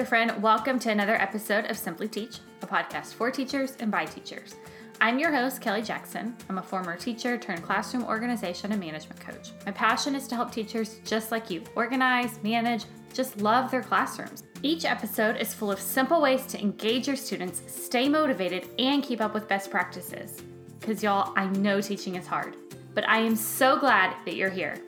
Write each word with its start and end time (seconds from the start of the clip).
teacher 0.00 0.08
friend. 0.08 0.42
Welcome 0.42 0.78
to 0.78 0.90
another 0.90 1.14
episode 1.16 1.66
of 1.66 1.76
Simply 1.76 2.08
Teach, 2.08 2.38
a 2.62 2.66
podcast 2.66 3.12
for 3.12 3.30
teachers 3.30 3.76
and 3.80 3.90
by 3.90 4.06
teachers. 4.06 4.54
I'm 4.98 5.18
your 5.18 5.30
host, 5.30 5.60
Kelly 5.60 5.82
Jackson. 5.82 6.34
I'm 6.48 6.56
a 6.56 6.62
former 6.62 6.96
teacher 6.96 7.36
turned 7.36 7.62
classroom 7.62 8.04
organization 8.04 8.72
and 8.72 8.80
management 8.80 9.20
coach. 9.20 9.50
My 9.66 9.72
passion 9.72 10.14
is 10.14 10.26
to 10.28 10.36
help 10.36 10.52
teachers 10.52 11.00
just 11.04 11.30
like 11.30 11.50
you 11.50 11.62
organize, 11.76 12.42
manage, 12.42 12.86
just 13.12 13.42
love 13.42 13.70
their 13.70 13.82
classrooms. 13.82 14.44
Each 14.62 14.86
episode 14.86 15.36
is 15.36 15.52
full 15.52 15.70
of 15.70 15.78
simple 15.78 16.22
ways 16.22 16.46
to 16.46 16.58
engage 16.58 17.06
your 17.06 17.16
students, 17.16 17.60
stay 17.66 18.08
motivated, 18.08 18.68
and 18.78 19.02
keep 19.02 19.20
up 19.20 19.34
with 19.34 19.48
best 19.48 19.70
practices. 19.70 20.40
Because, 20.78 21.02
y'all, 21.02 21.34
I 21.36 21.44
know 21.44 21.82
teaching 21.82 22.14
is 22.14 22.26
hard, 22.26 22.56
but 22.94 23.06
I 23.06 23.18
am 23.18 23.36
so 23.36 23.78
glad 23.78 24.16
that 24.24 24.34
you're 24.34 24.48
here. 24.48 24.78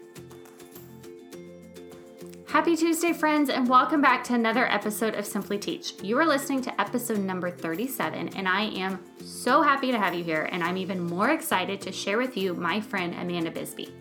Happy 2.53 2.77
Tuesday, 2.77 3.15
friends, 3.15 3.49
and 3.49 3.67
welcome 3.67 4.03
back 4.03 4.23
to 4.25 4.35
another 4.35 4.71
episode 4.71 5.15
of 5.15 5.25
Simply 5.25 5.57
Teach. 5.57 5.95
You 6.03 6.19
are 6.19 6.27
listening 6.27 6.61
to 6.61 6.81
episode 6.81 7.21
number 7.21 7.51
37, 7.51 8.29
and 8.37 8.47
I 8.47 8.65
am 8.65 9.03
so 9.25 9.63
happy 9.63 9.91
to 9.91 9.99
have 9.99 10.13
you 10.13 10.23
here, 10.23 10.51
and 10.53 10.63
I'm 10.63 10.77
even 10.77 11.01
more 11.01 11.31
excited 11.31 11.81
to 11.81 11.91
share 11.91 12.19
with 12.19 12.37
you 12.37 12.53
my 12.53 12.79
friend 12.79 13.15
Amanda 13.15 13.51
Bisbee. 13.51 13.95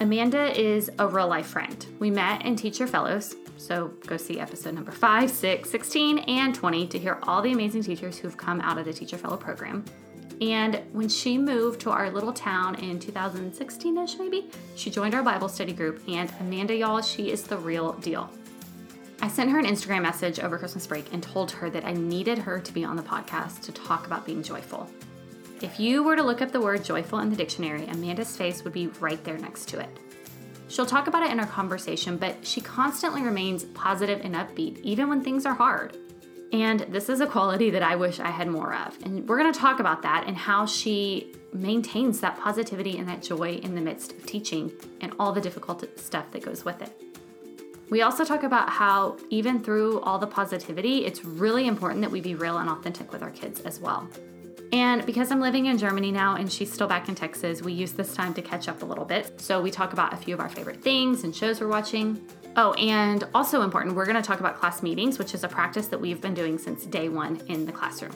Amanda 0.00 0.58
is 0.58 0.90
a 0.98 1.06
real 1.06 1.28
life 1.28 1.48
friend. 1.48 1.84
We 1.98 2.10
met 2.10 2.46
in 2.46 2.56
Teacher 2.56 2.86
Fellows, 2.86 3.36
so 3.58 3.88
go 4.06 4.16
see 4.16 4.40
episode 4.40 4.72
number 4.72 4.90
5, 4.90 5.30
6, 5.30 5.68
16, 5.68 6.20
and 6.20 6.54
20 6.54 6.86
to 6.86 6.98
hear 6.98 7.18
all 7.24 7.42
the 7.42 7.52
amazing 7.52 7.82
teachers 7.82 8.16
who've 8.16 8.38
come 8.38 8.62
out 8.62 8.78
of 8.78 8.86
the 8.86 8.92
Teacher 8.94 9.18
Fellow 9.18 9.36
program. 9.36 9.84
And 10.40 10.82
when 10.92 11.08
she 11.08 11.38
moved 11.38 11.80
to 11.82 11.90
our 11.90 12.10
little 12.10 12.32
town 12.32 12.74
in 12.76 12.98
2016 12.98 13.98
ish, 13.98 14.18
maybe, 14.18 14.50
she 14.74 14.90
joined 14.90 15.14
our 15.14 15.22
Bible 15.22 15.48
study 15.48 15.72
group. 15.72 16.02
And 16.08 16.32
Amanda, 16.40 16.74
y'all, 16.74 17.00
she 17.00 17.30
is 17.30 17.44
the 17.44 17.56
real 17.56 17.92
deal. 17.94 18.30
I 19.22 19.28
sent 19.28 19.50
her 19.50 19.58
an 19.58 19.64
Instagram 19.64 20.02
message 20.02 20.38
over 20.40 20.58
Christmas 20.58 20.86
break 20.86 21.12
and 21.12 21.22
told 21.22 21.50
her 21.52 21.70
that 21.70 21.86
I 21.86 21.92
needed 21.92 22.38
her 22.38 22.60
to 22.60 22.72
be 22.72 22.84
on 22.84 22.96
the 22.96 23.02
podcast 23.02 23.62
to 23.62 23.72
talk 23.72 24.06
about 24.06 24.26
being 24.26 24.42
joyful. 24.42 24.88
If 25.62 25.80
you 25.80 26.02
were 26.02 26.16
to 26.16 26.22
look 26.22 26.42
up 26.42 26.52
the 26.52 26.60
word 26.60 26.84
joyful 26.84 27.20
in 27.20 27.30
the 27.30 27.36
dictionary, 27.36 27.86
Amanda's 27.86 28.36
face 28.36 28.62
would 28.62 28.74
be 28.74 28.88
right 29.00 29.22
there 29.24 29.38
next 29.38 29.68
to 29.68 29.80
it. 29.80 29.88
She'll 30.68 30.84
talk 30.84 31.06
about 31.06 31.22
it 31.22 31.30
in 31.30 31.40
our 31.40 31.46
conversation, 31.46 32.18
but 32.18 32.44
she 32.44 32.60
constantly 32.60 33.22
remains 33.22 33.64
positive 33.64 34.20
and 34.22 34.34
upbeat, 34.34 34.80
even 34.82 35.08
when 35.08 35.22
things 35.22 35.46
are 35.46 35.54
hard. 35.54 35.96
And 36.52 36.80
this 36.80 37.08
is 37.08 37.20
a 37.20 37.26
quality 37.26 37.70
that 37.70 37.82
I 37.82 37.96
wish 37.96 38.20
I 38.20 38.30
had 38.30 38.48
more 38.48 38.74
of. 38.74 38.96
And 39.04 39.28
we're 39.28 39.38
going 39.38 39.52
to 39.52 39.58
talk 39.58 39.80
about 39.80 40.02
that 40.02 40.24
and 40.26 40.36
how 40.36 40.64
she 40.64 41.32
maintains 41.52 42.20
that 42.20 42.38
positivity 42.38 42.98
and 42.98 43.08
that 43.08 43.22
joy 43.22 43.54
in 43.62 43.74
the 43.74 43.80
midst 43.80 44.12
of 44.12 44.26
teaching 44.26 44.72
and 45.00 45.12
all 45.18 45.32
the 45.32 45.40
difficult 45.40 45.84
stuff 45.98 46.30
that 46.32 46.42
goes 46.42 46.64
with 46.64 46.80
it. 46.82 46.92
We 47.88 48.02
also 48.02 48.24
talk 48.24 48.42
about 48.42 48.68
how, 48.68 49.16
even 49.30 49.62
through 49.62 50.00
all 50.00 50.18
the 50.18 50.26
positivity, 50.26 51.04
it's 51.04 51.24
really 51.24 51.66
important 51.66 52.00
that 52.02 52.10
we 52.10 52.20
be 52.20 52.34
real 52.34 52.58
and 52.58 52.68
authentic 52.68 53.12
with 53.12 53.22
our 53.22 53.30
kids 53.30 53.60
as 53.60 53.80
well. 53.80 54.08
And 54.72 55.06
because 55.06 55.30
I'm 55.30 55.40
living 55.40 55.66
in 55.66 55.78
Germany 55.78 56.10
now 56.10 56.34
and 56.34 56.52
she's 56.52 56.72
still 56.72 56.88
back 56.88 57.08
in 57.08 57.14
Texas, 57.14 57.62
we 57.62 57.72
use 57.72 57.92
this 57.92 58.14
time 58.14 58.34
to 58.34 58.42
catch 58.42 58.68
up 58.68 58.82
a 58.82 58.84
little 58.84 59.04
bit. 59.04 59.40
So 59.40 59.62
we 59.62 59.70
talk 59.70 59.92
about 59.92 60.12
a 60.12 60.16
few 60.16 60.34
of 60.34 60.40
our 60.40 60.48
favorite 60.48 60.82
things 60.82 61.22
and 61.22 61.34
shows 61.34 61.60
we're 61.60 61.68
watching. 61.68 62.26
Oh, 62.58 62.72
and 62.72 63.22
also 63.34 63.60
important, 63.60 63.94
we're 63.94 64.06
going 64.06 64.16
to 64.16 64.22
talk 64.22 64.40
about 64.40 64.56
class 64.56 64.82
meetings, 64.82 65.18
which 65.18 65.34
is 65.34 65.44
a 65.44 65.48
practice 65.48 65.88
that 65.88 66.00
we've 66.00 66.22
been 66.22 66.32
doing 66.32 66.56
since 66.56 66.86
day 66.86 67.10
one 67.10 67.38
in 67.48 67.66
the 67.66 67.72
classroom. 67.72 68.12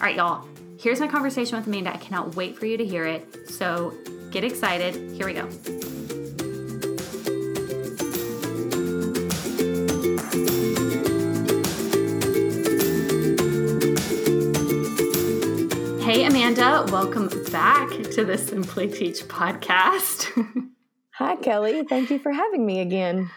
All 0.00 0.06
right, 0.06 0.16
y'all, 0.16 0.48
here's 0.80 1.00
my 1.00 1.06
conversation 1.06 1.58
with 1.58 1.66
Amanda. 1.66 1.92
I 1.92 1.98
cannot 1.98 2.34
wait 2.34 2.56
for 2.56 2.64
you 2.64 2.78
to 2.78 2.84
hear 2.84 3.04
it. 3.04 3.50
So 3.50 3.92
get 4.30 4.42
excited. 4.42 4.94
Here 5.12 5.26
we 5.26 5.34
go. 5.34 5.46
Hey, 16.02 16.24
Amanda, 16.24 16.86
welcome 16.90 17.28
back 17.52 17.90
to 18.12 18.24
the 18.24 18.38
Simply 18.38 18.88
Teach 18.88 19.24
podcast. 19.24 20.70
Hi, 21.16 21.36
Kelly. 21.36 21.82
Thank 21.82 22.10
you 22.10 22.18
for 22.18 22.32
having 22.32 22.64
me 22.64 22.80
again 22.80 23.30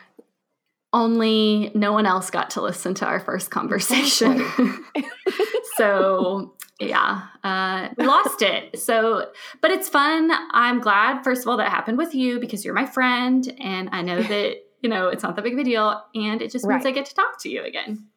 only 0.98 1.72
no 1.76 1.94
one 1.94 2.08
else 2.08 2.32
got 2.32 2.50
to 2.52 2.62
listen 2.62 2.96
to 2.96 3.06
our 3.06 3.20
first 3.20 3.52
conversation. 3.52 4.44
so 5.78 6.56
yeah, 6.80 7.28
uh, 7.44 7.90
we 7.98 8.06
lost 8.06 8.42
it. 8.42 8.80
So, 8.80 9.30
but 9.62 9.72
it's 9.72 9.88
fun. 9.88 10.32
I'm 10.52 10.80
glad, 10.80 11.24
first 11.24 11.44
of 11.44 11.48
all, 11.48 11.58
that 11.58 11.70
happened 11.70 11.98
with 11.98 12.14
you 12.14 12.40
because 12.40 12.66
you're 12.66 12.74
my 12.74 12.86
friend, 12.86 13.48
and 13.60 13.90
I 13.92 14.02
know 14.02 14.22
that 14.22 14.56
you 14.82 14.90
know 14.90 15.10
it's 15.10 15.24
not 15.24 15.36
that 15.36 15.44
big 15.44 15.54
of 15.54 15.60
a 15.60 15.64
deal, 15.64 16.04
and 16.16 16.42
it 16.42 16.52
just 16.52 16.66
means 16.66 16.84
right. 16.84 16.92
I 16.92 16.92
get 16.92 17.06
to 17.06 17.16
talk 17.16 17.42
to 17.44 17.50
you 17.50 17.64
again. 17.64 18.08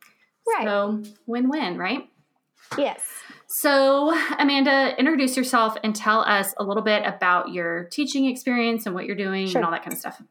Right. 0.46 0.64
So, 0.64 1.02
win-win, 1.26 1.76
right? 1.76 2.08
Yes. 2.78 3.02
So, 3.46 4.16
Amanda, 4.38 4.94
introduce 4.98 5.36
yourself 5.36 5.76
and 5.84 5.94
tell 5.94 6.20
us 6.20 6.54
a 6.58 6.64
little 6.64 6.82
bit 6.82 7.02
about 7.04 7.50
your 7.50 7.84
teaching 7.84 8.26
experience 8.26 8.86
and 8.86 8.94
what 8.94 9.06
you're 9.06 9.16
doing 9.16 9.48
sure. 9.48 9.58
and 9.58 9.66
all 9.66 9.72
that 9.72 9.82
kind 9.82 9.92
of 9.92 9.98
stuff. 9.98 10.22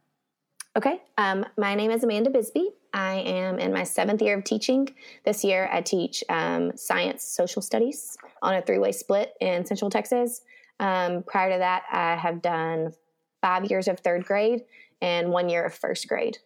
Okay. 0.77 1.01
Um, 1.17 1.45
my 1.57 1.73
name 1.73 1.89
is 1.89 2.03
Amanda 2.03 2.29
Bisbee. 2.29 2.69
I 2.93 3.15
am 3.15 3.59
in 3.59 3.73
my 3.73 3.83
seventh 3.83 4.21
year 4.21 4.37
of 4.37 4.43
teaching. 4.43 4.87
This 5.25 5.43
year, 5.43 5.69
I 5.71 5.81
teach 5.81 6.23
um, 6.29 6.75
science 6.77 7.23
social 7.23 7.61
studies 7.61 8.17
on 8.41 8.53
a 8.53 8.61
three 8.61 8.77
way 8.77 8.91
split 8.91 9.33
in 9.41 9.65
Central 9.65 9.89
Texas. 9.89 10.41
Um, 10.79 11.23
prior 11.23 11.51
to 11.53 11.57
that, 11.57 11.83
I 11.91 12.15
have 12.15 12.41
done 12.41 12.93
five 13.41 13.65
years 13.65 13.87
of 13.87 13.99
third 13.99 14.25
grade 14.25 14.61
and 15.01 15.31
one 15.31 15.49
year 15.49 15.65
of 15.65 15.73
first 15.73 16.07
grade. 16.07 16.37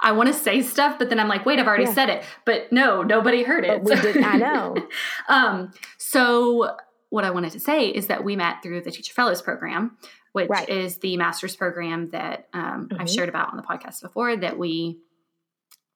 I 0.00 0.12
want 0.12 0.26
to 0.28 0.34
say 0.34 0.60
stuff, 0.60 0.98
but 0.98 1.08
then 1.08 1.18
I'm 1.18 1.28
like, 1.28 1.46
wait, 1.46 1.58
I've 1.58 1.66
already 1.66 1.84
yeah. 1.84 1.94
said 1.94 2.08
it. 2.10 2.24
But 2.44 2.72
no, 2.72 3.02
nobody 3.02 3.42
heard 3.42 3.64
it. 3.64 3.82
But 3.82 4.04
we 4.04 4.12
did. 4.12 4.22
I 4.22 4.36
know. 4.36 4.76
um, 5.28 5.72
so 5.96 6.76
what 7.10 7.24
I 7.24 7.30
wanted 7.30 7.52
to 7.52 7.60
say 7.60 7.88
is 7.88 8.08
that 8.08 8.24
we 8.24 8.36
met 8.36 8.62
through 8.62 8.82
the 8.82 8.90
Teacher 8.90 9.14
Fellows 9.14 9.40
program, 9.40 9.96
which 10.34 10.48
right. 10.48 10.68
is 10.68 10.98
the 10.98 11.16
master's 11.16 11.54
program 11.54 12.10
that 12.10 12.48
um, 12.52 12.88
mm-hmm. 12.88 13.00
I've 13.00 13.08
shared 13.08 13.28
about 13.28 13.50
on 13.50 13.56
the 13.56 13.62
podcast 13.62 14.02
before. 14.02 14.36
That 14.36 14.58
we, 14.58 14.98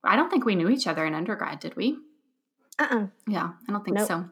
I 0.05 0.15
don't 0.15 0.31
think 0.31 0.45
we 0.45 0.55
knew 0.55 0.69
each 0.69 0.87
other 0.87 1.05
in 1.05 1.13
undergrad, 1.13 1.59
did 1.59 1.77
we? 1.77 1.99
Uh 2.79 2.87
uh-uh. 2.89 2.99
uh 2.99 3.07
Yeah, 3.27 3.51
I 3.69 3.73
don't 3.73 3.85
think 3.85 3.97
nope. 3.97 4.07
so. 4.07 4.31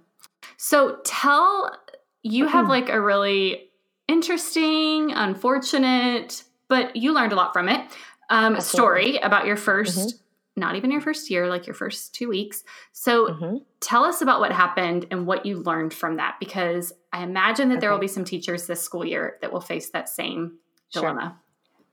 So 0.59 0.99
tell, 1.05 1.77
you 2.23 2.47
have 2.47 2.69
like 2.69 2.89
a 2.89 3.01
really 3.01 3.69
interesting, 4.07 5.11
unfortunate, 5.11 6.45
but 6.69 6.95
you 6.95 7.13
learned 7.13 7.33
a 7.33 7.37
lot 7.37 7.53
from 7.53 7.69
it. 7.69 7.85
Um, 8.31 8.61
story 8.61 9.19
about 9.19 9.47
your 9.47 9.57
1st 9.57 9.99
mm-hmm 9.99 10.23
not 10.57 10.75
even 10.75 10.91
your 10.91 11.03
first 11.03 11.31
year, 11.31 11.49
like 11.49 11.67
your 11.67 11.75
first 11.75 12.15
two 12.15 12.29
weeks. 12.29 12.65
So 12.93 13.29
mm-hmm. 13.29 13.57
tell 13.81 14.05
us 14.05 14.23
about 14.23 14.41
what 14.41 14.53
happened 14.53 15.07
and 15.11 15.27
what 15.27 15.45
you 15.45 15.59
learned 15.59 15.93
from 15.93 16.17
that, 16.17 16.37
because 16.41 16.93
I 17.13 17.23
imagine 17.23 17.69
that 17.69 17.77
okay. 17.77 17.81
there 17.81 17.93
will 17.93 17.99
be 17.99 18.09
some 18.09 18.25
teachers 18.25 18.67
this 18.67 18.81
school 18.81 19.05
year 19.05 19.39
that 19.43 19.53
will 19.53 19.61
face 19.61 19.91
that 19.91 20.09
same 20.09 20.59
dilemma. 20.93 21.37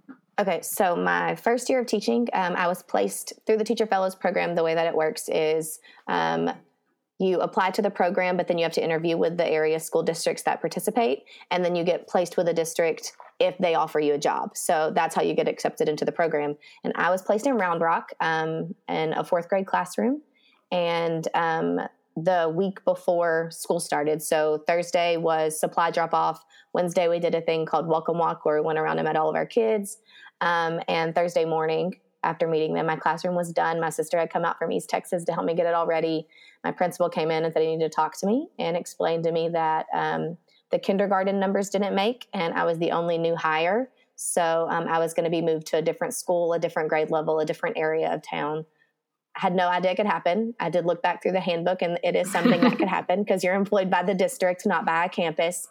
Sure. 0.07 0.17
Okay, 0.39 0.61
so 0.63 0.95
my 0.95 1.35
first 1.35 1.69
year 1.69 1.81
of 1.81 1.85
teaching, 1.85 2.27
um, 2.33 2.55
I 2.55 2.67
was 2.67 2.81
placed 2.81 3.33
through 3.45 3.57
the 3.57 3.63
Teacher 3.63 3.85
Fellows 3.85 4.15
program. 4.15 4.55
The 4.55 4.63
way 4.63 4.73
that 4.73 4.87
it 4.87 4.95
works 4.95 5.29
is 5.29 5.79
um, 6.07 6.49
you 7.23 7.39
apply 7.39 7.71
to 7.71 7.81
the 7.81 7.89
program, 7.89 8.37
but 8.37 8.47
then 8.47 8.57
you 8.57 8.63
have 8.63 8.73
to 8.73 8.83
interview 8.83 9.17
with 9.17 9.37
the 9.37 9.47
area 9.47 9.79
school 9.79 10.03
districts 10.03 10.43
that 10.43 10.61
participate, 10.61 11.23
and 11.51 11.63
then 11.63 11.75
you 11.75 11.83
get 11.83 12.07
placed 12.07 12.37
with 12.37 12.47
a 12.47 12.53
district 12.53 13.13
if 13.39 13.57
they 13.57 13.75
offer 13.75 13.99
you 13.99 14.13
a 14.13 14.17
job. 14.17 14.55
So 14.55 14.91
that's 14.95 15.15
how 15.15 15.21
you 15.21 15.33
get 15.33 15.47
accepted 15.47 15.89
into 15.89 16.05
the 16.05 16.11
program. 16.11 16.55
And 16.83 16.93
I 16.95 17.09
was 17.09 17.21
placed 17.21 17.47
in 17.47 17.55
Round 17.55 17.81
Rock 17.81 18.11
um, 18.19 18.75
in 18.87 19.13
a 19.13 19.23
fourth 19.23 19.49
grade 19.49 19.65
classroom. 19.65 20.21
And 20.71 21.27
um, 21.33 21.79
the 22.15 22.51
week 22.55 22.83
before 22.85 23.49
school 23.51 23.79
started, 23.79 24.21
so 24.21 24.63
Thursday 24.67 25.17
was 25.17 25.59
supply 25.59 25.91
drop 25.91 26.13
off. 26.13 26.43
Wednesday, 26.73 27.07
we 27.07 27.19
did 27.19 27.35
a 27.35 27.41
thing 27.41 27.65
called 27.65 27.87
Welcome 27.87 28.17
Walk 28.17 28.45
where 28.45 28.61
we 28.61 28.65
went 28.65 28.79
around 28.79 28.99
and 28.99 29.05
met 29.05 29.15
all 29.15 29.29
of 29.29 29.35
our 29.35 29.45
kids. 29.45 29.97
Um, 30.41 30.79
and 30.87 31.13
Thursday 31.13 31.45
morning, 31.45 31.99
after 32.23 32.47
meeting 32.47 32.73
them, 32.73 32.85
my 32.85 32.95
classroom 32.95 33.35
was 33.35 33.51
done. 33.51 33.79
My 33.79 33.89
sister 33.89 34.17
had 34.17 34.31
come 34.31 34.45
out 34.45 34.57
from 34.57 34.71
East 34.71 34.89
Texas 34.89 35.23
to 35.25 35.33
help 35.33 35.45
me 35.45 35.53
get 35.53 35.65
it 35.65 35.73
all 35.73 35.85
ready. 35.85 36.27
My 36.63 36.71
principal 36.71 37.09
came 37.09 37.31
in 37.31 37.43
and 37.43 37.53
said 37.53 37.61
he 37.61 37.69
needed 37.69 37.91
to 37.91 37.95
talk 37.95 38.17
to 38.19 38.25
me 38.25 38.49
and 38.57 38.77
explained 38.77 39.23
to 39.25 39.31
me 39.31 39.49
that 39.49 39.87
um, 39.93 40.37
the 40.71 40.79
kindergarten 40.79 41.39
numbers 41.39 41.69
didn't 41.69 41.93
make, 41.93 42.27
and 42.33 42.53
I 42.53 42.65
was 42.65 42.79
the 42.79 42.91
only 42.91 43.17
new 43.17 43.35
hire. 43.35 43.89
So 44.15 44.67
um, 44.69 44.87
I 44.87 44.99
was 44.99 45.13
going 45.13 45.25
to 45.25 45.29
be 45.29 45.41
moved 45.41 45.67
to 45.67 45.77
a 45.77 45.81
different 45.81 46.13
school, 46.13 46.53
a 46.53 46.59
different 46.59 46.89
grade 46.89 47.11
level, 47.11 47.39
a 47.39 47.45
different 47.45 47.77
area 47.77 48.13
of 48.13 48.21
town. 48.21 48.65
I 49.35 49.39
had 49.39 49.55
no 49.55 49.67
idea 49.67 49.91
it 49.91 49.95
could 49.95 50.05
happen. 50.05 50.53
I 50.59 50.69
did 50.69 50.85
look 50.85 51.01
back 51.01 51.21
through 51.21 51.31
the 51.31 51.39
handbook, 51.39 51.81
and 51.81 51.99
it 52.03 52.15
is 52.15 52.31
something 52.31 52.61
that 52.61 52.77
could 52.77 52.87
happen 52.87 53.23
because 53.23 53.43
you're 53.43 53.55
employed 53.55 53.89
by 53.89 54.03
the 54.03 54.13
district, 54.13 54.65
not 54.65 54.85
by 54.85 55.05
a 55.05 55.09
campus. 55.09 55.67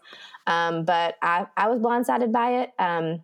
Um, 0.46 0.84
but 0.84 1.16
I, 1.22 1.46
I 1.56 1.68
was 1.68 1.80
blindsided 1.80 2.32
by 2.32 2.62
it. 2.62 2.70
Um, 2.78 3.22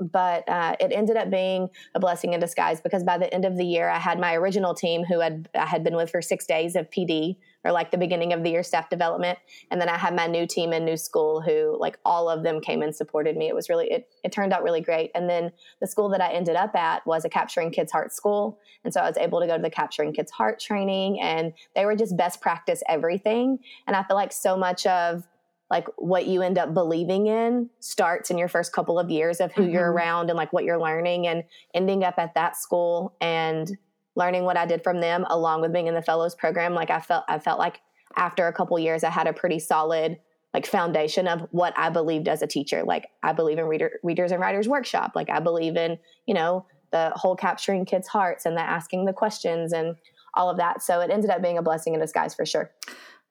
but 0.00 0.48
uh, 0.48 0.76
it 0.80 0.92
ended 0.92 1.16
up 1.16 1.30
being 1.30 1.68
a 1.94 2.00
blessing 2.00 2.32
in 2.32 2.40
disguise 2.40 2.80
because 2.80 3.02
by 3.02 3.18
the 3.18 3.32
end 3.32 3.44
of 3.44 3.56
the 3.56 3.64
year 3.64 3.88
i 3.88 3.98
had 3.98 4.18
my 4.18 4.34
original 4.34 4.74
team 4.74 5.04
who 5.04 5.20
had 5.20 5.48
i 5.54 5.66
had 5.66 5.84
been 5.84 5.96
with 5.96 6.10
for 6.10 6.22
six 6.22 6.46
days 6.46 6.76
of 6.76 6.88
pd 6.90 7.36
or 7.64 7.72
like 7.72 7.90
the 7.90 7.98
beginning 7.98 8.32
of 8.32 8.42
the 8.42 8.50
year 8.50 8.62
staff 8.62 8.88
development. 8.90 9.38
And 9.70 9.80
then 9.80 9.88
i 9.88 9.96
had 9.96 10.14
my 10.14 10.26
new 10.26 10.46
team 10.46 10.72
in 10.72 10.84
new 10.84 10.96
school 10.96 11.40
who 11.40 11.76
like 11.80 11.98
all 12.04 12.28
of 12.28 12.42
them 12.42 12.60
came 12.60 12.82
and 12.82 12.94
supported 12.94 13.36
me. 13.36 13.48
It 13.48 13.54
was 13.54 13.68
really 13.68 13.90
it, 13.90 14.08
it 14.22 14.32
turned 14.32 14.52
out 14.52 14.62
really 14.62 14.80
great. 14.80 15.10
And 15.14 15.28
then 15.28 15.50
the 15.80 15.86
school 15.86 16.08
that 16.10 16.20
i 16.20 16.32
ended 16.32 16.56
up 16.56 16.74
at 16.74 17.06
was 17.06 17.24
a 17.24 17.28
capturing 17.28 17.70
kids 17.70 17.90
heart 17.90 18.12
school. 18.12 18.58
And 18.84 18.92
so 18.92 19.00
i 19.00 19.08
was 19.08 19.16
able 19.16 19.40
to 19.40 19.46
go 19.46 19.56
to 19.56 19.62
the 19.62 19.70
capturing 19.70 20.12
kids 20.12 20.30
heart 20.30 20.60
training 20.60 21.20
and 21.20 21.52
they 21.74 21.86
were 21.86 21.96
just 21.96 22.16
best 22.16 22.40
practice 22.40 22.82
everything. 22.88 23.58
And 23.86 23.96
i 23.96 24.02
feel 24.02 24.16
like 24.16 24.32
so 24.32 24.56
much 24.56 24.86
of 24.86 25.26
like 25.70 25.86
what 25.96 26.26
you 26.26 26.42
end 26.42 26.58
up 26.58 26.74
believing 26.74 27.26
in 27.26 27.70
starts 27.80 28.30
in 28.30 28.38
your 28.38 28.48
first 28.48 28.72
couple 28.72 28.98
of 28.98 29.10
years 29.10 29.40
of 29.40 29.52
who 29.52 29.62
mm-hmm. 29.62 29.72
you're 29.72 29.90
around 29.90 30.30
and 30.30 30.36
like 30.36 30.52
what 30.52 30.64
you're 30.64 30.80
learning 30.80 31.26
and 31.26 31.42
ending 31.72 32.04
up 32.04 32.14
at 32.18 32.34
that 32.34 32.56
school 32.56 33.16
and 33.20 33.76
learning 34.14 34.44
what 34.44 34.56
I 34.56 34.66
did 34.66 34.82
from 34.84 35.00
them 35.00 35.24
along 35.28 35.62
with 35.62 35.72
being 35.72 35.86
in 35.86 35.94
the 35.94 36.02
fellows 36.02 36.34
program. 36.34 36.74
Like 36.74 36.90
I 36.90 37.00
felt 37.00 37.24
I 37.28 37.38
felt 37.38 37.58
like 37.58 37.80
after 38.16 38.46
a 38.46 38.52
couple 38.52 38.78
years 38.78 39.04
I 39.04 39.10
had 39.10 39.26
a 39.26 39.32
pretty 39.32 39.58
solid 39.58 40.18
like 40.52 40.66
foundation 40.66 41.26
of 41.26 41.48
what 41.50 41.74
I 41.76 41.90
believed 41.90 42.28
as 42.28 42.42
a 42.42 42.46
teacher. 42.46 42.84
Like 42.84 43.08
I 43.22 43.32
believe 43.32 43.58
in 43.58 43.64
reader 43.64 43.98
readers 44.02 44.32
and 44.32 44.40
writers 44.40 44.68
workshop. 44.68 45.12
Like 45.14 45.30
I 45.30 45.40
believe 45.40 45.76
in 45.76 45.98
you 46.26 46.34
know 46.34 46.66
the 46.92 47.10
whole 47.16 47.34
capturing 47.34 47.84
kids 47.86 48.06
hearts 48.06 48.46
and 48.46 48.56
the 48.56 48.62
asking 48.62 49.06
the 49.06 49.12
questions 49.12 49.72
and 49.72 49.96
all 50.34 50.50
of 50.50 50.58
that. 50.58 50.82
So 50.82 51.00
it 51.00 51.10
ended 51.10 51.30
up 51.30 51.42
being 51.42 51.58
a 51.58 51.62
blessing 51.62 51.94
in 51.94 52.00
disguise 52.00 52.34
for 52.34 52.46
sure. 52.46 52.70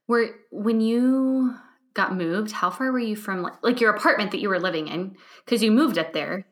Where 0.08 0.32
when 0.52 0.82
you 0.82 1.56
got 1.94 2.16
moved, 2.16 2.52
how 2.52 2.70
far 2.70 2.92
were 2.92 3.00
you 3.00 3.16
from 3.16 3.42
like, 3.42 3.54
like 3.62 3.82
your 3.82 3.94
apartment 3.94 4.32
that 4.32 4.40
you 4.40 4.50
were 4.50 4.60
living 4.60 4.88
in? 4.88 5.16
Because 5.46 5.62
you 5.62 5.72
moved 5.72 5.98
up 5.98 6.14
there. 6.14 6.46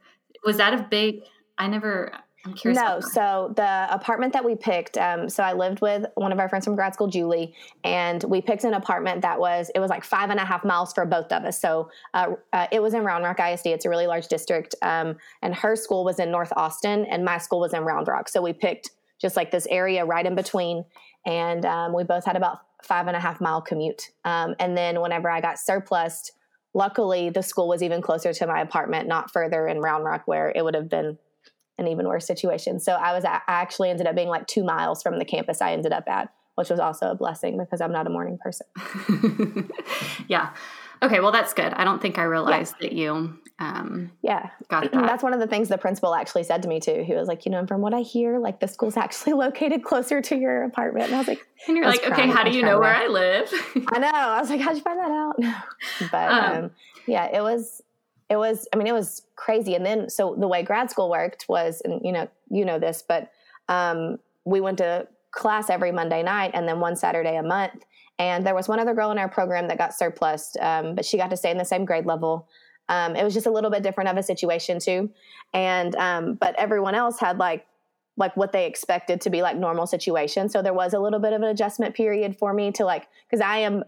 Was 0.45 0.57
that 0.57 0.73
a 0.73 0.83
big? 0.83 1.21
I 1.57 1.67
never. 1.67 2.11
I'm 2.43 2.53
curious. 2.53 2.81
No, 2.81 2.99
so 2.99 3.53
the 3.55 3.87
apartment 3.93 4.33
that 4.33 4.43
we 4.43 4.55
picked. 4.55 4.97
Um, 4.97 5.29
so 5.29 5.43
I 5.43 5.53
lived 5.53 5.79
with 5.79 6.05
one 6.15 6.31
of 6.31 6.39
our 6.39 6.49
friends 6.49 6.65
from 6.65 6.75
grad 6.75 6.95
school, 6.95 7.07
Julie, 7.07 7.53
and 7.83 8.23
we 8.23 8.41
picked 8.41 8.63
an 8.63 8.73
apartment 8.73 9.21
that 9.21 9.39
was 9.39 9.69
it 9.75 9.79
was 9.79 9.91
like 9.91 10.03
five 10.03 10.31
and 10.31 10.39
a 10.39 10.45
half 10.45 10.65
miles 10.65 10.91
for 10.91 11.05
both 11.05 11.31
of 11.31 11.43
us. 11.43 11.61
So 11.61 11.91
uh, 12.15 12.33
uh, 12.51 12.65
it 12.71 12.81
was 12.81 12.95
in 12.95 13.03
Round 13.03 13.23
Rock 13.23 13.39
ISD. 13.39 13.67
It's 13.67 13.85
a 13.85 13.89
really 13.89 14.07
large 14.07 14.27
district, 14.27 14.73
um, 14.81 15.17
and 15.43 15.53
her 15.53 15.75
school 15.75 16.03
was 16.03 16.19
in 16.19 16.31
North 16.31 16.51
Austin, 16.55 17.05
and 17.05 17.23
my 17.23 17.37
school 17.37 17.59
was 17.59 17.73
in 17.73 17.83
Round 17.83 18.07
Rock. 18.07 18.27
So 18.27 18.41
we 18.41 18.53
picked 18.53 18.89
just 19.19 19.35
like 19.35 19.51
this 19.51 19.67
area 19.69 20.03
right 20.03 20.25
in 20.25 20.33
between, 20.33 20.83
and 21.27 21.63
um, 21.63 21.93
we 21.93 22.03
both 22.03 22.25
had 22.25 22.35
about 22.35 22.61
five 22.85 23.07
and 23.07 23.15
a 23.15 23.19
half 23.19 23.41
mile 23.41 23.61
commute. 23.61 24.11
Um, 24.25 24.55
and 24.59 24.77
then 24.77 25.01
whenever 25.01 25.29
I 25.29 25.41
got 25.41 25.59
surplused, 25.59 26.31
luckily 26.73 27.29
the 27.29 27.43
school 27.43 27.67
was 27.67 27.83
even 27.83 28.01
closer 28.01 28.33
to 28.33 28.47
my 28.47 28.61
apartment, 28.61 29.07
not 29.07 29.31
further 29.31 29.67
in 29.67 29.79
Round 29.79 30.03
Rock 30.03 30.23
where 30.25 30.51
it 30.55 30.63
would 30.63 30.75
have 30.75 30.89
been 30.89 31.17
an 31.77 31.87
even 31.87 32.07
worse 32.07 32.25
situation. 32.25 32.79
So 32.79 32.93
I 32.93 33.13
was 33.13 33.25
I 33.25 33.41
actually 33.47 33.89
ended 33.89 34.07
up 34.07 34.15
being 34.15 34.29
like 34.29 34.47
two 34.47 34.63
miles 34.63 35.01
from 35.01 35.19
the 35.19 35.25
campus 35.25 35.61
I 35.61 35.73
ended 35.73 35.91
up 35.91 36.07
at, 36.07 36.29
which 36.55 36.69
was 36.69 36.79
also 36.79 37.11
a 37.11 37.15
blessing 37.15 37.57
because 37.57 37.81
I'm 37.81 37.91
not 37.91 38.07
a 38.07 38.09
morning 38.09 38.37
person. 38.37 38.67
yeah. 40.27 40.53
Okay, 41.03 41.19
well 41.19 41.31
that's 41.31 41.53
good. 41.53 41.73
I 41.73 41.83
don't 41.83 42.01
think 42.01 42.19
I 42.19 42.23
realized 42.23 42.75
yeah. 42.79 42.89
that 42.89 42.95
you 42.95 43.39
um 43.61 44.11
yeah 44.23 44.49
got 44.69 44.91
that. 44.91 45.05
That's 45.05 45.21
one 45.21 45.33
of 45.33 45.39
the 45.39 45.45
things 45.45 45.69
the 45.69 45.77
principal 45.77 46.15
actually 46.15 46.43
said 46.43 46.63
to 46.63 46.67
me 46.67 46.79
too. 46.79 47.03
He 47.05 47.13
was 47.13 47.27
like, 47.27 47.45
you 47.45 47.51
know, 47.51 47.65
from 47.67 47.81
what 47.81 47.93
I 47.93 48.01
hear, 48.01 48.39
like 48.39 48.59
the 48.59 48.67
school's 48.67 48.97
actually 49.05 49.33
located 49.33 49.83
closer 49.83 50.19
to 50.21 50.35
your 50.35 50.63
apartment. 50.63 51.07
And 51.07 51.15
I 51.15 51.17
was 51.19 51.27
like, 51.27 51.45
and 51.67 51.77
you're 51.77 51.85
like, 51.85 52.03
okay, 52.03 52.27
how 52.27 52.43
do 52.43 52.49
you 52.51 52.63
know 52.63 52.79
where 52.79 52.93
I 52.93 53.07
live? 53.07 53.53
I 53.93 53.99
know. 53.99 54.11
I 54.11 54.41
was 54.41 54.49
like, 54.49 54.61
how'd 54.61 54.75
you 54.75 54.81
find 54.81 54.99
that 54.99 55.11
out? 55.11 55.35
but 56.11 56.31
um, 56.31 56.63
um, 56.63 56.71
yeah, 57.05 57.29
it 57.31 57.41
was 57.41 57.83
it 58.29 58.37
was 58.37 58.67
I 58.73 58.77
mean, 58.77 58.87
it 58.87 58.93
was 58.93 59.21
crazy. 59.35 59.75
And 59.75 59.85
then 59.85 60.09
so 60.09 60.35
the 60.39 60.47
way 60.47 60.63
grad 60.63 60.89
school 60.89 61.09
worked 61.09 61.45
was, 61.47 61.81
and 61.85 62.01
you 62.03 62.11
know, 62.11 62.27
you 62.49 62.65
know 62.65 62.79
this, 62.79 63.03
but 63.07 63.31
um, 63.69 64.17
we 64.43 64.59
went 64.59 64.79
to 64.79 65.07
class 65.31 65.69
every 65.69 65.91
Monday 65.91 66.23
night 66.23 66.51
and 66.53 66.67
then 66.67 66.79
one 66.79 66.95
Saturday 66.95 67.37
a 67.37 67.43
month. 67.43 67.83
And 68.19 68.45
there 68.45 68.53
was 68.53 68.67
one 68.67 68.79
other 68.79 68.93
girl 68.93 69.11
in 69.11 69.17
our 69.17 69.29
program 69.29 69.67
that 69.69 69.77
got 69.77 69.93
surplused, 69.93 70.57
um, 70.59 70.93
but 70.93 71.05
she 71.05 71.17
got 71.17 71.29
to 71.31 71.37
stay 71.37 71.49
in 71.49 71.57
the 71.57 71.65
same 71.65 71.85
grade 71.85 72.05
level. 72.05 72.47
Um, 72.89 73.15
it 73.15 73.23
was 73.23 73.33
just 73.33 73.45
a 73.45 73.51
little 73.51 73.69
bit 73.69 73.83
different 73.83 74.09
of 74.09 74.17
a 74.17 74.23
situation 74.23 74.79
too. 74.79 75.09
And 75.53 75.95
um, 75.95 76.35
but 76.35 76.55
everyone 76.57 76.95
else 76.95 77.19
had 77.19 77.37
like 77.37 77.65
like 78.17 78.35
what 78.35 78.51
they 78.51 78.65
expected 78.65 79.21
to 79.21 79.29
be 79.29 79.41
like 79.41 79.55
normal 79.55 79.87
situation. 79.87 80.49
So 80.49 80.61
there 80.61 80.73
was 80.73 80.93
a 80.93 80.99
little 80.99 81.19
bit 81.19 81.33
of 81.33 81.41
an 81.41 81.47
adjustment 81.47 81.95
period 81.95 82.37
for 82.37 82.53
me 82.53 82.71
to 82.73 82.85
like 82.85 83.07
because 83.29 83.41
I 83.41 83.59
am 83.59 83.83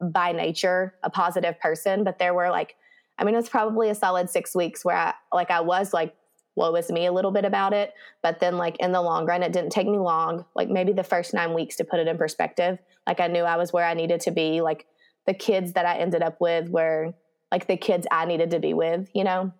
by 0.00 0.32
nature 0.32 0.94
a 1.02 1.10
positive 1.10 1.58
person, 1.60 2.04
but 2.04 2.18
there 2.18 2.34
were 2.34 2.50
like 2.50 2.76
I 3.18 3.24
mean 3.24 3.34
it 3.34 3.38
was 3.38 3.48
probably 3.48 3.90
a 3.90 3.94
solid 3.94 4.30
six 4.30 4.54
weeks 4.54 4.84
where 4.84 4.96
I 4.96 5.14
like 5.32 5.50
I 5.50 5.60
was 5.60 5.92
like 5.92 6.14
woe 6.58 6.74
is 6.74 6.90
me 6.90 7.06
a 7.06 7.12
little 7.12 7.30
bit 7.30 7.46
about 7.46 7.72
it. 7.72 7.94
But 8.22 8.40
then, 8.40 8.58
like, 8.58 8.76
in 8.80 8.92
the 8.92 9.00
long 9.00 9.24
run, 9.24 9.42
it 9.42 9.52
didn't 9.52 9.70
take 9.70 9.86
me 9.86 9.98
long, 9.98 10.44
like 10.54 10.68
maybe 10.68 10.92
the 10.92 11.04
first 11.04 11.32
nine 11.32 11.54
weeks 11.54 11.76
to 11.76 11.84
put 11.84 12.00
it 12.00 12.08
in 12.08 12.18
perspective. 12.18 12.78
Like, 13.06 13.20
I 13.20 13.28
knew 13.28 13.44
I 13.44 13.56
was 13.56 13.72
where 13.72 13.86
I 13.86 13.94
needed 13.94 14.20
to 14.22 14.30
be. 14.30 14.60
Like, 14.60 14.84
the 15.26 15.32
kids 15.32 15.72
that 15.74 15.86
I 15.86 15.98
ended 15.98 16.22
up 16.22 16.40
with 16.40 16.68
were 16.68 17.14
like 17.50 17.66
the 17.66 17.76
kids 17.76 18.06
I 18.10 18.24
needed 18.24 18.50
to 18.50 18.58
be 18.58 18.74
with, 18.74 19.10
you 19.14 19.24
know? 19.24 19.52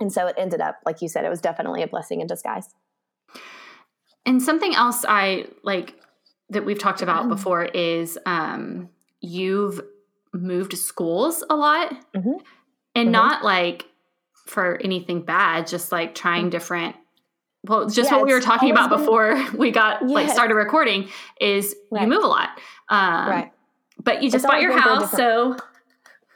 And 0.00 0.12
so 0.12 0.26
it 0.26 0.34
ended 0.38 0.60
up, 0.60 0.78
like 0.84 1.02
you 1.02 1.08
said, 1.08 1.24
it 1.24 1.30
was 1.30 1.40
definitely 1.40 1.82
a 1.82 1.86
blessing 1.86 2.20
in 2.20 2.26
disguise. 2.26 2.68
And 4.26 4.42
something 4.42 4.74
else 4.74 5.04
I 5.08 5.46
like 5.62 5.94
that 6.50 6.64
we've 6.64 6.78
talked 6.78 7.02
about 7.02 7.22
mm-hmm. 7.22 7.30
before 7.30 7.64
is 7.64 8.18
um, 8.26 8.88
you've 9.20 9.80
moved 10.32 10.76
schools 10.76 11.44
a 11.48 11.56
lot 11.56 11.90
mm-hmm. 12.14 12.30
and 12.94 13.06
mm-hmm. 13.06 13.10
not 13.10 13.44
like 13.44 13.86
for 14.46 14.80
anything 14.82 15.22
bad, 15.22 15.66
just 15.66 15.92
like 15.92 16.14
trying 16.14 16.48
mm. 16.48 16.50
different 16.50 16.96
well, 17.64 17.88
just 17.88 18.10
yeah, 18.10 18.16
what 18.16 18.26
we 18.26 18.32
were 18.32 18.40
talking 18.40 18.72
about 18.72 18.90
been, 18.90 18.98
before 18.98 19.44
we 19.56 19.70
got 19.70 20.04
like 20.06 20.30
started 20.30 20.54
recording 20.54 21.08
is 21.40 21.76
right. 21.90 22.02
you 22.02 22.08
move 22.08 22.24
a 22.24 22.26
lot. 22.26 22.48
Um, 22.88 23.28
right. 23.28 23.52
But 24.02 24.22
you 24.22 24.30
just 24.30 24.44
it's 24.44 24.52
bought 24.52 24.60
your 24.60 24.76
house, 24.76 25.12
so 25.12 25.56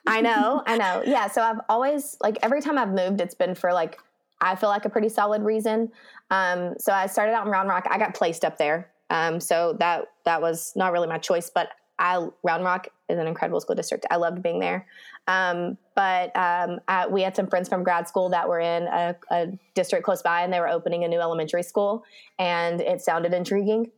I 0.07 0.21
know, 0.21 0.63
I 0.67 0.77
know. 0.77 1.03
Yeah, 1.05 1.29
so 1.29 1.43
I've 1.43 1.61
always 1.69 2.17
like 2.21 2.39
every 2.43 2.61
time 2.61 2.79
I've 2.79 2.93
moved, 2.93 3.21
it's 3.21 3.35
been 3.35 3.55
for 3.55 3.73
like 3.73 3.99
I 4.41 4.55
feel 4.57 4.69
like 4.69 4.85
a 4.85 4.91
pretty 4.91 5.09
solid 5.09 5.43
reason. 5.43 5.91
Um, 6.31 6.75
so 6.79 6.93
I 6.93 7.07
started 7.07 7.33
out 7.33 7.47
in 7.47 7.53
Round 7.53 7.69
Rock. 7.69 7.87
I 7.91 7.99
got 7.99 8.15
placed 8.15 8.45
up 8.45 8.59
there, 8.59 8.91
um, 9.11 9.41
so 9.41 9.77
that 9.81 10.07
that 10.25 10.41
was 10.41 10.73
not 10.77 10.93
really 10.93 11.09
my 11.09 11.19
choice. 11.19 11.51
But 11.51 11.71
I 11.99 12.27
Round 12.43 12.65
Rock 12.65 12.89
is 13.09 13.19
an 13.19 13.27
incredible 13.27 13.61
school 13.61 13.77
district. 13.77 14.07
I 14.11 14.17
loved 14.17 14.43
being 14.43 14.61
there. 14.61 14.87
Um, 15.29 15.77
but 15.95 16.37
um, 16.37 16.79
I, 16.87 17.07
we 17.09 17.23
had 17.23 17.35
some 17.35 17.49
friends 17.49 17.69
from 17.69 17.83
grad 17.83 18.07
school 18.07 18.29
that 18.29 18.49
were 18.49 18.61
in 18.61 18.85
a, 18.85 19.17
a, 19.31 19.47
district 19.75 20.05
close 20.05 20.23
by, 20.23 20.43
and 20.43 20.53
they 20.53 20.61
were 20.61 20.69
opening 20.69 21.03
a 21.05 21.09
new 21.09 21.21
elementary 21.21 21.65
school, 21.65 22.05
and 22.39 22.81
it 22.81 23.01
sounded 23.01 23.35
intriguing. 23.35 23.91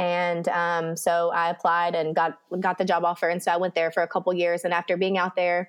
And 0.00 0.48
um, 0.48 0.96
so 0.96 1.30
I 1.30 1.50
applied 1.50 1.94
and 1.94 2.14
got 2.14 2.38
got 2.58 2.78
the 2.78 2.86
job 2.86 3.04
offer, 3.04 3.28
and 3.28 3.42
so 3.42 3.52
I 3.52 3.58
went 3.58 3.74
there 3.74 3.90
for 3.90 4.02
a 4.02 4.08
couple 4.08 4.32
years. 4.32 4.64
And 4.64 4.72
after 4.72 4.96
being 4.96 5.18
out 5.18 5.36
there 5.36 5.68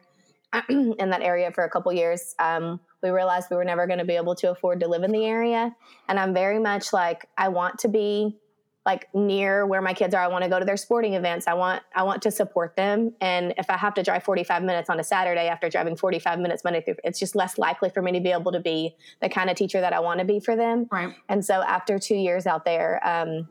in 0.70 0.96
that 1.10 1.22
area 1.22 1.52
for 1.52 1.66
a 1.66 1.70
couple 1.70 1.92
years, 1.92 2.34
um, 2.40 2.80
we 3.04 3.10
realized 3.10 3.48
we 3.52 3.58
were 3.58 3.66
never 3.66 3.88
going 3.88 4.00
to 4.00 4.06
be 4.06 4.16
able 4.16 4.36
to 4.36 4.50
afford 4.50 4.80
to 4.80 4.88
live 4.88 5.04
in 5.04 5.12
the 5.12 5.26
area. 5.26 5.76
And 6.08 6.18
I'm 6.18 6.34
very 6.34 6.60
much 6.60 6.94
like 6.94 7.28
I 7.38 7.50
want 7.50 7.80
to 7.80 7.90
be 7.90 8.38
like 8.86 9.14
near 9.14 9.66
where 9.66 9.82
my 9.82 9.94
kids 9.94 10.16
are. 10.16 10.24
I 10.24 10.28
want 10.28 10.46
to 10.46 10.50
go 10.50 10.60
to 10.60 10.66
their 10.66 10.78
sporting 10.78 11.16
events. 11.16 11.46
I 11.46 11.54
want 11.54 11.84
I 11.94 12.04
want 12.04 12.22
to 12.22 12.32
support 12.32 12.78
them. 12.78 13.12
And 13.20 13.54
if 13.58 13.70
I 13.70 13.76
have 13.76 13.96
to 13.96 14.04
drive 14.04 14.24
45 14.24 14.64
minutes 14.64 14.90
on 14.90 14.98
a 14.98 15.04
Saturday 15.04 15.50
after 15.50 15.70
driving 15.70 15.98
45 15.98 16.40
minutes 16.40 16.64
Monday 16.64 16.80
through, 16.80 16.96
it's 17.04 17.20
just 17.20 17.36
less 17.36 17.58
likely 17.58 17.90
for 17.90 18.02
me 18.02 18.14
to 18.14 18.22
be 18.22 18.32
able 18.32 18.54
to 18.54 18.62
be 18.62 18.96
the 19.22 19.28
kind 19.28 19.50
of 19.50 19.58
teacher 19.58 19.82
that 19.82 19.92
I 19.92 20.00
want 20.00 20.20
to 20.20 20.26
be 20.26 20.40
for 20.40 20.56
them. 20.56 20.88
Right. 20.90 21.14
And 21.28 21.44
so 21.44 21.62
after 21.62 22.00
two 22.00 22.16
years 22.16 22.48
out 22.48 22.64
there, 22.64 23.06
um, 23.06 23.50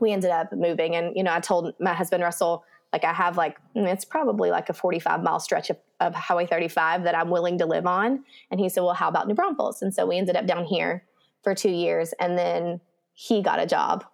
we 0.00 0.12
ended 0.12 0.30
up 0.30 0.52
moving. 0.52 0.96
And 0.96 1.16
you 1.16 1.22
know, 1.22 1.32
I 1.32 1.40
told 1.40 1.74
my 1.80 1.94
husband 1.94 2.22
Russell, 2.22 2.64
like 2.92 3.04
I 3.04 3.12
have 3.12 3.36
like 3.36 3.58
mm, 3.76 3.86
it's 3.86 4.04
probably 4.04 4.50
like 4.50 4.68
a 4.68 4.72
45 4.72 5.22
mile 5.22 5.40
stretch 5.40 5.70
of, 5.70 5.78
of 6.00 6.14
Highway 6.14 6.46
35 6.46 7.04
that 7.04 7.16
I'm 7.16 7.30
willing 7.30 7.58
to 7.58 7.66
live 7.66 7.86
on. 7.86 8.24
And 8.50 8.60
he 8.60 8.68
said, 8.68 8.82
well, 8.82 8.94
how 8.94 9.08
about 9.08 9.28
New 9.28 9.34
Braunfels? 9.34 9.82
And 9.82 9.94
so 9.94 10.06
we 10.06 10.18
ended 10.18 10.36
up 10.36 10.46
down 10.46 10.64
here 10.64 11.04
for 11.42 11.54
two 11.54 11.70
years, 11.70 12.12
and 12.20 12.36
then 12.36 12.80
he 13.14 13.42
got 13.42 13.60
a 13.60 13.66
job 13.66 14.04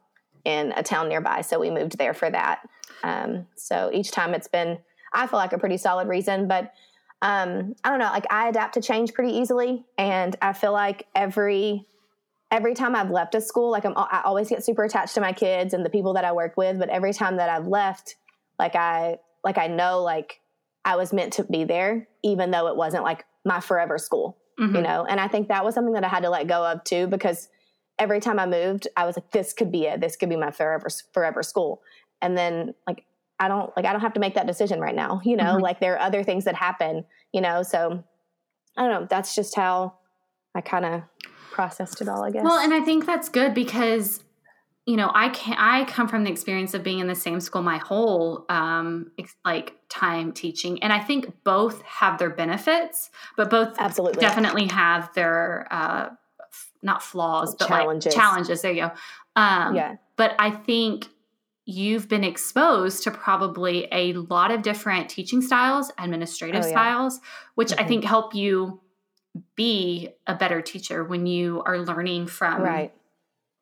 in 0.44 0.72
a 0.76 0.82
town 0.82 1.08
nearby. 1.08 1.40
So 1.40 1.58
we 1.58 1.70
moved 1.70 1.98
there 1.98 2.14
for 2.14 2.30
that. 2.30 2.60
Um, 3.02 3.46
so 3.56 3.90
each 3.92 4.12
time 4.12 4.32
it's 4.32 4.48
been, 4.48 4.78
I 5.12 5.26
feel 5.26 5.38
like 5.38 5.52
a 5.52 5.58
pretty 5.58 5.76
solid 5.76 6.06
reason, 6.08 6.46
but 6.46 6.72
um, 7.22 7.74
I 7.82 7.90
don't 7.90 7.98
know, 7.98 8.06
like 8.06 8.26
I 8.30 8.48
adapt 8.48 8.74
to 8.74 8.80
change 8.80 9.12
pretty 9.12 9.32
easily. 9.32 9.84
And 9.98 10.36
I 10.40 10.52
feel 10.52 10.72
like 10.72 11.06
every, 11.14 11.86
every 12.50 12.74
time 12.74 12.94
I've 12.94 13.10
left 13.10 13.34
a 13.34 13.40
school, 13.40 13.70
like 13.70 13.84
I'm, 13.84 13.94
I 13.96 14.22
always 14.24 14.48
get 14.48 14.64
super 14.64 14.84
attached 14.84 15.14
to 15.14 15.20
my 15.20 15.32
kids 15.32 15.74
and 15.74 15.84
the 15.84 15.90
people 15.90 16.14
that 16.14 16.24
I 16.24 16.32
work 16.32 16.56
with. 16.56 16.78
But 16.78 16.88
every 16.88 17.12
time 17.12 17.36
that 17.36 17.48
I've 17.48 17.66
left, 17.66 18.16
like 18.58 18.74
I, 18.74 19.18
like 19.44 19.58
I 19.58 19.66
know, 19.66 20.02
like 20.02 20.40
I 20.84 20.96
was 20.96 21.12
meant 21.12 21.32
to 21.34 21.44
be 21.44 21.64
there, 21.64 22.08
even 22.22 22.50
though 22.50 22.68
it 22.68 22.76
wasn't 22.76 23.04
like 23.04 23.24
my 23.44 23.60
forever 23.60 23.98
school, 23.98 24.38
mm-hmm. 24.58 24.76
you 24.76 24.82
know? 24.82 25.04
And 25.04 25.20
I 25.20 25.28
think 25.28 25.48
that 25.48 25.64
was 25.64 25.74
something 25.74 25.94
that 25.94 26.04
I 26.04 26.08
had 26.08 26.22
to 26.22 26.30
let 26.30 26.46
go 26.46 26.64
of 26.64 26.84
too, 26.84 27.06
because 27.08 27.48
every 27.98 28.20
time 28.20 28.38
I 28.38 28.46
moved, 28.46 28.88
I 28.96 29.06
was 29.06 29.16
like, 29.16 29.30
this 29.32 29.52
could 29.52 29.72
be 29.72 29.84
it. 29.84 30.00
This 30.00 30.16
could 30.16 30.28
be 30.28 30.36
my 30.36 30.50
forever 30.50 30.88
forever 31.12 31.42
school. 31.42 31.82
And 32.22 32.36
then 32.36 32.74
like 32.86 33.04
I 33.38 33.48
don't 33.48 33.74
like 33.76 33.84
I 33.84 33.92
don't 33.92 34.00
have 34.00 34.14
to 34.14 34.20
make 34.20 34.34
that 34.34 34.46
decision 34.46 34.80
right 34.80 34.94
now. 34.94 35.20
You 35.24 35.36
know, 35.36 35.44
mm-hmm. 35.44 35.62
like 35.62 35.80
there 35.80 35.94
are 35.94 36.00
other 36.00 36.22
things 36.22 36.44
that 36.44 36.54
happen. 36.54 37.04
You 37.32 37.40
know, 37.40 37.62
so 37.62 38.02
I 38.76 38.82
don't 38.82 38.90
know. 38.90 39.06
That's 39.08 39.34
just 39.34 39.54
how 39.54 39.94
I 40.54 40.60
kind 40.60 40.84
of 40.84 41.02
processed 41.56 42.00
it 42.00 42.08
all, 42.08 42.22
I 42.22 42.30
guess. 42.30 42.44
Well, 42.44 42.58
and 42.58 42.72
I 42.72 42.80
think 42.80 43.06
that's 43.06 43.28
good 43.28 43.54
because 43.54 44.22
you 44.86 44.96
know 44.96 45.10
I 45.12 45.30
can 45.30 45.56
I 45.58 45.84
come 45.86 46.06
from 46.06 46.22
the 46.24 46.30
experience 46.30 46.72
of 46.74 46.84
being 46.84 47.00
in 47.00 47.08
the 47.08 47.14
same 47.16 47.40
school 47.40 47.62
my 47.62 47.78
whole 47.78 48.44
um 48.48 49.10
ex- 49.18 49.34
like 49.44 49.74
time 49.88 50.32
teaching 50.32 50.80
and 50.82 50.92
I 50.92 51.00
think 51.00 51.42
both 51.42 51.82
have 51.82 52.18
their 52.20 52.30
benefits 52.30 53.10
but 53.36 53.50
both 53.50 53.74
absolutely 53.80 54.20
definitely 54.20 54.66
have 54.68 55.12
their 55.14 55.66
uh 55.72 56.10
f- 56.52 56.70
not 56.82 57.02
flaws 57.02 57.56
but 57.58 57.66
Challenges. 57.66 58.14
like 58.14 58.14
challenges 58.22 58.62
there 58.62 58.72
you 58.72 58.82
go 58.82 58.92
um 59.34 59.74
yeah, 59.74 59.96
but 60.14 60.36
I 60.38 60.50
think 60.52 61.08
you've 61.64 62.08
been 62.08 62.22
exposed 62.22 63.02
to 63.02 63.10
probably 63.10 63.88
a 63.90 64.12
lot 64.12 64.52
of 64.52 64.62
different 64.62 65.08
teaching 65.10 65.42
styles, 65.42 65.90
administrative 65.98 66.62
Oh, 66.62 66.66
yeah. 66.66 66.70
styles, 66.70 67.20
which 67.56 67.72
I 67.72 67.82
Mhm. 67.82 67.88
think 67.88 68.04
help 68.04 68.36
you 68.36 68.80
be 69.54 70.10
a 70.26 70.34
better 70.34 70.60
teacher 70.62 71.04
when 71.04 71.26
you 71.26 71.62
are 71.66 71.78
learning 71.78 72.26
from 72.26 72.62
right, 72.62 72.92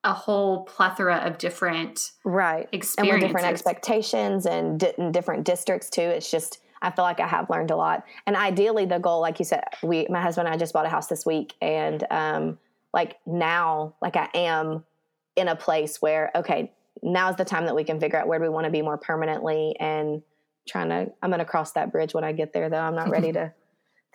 a 0.03 0.13
whole 0.13 0.63
plethora 0.63 1.17
of 1.17 1.37
different 1.37 2.11
right. 2.23 2.69
experiences. 2.71 3.23
And 3.23 3.33
different 3.33 3.47
expectations 3.47 4.45
and 4.45 4.79
di- 4.79 4.93
in 4.97 5.11
different 5.11 5.45
districts 5.45 5.89
too, 5.89 6.01
it's 6.01 6.29
just 6.29 6.59
I 6.81 6.91
feel 6.91 7.03
like 7.03 7.19
I 7.19 7.27
have 7.27 7.49
learned 7.49 7.71
a 7.71 7.75
lot. 7.75 8.03
And 8.27 8.35
ideally, 8.35 8.85
the 8.85 8.99
goal, 8.99 9.19
like 9.19 9.39
you 9.39 9.45
said, 9.45 9.63
we 9.81 10.05
my 10.09 10.21
husband 10.21 10.47
and 10.47 10.53
I 10.53 10.57
just 10.57 10.73
bought 10.73 10.85
a 10.85 10.89
house 10.89 11.07
this 11.07 11.25
week, 11.25 11.53
and 11.61 12.05
um, 12.11 12.59
like 12.93 13.17
now, 13.25 13.95
like 14.01 14.15
I 14.15 14.29
am 14.35 14.85
in 15.35 15.47
a 15.47 15.55
place 15.55 16.01
where 16.01 16.31
okay, 16.35 16.71
now 17.01 17.29
is 17.29 17.35
the 17.37 17.45
time 17.45 17.65
that 17.65 17.75
we 17.75 17.83
can 17.83 17.99
figure 17.99 18.19
out 18.19 18.27
where 18.27 18.39
do 18.39 18.43
we 18.43 18.49
want 18.49 18.65
to 18.65 18.71
be 18.71 18.81
more 18.81 18.97
permanently 18.97 19.75
and 19.79 20.21
trying 20.67 20.89
to. 20.89 21.11
I'm 21.23 21.29
going 21.29 21.39
to 21.39 21.45
cross 21.45 21.71
that 21.71 21.91
bridge 21.91 22.13
when 22.13 22.23
I 22.23 22.31
get 22.31 22.53
there, 22.53 22.69
though. 22.69 22.77
I'm 22.77 22.95
not 22.95 23.09
ready 23.09 23.31
to 23.33 23.53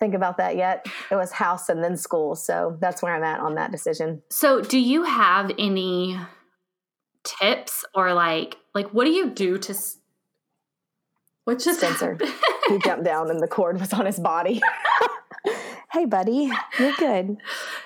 think 0.01 0.13
about 0.15 0.35
that 0.37 0.57
yet. 0.57 0.85
It 1.09 1.15
was 1.15 1.31
house 1.31 1.69
and 1.69 1.81
then 1.81 1.95
school, 1.95 2.35
so 2.35 2.75
that's 2.81 3.01
where 3.01 3.15
I'm 3.15 3.23
at 3.23 3.39
on 3.39 3.55
that 3.55 3.71
decision. 3.71 4.21
So, 4.29 4.59
do 4.59 4.77
you 4.77 5.03
have 5.03 5.51
any 5.57 6.17
tips 7.23 7.85
or 7.93 8.13
like 8.13 8.57
like 8.73 8.87
what 8.93 9.05
do 9.05 9.11
you 9.11 9.29
do 9.29 9.57
to 9.59 9.73
s- 9.73 9.97
what 11.45 11.59
just 11.59 11.79
Spencer. 11.79 12.17
he 12.67 12.79
jumped 12.79 13.05
down 13.05 13.29
and 13.29 13.39
the 13.39 13.47
cord 13.47 13.79
was 13.79 13.93
on 13.93 14.05
his 14.05 14.19
body. 14.19 14.59
hey, 15.91 16.05
buddy, 16.05 16.49
you're 16.79 16.93
good. 16.97 17.37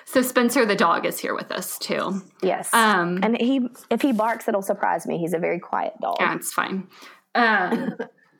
so 0.04 0.22
Spencer 0.22 0.64
the 0.64 0.76
dog 0.76 1.04
is 1.06 1.18
here 1.18 1.34
with 1.34 1.50
us 1.52 1.78
too. 1.78 2.22
Yes. 2.42 2.72
Um 2.72 3.20
and 3.22 3.36
he, 3.40 3.68
if 3.90 4.00
he 4.02 4.12
barks, 4.12 4.48
it'll 4.48 4.62
surprise 4.62 5.06
me. 5.06 5.18
He's 5.18 5.34
a 5.34 5.38
very 5.38 5.58
quiet 5.60 5.94
dog. 6.00 6.16
Yeah, 6.20 6.34
it's 6.34 6.52
fine. 6.52 6.88
Um, 7.34 7.94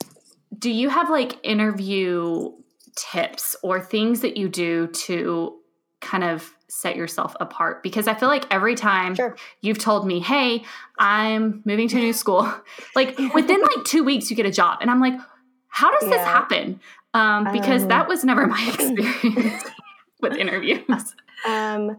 do 0.59 0.71
you 0.71 0.89
have 0.89 1.11
like 1.11 1.39
interview 1.43 2.53
tips 2.97 3.55
or 3.63 3.81
things 3.81 4.21
that 4.21 4.37
you 4.37 4.49
do 4.49 4.87
to 4.89 5.57
kind 6.01 6.25
of 6.25 6.53
set 6.69 6.97
yourself 6.97 7.37
apart? 7.41 7.83
Because 7.83 8.07
I 8.09 8.15
feel 8.15 8.29
like 8.29 8.45
every 8.51 8.75
time 8.75 9.15
Sure. 9.15 9.37
you've 9.61 9.79
told 9.79 10.07
me, 10.07 10.21
hey, 10.21 10.65
I'm 10.99 11.63
moving 11.65 11.89
to 11.89 11.97
a 11.99 12.01
new 12.01 12.13
school, 12.13 12.53
like 12.97 13.17
within 13.35 13.61
like 13.61 13.85
two 13.85 14.03
weeks, 14.05 14.31
you 14.31 14.37
get 14.37 14.47
a 14.47 14.51
job. 14.51 14.79
And 14.81 14.91
I'm 14.91 15.01
like, 15.01 15.15
how 15.69 15.91
does 15.99 16.09
this 16.09 16.21
happen? 16.21 16.81
Um, 17.15 17.51
because 17.53 17.83
Um, 17.83 17.89
that 17.89 18.09
was 18.09 18.25
never 18.25 18.47
my 18.47 18.63
experience 18.75 19.63
with 20.21 20.35
interviews. 20.35 21.15
Um, 21.47 21.99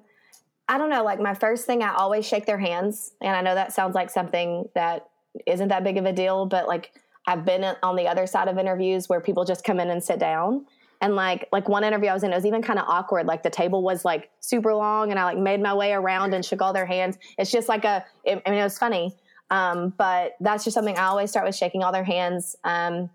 I 0.69 0.77
don't 0.77 0.89
know. 0.89 1.03
Like 1.03 1.19
my 1.19 1.33
first 1.33 1.65
thing, 1.65 1.81
I 1.81 1.93
always 1.95 2.25
shake 2.27 2.45
their 2.45 2.57
hands, 2.57 3.13
and 3.21 3.35
I 3.35 3.41
know 3.41 3.55
that 3.55 3.71
sounds 3.73 3.95
like 3.95 4.09
something 4.09 4.67
that 4.75 5.07
isn't 5.45 5.69
that 5.69 5.83
big 5.83 5.97
of 5.97 6.05
a 6.05 6.11
deal, 6.11 6.45
but 6.45 6.67
like 6.67 6.91
I've 7.25 7.45
been 7.45 7.63
on 7.83 7.95
the 7.95 8.07
other 8.07 8.27
side 8.27 8.47
of 8.47 8.57
interviews 8.57 9.07
where 9.07 9.21
people 9.21 9.45
just 9.45 9.63
come 9.63 9.79
in 9.79 9.89
and 9.89 10.03
sit 10.03 10.19
down. 10.19 10.65
And 10.99 11.15
like 11.15 11.47
like 11.51 11.69
one 11.69 11.83
interview 11.83 12.09
I 12.09 12.13
was 12.13 12.23
in, 12.23 12.31
it 12.31 12.35
was 12.35 12.45
even 12.45 12.61
kind 12.61 12.79
of 12.79 12.85
awkward. 12.87 13.27
Like 13.27 13.43
the 13.43 13.49
table 13.49 13.83
was 13.83 14.03
like 14.03 14.29
super 14.39 14.73
long, 14.73 15.11
and 15.11 15.19
I 15.19 15.25
like 15.25 15.37
made 15.37 15.61
my 15.61 15.73
way 15.73 15.93
around 15.93 16.33
and 16.33 16.43
shook 16.43 16.61
all 16.61 16.73
their 16.73 16.87
hands. 16.87 17.17
It's 17.37 17.51
just 17.51 17.69
like 17.69 17.85
a. 17.85 18.03
It, 18.23 18.41
I 18.45 18.49
mean, 18.49 18.59
it 18.59 18.63
was 18.63 18.79
funny, 18.79 19.15
um, 19.51 19.93
but 19.97 20.33
that's 20.39 20.63
just 20.63 20.73
something 20.73 20.97
I 20.97 21.03
always 21.05 21.29
start 21.29 21.45
with 21.45 21.55
shaking 21.55 21.83
all 21.83 21.91
their 21.91 22.03
hands. 22.03 22.55
Um, 22.63 23.09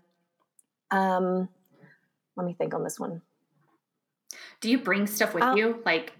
um, 0.91 1.49
let 2.37 2.47
me 2.47 2.53
think 2.53 2.73
on 2.73 2.83
this 2.83 2.99
one. 2.99 3.21
Do 4.61 4.69
you 4.69 4.77
bring 4.77 5.05
stuff 5.05 5.33
with 5.33 5.43
Uh, 5.43 5.55
you? 5.57 5.81
Like, 5.85 6.13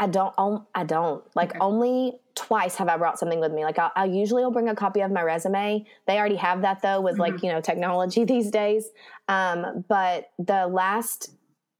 I 0.00 0.06
don't. 0.06 0.34
Um, 0.38 0.66
I 0.74 0.84
don't. 0.84 1.22
Like 1.36 1.50
Okay. 1.50 1.58
only 1.60 2.18
twice 2.34 2.76
have 2.76 2.88
I 2.88 2.96
brought 2.96 3.18
something 3.18 3.38
with 3.38 3.52
me. 3.52 3.64
Like 3.64 3.78
I'll, 3.78 3.92
I 3.94 4.06
usually 4.06 4.42
will 4.42 4.50
bring 4.50 4.70
a 4.70 4.74
copy 4.74 5.02
of 5.02 5.12
my 5.12 5.22
resume. 5.22 5.84
They 6.06 6.18
already 6.18 6.36
have 6.36 6.62
that 6.62 6.80
though, 6.80 7.02
with 7.02 7.18
like 7.18 7.42
you 7.42 7.52
know 7.52 7.60
technology 7.60 8.24
these 8.34 8.50
days. 8.50 8.88
Um, 9.28 9.84
but 9.88 10.30
the 10.38 10.66
last 10.66 11.32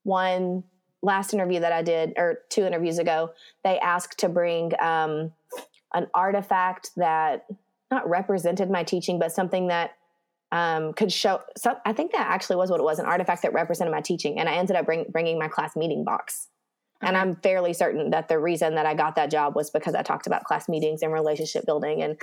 one, 0.03 0.65
last 1.03 1.33
interview 1.33 1.61
that 1.61 1.73
I 1.73 1.83
did, 1.83 2.13
or 2.19 2.41
two 2.51 2.67
interviews 2.67 2.99
ago, 2.99 3.31
they 3.65 3.79
asked 3.79 4.19
to 4.19 4.29
bring 4.29 4.73
um, 4.81 5.33
an 5.95 6.07
artifact 6.13 6.91
that 6.97 7.47
not 7.91 8.09
represented 8.09 8.71
my 8.71 8.85
teaching, 8.85 9.19
but 9.19 9.33
something 9.33 9.69
that 9.69 9.93
um, 10.53 10.93
could 10.93 11.11
show. 11.11 11.41
So 11.57 11.77
I 11.87 11.95
think 11.95 12.13
that 12.13 12.27
actually 12.29 12.57
was 12.57 12.71
what 12.71 12.81
it 12.81 12.85
was, 12.85 12.99
an 12.99 13.07
artifact 13.07 13.43
that 13.43 13.55
represented 13.55 13.93
my 13.93 14.03
teaching, 14.03 14.39
and 14.39 14.47
I 14.47 14.57
ended 14.57 14.77
up 14.77 14.85
bring, 14.85 15.07
bringing 15.11 15.39
my 15.39 15.49
class 15.49 15.75
meeting 15.75 16.05
box. 16.05 16.49
And 17.03 17.17
I'm 17.17 17.37
fairly 17.37 17.73
certain 17.73 18.11
that 18.11 18.29
the 18.29 18.39
reason 18.39 18.75
that 18.75 18.87
I 18.87 18.95
got 18.95 19.17
that 19.17 19.31
job 19.31 19.57
was 19.57 19.71
because 19.71 19.95
I 19.95 20.03
talked 20.03 20.27
about 20.27 20.45
class 20.45 20.69
meetings 20.69 21.03
and 21.03 21.13
relationship 21.13 21.65
building, 21.65 22.03
and 22.03 22.21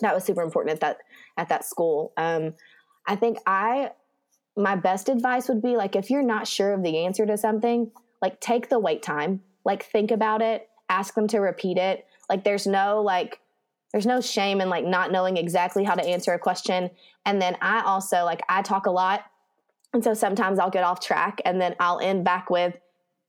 that 0.00 0.14
was 0.14 0.24
super 0.24 0.42
important 0.42 0.74
at 0.74 0.80
that 0.80 0.98
at 1.36 1.48
that 1.48 1.64
school. 1.64 2.12
Um, 2.16 2.54
I 3.06 3.16
think 3.16 3.38
I 3.46 3.90
my 4.56 4.74
best 4.74 5.08
advice 5.08 5.48
would 5.48 5.62
be 5.62 5.76
like 5.76 5.94
if 5.94 6.10
you're 6.10 6.22
not 6.22 6.48
sure 6.48 6.72
of 6.72 6.82
the 6.82 6.98
answer 7.04 7.26
to 7.26 7.36
something, 7.36 7.90
like 8.20 8.40
take 8.40 8.68
the 8.68 8.78
wait 8.78 9.02
time, 9.02 9.42
like 9.64 9.84
think 9.84 10.10
about 10.10 10.42
it, 10.42 10.68
ask 10.88 11.14
them 11.14 11.28
to 11.28 11.38
repeat 11.38 11.76
it. 11.76 12.06
Like 12.28 12.42
there's 12.42 12.66
no 12.66 13.02
like 13.02 13.40
there's 13.92 14.06
no 14.06 14.20
shame 14.20 14.60
in 14.60 14.68
like 14.68 14.84
not 14.84 15.12
knowing 15.12 15.36
exactly 15.36 15.84
how 15.84 15.94
to 15.94 16.04
answer 16.04 16.32
a 16.32 16.38
question. 16.38 16.90
And 17.24 17.40
then 17.40 17.56
I 17.60 17.82
also 17.82 18.24
like 18.24 18.42
I 18.48 18.62
talk 18.62 18.86
a 18.86 18.90
lot, 18.90 19.24
and 19.92 20.02
so 20.02 20.14
sometimes 20.14 20.58
I'll 20.58 20.70
get 20.70 20.84
off 20.84 21.00
track, 21.00 21.40
and 21.44 21.60
then 21.60 21.76
I'll 21.78 22.00
end 22.00 22.24
back 22.24 22.50
with, 22.50 22.76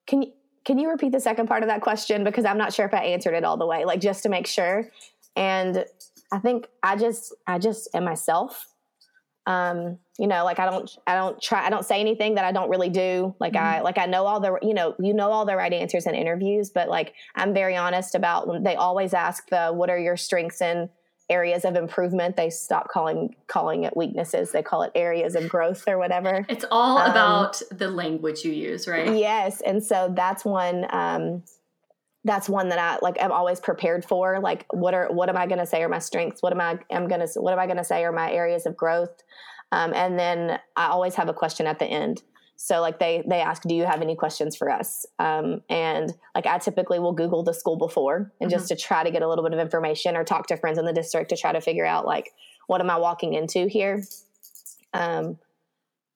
"Can 0.08 0.24
you 0.24 0.32
can 0.68 0.78
you 0.78 0.90
repeat 0.90 1.14
the 1.14 1.20
second 1.22 1.48
part 1.48 1.64
of 1.64 1.70
that 1.70 1.80
question 1.80 2.26
because 2.26 2.44
I'm 2.44 2.58
not 2.58 2.74
sure 2.74 2.86
if 2.86 2.94
I 2.94 3.06
answered 3.06 3.34
it 3.34 3.46
all 3.46 3.56
the 3.56 3.66
way, 3.66 3.86
like 3.86 4.02
just 4.02 4.22
to 4.24 4.30
make 4.30 4.46
sure." 4.46 4.90
And 5.38 5.86
I 6.30 6.40
think 6.40 6.68
I 6.84 6.98
just 6.98 7.34
I 7.48 7.58
just 7.58 7.88
am 7.96 8.04
myself. 8.04 8.68
Um, 9.46 9.98
you 10.20 10.28
know, 10.28 10.44
like 10.44 10.60
I 10.60 10.70
don't 10.70 10.92
I 11.08 11.16
don't 11.16 11.42
try 11.42 11.66
I 11.66 11.70
don't 11.70 11.86
say 11.86 12.02
anything 12.02 12.36
that 12.36 12.44
I 12.44 12.52
don't 12.52 12.70
really 12.70 12.90
do. 12.90 13.34
Like 13.40 13.56
I 13.56 13.80
like 13.80 13.98
I 13.98 14.08
know 14.08 14.26
all 14.26 14.42
the 14.42 14.60
you 14.62 14.74
know 14.74 14.94
you 15.00 15.14
know 15.14 15.32
all 15.32 15.46
the 15.46 15.56
right 15.56 15.72
answers 15.72 16.06
in 16.06 16.16
interviews, 16.16 16.70
but 16.70 16.90
like 16.90 17.14
I'm 17.36 17.54
very 17.54 17.78
honest 17.78 18.14
about 18.14 18.50
when 18.50 18.64
they 18.64 18.76
always 18.76 19.14
ask 19.14 19.48
the 19.48 19.70
what 19.70 19.90
are 19.90 19.98
your 19.98 20.18
strengths 20.18 20.62
and 20.62 20.90
areas 21.30 21.66
of 21.66 21.76
improvement. 21.76 22.36
They 22.38 22.50
stop 22.50 22.88
calling 22.90 23.36
calling 23.48 23.84
it 23.84 23.96
weaknesses. 23.96 24.52
They 24.52 24.64
call 24.64 24.84
it 24.84 24.92
areas 24.96 25.36
of 25.36 25.50
growth 25.50 25.84
or 25.88 25.98
whatever. 25.98 26.46
it's 26.50 26.66
all 26.72 26.98
Um, 27.00 27.12
about 27.12 27.62
the 27.72 27.90
language 27.90 28.44
you 28.44 28.52
use, 28.52 28.88
right? 28.88 29.16
Yes, 29.16 29.62
and 29.62 29.84
so 29.84 30.12
that's 30.16 30.46
one. 30.46 30.86
Um, 30.90 31.44
that's 32.24 32.50
one 32.50 32.70
that 32.70 32.80
I 32.80 32.98
like. 33.02 33.18
I'm 33.22 33.32
always 33.32 33.60
prepared 33.60 34.04
for. 34.04 34.40
Like, 34.40 34.66
what 34.72 34.94
are 34.94 35.08
what 35.12 35.30
am 35.30 35.38
I 35.38 35.48
going 35.48 35.60
to 35.60 35.66
say 35.66 35.82
are 35.84 35.90
my 35.90 36.00
strengths? 36.00 36.42
What 36.42 36.52
am 36.52 36.60
I 36.62 36.80
am 36.90 37.08
going 37.08 37.26
to 37.26 37.42
what 37.42 37.54
am 37.54 37.60
I 37.60 37.66
going 37.66 37.78
to 37.78 37.84
say 37.84 38.04
are 38.04 38.12
my 38.12 38.32
areas 38.32 38.66
of 38.66 38.76
growth? 38.76 39.24
Um, 39.72 39.94
and 39.94 40.18
then 40.18 40.60
I 40.76 40.88
always 40.88 41.16
have 41.16 41.30
a 41.30 41.34
question 41.34 41.68
at 41.68 41.80
the 41.80 41.86
end. 41.86 42.24
So 42.58 42.82
like 42.82 43.00
they 43.00 43.24
they 43.28 43.40
ask, 43.40 43.64
do 43.64 43.76
you 43.76 43.86
have 43.86 44.02
any 44.02 44.16
questions 44.16 44.56
for 44.58 44.70
us? 44.70 45.06
Um, 45.20 45.62
and 45.70 46.14
like 46.36 46.46
I 46.46 46.58
typically 46.58 47.00
will 47.00 47.14
Google 47.14 47.44
the 47.44 47.54
school 47.54 47.78
before 47.78 48.32
and 48.42 48.50
just 48.50 48.68
to 48.70 48.76
try 48.76 49.04
to 49.04 49.12
get 49.12 49.22
a 49.22 49.30
little 49.30 49.44
bit 49.44 49.54
of 49.54 49.60
information 49.60 50.18
or 50.18 50.24
talk 50.24 50.48
to 50.48 50.58
friends 50.58 50.78
in 50.78 50.86
the 50.86 50.94
district 50.94 51.30
to 51.30 51.38
try 51.38 51.52
to 51.54 51.62
figure 51.62 51.86
out 51.86 52.06
like 52.06 52.32
what 52.66 52.82
am 52.82 52.90
I 52.90 52.98
walking 52.98 53.34
into 53.34 53.68
here. 53.68 54.04
Um, 54.94 55.38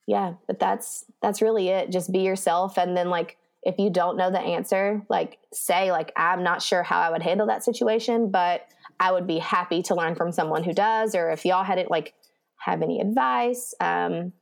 yeah 0.07 0.33
but 0.47 0.59
that's 0.59 1.05
that's 1.21 1.41
really 1.41 1.69
it 1.69 1.89
just 1.89 2.11
be 2.11 2.19
yourself 2.19 2.77
and 2.77 2.97
then 2.97 3.09
like 3.09 3.37
if 3.63 3.77
you 3.77 3.89
don't 3.89 4.17
know 4.17 4.31
the 4.31 4.39
answer 4.39 5.01
like 5.09 5.37
say 5.53 5.91
like 5.91 6.11
i'm 6.17 6.43
not 6.43 6.61
sure 6.61 6.83
how 6.83 6.99
i 6.99 7.09
would 7.09 7.21
handle 7.21 7.47
that 7.47 7.63
situation 7.63 8.29
but 8.31 8.67
i 8.99 9.11
would 9.11 9.27
be 9.27 9.37
happy 9.37 9.81
to 9.81 9.95
learn 9.95 10.15
from 10.15 10.31
someone 10.31 10.63
who 10.63 10.73
does 10.73 11.15
or 11.15 11.29
if 11.29 11.45
y'all 11.45 11.63
had 11.63 11.77
it 11.77 11.89
like 11.89 12.13
have 12.57 12.81
any 12.81 12.99
advice 12.99 13.73
um 13.79 14.33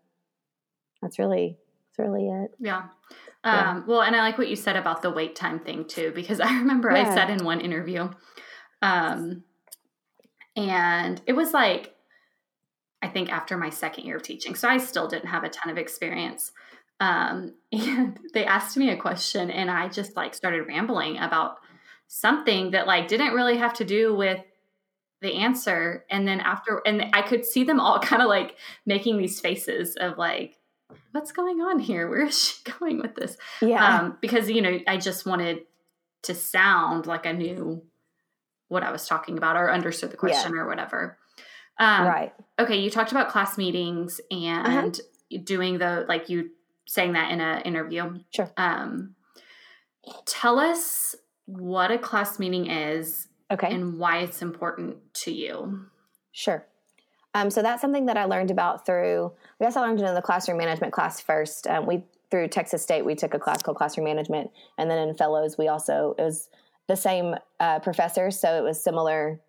that's 1.01 1.19
really 1.19 1.57
really 1.99 2.27
it 2.27 2.51
Yeah. 2.59 2.87
Yeah. 3.45 3.71
Um, 3.71 3.85
well, 3.87 4.01
and 4.01 4.15
I 4.15 4.19
like 4.19 4.37
what 4.37 4.49
you 4.49 4.55
said 4.57 4.75
about 4.75 5.01
the 5.01 5.11
wait 5.11 5.35
time 5.35 5.59
thing 5.59 5.85
too, 5.85 6.11
because 6.13 6.39
I 6.41 6.57
remember 6.57 6.91
I 6.91 7.13
said 7.13 7.29
in 7.29 7.45
one 7.45 7.61
interview, 7.61 8.09
um, 8.81 9.43
and 10.55 11.21
it 11.25 11.33
was 11.33 11.53
like, 11.53 11.95
I 13.01 13.07
think 13.07 13.31
after 13.31 13.57
my 13.57 13.69
second 13.69 14.05
year 14.05 14.17
of 14.17 14.23
teaching, 14.23 14.55
so 14.55 14.67
I 14.67 14.77
still 14.77 15.07
didn't 15.07 15.29
have 15.29 15.43
a 15.43 15.49
ton 15.49 15.71
of 15.71 15.77
experience. 15.77 16.51
Um, 16.99 17.53
and 17.71 18.19
they 18.33 18.45
asked 18.45 18.75
me 18.75 18.89
a 18.89 18.97
question, 18.97 19.51
and 19.51 19.71
I 19.71 19.87
just 19.87 20.15
like 20.15 20.33
started 20.33 20.67
rambling 20.67 21.17
about 21.17 21.59
something 22.07 22.71
that 22.71 22.87
like 22.87 23.07
didn't 23.07 23.33
really 23.33 23.57
have 23.57 23.73
to 23.75 23.85
do 23.85 24.13
with 24.15 24.39
the 25.21 25.35
answer. 25.35 26.05
And 26.09 26.27
then 26.27 26.39
after, 26.39 26.81
and 26.85 27.05
I 27.13 27.21
could 27.21 27.45
see 27.45 27.63
them 27.63 27.79
all 27.79 27.99
kind 28.01 28.21
of 28.21 28.27
like 28.27 28.55
making 28.85 29.17
these 29.17 29.39
faces 29.39 29.95
of 29.95 30.17
like, 30.17 30.57
what's 31.12 31.31
going 31.31 31.62
on 31.62 31.79
here? 31.79 32.10
Where 32.10 32.25
is 32.25 32.39
she 32.39 32.72
going 32.79 33.00
with 33.00 33.15
this? 33.15 33.38
yeah 33.62 34.00
Um, 34.00 34.17
because 34.22 34.50
you 34.50 34.62
know, 34.62 34.79
I 34.88 34.98
just 34.98 35.25
wanted 35.25 35.60
to 36.24 36.36
sound 36.36 37.05
like 37.05 37.25
I 37.25 37.31
knew 37.31 37.84
what 38.67 38.84
I 38.84 38.91
was 38.91 39.08
talking 39.08 39.38
about 39.38 39.55
or 39.55 39.72
understood 39.72 40.12
the 40.12 40.17
question 40.17 40.53
yeah. 40.53 40.62
or 40.62 40.67
whatever. 40.67 41.17
Um, 41.79 42.08
right. 42.08 42.34
Okay, 42.60 42.77
you 42.77 42.89
talked 42.89 43.12
about 43.12 43.29
class 43.29 43.58
meetings 43.58 44.19
and 44.29 45.00
uh-huh. 45.00 45.39
doing 45.43 45.77
the 45.77 46.05
like 46.08 46.29
you 46.29 46.51
saying 46.86 47.13
that 47.13 47.31
in 47.31 47.39
an 47.39 47.62
interview. 47.62 48.19
Sure. 48.34 48.51
Um, 48.58 49.15
tell 50.25 50.60
us 50.60 51.15
what 51.46 51.91
a 51.91 51.98
class 51.98 52.39
meeting 52.39 52.69
is. 52.69 53.27
Okay. 53.51 53.72
And 53.74 53.98
why 53.98 54.19
it's 54.19 54.43
important 54.43 54.98
to 55.24 55.31
you. 55.31 55.88
Sure. 56.31 56.65
Um, 57.39 57.50
so 57.50 57.62
that's 57.62 57.81
something 57.81 58.05
that 58.08 58.17
I 58.17 58.25
learned 58.25 58.51
about 58.51 58.86
through. 58.86 59.31
I 59.60 59.63
guess 59.63 59.77
I 59.77 59.81
learned 59.81 60.01
it 60.01 60.05
in 60.05 60.13
the 60.13 60.22
classroom 60.22 60.58
management 60.58 60.91
class 60.91 61.22
first. 61.22 61.67
Um, 61.67 61.86
we 61.86 62.03
through 62.31 62.50
Texas 62.50 62.84
State 62.84 63.05
we 63.05 63.15
took 63.15 63.34
a 63.34 63.39
class 63.39 63.63
called 63.63 63.77
classroom 63.77 64.05
management, 64.05 64.51
and 64.77 64.91
then 64.91 65.08
in 65.08 65.15
fellows 65.15 65.58
we 65.58 65.67
also 65.67 66.15
it 66.17 66.24
was 66.24 66.50
the 66.88 66.96
same 66.96 67.36
uh, 67.60 67.79
professor, 67.79 68.29
so 68.29 68.58
it 68.58 68.63
was 68.63 68.84
similar 68.84 69.39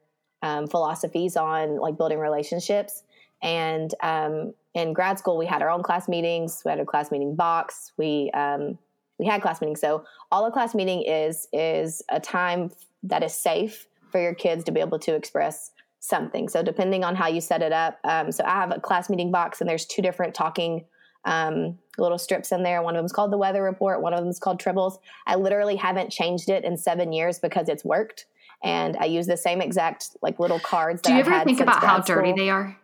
um, 0.42 0.68
philosophies 0.68 1.36
on 1.36 1.78
like 1.78 1.96
building 1.96 2.18
relationships. 2.18 3.02
And 3.42 3.92
um, 4.02 4.54
in 4.74 4.92
grad 4.92 5.18
school, 5.18 5.36
we 5.36 5.46
had 5.46 5.60
our 5.60 5.70
own 5.70 5.82
class 5.82 6.08
meetings. 6.08 6.62
We 6.64 6.70
had 6.70 6.78
a 6.78 6.84
class 6.84 7.10
meeting 7.10 7.34
box. 7.34 7.92
We 7.96 8.30
um, 8.34 8.78
we 9.18 9.26
had 9.26 9.42
class 9.42 9.60
meetings. 9.60 9.80
So 9.80 10.04
all 10.30 10.46
a 10.46 10.52
class 10.52 10.76
meeting 10.76 11.02
is 11.02 11.48
is 11.52 12.02
a 12.08 12.20
time 12.20 12.70
that 13.02 13.24
is 13.24 13.34
safe 13.34 13.88
for 14.12 14.20
your 14.20 14.34
kids 14.34 14.62
to 14.64 14.72
be 14.72 14.80
able 14.80 14.98
to 15.00 15.14
express 15.14 15.72
something. 16.00 16.48
So 16.48 16.62
depending 16.62 17.04
on 17.04 17.14
how 17.14 17.28
you 17.28 17.40
set 17.40 17.62
it 17.62 17.72
up, 17.72 17.98
um, 18.04 18.32
so 18.32 18.44
I 18.44 18.50
have 18.50 18.72
a 18.74 18.80
class 18.80 19.08
meeting 19.08 19.30
box, 19.30 19.60
and 19.60 19.70
there's 19.70 19.86
two 19.86 20.02
different 20.02 20.34
talking 20.34 20.84
um, 21.24 21.78
little 21.98 22.18
strips 22.18 22.50
in 22.50 22.62
there. 22.62 22.82
One 22.82 22.96
of 22.96 22.98
them 22.98 23.06
is 23.06 23.12
called 23.12 23.30
the 23.30 23.38
weather 23.38 23.62
report. 23.62 24.00
One 24.00 24.14
of 24.14 24.20
them 24.20 24.28
is 24.28 24.38
called 24.38 24.60
Tribbles. 24.60 24.98
I 25.26 25.36
literally 25.36 25.76
haven't 25.76 26.10
changed 26.10 26.48
it 26.48 26.64
in 26.64 26.76
seven 26.76 27.12
years 27.12 27.38
because 27.38 27.68
it's 27.68 27.84
worked, 27.84 28.26
and 28.64 28.96
I 28.98 29.04
use 29.04 29.26
the 29.26 29.36
same 29.36 29.60
exact 29.60 30.16
like 30.22 30.40
little 30.40 30.60
cards. 30.60 31.02
Do 31.02 31.12
you 31.12 31.20
ever 31.20 31.44
think 31.44 31.60
about 31.60 31.84
how 31.84 32.00
dirty 32.00 32.32
they 32.32 32.50
are? 32.50 32.76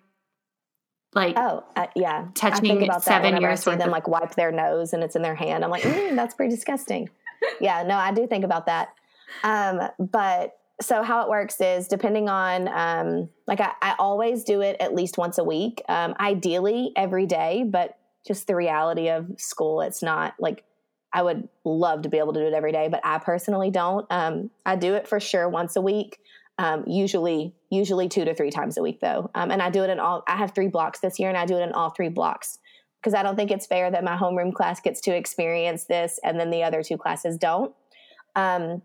Like 1.14 1.38
oh 1.38 1.64
uh, 1.76 1.86
yeah, 1.96 2.26
touching 2.34 2.82
about 2.82 3.02
seven 3.02 3.40
years. 3.40 3.66
I 3.66 3.72
see 3.72 3.78
them 3.78 3.90
like 3.90 4.06
wipe 4.06 4.34
their 4.34 4.52
nose 4.52 4.92
and 4.92 5.02
it's 5.02 5.16
in 5.16 5.22
their 5.22 5.34
hand. 5.34 5.64
I'm 5.64 5.70
like, 5.70 5.82
mm, 5.82 6.14
that's 6.14 6.34
pretty 6.34 6.54
disgusting. 6.54 7.08
yeah, 7.60 7.82
no, 7.84 7.96
I 7.96 8.12
do 8.12 8.26
think 8.26 8.44
about 8.44 8.66
that. 8.66 8.88
Um, 9.42 9.80
but 9.98 10.58
so 10.80 11.02
how 11.02 11.22
it 11.22 11.30
works 11.30 11.60
is 11.60 11.88
depending 11.88 12.28
on 12.28 12.68
um, 12.68 13.28
like 13.46 13.60
I, 13.60 13.72
I, 13.80 13.94
always 13.98 14.44
do 14.44 14.60
it 14.60 14.76
at 14.78 14.94
least 14.94 15.16
once 15.16 15.38
a 15.38 15.44
week 15.44 15.82
um, 15.88 16.14
ideally 16.20 16.92
every 16.96 17.24
day 17.24 17.64
but 17.66 17.98
just 18.26 18.46
the 18.46 18.56
reality 18.56 19.08
of 19.08 19.26
school. 19.38 19.80
It's 19.80 20.02
not 20.02 20.34
like 20.38 20.64
I 21.12 21.22
would 21.22 21.48
love 21.64 22.02
to 22.02 22.08
be 22.08 22.18
able 22.18 22.32
to 22.32 22.40
do 22.40 22.46
it 22.46 22.52
every 22.52 22.72
day, 22.72 22.88
but 22.88 23.00
I 23.04 23.18
personally 23.18 23.70
don't. 23.70 24.06
Um, 24.10 24.50
I 24.66 24.76
do 24.76 24.94
it 24.94 25.06
for 25.06 25.20
sure 25.20 25.48
once 25.48 25.76
a 25.76 25.80
week. 25.80 26.18
Um, 26.58 26.84
usually, 26.86 27.54
usually 27.70 28.08
two 28.08 28.24
to 28.24 28.34
three 28.34 28.50
times 28.50 28.76
a 28.76 28.82
week 28.82 29.00
though. 29.00 29.30
Um, 29.34 29.50
and 29.50 29.62
I 29.62 29.70
do 29.70 29.84
it 29.84 29.90
in 29.90 30.00
all. 30.00 30.24
I 30.26 30.36
have 30.36 30.54
three 30.54 30.68
blocks 30.68 31.00
this 31.00 31.18
year, 31.18 31.28
and 31.28 31.38
I 31.38 31.46
do 31.46 31.56
it 31.56 31.62
in 31.62 31.72
all 31.72 31.90
three 31.90 32.08
blocks 32.08 32.58
because 33.00 33.14
I 33.14 33.22
don't 33.22 33.36
think 33.36 33.50
it's 33.50 33.66
fair 33.66 33.90
that 33.90 34.02
my 34.02 34.16
homeroom 34.16 34.52
class 34.52 34.80
gets 34.80 35.00
to 35.02 35.14
experience 35.14 35.84
this 35.84 36.18
and 36.24 36.40
then 36.40 36.50
the 36.50 36.64
other 36.64 36.82
two 36.82 36.96
classes 36.96 37.36
don't. 37.36 37.72
Um, 38.34 38.82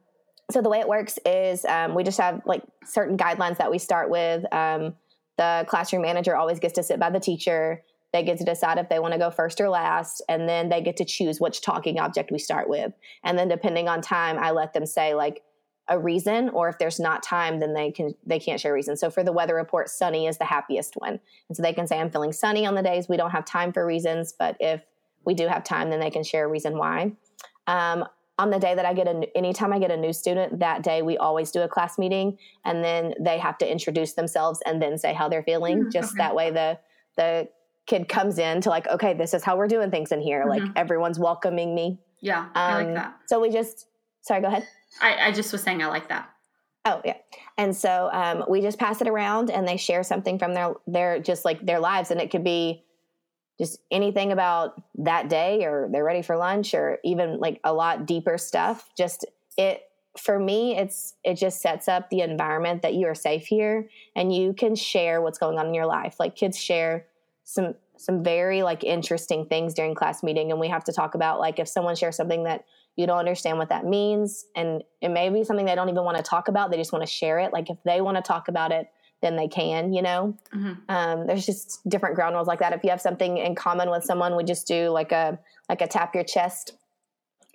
so 0.53 0.61
the 0.61 0.69
way 0.69 0.79
it 0.79 0.87
works 0.87 1.19
is 1.25 1.65
um, 1.65 1.95
we 1.95 2.03
just 2.03 2.19
have 2.19 2.41
like 2.45 2.63
certain 2.85 3.17
guidelines 3.17 3.57
that 3.57 3.71
we 3.71 3.77
start 3.77 4.09
with. 4.09 4.43
Um, 4.53 4.95
the 5.37 5.65
classroom 5.67 6.01
manager 6.03 6.35
always 6.35 6.59
gets 6.59 6.73
to 6.73 6.83
sit 6.83 6.99
by 6.99 7.09
the 7.09 7.19
teacher 7.19 7.83
they 8.13 8.23
get 8.23 8.37
to 8.39 8.43
decide 8.43 8.77
if 8.77 8.89
they 8.89 8.99
want 8.99 9.13
to 9.13 9.19
go 9.19 9.31
first 9.31 9.61
or 9.61 9.69
last, 9.69 10.21
and 10.27 10.47
then 10.47 10.69
they 10.69 10.81
get 10.81 10.97
to 10.97 11.05
choose 11.05 11.39
which 11.39 11.61
talking 11.61 11.99
object 11.99 12.31
we 12.31 12.39
start 12.39 12.67
with. 12.67 12.91
And 13.23 13.37
then 13.37 13.47
depending 13.47 13.87
on 13.87 14.01
time, 14.01 14.37
I 14.37 14.51
let 14.51 14.73
them 14.73 14.85
say 14.85 15.13
like 15.13 15.43
a 15.87 15.97
reason, 15.97 16.49
or 16.49 16.69
if 16.69 16.77
there's 16.77 16.99
not 16.99 17.23
time, 17.23 17.59
then 17.59 17.73
they 17.73 17.91
can 17.91 18.13
they 18.25 18.39
can't 18.39 18.59
share 18.59 18.73
reasons. 18.73 18.99
So 18.99 19.09
for 19.09 19.23
the 19.23 19.31
weather 19.31 19.55
report, 19.55 19.89
sunny 19.89 20.27
is 20.27 20.37
the 20.37 20.45
happiest 20.45 20.95
one, 20.95 21.19
and 21.47 21.55
so 21.55 21.63
they 21.63 21.73
can 21.73 21.87
say 21.87 21.99
I'm 21.99 22.11
feeling 22.11 22.33
sunny 22.33 22.65
on 22.65 22.75
the 22.75 22.83
days 22.83 23.07
we 23.07 23.17
don't 23.17 23.31
have 23.31 23.45
time 23.45 23.71
for 23.71 23.85
reasons, 23.85 24.33
but 24.37 24.57
if 24.59 24.81
we 25.25 25.33
do 25.33 25.47
have 25.47 25.63
time, 25.63 25.89
then 25.89 25.99
they 25.99 26.11
can 26.11 26.23
share 26.23 26.45
a 26.45 26.49
reason 26.49 26.77
why. 26.77 27.13
Um, 27.67 28.05
on 28.37 28.49
the 28.49 28.59
day 28.59 28.73
that 28.73 28.85
I 28.85 28.93
get 28.93 29.07
a, 29.07 29.37
anytime 29.37 29.71
I 29.73 29.79
get 29.79 29.91
a 29.91 29.97
new 29.97 30.13
student, 30.13 30.59
that 30.59 30.83
day 30.83 31.01
we 31.01 31.17
always 31.17 31.51
do 31.51 31.61
a 31.61 31.67
class 31.67 31.97
meeting, 31.97 32.37
and 32.65 32.83
then 32.83 33.13
they 33.19 33.37
have 33.37 33.57
to 33.59 33.71
introduce 33.71 34.13
themselves 34.13 34.61
and 34.65 34.81
then 34.81 34.97
say 34.97 35.13
how 35.13 35.29
they're 35.29 35.43
feeling. 35.43 35.85
Mm, 35.85 35.91
just 35.91 36.13
okay. 36.13 36.17
that 36.17 36.35
way, 36.35 36.51
the 36.51 36.79
the 37.17 37.49
kid 37.87 38.07
comes 38.07 38.39
in 38.39 38.61
to 38.61 38.69
like, 38.69 38.87
okay, 38.87 39.13
this 39.13 39.33
is 39.33 39.43
how 39.43 39.57
we're 39.57 39.67
doing 39.67 39.91
things 39.91 40.11
in 40.11 40.21
here. 40.21 40.41
Mm-hmm. 40.41 40.65
Like 40.65 40.71
everyone's 40.75 41.19
welcoming 41.19 41.75
me. 41.75 41.99
Yeah, 42.19 42.39
um, 42.39 42.49
I 42.55 42.75
like 42.75 42.87
um, 42.87 42.93
that. 42.93 43.19
So 43.27 43.39
we 43.39 43.49
just, 43.49 43.87
sorry, 44.21 44.41
go 44.41 44.47
ahead. 44.47 44.67
I, 45.01 45.27
I 45.27 45.31
just 45.31 45.51
was 45.51 45.61
saying 45.61 45.81
I 45.81 45.87
like 45.87 46.09
that. 46.09 46.29
Oh 46.85 47.01
yeah, 47.05 47.17
and 47.57 47.75
so 47.75 48.09
um, 48.11 48.45
we 48.49 48.61
just 48.61 48.79
pass 48.79 49.01
it 49.01 49.07
around, 49.07 49.51
and 49.51 49.67
they 49.67 49.77
share 49.77 50.03
something 50.03 50.39
from 50.39 50.53
their 50.55 50.73
their 50.87 51.19
just 51.19 51.45
like 51.45 51.63
their 51.63 51.79
lives, 51.79 52.09
and 52.09 52.19
it 52.19 52.31
could 52.31 52.43
be 52.43 52.83
just 53.61 53.79
anything 53.91 54.31
about 54.31 54.81
that 54.95 55.29
day, 55.29 55.65
or 55.65 55.87
they're 55.91 56.03
ready 56.03 56.23
for 56.23 56.35
lunch, 56.35 56.73
or 56.73 56.97
even 57.03 57.39
like 57.39 57.59
a 57.63 57.71
lot 57.73 58.07
deeper 58.07 58.37
stuff. 58.37 58.89
Just 58.97 59.25
it 59.57 59.83
for 60.17 60.39
me, 60.39 60.75
it's 60.75 61.13
it 61.23 61.35
just 61.35 61.61
sets 61.61 61.87
up 61.87 62.09
the 62.09 62.21
environment 62.21 62.81
that 62.81 62.95
you 62.95 63.05
are 63.05 63.15
safe 63.15 63.45
here, 63.45 63.87
and 64.15 64.35
you 64.35 64.53
can 64.53 64.75
share 64.75 65.21
what's 65.21 65.37
going 65.37 65.59
on 65.59 65.67
in 65.67 65.73
your 65.75 65.85
life. 65.85 66.15
Like 66.19 66.35
kids 66.35 66.57
share 66.57 67.05
some 67.43 67.75
some 67.97 68.23
very 68.23 68.63
like 68.63 68.83
interesting 68.83 69.45
things 69.45 69.75
during 69.75 69.93
class 69.93 70.23
meeting 70.23 70.49
and 70.49 70.59
we 70.59 70.67
have 70.67 70.83
to 70.83 70.91
talk 70.91 71.13
about 71.13 71.39
like 71.39 71.59
if 71.59 71.67
someone 71.67 71.95
shares 71.95 72.15
something 72.15 72.45
that 72.45 72.65
you 72.95 73.05
don't 73.05 73.19
understand 73.19 73.59
what 73.59 73.69
that 73.69 73.85
means 73.85 74.45
and 74.55 74.83
it 75.01 75.09
may 75.09 75.29
be 75.29 75.43
something 75.43 75.67
they 75.67 75.75
don't 75.75 75.89
even 75.89 76.03
want 76.03 76.17
to 76.17 76.23
talk 76.23 76.47
about 76.47 76.71
they 76.71 76.77
just 76.77 76.91
want 76.91 77.05
to 77.05 77.11
share 77.11 77.37
it 77.37 77.53
like 77.53 77.69
if 77.69 77.77
they 77.85 78.01
want 78.01 78.17
to 78.17 78.23
talk 78.23 78.47
about 78.47 78.71
it 78.71 78.87
then 79.21 79.35
they 79.35 79.47
can 79.47 79.93
you 79.93 80.01
know 80.01 80.35
mm-hmm. 80.53 80.73
um, 80.89 81.27
there's 81.27 81.45
just 81.45 81.87
different 81.89 82.15
ground 82.15 82.35
rules 82.35 82.47
like 82.47 82.59
that 82.59 82.73
if 82.73 82.83
you 82.83 82.89
have 82.89 83.01
something 83.01 83.37
in 83.37 83.55
common 83.55 83.89
with 83.89 84.03
someone 84.03 84.35
we 84.35 84.43
just 84.43 84.67
do 84.67 84.89
like 84.89 85.11
a 85.11 85.37
like 85.69 85.81
a 85.81 85.87
tap 85.87 86.13
your 86.15 86.23
chest 86.23 86.73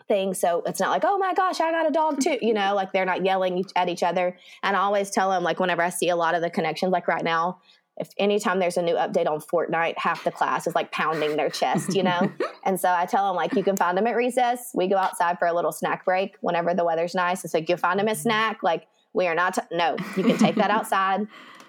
thing 0.09 0.35
so 0.35 0.63
it's 0.67 0.79
not 0.79 0.91
like 0.91 1.03
oh 1.05 1.19
my 1.19 1.35
gosh 1.35 1.61
i 1.61 1.71
got 1.71 1.89
a 1.89 1.91
dog 1.91 2.21
too 2.21 2.39
you 2.41 2.55
know 2.55 2.75
like 2.75 2.93
they're 2.93 3.05
not 3.05 3.25
yelling 3.25 3.65
at 3.75 3.89
each 3.89 4.05
other 4.05 4.37
and 4.63 4.77
i 4.77 4.81
always 4.81 5.11
tell 5.11 5.31
them 5.31 5.43
like 5.43 5.59
whenever 5.59 5.83
i 5.83 5.91
see 5.91 6.09
a 6.09 6.17
lot 6.17 6.35
of 6.35 6.43
the 6.43 6.51
connections 6.51 6.93
like 6.93 7.09
right 7.09 7.25
now 7.25 7.59
if 7.99 8.11
anytime 8.19 8.59
there's 8.59 8.77
a 8.77 8.83
new 8.83 8.95
update 8.95 9.27
on 9.27 9.41
Fortnite, 9.41 9.97
half 9.97 10.23
the 10.23 10.31
class 10.31 10.67
is 10.67 10.75
like 10.75 10.93
pounding 10.93 11.37
their 11.37 11.49
chest, 11.49 11.95
you 11.95 12.03
know? 12.03 12.31
and 12.65 12.79
so 12.79 12.91
I 12.91 13.07
tell 13.07 13.29
them, 13.29 13.37
like, 13.37 13.55
you 13.55 13.63
can 13.63 13.77
find 13.77 13.97
them 13.97 14.07
at 14.07 14.15
recess. 14.15 14.71
We 14.75 14.87
go 14.87 14.97
outside 14.97 15.39
for 15.39 15.49
a 15.49 15.55
little 15.55 15.73
snack 15.73 16.05
break 16.05 16.37
whenever 16.41 16.75
the 16.75 16.85
weather's 16.85 17.15
nice. 17.15 17.45
It's 17.45 17.55
like, 17.55 17.69
you 17.69 17.77
find 17.77 17.99
them 17.99 18.09
a 18.09 18.15
snack. 18.15 18.63
Like, 18.63 18.87
we 19.15 19.27
are 19.27 19.35
not, 19.35 19.55
t- 19.55 19.63
no, 19.73 19.97
you 20.17 20.25
can 20.25 20.37
take 20.37 20.57
that 20.57 20.71
outside. 20.71 21.27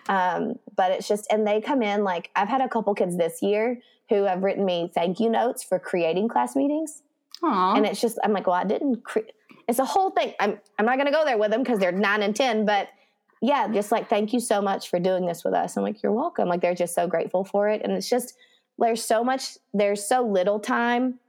Um, 0.09 0.55
but 0.75 0.91
it's 0.91 1.07
just, 1.07 1.27
and 1.31 1.45
they 1.45 1.61
come 1.61 1.81
in, 1.81 2.03
like, 2.03 2.29
I've 2.35 2.47
had 2.47 2.61
a 2.61 2.69
couple 2.69 2.93
kids 2.95 3.17
this 3.17 3.41
year 3.41 3.79
who 4.09 4.23
have 4.23 4.43
written 4.43 4.65
me 4.65 4.91
thank 4.93 5.19
you 5.19 5.29
notes 5.29 5.63
for 5.63 5.79
creating 5.79 6.29
class 6.29 6.55
meetings. 6.55 7.03
Aww. 7.43 7.77
And 7.77 7.85
it's 7.85 7.99
just, 7.99 8.17
I'm 8.23 8.33
like, 8.33 8.47
well, 8.47 8.55
I 8.55 8.63
didn't 8.63 9.03
create, 9.03 9.31
it's 9.67 9.79
a 9.79 9.85
whole 9.85 10.11
thing. 10.11 10.33
I'm, 10.39 10.59
I'm 10.79 10.85
not 10.85 10.95
going 10.95 11.07
to 11.07 11.11
go 11.11 11.25
there 11.25 11.37
with 11.37 11.51
them 11.51 11.61
because 11.61 11.79
they're 11.79 11.91
nine 11.91 12.23
and 12.23 12.35
10, 12.35 12.65
but 12.65 12.87
yeah, 13.41 13.67
just 13.67 13.91
like, 13.91 14.09
thank 14.09 14.33
you 14.33 14.39
so 14.39 14.61
much 14.61 14.89
for 14.89 14.99
doing 14.99 15.25
this 15.25 15.43
with 15.43 15.53
us. 15.53 15.77
I'm 15.77 15.83
like, 15.83 16.01
you're 16.01 16.13
welcome. 16.13 16.47
Like, 16.47 16.61
they're 16.61 16.73
just 16.73 16.95
so 16.95 17.05
grateful 17.07 17.43
for 17.43 17.69
it. 17.69 17.81
And 17.83 17.91
it's 17.91 18.09
just, 18.09 18.33
there's 18.79 19.03
so 19.03 19.23
much, 19.23 19.57
there's 19.73 20.07
so 20.07 20.21
little 20.21 20.59
time 20.59 21.19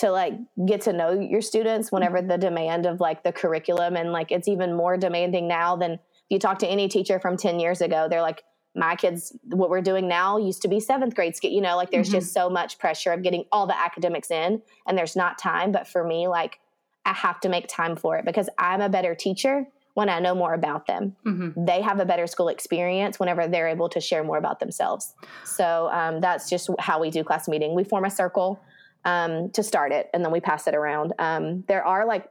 to 0.00 0.10
like 0.10 0.32
get 0.66 0.80
to 0.82 0.92
know 0.92 1.12
your 1.12 1.42
students 1.42 1.92
whenever 1.92 2.18
mm-hmm. 2.18 2.28
the 2.28 2.38
demand 2.38 2.86
of 2.86 3.00
like 3.00 3.22
the 3.22 3.32
curriculum 3.32 3.96
and 3.96 4.12
like 4.12 4.32
it's 4.32 4.48
even 4.48 4.74
more 4.74 4.96
demanding 4.96 5.46
now 5.46 5.76
than 5.76 5.98
you 6.30 6.38
talk 6.38 6.58
to 6.60 6.66
any 6.66 6.88
teacher 6.88 7.20
from 7.20 7.36
10 7.36 7.60
years 7.60 7.80
ago 7.80 8.06
they're 8.08 8.22
like 8.22 8.42
my 8.74 8.94
kids 8.94 9.36
what 9.44 9.68
we're 9.68 9.82
doing 9.82 10.08
now 10.08 10.38
used 10.38 10.62
to 10.62 10.68
be 10.68 10.80
seventh 10.80 11.14
grade 11.14 11.34
you 11.42 11.60
know 11.60 11.76
like 11.76 11.90
there's 11.90 12.08
mm-hmm. 12.08 12.18
just 12.18 12.32
so 12.32 12.48
much 12.48 12.78
pressure 12.78 13.12
of 13.12 13.22
getting 13.22 13.44
all 13.52 13.66
the 13.66 13.78
academics 13.78 14.30
in 14.30 14.62
and 14.86 14.96
there's 14.96 15.16
not 15.16 15.38
time 15.38 15.72
but 15.72 15.86
for 15.86 16.04
me 16.04 16.28
like 16.28 16.60
i 17.04 17.12
have 17.12 17.40
to 17.40 17.48
make 17.48 17.66
time 17.68 17.96
for 17.96 18.16
it 18.16 18.24
because 18.24 18.48
i'm 18.58 18.80
a 18.80 18.88
better 18.88 19.14
teacher 19.14 19.66
when 19.94 20.08
I 20.08 20.20
know 20.20 20.34
more 20.34 20.54
about 20.54 20.86
them. 20.86 21.16
Mm-hmm. 21.26 21.64
They 21.64 21.82
have 21.82 22.00
a 22.00 22.04
better 22.04 22.26
school 22.26 22.48
experience 22.48 23.18
whenever 23.18 23.48
they're 23.48 23.68
able 23.68 23.88
to 23.90 24.00
share 24.00 24.22
more 24.22 24.38
about 24.38 24.60
themselves. 24.60 25.14
So 25.44 25.90
um, 25.92 26.20
that's 26.20 26.48
just 26.48 26.70
how 26.78 27.00
we 27.00 27.10
do 27.10 27.24
class 27.24 27.48
meeting. 27.48 27.74
We 27.74 27.84
form 27.84 28.04
a 28.04 28.10
circle 28.10 28.60
um, 29.04 29.50
to 29.50 29.62
start 29.62 29.92
it, 29.92 30.08
and 30.12 30.24
then 30.24 30.30
we 30.30 30.40
pass 30.40 30.66
it 30.66 30.74
around. 30.74 31.12
Um, 31.18 31.64
there 31.66 31.84
are 31.84 32.06
like 32.06 32.28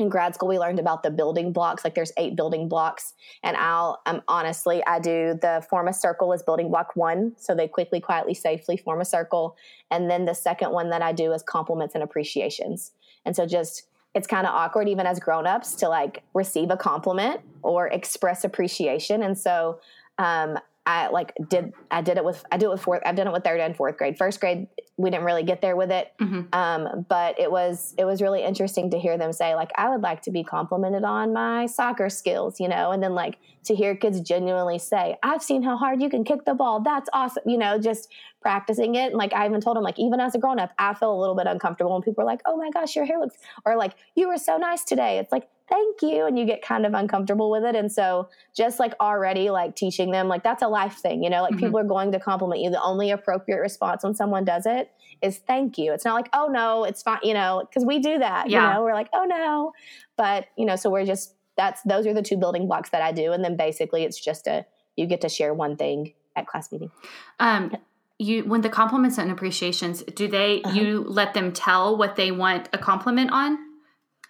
in 0.00 0.08
grad 0.08 0.34
school 0.34 0.48
we 0.48 0.58
learned 0.58 0.78
about 0.78 1.02
the 1.02 1.10
building 1.10 1.52
blocks 1.52 1.84
like 1.84 1.94
there's 1.94 2.12
eight 2.16 2.34
building 2.34 2.68
blocks. 2.68 3.14
And 3.42 3.56
i'll 3.56 4.00
um, 4.06 4.22
honestly 4.26 4.82
i 4.86 4.98
do 4.98 5.38
the 5.40 5.64
form 5.68 5.88
a 5.88 5.92
circle 5.92 6.32
is 6.32 6.42
building 6.42 6.70
block 6.70 6.96
one 6.96 7.32
so 7.36 7.54
they 7.54 7.68
quickly 7.68 8.00
quietly 8.00 8.34
safely 8.34 8.76
form 8.76 9.00
a 9.00 9.04
circle. 9.04 9.56
And 9.90 10.10
then 10.10 10.24
the 10.24 10.34
second 10.34 10.72
one 10.72 10.90
that 10.90 11.02
i 11.02 11.12
do 11.12 11.32
is 11.32 11.42
compliments 11.42 11.94
and 11.94 12.02
appreciations. 12.02 12.92
And 13.24 13.36
so 13.36 13.46
just 13.46 13.86
it's 14.14 14.26
kind 14.26 14.46
of 14.46 14.52
awkward 14.52 14.88
even 14.88 15.06
as 15.06 15.20
grown-ups 15.20 15.74
to 15.76 15.88
like 15.88 16.22
receive 16.34 16.70
a 16.70 16.76
compliment 16.76 17.40
or 17.62 17.86
express 17.88 18.42
appreciation. 18.42 19.22
And 19.22 19.38
so 19.38 19.78
um, 20.18 20.58
I 20.90 21.08
like 21.08 21.32
did 21.48 21.72
I 21.88 22.02
did 22.02 22.16
it 22.16 22.24
with 22.24 22.44
I 22.50 22.58
do 22.58 22.66
it 22.66 22.72
with 22.72 22.82
fourth 22.82 23.02
I've 23.06 23.14
done 23.14 23.28
it 23.28 23.32
with 23.32 23.44
third 23.44 23.60
and 23.60 23.76
fourth 23.76 23.96
grade. 23.96 24.18
First 24.18 24.40
grade 24.40 24.66
we 24.96 25.08
didn't 25.08 25.24
really 25.24 25.44
get 25.44 25.62
there 25.62 25.76
with 25.76 25.92
it. 25.92 26.12
Mm-hmm. 26.20 26.52
Um, 26.52 27.06
but 27.08 27.38
it 27.38 27.50
was 27.50 27.94
it 27.96 28.04
was 28.04 28.20
really 28.20 28.42
interesting 28.42 28.90
to 28.90 28.98
hear 28.98 29.16
them 29.16 29.32
say 29.32 29.54
like 29.54 29.70
I 29.76 29.88
would 29.88 30.02
like 30.02 30.22
to 30.22 30.32
be 30.32 30.42
complimented 30.42 31.04
on 31.04 31.32
my 31.32 31.66
soccer 31.66 32.10
skills, 32.10 32.58
you 32.58 32.66
know, 32.66 32.90
and 32.90 33.00
then 33.00 33.14
like 33.14 33.38
to 33.66 33.74
hear 33.76 33.94
kids 33.94 34.20
genuinely 34.20 34.80
say 34.80 35.16
I've 35.22 35.44
seen 35.44 35.62
how 35.62 35.76
hard 35.76 36.02
you 36.02 36.10
can 36.10 36.24
kick 36.24 36.44
the 36.44 36.54
ball. 36.54 36.80
That's 36.80 37.08
awesome, 37.12 37.44
you 37.46 37.56
know, 37.56 37.78
just 37.78 38.08
practicing 38.40 38.94
it. 38.94 39.08
And 39.08 39.14
like 39.14 39.32
I 39.32 39.46
even 39.46 39.60
told 39.60 39.76
them 39.76 39.84
like 39.84 39.98
even 39.98 40.20
as 40.20 40.34
a 40.34 40.38
grown 40.38 40.58
up, 40.58 40.72
I 40.78 40.94
feel 40.94 41.14
a 41.14 41.18
little 41.18 41.34
bit 41.34 41.46
uncomfortable 41.46 41.92
when 41.92 42.02
people 42.02 42.22
are 42.22 42.26
like, 42.26 42.40
oh 42.46 42.56
my 42.56 42.70
gosh, 42.70 42.96
your 42.96 43.04
hair 43.04 43.18
looks 43.18 43.36
or 43.64 43.76
like 43.76 43.94
you 44.14 44.28
were 44.28 44.38
so 44.38 44.56
nice 44.56 44.84
today. 44.84 45.18
It's 45.18 45.32
like 45.32 45.48
thank 45.68 46.02
you. 46.02 46.26
And 46.26 46.38
you 46.38 46.46
get 46.46 46.62
kind 46.62 46.84
of 46.84 46.94
uncomfortable 46.94 47.50
with 47.50 47.64
it. 47.64 47.76
And 47.76 47.92
so 47.92 48.28
just 48.56 48.80
like 48.80 48.94
already 49.00 49.50
like 49.50 49.76
teaching 49.76 50.10
them 50.10 50.26
like 50.26 50.42
that's 50.42 50.62
a 50.62 50.68
life 50.68 50.96
thing 50.96 51.22
you 51.22 51.30
know? 51.30 51.42
Like 51.42 51.52
mm-hmm. 51.52 51.66
people 51.66 51.78
are 51.78 51.84
going 51.84 52.12
to 52.12 52.20
compliment 52.20 52.60
you. 52.60 52.70
The 52.70 52.82
only 52.82 53.10
appropriate 53.10 53.60
response 53.60 54.02
when 54.02 54.14
someone 54.14 54.44
does 54.44 54.66
it 54.66 54.90
is 55.22 55.38
thank 55.38 55.78
you. 55.78 55.92
It's 55.92 56.04
not 56.04 56.14
like 56.14 56.28
oh 56.32 56.48
no 56.50 56.84
it's 56.84 57.02
fine 57.02 57.20
you 57.22 57.34
know? 57.34 57.64
Because 57.68 57.84
we 57.84 57.98
do 57.98 58.18
that 58.18 58.48
yeah. 58.48 58.68
you 58.68 58.74
know? 58.74 58.82
We're 58.82 58.94
like 58.94 59.08
oh 59.12 59.24
no. 59.24 59.72
But 60.16 60.46
you 60.56 60.66
know 60.66 60.76
so 60.76 60.90
we're 60.90 61.06
just 61.06 61.34
that's 61.56 61.82
those 61.82 62.06
are 62.06 62.14
the 62.14 62.22
two 62.22 62.38
building 62.38 62.66
blocks 62.66 62.90
that 62.90 63.02
i 63.02 63.12
do. 63.12 63.32
And 63.32 63.44
then 63.44 63.56
basically 63.56 64.04
it's 64.04 64.18
just 64.18 64.46
a 64.46 64.64
you 64.96 65.06
get 65.06 65.20
to 65.20 65.28
share 65.28 65.52
one 65.54 65.76
thing 65.76 66.14
at 66.36 66.46
class 66.46 66.72
meeting. 66.72 66.90
Um 67.38 67.76
you 68.20 68.44
when 68.44 68.60
the 68.60 68.68
compliments 68.68 69.18
and 69.18 69.30
appreciations 69.30 70.02
do 70.14 70.28
they 70.28 70.62
uh-huh. 70.62 70.78
you 70.78 71.04
let 71.08 71.34
them 71.34 71.52
tell 71.52 71.96
what 71.96 72.16
they 72.16 72.30
want 72.30 72.68
a 72.72 72.78
compliment 72.78 73.30
on 73.32 73.58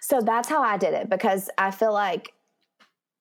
so 0.00 0.20
that's 0.20 0.48
how 0.48 0.62
I 0.62 0.78
did 0.78 0.94
it 0.94 1.10
because 1.10 1.50
I 1.58 1.70
feel 1.70 1.92
like, 1.92 2.32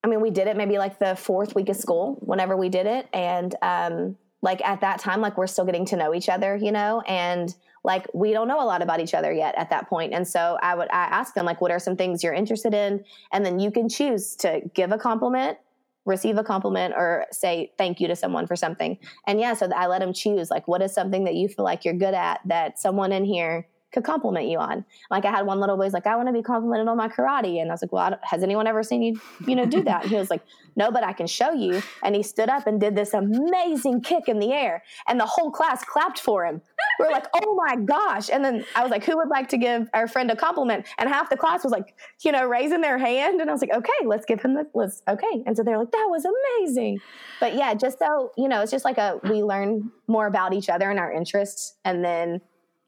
I 0.02 0.08
mean, 0.08 0.20
we 0.22 0.30
did 0.30 0.48
it 0.48 0.56
maybe 0.56 0.78
like 0.78 0.98
the 0.98 1.14
fourth 1.14 1.54
week 1.54 1.68
of 1.68 1.76
school 1.76 2.18
whenever 2.20 2.56
we 2.56 2.70
did 2.70 2.86
it. 2.86 3.06
And 3.12 3.54
um, 3.60 4.16
like 4.40 4.64
at 4.64 4.80
that 4.80 4.98
time, 4.98 5.20
like 5.20 5.36
we're 5.36 5.46
still 5.46 5.66
getting 5.66 5.84
to 5.86 5.96
know 5.96 6.14
each 6.14 6.30
other, 6.30 6.56
you 6.56 6.72
know, 6.72 7.02
and 7.06 7.54
like 7.84 8.06
we 8.14 8.32
don't 8.32 8.48
know 8.48 8.62
a 8.62 8.64
lot 8.64 8.82
about 8.82 9.00
each 9.00 9.12
other 9.12 9.30
yet 9.30 9.54
at 9.56 9.70
that 9.70 9.88
point. 9.88 10.14
And 10.14 10.26
so 10.26 10.58
I 10.62 10.74
would, 10.74 10.88
I 10.90 11.04
ask 11.04 11.34
them, 11.34 11.44
like, 11.44 11.60
what 11.60 11.70
are 11.70 11.78
some 11.78 11.96
things 11.96 12.24
you're 12.24 12.34
interested 12.34 12.72
in? 12.72 13.04
And 13.32 13.44
then 13.44 13.60
you 13.60 13.70
can 13.70 13.88
choose 13.88 14.34
to 14.36 14.62
give 14.74 14.90
a 14.90 14.98
compliment 14.98 15.58
receive 16.06 16.38
a 16.38 16.44
compliment 16.44 16.94
or 16.96 17.26
say 17.30 17.72
thank 17.76 18.00
you 18.00 18.08
to 18.08 18.16
someone 18.16 18.46
for 18.46 18.56
something. 18.56 18.98
And 19.26 19.38
yeah, 19.40 19.54
so 19.54 19.68
I 19.74 19.86
let 19.86 20.00
them 20.00 20.12
choose 20.12 20.50
like 20.50 20.66
what 20.66 20.82
is 20.82 20.94
something 20.94 21.24
that 21.24 21.34
you 21.34 21.48
feel 21.48 21.64
like 21.64 21.84
you're 21.84 21.94
good 21.94 22.14
at 22.14 22.40
that 22.46 22.78
someone 22.78 23.12
in 23.12 23.24
here 23.24 23.66
could 23.92 24.04
compliment 24.04 24.46
you 24.46 24.58
on. 24.58 24.84
Like 25.10 25.24
I 25.24 25.30
had 25.30 25.46
one 25.46 25.58
little 25.60 25.76
boy's 25.76 25.92
like, 25.92 26.06
I 26.06 26.16
want 26.16 26.28
to 26.28 26.32
be 26.32 26.42
complimented 26.42 26.88
on 26.88 26.96
my 26.96 27.08
karate, 27.08 27.60
and 27.60 27.70
I 27.70 27.74
was 27.74 27.82
like, 27.82 27.92
Well, 27.92 28.18
has 28.22 28.42
anyone 28.42 28.66
ever 28.66 28.82
seen 28.82 29.02
you, 29.02 29.20
you 29.46 29.56
know, 29.56 29.66
do 29.66 29.82
that? 29.84 30.02
And 30.02 30.10
he 30.10 30.16
was 30.16 30.30
like, 30.30 30.42
No, 30.76 30.90
but 30.90 31.04
I 31.04 31.12
can 31.12 31.26
show 31.26 31.52
you. 31.52 31.82
And 32.02 32.14
he 32.14 32.22
stood 32.22 32.48
up 32.48 32.66
and 32.66 32.80
did 32.80 32.94
this 32.94 33.14
amazing 33.14 34.02
kick 34.02 34.28
in 34.28 34.38
the 34.38 34.52
air, 34.52 34.82
and 35.08 35.18
the 35.18 35.26
whole 35.26 35.50
class 35.50 35.84
clapped 35.84 36.20
for 36.20 36.46
him. 36.46 36.62
We 37.00 37.06
are 37.06 37.12
like, 37.12 37.26
Oh 37.34 37.54
my 37.54 37.76
gosh! 37.76 38.30
And 38.30 38.44
then 38.44 38.64
I 38.74 38.82
was 38.82 38.90
like, 38.90 39.04
Who 39.04 39.16
would 39.16 39.28
like 39.28 39.48
to 39.50 39.58
give 39.58 39.88
our 39.94 40.06
friend 40.06 40.30
a 40.30 40.36
compliment? 40.36 40.86
And 40.98 41.08
half 41.08 41.30
the 41.30 41.36
class 41.36 41.64
was 41.64 41.72
like, 41.72 41.94
you 42.22 42.32
know, 42.32 42.46
raising 42.46 42.80
their 42.80 42.98
hand, 42.98 43.40
and 43.40 43.50
I 43.50 43.52
was 43.52 43.60
like, 43.60 43.72
Okay, 43.72 44.06
let's 44.06 44.24
give 44.26 44.40
him 44.40 44.54
the 44.54 44.66
let's 44.74 45.02
okay. 45.08 45.42
And 45.46 45.56
so 45.56 45.62
they're 45.62 45.78
like, 45.78 45.92
That 45.92 46.06
was 46.08 46.24
amazing. 46.24 47.00
But 47.40 47.54
yeah, 47.54 47.74
just 47.74 47.98
so 47.98 48.32
you 48.36 48.48
know, 48.48 48.62
it's 48.62 48.70
just 48.70 48.84
like 48.84 48.98
a 48.98 49.20
we 49.24 49.42
learn 49.42 49.90
more 50.06 50.26
about 50.26 50.52
each 50.52 50.68
other 50.68 50.90
and 50.90 50.98
our 50.98 51.12
interests, 51.12 51.76
and 51.84 52.04
then 52.04 52.40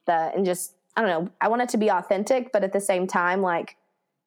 the 0.06 0.32
and 0.34 0.44
just 0.44 0.74
I 0.96 1.02
don't 1.02 1.10
know, 1.10 1.32
I 1.40 1.48
want 1.48 1.62
it 1.62 1.70
to 1.70 1.78
be 1.78 1.90
authentic, 1.90 2.52
but 2.52 2.64
at 2.64 2.72
the 2.72 2.80
same 2.80 3.06
time, 3.06 3.40
like 3.40 3.76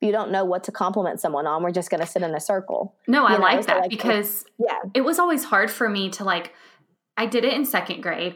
you 0.01 0.11
don't 0.11 0.31
know 0.31 0.45
what 0.45 0.63
to 0.65 0.71
compliment 0.71 1.19
someone 1.19 1.47
on, 1.47 1.63
we're 1.63 1.71
just 1.71 1.89
going 1.89 2.01
to 2.01 2.07
sit 2.07 2.21
in 2.21 2.33
a 2.35 2.39
circle. 2.39 2.95
No, 3.07 3.25
I 3.25 3.33
know? 3.33 3.39
like 3.39 3.61
so 3.61 3.67
that 3.67 3.81
like, 3.81 3.89
because 3.89 4.45
yeah, 4.57 4.79
it 4.93 5.01
was 5.01 5.19
always 5.19 5.43
hard 5.43 5.71
for 5.71 5.89
me 5.89 6.09
to 6.11 6.23
like. 6.23 6.53
I 7.17 7.27
did 7.27 7.45
it 7.45 7.53
in 7.53 7.63
second 7.63 8.01
grade, 8.01 8.35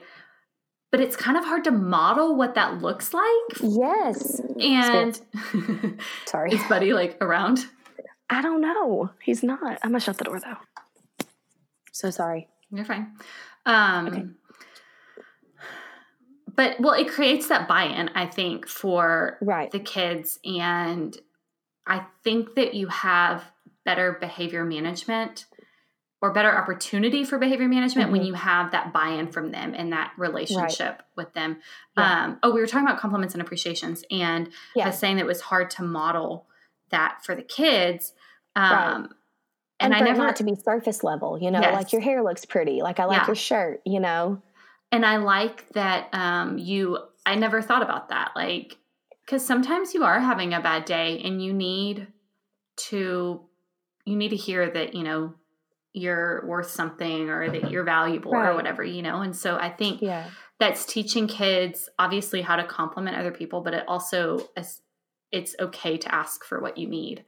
but 0.92 1.00
it's 1.00 1.16
kind 1.16 1.38
of 1.38 1.46
hard 1.46 1.64
to 1.66 1.72
model 1.72 2.36
what 2.36 2.56
that 2.56 2.82
looks 2.82 3.14
like. 3.14 3.62
Yes, 3.62 4.40
and 4.60 5.20
sorry, 6.26 6.54
is 6.54 6.64
Buddy 6.68 6.94
like 6.94 7.18
around? 7.22 7.66
I 8.30 8.42
don't 8.42 8.62
know. 8.62 9.10
He's 9.22 9.44
not. 9.44 9.80
I'm 9.84 9.92
gonna 9.92 10.00
shut 10.00 10.18
the 10.18 10.24
door 10.26 10.40
though. 10.40 11.26
So 11.92 12.10
sorry. 12.12 12.48
You're 12.72 12.86
fine. 12.86 13.14
Um, 13.66 14.08
okay 14.08 14.24
but 16.60 16.78
well 16.82 16.94
it 16.94 17.08
creates 17.08 17.48
that 17.48 17.70
buy-in 17.70 18.10
i 18.16 18.26
think 18.26 18.68
for 18.68 19.38
right. 19.42 19.72
the 19.72 19.80
kids 19.80 20.40
and 20.44 21.18
i 21.88 22.06
think 22.22 22.56
that 22.56 22.74
you 22.74 22.88
have 22.88 23.50
better 23.86 24.18
behavior 24.20 24.66
management 24.66 25.46
or 26.22 26.34
better 26.34 26.56
opportunity 26.56 27.24
for 27.24 27.38
behavior 27.38 27.68
management 27.68 28.08
mm-hmm. 28.08 28.18
when 28.18 28.26
you 28.26 28.34
have 28.34 28.72
that 28.72 28.92
buy-in 28.92 29.32
from 29.32 29.52
them 29.52 29.74
and 29.76 29.94
that 29.94 30.12
relationship 30.18 30.98
right. 30.98 31.02
with 31.16 31.34
them 31.34 31.58
yeah. 31.98 32.26
um, 32.26 32.40
oh 32.44 32.54
we 32.54 32.60
were 32.60 32.68
talking 32.68 32.88
about 32.88 33.00
compliments 33.00 33.34
and 33.34 33.42
appreciations 33.42 34.04
and 34.12 34.50
yeah. 34.76 34.86
i 34.86 34.88
was 34.88 34.98
saying 34.98 35.16
that 35.16 35.24
it 35.24 35.28
was 35.28 35.42
hard 35.42 35.70
to 35.70 35.84
model 35.84 36.46
that 36.90 37.20
for 37.24 37.36
the 37.36 37.44
kids 37.44 38.14
um, 38.56 38.64
right. 38.64 38.96
and, 39.80 39.94
and 39.94 39.96
I 39.96 40.00
never 40.00 40.18
not 40.18 40.36
to 40.38 40.44
be 40.44 40.56
surface 40.56 41.04
level, 41.04 41.38
you 41.40 41.52
know, 41.52 41.62
yes. 41.62 41.74
like 41.74 41.94
your 41.94 42.02
hair 42.02 42.24
looks 42.24 42.44
pretty, 42.46 42.82
like 42.82 43.00
I 43.00 43.06
like 43.06 43.22
yeah. 43.22 43.28
your 43.28 43.36
shirt, 43.36 43.82
you 43.86 44.00
know 44.00 44.42
and 44.92 45.06
I 45.06 45.18
like 45.18 45.70
that 45.70 46.10
um, 46.14 46.58
you. 46.58 46.98
I 47.26 47.36
never 47.36 47.62
thought 47.62 47.84
about 47.84 48.10
that, 48.10 48.32
like 48.36 48.78
because 49.26 49.46
sometimes 49.46 49.94
you 49.94 50.04
are 50.04 50.20
having 50.20 50.54
a 50.54 50.62
bad 50.62 50.86
day 50.86 51.22
and 51.24 51.44
you 51.44 51.54
need 51.54 52.08
to 52.78 53.42
you 54.06 54.16
need 54.16 54.30
to 54.30 54.36
hear 54.36 54.70
that 54.70 54.96
you 54.96 55.04
know 55.04 55.36
you're 55.94 56.46
worth 56.46 56.70
something 56.70 57.30
or 57.30 57.50
that 57.50 57.72
you're 57.72 57.84
valuable 57.84 58.32
right. 58.32 58.50
or 58.50 58.56
whatever 58.56 58.84
you 58.84 59.02
know 59.02 59.22
and 59.22 59.36
so 59.36 59.58
i 59.58 59.70
think 59.70 60.02
yeah. 60.02 60.30
that's 60.60 60.86
teaching 60.86 61.28
kids 61.28 61.90
obviously 61.98 62.42
how 62.42 62.56
to 62.56 62.64
compliment 62.64 63.18
other 63.18 63.32
people 63.32 63.62
but 63.62 63.74
it 63.74 63.84
also 63.88 64.50
it's 65.32 65.56
okay 65.60 65.98
to 65.98 66.14
ask 66.14 66.44
for 66.44 66.60
what 66.62 66.78
you 66.78 66.88
need 66.88 67.24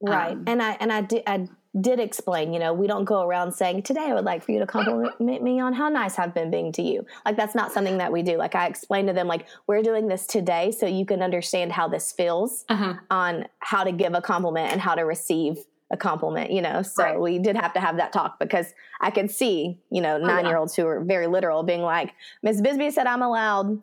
right 0.00 0.32
um, 0.32 0.44
and 0.46 0.62
i 0.62 0.76
and 0.80 0.92
i 0.92 1.00
did 1.00 1.22
i 1.26 1.48
did 1.80 2.00
explain, 2.00 2.52
you 2.52 2.58
know, 2.58 2.72
we 2.72 2.86
don't 2.86 3.04
go 3.04 3.22
around 3.22 3.52
saying, 3.52 3.82
Today 3.82 4.04
I 4.04 4.14
would 4.14 4.24
like 4.24 4.42
for 4.42 4.52
you 4.52 4.58
to 4.60 4.66
compliment 4.66 5.42
me 5.42 5.60
on 5.60 5.72
how 5.72 5.88
nice 5.88 6.18
I've 6.18 6.34
been 6.34 6.50
being 6.50 6.72
to 6.72 6.82
you. 6.82 7.04
Like, 7.24 7.36
that's 7.36 7.54
not 7.54 7.72
something 7.72 7.98
that 7.98 8.12
we 8.12 8.22
do. 8.22 8.36
Like, 8.36 8.54
I 8.54 8.66
explained 8.66 9.08
to 9.08 9.14
them, 9.14 9.26
like, 9.26 9.46
we're 9.66 9.82
doing 9.82 10.08
this 10.08 10.26
today 10.26 10.70
so 10.70 10.86
you 10.86 11.04
can 11.04 11.22
understand 11.22 11.72
how 11.72 11.88
this 11.88 12.12
feels 12.12 12.64
uh-huh. 12.68 12.94
on 13.10 13.46
how 13.58 13.84
to 13.84 13.92
give 13.92 14.14
a 14.14 14.22
compliment 14.22 14.72
and 14.72 14.80
how 14.80 14.94
to 14.94 15.02
receive 15.02 15.58
a 15.90 15.96
compliment, 15.96 16.50
you 16.50 16.62
know. 16.62 16.82
So 16.82 17.02
right. 17.02 17.20
we 17.20 17.38
did 17.38 17.56
have 17.56 17.72
to 17.74 17.80
have 17.80 17.96
that 17.98 18.12
talk 18.12 18.38
because 18.38 18.74
I 19.00 19.10
could 19.10 19.30
see, 19.30 19.78
you 19.90 20.00
know, 20.00 20.16
oh, 20.16 20.26
nine 20.26 20.46
year 20.46 20.56
olds 20.56 20.74
who 20.74 20.86
are 20.86 21.04
very 21.04 21.26
literal 21.26 21.62
being 21.62 21.82
like, 21.82 22.12
Miss 22.42 22.60
Bisbee 22.60 22.90
said 22.90 23.06
I'm 23.06 23.22
allowed 23.22 23.82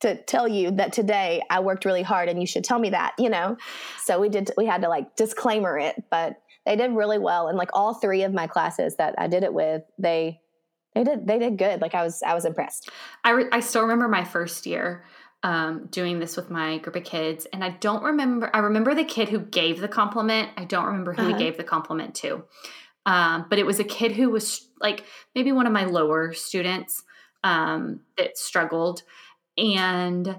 to 0.00 0.16
tell 0.24 0.48
you 0.48 0.70
that 0.72 0.92
today 0.92 1.42
I 1.50 1.60
worked 1.60 1.84
really 1.84 2.02
hard 2.02 2.28
and 2.28 2.40
you 2.40 2.46
should 2.46 2.64
tell 2.64 2.78
me 2.78 2.90
that, 2.90 3.14
you 3.18 3.28
know. 3.28 3.56
So 4.04 4.20
we 4.20 4.28
did 4.28 4.50
we 4.56 4.66
had 4.66 4.82
to 4.82 4.88
like 4.88 5.16
disclaimer 5.16 5.78
it, 5.78 6.02
but 6.10 6.40
they 6.64 6.76
did 6.76 6.92
really 6.92 7.18
well 7.18 7.48
and 7.48 7.58
like 7.58 7.70
all 7.72 7.94
three 7.94 8.22
of 8.22 8.32
my 8.32 8.46
classes 8.46 8.96
that 8.96 9.14
i 9.18 9.26
did 9.26 9.42
it 9.42 9.52
with 9.52 9.82
they 9.98 10.40
they 10.94 11.04
did 11.04 11.26
they 11.26 11.38
did 11.38 11.58
good 11.58 11.80
like 11.80 11.94
i 11.94 12.02
was 12.02 12.22
i 12.22 12.34
was 12.34 12.44
impressed 12.44 12.90
i, 13.24 13.30
re- 13.30 13.48
I 13.52 13.60
still 13.60 13.82
remember 13.82 14.08
my 14.08 14.24
first 14.24 14.66
year 14.66 15.04
um, 15.44 15.86
doing 15.90 16.18
this 16.18 16.36
with 16.36 16.50
my 16.50 16.78
group 16.78 16.96
of 16.96 17.04
kids 17.04 17.46
and 17.52 17.62
i 17.62 17.70
don't 17.70 18.02
remember 18.02 18.50
i 18.52 18.58
remember 18.58 18.94
the 18.94 19.04
kid 19.04 19.28
who 19.28 19.38
gave 19.38 19.80
the 19.80 19.88
compliment 19.88 20.48
i 20.56 20.64
don't 20.64 20.86
remember 20.86 21.12
who 21.12 21.22
uh-huh. 21.22 21.36
he 21.36 21.44
gave 21.44 21.56
the 21.56 21.64
compliment 21.64 22.14
to 22.16 22.42
um, 23.06 23.46
but 23.50 23.58
it 23.58 23.66
was 23.66 23.78
a 23.78 23.84
kid 23.84 24.12
who 24.12 24.30
was 24.30 24.66
like 24.80 25.04
maybe 25.34 25.52
one 25.52 25.66
of 25.66 25.72
my 25.72 25.84
lower 25.84 26.32
students 26.32 27.04
um, 27.44 28.00
that 28.16 28.38
struggled 28.38 29.02
and 29.58 30.36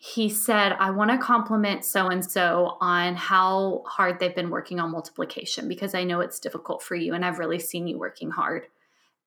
he 0.00 0.28
said, 0.28 0.76
I 0.78 0.92
want 0.92 1.10
to 1.10 1.18
compliment 1.18 1.84
so 1.84 2.06
and 2.06 2.24
so 2.24 2.76
on 2.80 3.16
how 3.16 3.82
hard 3.84 4.20
they've 4.20 4.34
been 4.34 4.48
working 4.48 4.78
on 4.78 4.92
multiplication 4.92 5.68
because 5.68 5.92
I 5.92 6.04
know 6.04 6.20
it's 6.20 6.38
difficult 6.38 6.84
for 6.84 6.94
you 6.94 7.14
and 7.14 7.24
I've 7.24 7.40
really 7.40 7.58
seen 7.58 7.88
you 7.88 7.98
working 7.98 8.30
hard. 8.30 8.68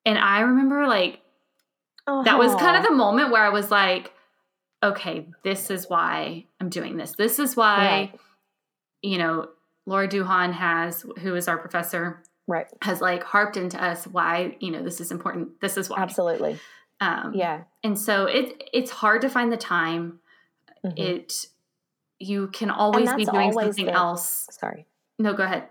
And 0.06 0.16
I 0.16 0.40
remember 0.40 0.86
like 0.86 1.20
uh-huh. 2.06 2.22
that 2.22 2.38
was 2.38 2.54
kind 2.54 2.78
of 2.78 2.84
the 2.84 2.96
moment 2.96 3.30
where 3.30 3.42
I 3.42 3.50
was 3.50 3.70
like, 3.70 4.12
okay, 4.82 5.28
this 5.44 5.70
is 5.70 5.88
why 5.88 6.46
I'm 6.60 6.68
doing 6.68 6.96
this. 6.96 7.12
This 7.12 7.38
is 7.38 7.56
why, 7.56 7.76
right. 7.76 8.20
you 9.00 9.18
know, 9.18 9.48
Laura 9.86 10.08
Duhan 10.08 10.52
has, 10.52 11.04
who 11.20 11.34
is 11.34 11.48
our 11.48 11.58
professor, 11.58 12.22
right, 12.46 12.66
has 12.82 13.00
like 13.00 13.22
harped 13.22 13.56
into 13.56 13.82
us 13.82 14.06
why, 14.06 14.56
you 14.60 14.70
know, 14.70 14.82
this 14.82 15.00
is 15.00 15.10
important. 15.10 15.60
This 15.60 15.76
is 15.76 15.88
why. 15.88 15.98
Absolutely. 15.98 16.58
Um, 17.00 17.32
yeah. 17.34 17.62
And 17.82 17.98
so 17.98 18.26
it 18.26 18.62
it's 18.72 18.90
hard 18.90 19.22
to 19.22 19.28
find 19.28 19.52
the 19.52 19.56
time 19.56 20.20
mm-hmm. 20.84 20.96
it 20.96 21.46
you 22.18 22.48
can 22.48 22.70
always 22.70 23.12
be 23.14 23.24
doing 23.24 23.50
always 23.50 23.66
something 23.66 23.86
the, 23.86 23.92
else. 23.92 24.46
Sorry. 24.52 24.86
No, 25.18 25.34
go 25.34 25.42
ahead. 25.42 25.64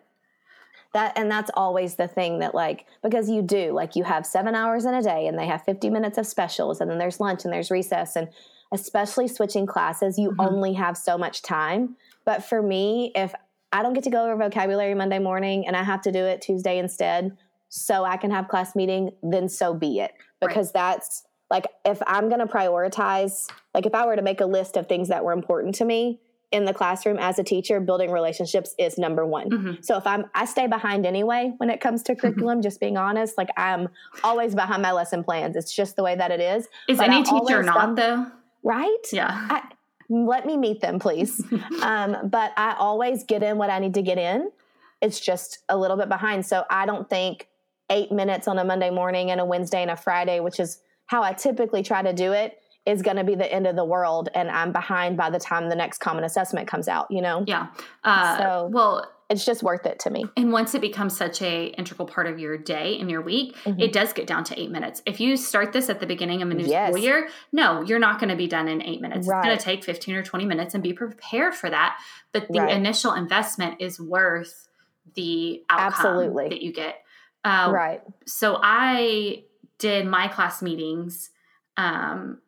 That 0.94 1.18
and 1.18 1.32
that's 1.32 1.50
always 1.54 1.96
the 1.96 2.10
thing 2.10 2.40
that 2.40 2.54
like 2.54 2.86
because 3.02 3.30
you 3.30 3.42
do 3.42 3.72
like 3.72 3.96
you 3.96 4.04
have 4.04 4.26
7 4.26 4.54
hours 4.56 4.84
in 4.84 4.94
a 4.94 5.02
day 5.02 5.28
and 5.28 5.40
they 5.40 5.48
have 5.48 5.64
50 5.64 5.90
minutes 5.90 6.18
of 6.18 6.28
specials 6.28 6.82
and 6.82 6.92
then 6.92 6.98
there's 6.98 7.22
lunch 7.22 7.46
and 7.46 7.54
there's 7.54 7.72
recess 7.72 8.18
and 8.18 8.28
especially 8.72 9.28
switching 9.28 9.66
classes 9.66 10.18
you 10.18 10.32
mm-hmm. 10.32 10.42
only 10.42 10.74
have 10.74 10.98
so 10.98 11.18
much 11.18 11.42
time. 11.42 11.96
But 12.26 12.44
for 12.44 12.62
me 12.62 13.12
if 13.16 13.34
I 13.74 13.84
don't 13.84 13.94
get 13.94 14.04
to 14.04 14.10
go 14.10 14.26
over 14.26 14.36
vocabulary 14.36 14.94
Monday 14.96 15.20
morning 15.20 15.66
and 15.66 15.76
I 15.76 15.84
have 15.84 16.02
to 16.02 16.12
do 16.12 16.26
it 16.26 16.42
Tuesday 16.42 16.78
instead 16.78 17.38
so 17.70 18.04
I 18.04 18.18
can 18.18 18.32
have 18.32 18.50
class 18.50 18.76
meeting 18.76 19.12
then 19.24 19.48
so 19.48 19.74
be 19.74 20.00
it 20.00 20.12
because 20.42 20.68
right. 20.68 20.74
that's 20.74 21.24
like 21.50 21.68
if 21.86 22.02
I'm 22.08 22.30
going 22.30 22.40
to 22.40 22.48
prioritize, 22.48 23.48
like 23.74 23.86
if 23.86 23.94
I 23.94 24.06
were 24.06 24.16
to 24.16 24.22
make 24.22 24.42
a 24.42 24.46
list 24.46 24.78
of 24.78 24.88
things 24.88 25.10
that 25.10 25.24
were 25.24 25.34
important 25.34 25.76
to 25.76 25.86
me 25.86 26.20
in 26.52 26.66
the 26.66 26.74
classroom 26.74 27.18
as 27.20 27.40
a 27.40 27.44
teacher, 27.44 27.80
building 27.80 28.12
relationships 28.12 28.74
is 28.78 28.98
number 28.98 29.26
one. 29.26 29.50
Mm-hmm. 29.50 29.82
So 29.82 29.98
if 29.98 30.08
I'm, 30.08 30.26
I 30.34 30.46
stay 30.46 30.68
behind 30.68 31.06
anyway 31.06 31.54
when 31.58 31.70
it 31.70 31.80
comes 31.80 32.04
to 32.04 32.16
curriculum, 32.16 32.62
just 32.62 32.80
being 32.80 32.98
honest, 32.98 33.38
like 33.38 33.50
I'm 33.58 33.90
always 34.24 34.56
behind 34.56 34.82
my 34.82 34.92
lesson 34.92 35.24
plans. 35.24 35.56
It's 35.56 35.74
just 35.74 35.96
the 35.96 36.04
way 36.04 36.16
that 36.16 36.32
it 36.32 36.40
is. 36.40 36.68
Is 36.88 36.98
But 36.98 37.10
any 37.10 37.18
I've 37.18 37.26
teacher 37.26 37.64
not 37.64 37.96
though? 37.96 38.28
Right? 38.64 39.06
Yeah. 39.12 39.30
I, 39.50 39.64
let 40.10 40.46
me 40.46 40.58
meet 40.58 40.82
them, 40.82 41.00
please. 41.00 41.42
um, 41.82 42.18
but 42.30 42.52
I 42.58 42.76
always 42.78 43.24
get 43.24 43.44
in 43.44 43.58
what 43.58 43.70
I 43.70 43.80
need 43.80 43.94
to 43.96 44.02
get 44.02 44.18
in. 44.18 44.52
It's 45.02 45.20
just 45.20 45.60
a 45.70 45.78
little 45.78 45.98
bit 45.98 46.10
behind. 46.10 46.46
So 46.46 46.64
I 46.70 46.86
don't 46.86 47.10
think 47.10 47.48
eight 47.90 48.12
minutes 48.12 48.48
on 48.48 48.60
a 48.60 48.64
Monday 48.64 48.90
morning 48.90 49.32
and 49.32 49.42
a 49.42 49.46
Wednesday 49.46 49.82
and 49.82 49.92
a 49.92 49.96
Friday, 49.98 50.40
which 50.40 50.60
is 50.60 50.80
how 51.08 51.24
I 51.24 51.34
typically 51.34 51.84
try 51.84 52.02
to 52.02 52.14
do 52.14 52.32
it, 52.34 52.60
is 52.86 53.02
going 53.02 53.18
to 53.18 53.24
be 53.24 53.36
the 53.36 53.52
end 53.52 53.68
of 53.68 53.76
the 53.76 53.86
world. 53.86 54.30
And 54.34 54.50
I'm 54.50 54.72
behind 54.72 55.18
by 55.18 55.30
the 55.30 55.40
time 55.40 55.70
the 55.70 55.76
next 55.76 56.00
common 56.00 56.24
assessment 56.24 56.68
comes 56.68 56.88
out, 56.88 57.08
you 57.10 57.22
know? 57.22 57.44
Yeah. 57.48 57.68
Uh, 58.04 58.38
So- 58.38 58.70
well, 58.72 59.12
It's 59.32 59.46
just 59.46 59.64
worth 59.64 59.86
it 59.86 59.98
to 60.00 60.10
me. 60.10 60.26
and 60.38 60.52
once 60.52 60.76
it 60.76 60.82
becomes 60.82 61.16
such 61.16 61.42
a 61.42 61.68
integral 61.78 62.08
part 62.08 62.28
of 62.28 62.38
your 62.38 62.58
day 62.58 62.98
and 63.00 63.10
your 63.10 63.22
week, 63.22 63.56
Mhm. 63.64 63.82
it 63.82 63.94
does 63.94 64.12
get 64.14 64.28
down 64.28 64.44
to 64.46 64.60
eight 64.60 64.70
minutes. 64.70 65.02
If 65.06 65.20
you 65.20 65.38
start 65.38 65.72
this 65.74 65.90
at 65.90 66.00
the 66.00 66.06
beginning 66.06 66.42
of 66.42 66.52
a 66.52 66.54
new 66.54 66.66
Yes. 66.66 66.90
school 66.92 67.02
year, 67.02 67.30
no, 67.52 67.82
you're 67.82 68.00
not 68.00 68.20
going 68.20 68.30
to 68.30 68.36
be 68.36 68.48
done 68.48 68.68
in 68.68 68.82
eight 68.84 69.02
minutes. 69.02 69.28
It's 69.28 69.46
going 69.46 69.58
to 69.58 69.64
take 69.64 69.84
15 69.84 70.16
or 70.16 70.24
20 70.24 70.46
minutes 70.46 70.74
and 70.74 70.84
be 70.84 70.94
prepared 70.94 71.56
for 71.56 71.70
that. 71.70 71.98
But 72.34 72.48
the 72.52 72.60
Right. 72.60 72.76
initial 72.76 73.14
investment 73.14 73.78
is 73.80 74.00
worth 74.00 74.68
the 75.16 75.64
outcome 75.70 75.88
Absolutely. 76.18 76.50
that 76.50 76.62
you 76.62 76.72
get. 76.74 76.98
Uh, 77.44 77.72
right. 77.74 78.02
so 78.28 78.60
I 78.62 79.46
did 79.80 80.06
my 80.06 80.28
class 80.28 80.62
meetings. 80.62 81.32
Um, 81.78 82.42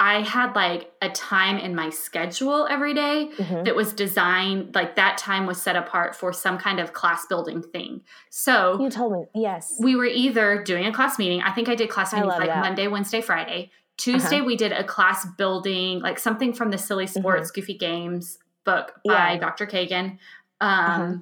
I 0.00 0.20
had 0.22 0.54
like 0.54 0.92
a 1.02 1.08
time 1.10 1.58
in 1.58 1.74
my 1.74 1.90
schedule 1.90 2.68
every 2.70 2.94
day 2.94 3.30
Mhm. 3.36 3.64
that 3.64 3.74
was 3.74 3.92
designed, 3.92 4.74
like 4.74 4.94
that 4.96 5.18
time 5.18 5.44
was 5.46 5.60
set 5.60 5.74
apart 5.74 6.14
for 6.14 6.32
some 6.32 6.56
kind 6.56 6.78
of 6.78 6.92
class 6.92 7.26
building 7.26 7.62
thing. 7.62 8.02
So 8.30 8.80
You 8.80 8.90
told 8.90 9.12
me. 9.12 9.24
Yes. 9.34 9.76
we 9.82 9.96
were 9.96 10.04
either 10.06 10.62
doing 10.62 10.86
a 10.86 10.92
class 10.92 11.18
meeting. 11.18 11.42
I 11.42 11.50
think 11.50 11.68
I 11.68 11.74
did 11.74 11.90
class 11.90 12.12
meetings 12.12 12.28
like 12.28 12.46
that. 12.46 12.50
Uh-huh. 12.50 12.60
Monday, 12.60 12.86
Wednesday, 12.86 13.20
Friday. 13.20 13.72
Tuesday, 13.96 14.40
we 14.40 14.54
did 14.56 14.70
a 14.70 14.84
class 14.84 15.26
building, 15.36 15.98
like 16.00 16.20
something 16.20 16.52
from 16.52 16.70
the 16.70 16.78
Silly 16.78 17.08
Sports 17.08 17.50
Goofy 17.50 17.74
Games 17.76 18.38
book 18.64 18.94
by 19.04 19.12
Mm-hmm. 19.14 19.32
Yeah. 19.34 19.38
Dr. 19.40 19.66
Kagan. 19.66 20.18
Um, 20.60 20.68
Uh-huh. 20.70 21.12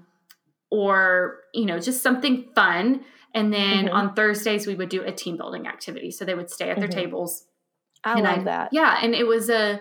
Or, 0.70 1.40
you 1.54 1.64
know, 1.64 1.78
just 1.78 2.02
something 2.02 2.50
fun. 2.54 3.04
And 3.32 3.52
then 3.52 3.86
Mhm. 3.86 3.92
on 3.94 4.14
Thursdays, 4.14 4.66
we 4.66 4.74
would 4.74 4.88
do 4.88 5.02
a 5.02 5.12
team 5.12 5.36
building 5.36 5.66
activity. 5.66 6.10
So 6.10 6.24
they 6.24 6.34
would 6.34 6.50
stay 6.50 6.70
at 6.70 6.78
their 6.78 6.88
Mhm. 6.88 6.92
tables. 6.94 7.46
I 8.06 8.14
and 8.14 8.22
love 8.22 8.44
that. 8.44 8.68
Yeah. 8.72 8.98
And 9.02 9.14
it 9.14 9.26
was 9.26 9.50
a, 9.50 9.80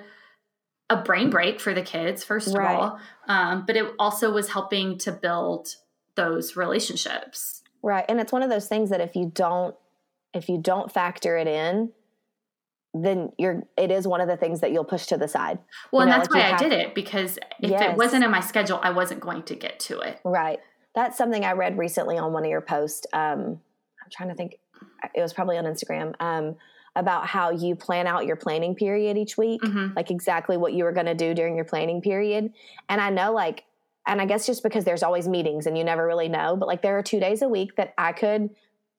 a 0.90 0.98
brain 0.98 1.30
break 1.30 1.60
for 1.60 1.74
the 1.74 1.82
kids, 1.82 2.24
first 2.24 2.56
Right. 2.56 2.76
of 2.76 2.80
all. 2.82 3.00
Um, 3.28 3.66
but 3.66 3.76
it 3.78 3.86
also 4.00 4.32
was 4.32 4.50
helping 4.50 4.98
to 5.00 5.12
build 5.12 5.76
those 6.16 6.56
relationships. 6.56 7.62
Right. 7.84 8.06
And 8.10 8.20
it's 8.20 8.32
one 8.32 8.42
of 8.44 8.50
those 8.50 8.68
things 8.68 8.90
that 8.90 9.00
if 9.00 9.16
you 9.16 9.32
don't 9.34 9.76
if 10.34 10.50
you 10.50 10.58
don't 10.58 10.92
factor 10.92 11.38
it 11.38 11.48
in, 11.48 11.92
then 12.94 13.32
you're 13.38 13.64
it 13.78 13.92
is 13.92 14.08
one 14.08 14.22
of 14.22 14.28
the 14.28 14.38
things 14.38 14.62
that 14.62 14.72
you'll 14.72 14.84
push 14.86 15.06
to 15.08 15.18
the 15.18 15.28
side. 15.28 15.60
Well, 15.92 16.06
You 16.06 16.12
and 16.12 16.22
that's 16.22 16.30
like 16.32 16.44
why 16.44 16.56
I 16.56 16.58
did 16.58 16.74
it 16.74 16.96
because 16.96 17.38
if 17.62 17.72
it 17.82 17.96
wasn't 17.96 18.24
in 18.24 18.32
my 18.32 18.40
schedule, 18.42 18.80
I 18.82 18.90
wasn't 18.90 19.20
going 19.22 19.44
to 19.44 19.56
get 19.56 19.80
to 19.82 20.00
it. 20.00 20.20
Right. 20.24 20.60
That's 20.96 21.18
something 21.18 21.46
I 21.46 21.52
read 21.52 21.78
recently 21.78 22.18
on 22.18 22.34
one 22.34 22.44
of 22.44 22.50
your 22.50 22.62
posts. 22.62 23.06
Um, 23.14 23.60
I'm 24.04 24.10
trying 24.12 24.30
to 24.30 24.36
think. 24.36 24.56
It 25.14 25.22
was 25.22 25.34
probably 25.34 25.58
on 25.58 25.66
Instagram 25.66 26.14
um, 26.20 26.56
about 26.96 27.28
how 27.28 27.50
you 27.52 27.76
plan 27.76 28.08
out 28.08 28.26
your 28.26 28.36
planning 28.36 28.74
period 28.76 29.18
each 29.18 29.38
week, 29.38 29.62
Mhm. 29.62 29.96
like 29.96 30.12
exactly 30.12 30.58
what 30.58 30.74
you 30.74 30.84
were 30.84 30.92
going 30.94 31.06
to 31.08 31.14
do 31.16 31.34
during 31.34 31.56
your 31.56 31.66
planning 31.66 32.02
period. 32.02 32.54
And 32.90 33.02
I 33.02 33.10
know, 33.10 33.34
like, 33.34 33.66
and 34.08 34.22
I 34.22 34.26
guess 34.26 34.46
just 34.46 34.64
because 34.64 34.86
there's 34.86 35.04
always 35.04 35.28
meetings 35.28 35.66
and 35.66 35.78
you 35.78 35.84
never 35.84 36.06
really 36.06 36.30
know, 36.30 36.56
but 36.56 36.68
like 36.68 36.82
there 36.82 36.98
are 36.98 37.04
two 37.04 37.20
days 37.20 37.42
a 37.42 37.50
week 37.50 37.76
that 37.76 37.94
I 37.98 38.12
could. 38.14 38.50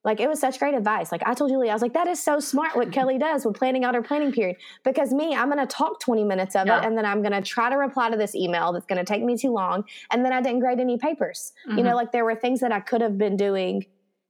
Like 0.03 0.21
it 0.21 0.29
was 0.29 0.39
such 0.39 0.59
great 0.59 0.73
advice. 0.75 1.11
Like 1.11 1.23
I 1.25 1.33
told 1.33 1.49
Julie, 1.49 1.69
I 1.69 1.73
was 1.73 1.81
like, 1.81 1.93
"That 1.93 2.07
is 2.07 2.21
so 2.23 2.39
smart 2.39 2.77
what 2.77 2.93
Kelly 2.93 3.17
does 3.17 3.43
with 3.45 3.55
planning 3.57 3.83
out 3.83 3.93
her 3.93 4.01
planning 4.01 4.31
period." 4.31 4.55
Because 4.85 5.11
me, 5.11 5.35
I'm 5.35 5.47
going 5.49 5.57
to 5.59 5.65
talk 5.65 5.99
20 5.99 6.23
minutes 6.23 6.55
of 6.55 6.65
Yeah. 6.67 6.79
it, 6.79 6.85
and 6.85 6.97
then 6.97 7.05
I'm 7.05 7.21
going 7.21 7.33
to 7.33 7.41
try 7.41 7.69
to 7.69 7.75
reply 7.75 8.09
to 8.09 8.15
this 8.15 8.33
email 8.33 8.71
that's 8.71 8.85
going 8.85 8.99
to 8.99 9.03
take 9.05 9.21
me 9.23 9.35
too 9.35 9.51
long, 9.51 9.83
and 10.11 10.23
then 10.23 10.31
I 10.31 10.39
didn't 10.39 10.59
grade 10.59 10.79
any 10.79 10.97
papers. 10.97 11.51
You 11.67 11.83
know, 11.83 11.91
Mhm. 11.91 11.95
like 11.95 12.11
there 12.13 12.23
were 12.23 12.35
things 12.35 12.61
that 12.61 12.71
I 12.71 12.79
could 12.79 13.01
have 13.01 13.17
been 13.17 13.35
doing 13.35 13.85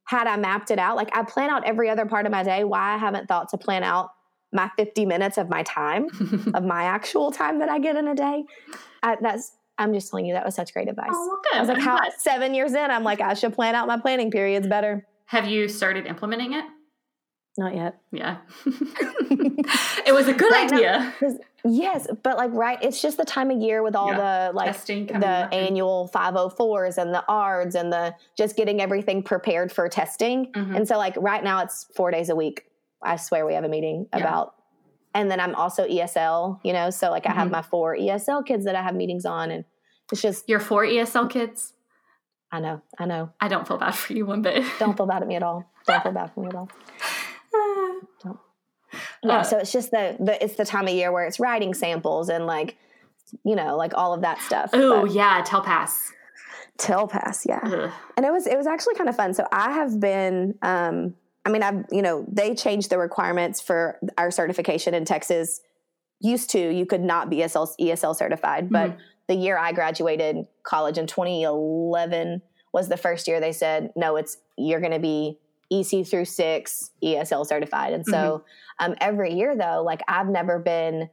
had 0.08 0.26
I 0.26 0.38
mapped 0.38 0.72
it 0.72 0.80
out. 0.80 0.96
Like 0.96 1.16
I 1.16 1.24
plan 1.24 1.50
out 1.50 1.66
every 1.66 1.90
other 1.90 2.06
part 2.06 2.26
of 2.26 2.32
my 2.32 2.42
day. 2.42 2.64
Why 2.64 2.96
I 2.96 2.98
haven't 2.98 3.28
thought 3.28 3.50
to 3.50 3.58
plan 3.58 3.84
out 3.84 4.10
my 4.54 4.72
50 4.78 5.06
minutes 5.06 5.38
of 5.38 5.50
my 5.50 5.64
time, 5.64 6.08
of 6.54 6.64
my 6.64 6.84
actual 6.84 7.32
time 7.32 7.60
that 7.60 7.70
I 7.70 7.80
get 7.80 7.98
in 7.98 8.08
a 8.08 8.16
day. 8.16 8.46
I, 9.04 9.18
that's, 9.22 9.52
I'm 9.78 9.94
just 9.94 10.10
telling 10.10 10.26
you, 10.26 10.34
that 10.34 10.46
was 10.46 10.56
such 10.56 10.74
great 10.74 10.88
advice. 10.88 11.10
Oh, 11.12 11.40
good. 11.44 11.58
I 11.58 11.60
was 11.60 11.70
like, 11.70 11.80
how 11.80 12.00
seven 12.18 12.54
years 12.54 12.74
in, 12.74 12.90
I'm 12.90 13.04
like, 13.04 13.20
I 13.20 13.34
should 13.34 13.54
plan 13.54 13.76
out 13.76 13.88
my 13.88 14.00
planning 14.00 14.32
periods 14.32 14.66
better. 14.66 15.06
Have 15.26 15.48
you 15.48 15.68
started 15.68 16.08
implementing 16.08 16.54
it? 16.54 16.64
Not 17.58 17.76
yet. 17.76 17.98
Yeah. 18.12 18.38
it 20.06 20.14
was 20.14 20.28
a 20.28 20.34
good 20.34 20.52
Right 20.52 20.70
now- 20.70 21.12
yes, 21.66 22.08
but 22.24 22.38
like, 22.38 22.52
right, 22.54 22.78
it's 22.84 23.02
just 23.02 23.18
the 23.18 23.26
time 23.26 23.50
of 23.52 23.60
year 23.60 23.82
with 23.82 23.96
all 23.96 24.14
the 24.14 24.52
like 24.54 24.68
Testing 24.68 25.08
the 25.08 25.28
up. 25.28 25.54
annual 25.54 26.10
504s 26.14 26.98
and 26.98 27.14
the 27.14 27.24
ARDs 27.28 27.76
and 27.76 27.92
the 27.92 28.16
just 28.38 28.56
getting 28.56 28.80
everything 28.80 29.24
prepared 29.24 29.72
for 29.72 29.90
testing. 29.90 30.52
Mhm. 30.54 30.76
And 30.76 30.88
so, 30.88 30.98
like, 30.98 31.16
right 31.18 31.44
now 31.44 31.62
it's 31.64 31.88
four 31.96 32.12
days 32.12 32.30
a 32.30 32.36
week. 32.36 32.66
I 33.02 33.16
swear 33.16 33.46
we 33.46 33.54
have 33.56 33.64
a 33.64 33.70
meeting 33.70 34.08
Yeah. 34.14 34.20
about, 34.20 34.54
and 35.16 35.30
then 35.32 35.40
I'm 35.40 35.56
also 35.56 35.84
ESL, 35.88 36.60
you 36.64 36.74
know, 36.74 36.90
so 36.92 37.10
like 37.10 37.26
I 37.28 37.32
have 37.32 37.48
Mhm. 37.48 37.52
my 37.54 37.62
four 37.64 37.96
ESL 37.96 38.44
kids 38.44 38.66
that 38.66 38.76
I 38.76 38.84
have 38.84 38.94
meetings 38.96 39.26
on. 39.26 39.50
And 39.52 39.66
it's 40.12 40.22
just, 40.22 40.48
Your 40.48 40.60
four 40.60 40.84
ESL 40.86 41.28
kids? 41.28 41.74
I 42.52 42.60
know, 42.62 42.82
I 42.98 43.06
know. 43.06 43.32
I 43.42 43.50
don't 43.50 43.68
feel 43.68 43.78
bad 43.78 43.94
for 43.96 44.14
you 44.14 44.26
one 44.26 44.42
bit. 44.42 44.64
Don't 44.80 44.96
feel 44.96 45.06
bad 45.06 45.22
at 45.22 45.28
me 45.28 45.36
at 45.36 45.44
all. 45.44 45.66
Don't 45.86 46.02
feel 46.02 46.14
bad 46.14 46.32
for 46.34 46.40
me 46.42 46.48
at 46.48 46.56
all. 46.56 46.70
Yeah. 49.24 49.38
Uh, 49.38 49.44
so 49.44 49.58
it's 49.58 49.72
just 49.72 49.92
the, 49.92 50.16
the, 50.20 50.42
it's 50.44 50.56
the 50.56 50.66
time 50.66 50.88
of 50.88 50.94
year 50.94 51.12
where 51.12 51.26
it's 51.26 51.40
writing 51.40 51.74
samples 51.74 52.30
and 52.30 52.46
like, 52.46 52.78
you 53.44 53.56
know, 53.56 53.76
like 53.76 53.94
all 53.96 54.14
of 54.14 54.22
that 54.22 54.42
stuff. 54.42 54.70
oh, 54.74 55.06
yeah. 55.06 55.42
Tell 55.46 55.62
pass. 55.62 56.14
TELPAS, 56.78 57.46
yeah. 57.46 57.60
Ugh. 57.64 57.92
and 58.16 58.26
it 58.26 58.32
was 58.32 58.48
it 58.48 58.58
was 58.58 58.68
actually 58.68 58.96
kind 58.96 59.10
of 59.10 59.16
fun. 59.16 59.34
So 59.34 59.48
I 59.52 59.72
have 59.72 60.00
been, 60.00 60.56
um, 60.62 61.16
I 61.46 61.50
mean, 61.50 61.64
I've 61.64 61.86
you 61.92 62.02
know 62.02 62.26
they 62.32 62.56
changed 62.56 62.90
the 62.90 62.98
requirements 62.98 63.62
for 63.62 64.00
our 64.18 64.32
certification 64.32 64.94
in 64.94 65.06
Texas. 65.06 65.62
Used 66.20 66.50
to 66.52 66.60
you 66.60 66.86
could 66.86 67.02
not 67.02 67.30
be 67.30 67.38
ESL, 67.38 67.70
ESL 67.80 68.16
certified, 68.16 68.70
but 68.70 68.98
the 69.28 69.36
year 69.36 69.58
I 69.58 69.72
graduated 69.72 70.48
college 70.64 70.98
in 70.98 71.06
2011 71.06 72.42
was 72.74 72.90
the 72.90 72.98
first 72.98 73.28
year 73.28 73.40
they 73.40 73.52
said 73.52 73.92
no, 73.96 74.16
it's 74.16 74.38
you're 74.58 74.80
going 74.80 74.94
to 74.94 75.00
be 75.00 75.38
EC 75.72 76.06
through 76.06 76.26
six 76.26 76.92
ESL 77.04 77.46
certified. 77.46 77.94
And 77.94 78.06
so 78.06 78.44
um, 78.80 78.96
every 79.02 79.34
year 79.34 79.56
though, 79.56 79.84
like 79.84 80.02
I've 80.08 80.28
never 80.28 80.60
been 80.60 81.10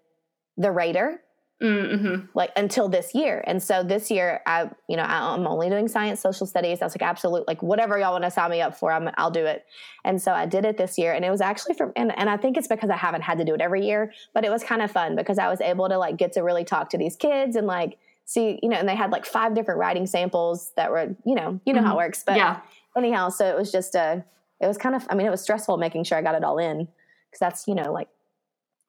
the 0.56 0.70
rater 0.70 1.20
Mm-hmm. 1.62 2.26
like 2.34 2.50
until 2.56 2.88
this 2.88 3.14
year. 3.14 3.42
And 3.46 3.62
so 3.62 3.82
this 3.82 4.10
year, 4.10 4.42
I, 4.44 4.68
you 4.88 4.96
know, 4.96 5.04
I, 5.04 5.34
I'm 5.34 5.46
only 5.46 5.70
doing 5.70 5.88
science, 5.88 6.20
social 6.20 6.46
studies. 6.46 6.82
I 6.82 6.84
was 6.84 6.94
like, 6.94 7.08
absolute, 7.08 7.46
like 7.46 7.62
whatever 7.62 7.96
y'all 7.96 8.12
want 8.12 8.24
to 8.24 8.30
sign 8.30 8.50
me 8.50 8.60
up 8.60 8.76
for, 8.76 8.92
I'm, 8.92 9.08
I'll 9.16 9.30
do 9.30 9.46
it. 9.46 9.64
And 10.04 10.20
so 10.20 10.32
I 10.32 10.44
did 10.44 10.66
it 10.66 10.76
this 10.76 10.98
year, 10.98 11.14
and 11.14 11.24
it 11.24 11.30
was 11.30 11.40
actually 11.40 11.74
from, 11.74 11.92
and, 11.96 12.12
and 12.18 12.28
I 12.28 12.36
think 12.36 12.58
it's 12.58 12.68
because 12.68 12.90
I 12.90 12.96
haven't 12.96 13.22
had 13.22 13.38
to 13.38 13.44
do 13.44 13.54
it 13.54 13.62
every 13.62 13.86
year, 13.86 14.12
but 14.34 14.44
it 14.44 14.50
was 14.50 14.62
kind 14.62 14.82
of 14.82 14.90
fun 14.90 15.16
because 15.16 15.38
I 15.38 15.48
was 15.48 15.60
able 15.62 15.88
to 15.88 15.96
like 15.96 16.18
get 16.18 16.32
to 16.32 16.42
really 16.42 16.64
talk 16.64 16.90
to 16.90 16.98
these 16.98 17.16
kids 17.16 17.56
and 17.56 17.66
like 17.66 17.98
see, 18.26 18.58
you 18.62 18.68
know, 18.68 18.76
and 18.76 18.88
they 18.88 18.96
had 18.96 19.10
like 19.10 19.24
five 19.24 19.54
different 19.54 19.78
writing 19.78 20.06
samples 20.06 20.72
that 20.76 20.90
were, 20.90 21.16
you 21.24 21.34
know, 21.34 21.60
you 21.64 21.72
know 21.72 21.82
how 21.82 21.94
it 21.94 21.96
works. 21.96 22.24
But 22.26 22.36
yeah. 22.36 22.60
anyhow, 22.96 23.28
so 23.28 23.46
it 23.46 23.56
was 23.56 23.72
just 23.72 23.94
a, 23.94 24.24
it 24.60 24.66
was 24.66 24.78
kind 24.78 24.94
of, 24.94 25.06
I 25.10 25.14
mean, 25.14 25.26
it 25.26 25.30
was 25.30 25.42
stressful 25.42 25.76
making 25.76 26.04
sure 26.04 26.16
I 26.18 26.22
got 26.22 26.34
it 26.34 26.44
all 26.44 26.58
in 26.58 26.78
because 26.86 27.40
that's, 27.40 27.68
you 27.68 27.74
know, 27.74 27.92
like 27.92 28.08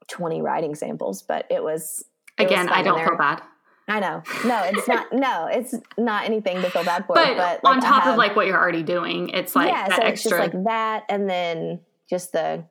20 0.10 0.42
writing 0.42 0.76
samples, 0.76 1.22
but 1.22 1.46
it 1.50 1.64
was, 1.64 2.06
it 2.38 2.44
Again, 2.46 2.68
fun 2.68 2.78
I 2.78 2.84
don't 2.84 3.04
feel 3.04 3.18
bad. 3.18 3.42
I 3.88 4.00
know. 4.00 4.24
No, 4.46 4.64
it's 4.64 4.88
not. 4.88 5.14
No, 5.14 5.46
it's 5.46 5.76
not 5.96 6.26
anything 6.26 6.60
to 6.64 6.70
feel 6.72 6.84
bad 6.84 7.06
for. 7.06 7.14
But, 7.14 7.38
But, 7.38 7.60
on 7.64 7.76
like, 7.76 7.84
I 7.84 7.88
top 7.88 8.04
have- 8.04 8.14
of 8.14 8.18
like 8.18 8.36
what 8.36 8.48
you're 8.48 8.58
already 8.60 8.82
doing, 8.82 9.30
it's 9.30 9.56
like 9.56 9.72
yeah, 9.72 9.88
that 9.90 9.98
so 9.98 10.08
it's 10.08 10.24
just 10.24 10.36
like 10.36 10.64
that, 10.64 11.04
and 11.08 11.30
then 11.30 11.80
just 12.10 12.32
the 12.32 12.64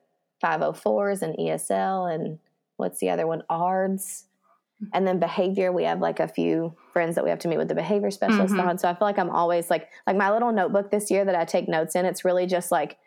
504s 0.43 1.21
and 1.21 1.37
ESL, 1.37 2.13
and 2.13 2.39
what's 2.75 2.99
the 2.99 3.09
other 3.11 3.27
one? 3.27 3.43
ARDS, 3.49 4.25
and 4.93 5.07
then 5.07 5.19
behavior. 5.19 5.71
We 5.71 5.83
have 5.83 5.99
like 5.99 6.19
a 6.19 6.27
few 6.27 6.75
friends 6.93 7.15
that 7.15 7.23
we 7.23 7.29
have 7.29 7.39
to 7.39 7.47
meet 7.47 7.57
with 7.57 7.67
the 7.69 7.75
behavior 7.75 8.11
specialist 8.11 8.53
Mhm. 8.53 8.67
on. 8.67 8.77
So 8.77 8.89
I 8.89 8.93
feel 8.93 9.07
like 9.07 9.17
I'm 9.19 9.29
always 9.29 9.69
like 9.69 9.89
like 10.05 10.17
my 10.17 10.31
little 10.31 10.51
notebook 10.51 10.91
this 10.91 11.09
year 11.09 11.23
that 11.25 11.35
I 11.35 11.45
take 11.45 11.67
notes 11.67 11.95
in. 11.95 12.05
It's 12.05 12.25
really 12.25 12.45
just 12.45 12.71
like 12.71 12.97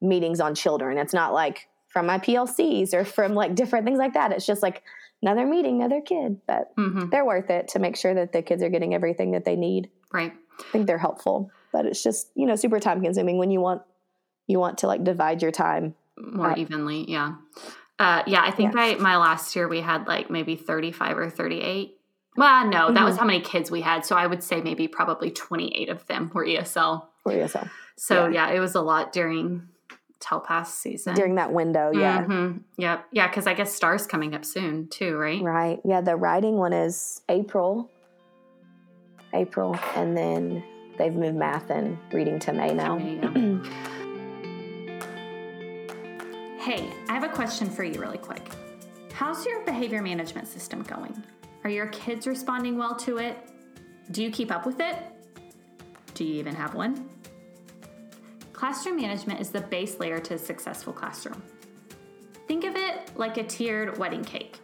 meetings 0.00 0.40
on 0.40 0.54
children. 0.54 0.96
It's 0.98 1.12
not 1.14 1.32
like 1.32 1.68
from 1.88 2.06
my 2.06 2.18
PLCs 2.18 2.92
or 2.94 3.04
from 3.04 3.34
like 3.34 3.54
different 3.54 3.84
things 3.86 3.98
like 3.98 4.14
that. 4.14 4.32
It's 4.32 4.46
just 4.46 4.62
like 4.62 4.82
another 5.22 5.44
meeting, 5.46 5.76
another 5.82 6.00
kid, 6.00 6.40
but 6.46 6.74
Mhm. 6.76 7.10
they're 7.10 7.24
worth 7.24 7.50
it 7.50 7.68
to 7.68 7.78
make 7.78 7.96
sure 7.96 8.14
that 8.14 8.32
the 8.32 8.42
kids 8.42 8.62
are 8.62 8.68
getting 8.68 8.94
everything 8.94 9.32
that 9.32 9.44
they 9.44 9.56
need. 9.56 9.90
Right. 10.12 10.32
I 10.60 10.62
think 10.72 10.86
they're 10.86 10.98
helpful, 10.98 11.50
but 11.72 11.86
it's 11.86 12.02
just 12.02 12.30
you 12.34 12.46
know 12.46 12.56
super 12.56 12.80
time 12.80 13.02
consuming 13.02 13.38
when 13.38 13.50
you 13.50 13.60
want 13.60 13.82
you 14.46 14.58
want 14.58 14.78
to 14.78 14.86
like 14.86 15.04
divide 15.04 15.42
your 15.42 15.50
time 15.52 15.94
more 16.16 16.54
evenly. 16.56 17.04
Yeah. 17.10 17.34
Uh, 17.98 18.22
yeah, 18.26 18.42
I 18.42 18.50
think 18.50 18.74
yeah. 18.74 18.94
by 18.94 19.00
my 19.00 19.16
last 19.16 19.56
year 19.56 19.68
we 19.68 19.80
had 19.80 20.06
like 20.06 20.30
maybe 20.30 20.56
35 20.56 21.18
or 21.18 21.30
38. 21.30 21.96
Well, 22.36 22.68
no, 22.68 22.78
mm-hmm. 22.78 22.94
that 22.94 23.04
was 23.04 23.14
mm-hmm. 23.14 23.20
how 23.20 23.26
many 23.26 23.40
kids 23.40 23.70
we 23.70 23.80
had. 23.80 24.06
So 24.06 24.14
I 24.14 24.26
would 24.26 24.42
say 24.42 24.60
maybe 24.60 24.86
probably 24.86 25.30
28 25.30 25.88
of 25.88 26.06
them 26.06 26.30
were 26.32 26.46
ESL. 26.46 27.06
Were 27.24 27.32
ESL. 27.32 27.68
So 27.96 28.28
yeah. 28.28 28.48
yeah, 28.48 28.56
it 28.56 28.60
was 28.60 28.76
a 28.76 28.80
lot 28.80 29.12
during 29.12 29.68
TELPAS 30.20 30.66
season. 30.66 31.14
During 31.14 31.34
that 31.36 31.52
window, 31.52 31.90
yeah. 31.92 32.22
Mm-hmm. 32.22 32.58
Yep. 32.76 33.06
Yeah, 33.10 33.26
because 33.26 33.46
I 33.48 33.54
guess 33.54 33.74
STAAR's 33.74 34.06
coming 34.06 34.34
up 34.34 34.44
soon 34.44 34.88
too, 34.88 35.16
right? 35.16 35.42
Right. 35.42 35.80
Yeah, 35.84 36.00
the 36.00 36.14
writing 36.14 36.56
one 36.56 36.72
is 36.72 37.20
April. 37.28 37.90
April. 39.32 39.78
And 39.96 40.16
then 40.16 40.62
they've 40.96 41.14
moved 41.14 41.36
math 41.36 41.70
and 41.70 41.98
reading 42.12 42.38
to 42.40 42.52
May 42.52 42.72
now. 42.72 42.98
Hey, 46.68 46.92
I 47.08 47.14
have 47.14 47.24
a 47.24 47.30
question 47.30 47.70
for 47.70 47.82
you, 47.82 47.98
really 47.98 48.18
quick. 48.18 48.46
How's 49.14 49.46
your 49.46 49.64
behavior 49.64 50.02
management 50.02 50.46
system 50.46 50.82
going? 50.82 51.24
Are 51.64 51.70
your 51.70 51.86
kids 51.86 52.26
responding 52.26 52.76
well 52.76 52.94
to 52.96 53.16
it? 53.16 53.38
Do 54.10 54.22
you 54.22 54.30
keep 54.30 54.52
up 54.52 54.66
with 54.66 54.78
it? 54.78 54.96
Do 56.12 56.24
you 56.24 56.34
even 56.34 56.54
have 56.54 56.74
one? 56.74 57.08
Classroom 58.52 58.96
management 58.96 59.40
is 59.40 59.48
the 59.48 59.62
base 59.62 59.98
layer 59.98 60.18
to 60.18 60.34
a 60.34 60.38
successful 60.38 60.92
classroom. 60.92 61.42
Think 62.46 62.64
of 62.64 62.76
it 62.76 63.16
like 63.16 63.38
a 63.38 63.44
tiered 63.44 63.96
wedding 63.96 64.22
cake. 64.22 64.58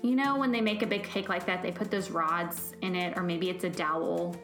You 0.00 0.16
know, 0.16 0.38
when 0.38 0.52
they 0.52 0.62
make 0.62 0.80
a 0.80 0.86
big 0.86 1.02
cake 1.02 1.28
like 1.28 1.44
that, 1.44 1.62
they 1.62 1.70
put 1.70 1.90
those 1.90 2.10
rods 2.10 2.72
in 2.80 2.96
it, 2.96 3.18
or 3.18 3.22
maybe 3.22 3.50
it's 3.50 3.64
a 3.64 3.70
dowel. 3.70 4.34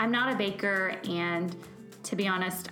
I'm 0.00 0.10
not 0.10 0.34
a 0.34 0.36
baker, 0.36 0.96
and 1.08 1.54
to 2.02 2.16
be 2.16 2.26
honest, 2.26 2.70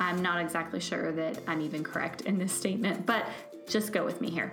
I'm 0.00 0.22
not 0.22 0.40
exactly 0.40 0.80
sure 0.80 1.12
that 1.12 1.38
I'm 1.46 1.60
even 1.60 1.84
correct 1.84 2.22
in 2.22 2.38
this 2.38 2.52
statement, 2.52 3.04
but 3.06 3.26
just 3.68 3.92
go 3.92 4.04
with 4.04 4.20
me 4.20 4.30
here. 4.30 4.52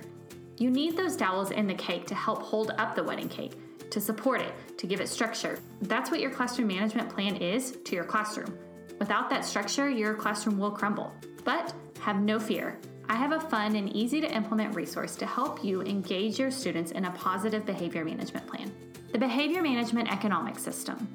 You 0.57 0.69
need 0.69 0.97
those 0.97 1.15
dowels 1.15 1.51
in 1.51 1.67
the 1.67 1.73
cake 1.73 2.05
to 2.07 2.15
help 2.15 2.41
hold 2.41 2.71
up 2.77 2.95
the 2.95 3.03
wedding 3.03 3.29
cake, 3.29 3.53
to 3.91 4.01
support 4.01 4.41
it, 4.41 4.53
to 4.77 4.87
give 4.87 4.99
it 4.99 5.07
structure. 5.07 5.57
That's 5.83 6.11
what 6.11 6.19
your 6.19 6.31
classroom 6.31 6.67
management 6.67 7.09
plan 7.09 7.37
is 7.37 7.77
to 7.85 7.95
your 7.95 8.03
classroom. 8.03 8.57
Without 8.99 9.29
that 9.29 9.45
structure, 9.45 9.89
your 9.89 10.15
classroom 10.15 10.57
will 10.57 10.71
crumble. 10.71 11.13
But 11.45 11.73
have 12.01 12.19
no 12.19 12.39
fear. 12.39 12.77
I 13.07 13.15
have 13.15 13.31
a 13.31 13.39
fun 13.39 13.75
and 13.75 13.95
easy 13.95 14.19
to 14.19 14.29
implement 14.29 14.75
resource 14.75 15.15
to 15.17 15.25
help 15.25 15.63
you 15.63 15.81
engage 15.83 16.39
your 16.39 16.51
students 16.51 16.91
in 16.91 17.05
a 17.05 17.11
positive 17.11 17.65
behavior 17.65 18.03
management 18.03 18.45
plan. 18.47 18.71
The 19.13 19.17
Behavior 19.17 19.61
Management 19.61 20.11
Economic 20.11 20.59
System. 20.59 21.07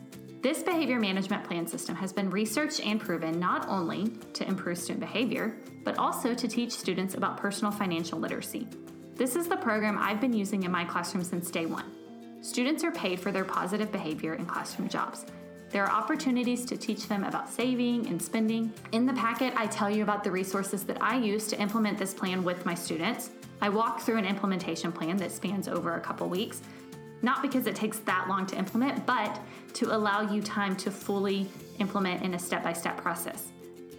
This 0.42 0.61
behavior 0.61 0.98
management 0.98 1.44
plan 1.44 1.68
system 1.68 1.94
has 1.94 2.12
been 2.12 2.28
researched 2.28 2.85
and 2.85 3.00
proven 3.00 3.38
not 3.38 3.68
only 3.68 4.09
to 4.33 4.44
improve 4.44 4.76
student 4.76 4.98
behavior, 4.98 5.55
but 5.85 5.96
also 5.98 6.35
to 6.35 6.48
teach 6.48 6.72
students 6.72 7.14
about 7.14 7.37
personal 7.37 7.70
financial 7.70 8.18
literacy. 8.18 8.66
This 9.14 9.37
is 9.37 9.46
the 9.46 9.57
program 9.57 9.96
I've 10.00 10.20
been 10.20 10.33
using 10.33 10.64
in 10.64 10.72
my 10.72 10.85
classroom 10.85 11.22
since 11.22 11.48
day 11.48 11.66
one. 11.66 11.85
Students 12.40 12.83
are 12.83 12.90
paid 12.90 13.20
for 13.20 13.31
their 13.31 13.44
positive 13.44 13.92
behavior 13.92 14.35
in 14.35 14.44
classroom 14.44 14.88
jobs. 14.88 15.26
There 15.70 15.85
are 15.85 15.92
opportunities 15.92 16.64
to 16.66 16.76
teach 16.76 17.07
them 17.07 17.22
about 17.22 17.48
saving 17.48 18.09
and 18.09 18.20
spending. 18.20 18.72
In 18.90 19.07
the 19.07 19.12
packet, 19.12 19.55
I 19.57 19.68
tell 19.68 19.88
you 19.88 20.02
about 20.02 20.24
the 20.24 20.33
resources 20.33 20.83
that 20.87 21.00
I 21.00 21.18
use 21.18 21.46
to 21.48 21.61
implement 21.61 21.98
this 21.98 22.14
plan 22.14 22.42
with 22.42 22.66
my 22.66 22.74
students. 22.74 23.31
I 23.61 23.68
walk 23.68 24.00
through 24.00 24.16
an 24.16 24.26
implementation 24.26 24.90
plan 24.90 25.18
that 25.18 25.31
spans 25.31 25.68
over 25.68 25.94
a 25.94 26.00
couple 26.00 26.28
weeks 26.28 26.62
not 27.23 27.41
because 27.41 27.67
it 27.67 27.75
takes 27.75 28.01
that 28.01 28.29
long 28.29 28.47
to 28.47 28.57
implement, 28.57 29.07
but 29.07 29.41
to 29.75 29.95
allow 29.95 30.21
you 30.21 30.43
time 30.43 30.77
to 30.77 30.91
fully 30.91 31.49
implement 31.79 32.23
in 32.23 32.35
a 32.35 32.39
step 32.39 32.63
by 32.63 32.73
step 32.73 32.97
process. 32.99 33.49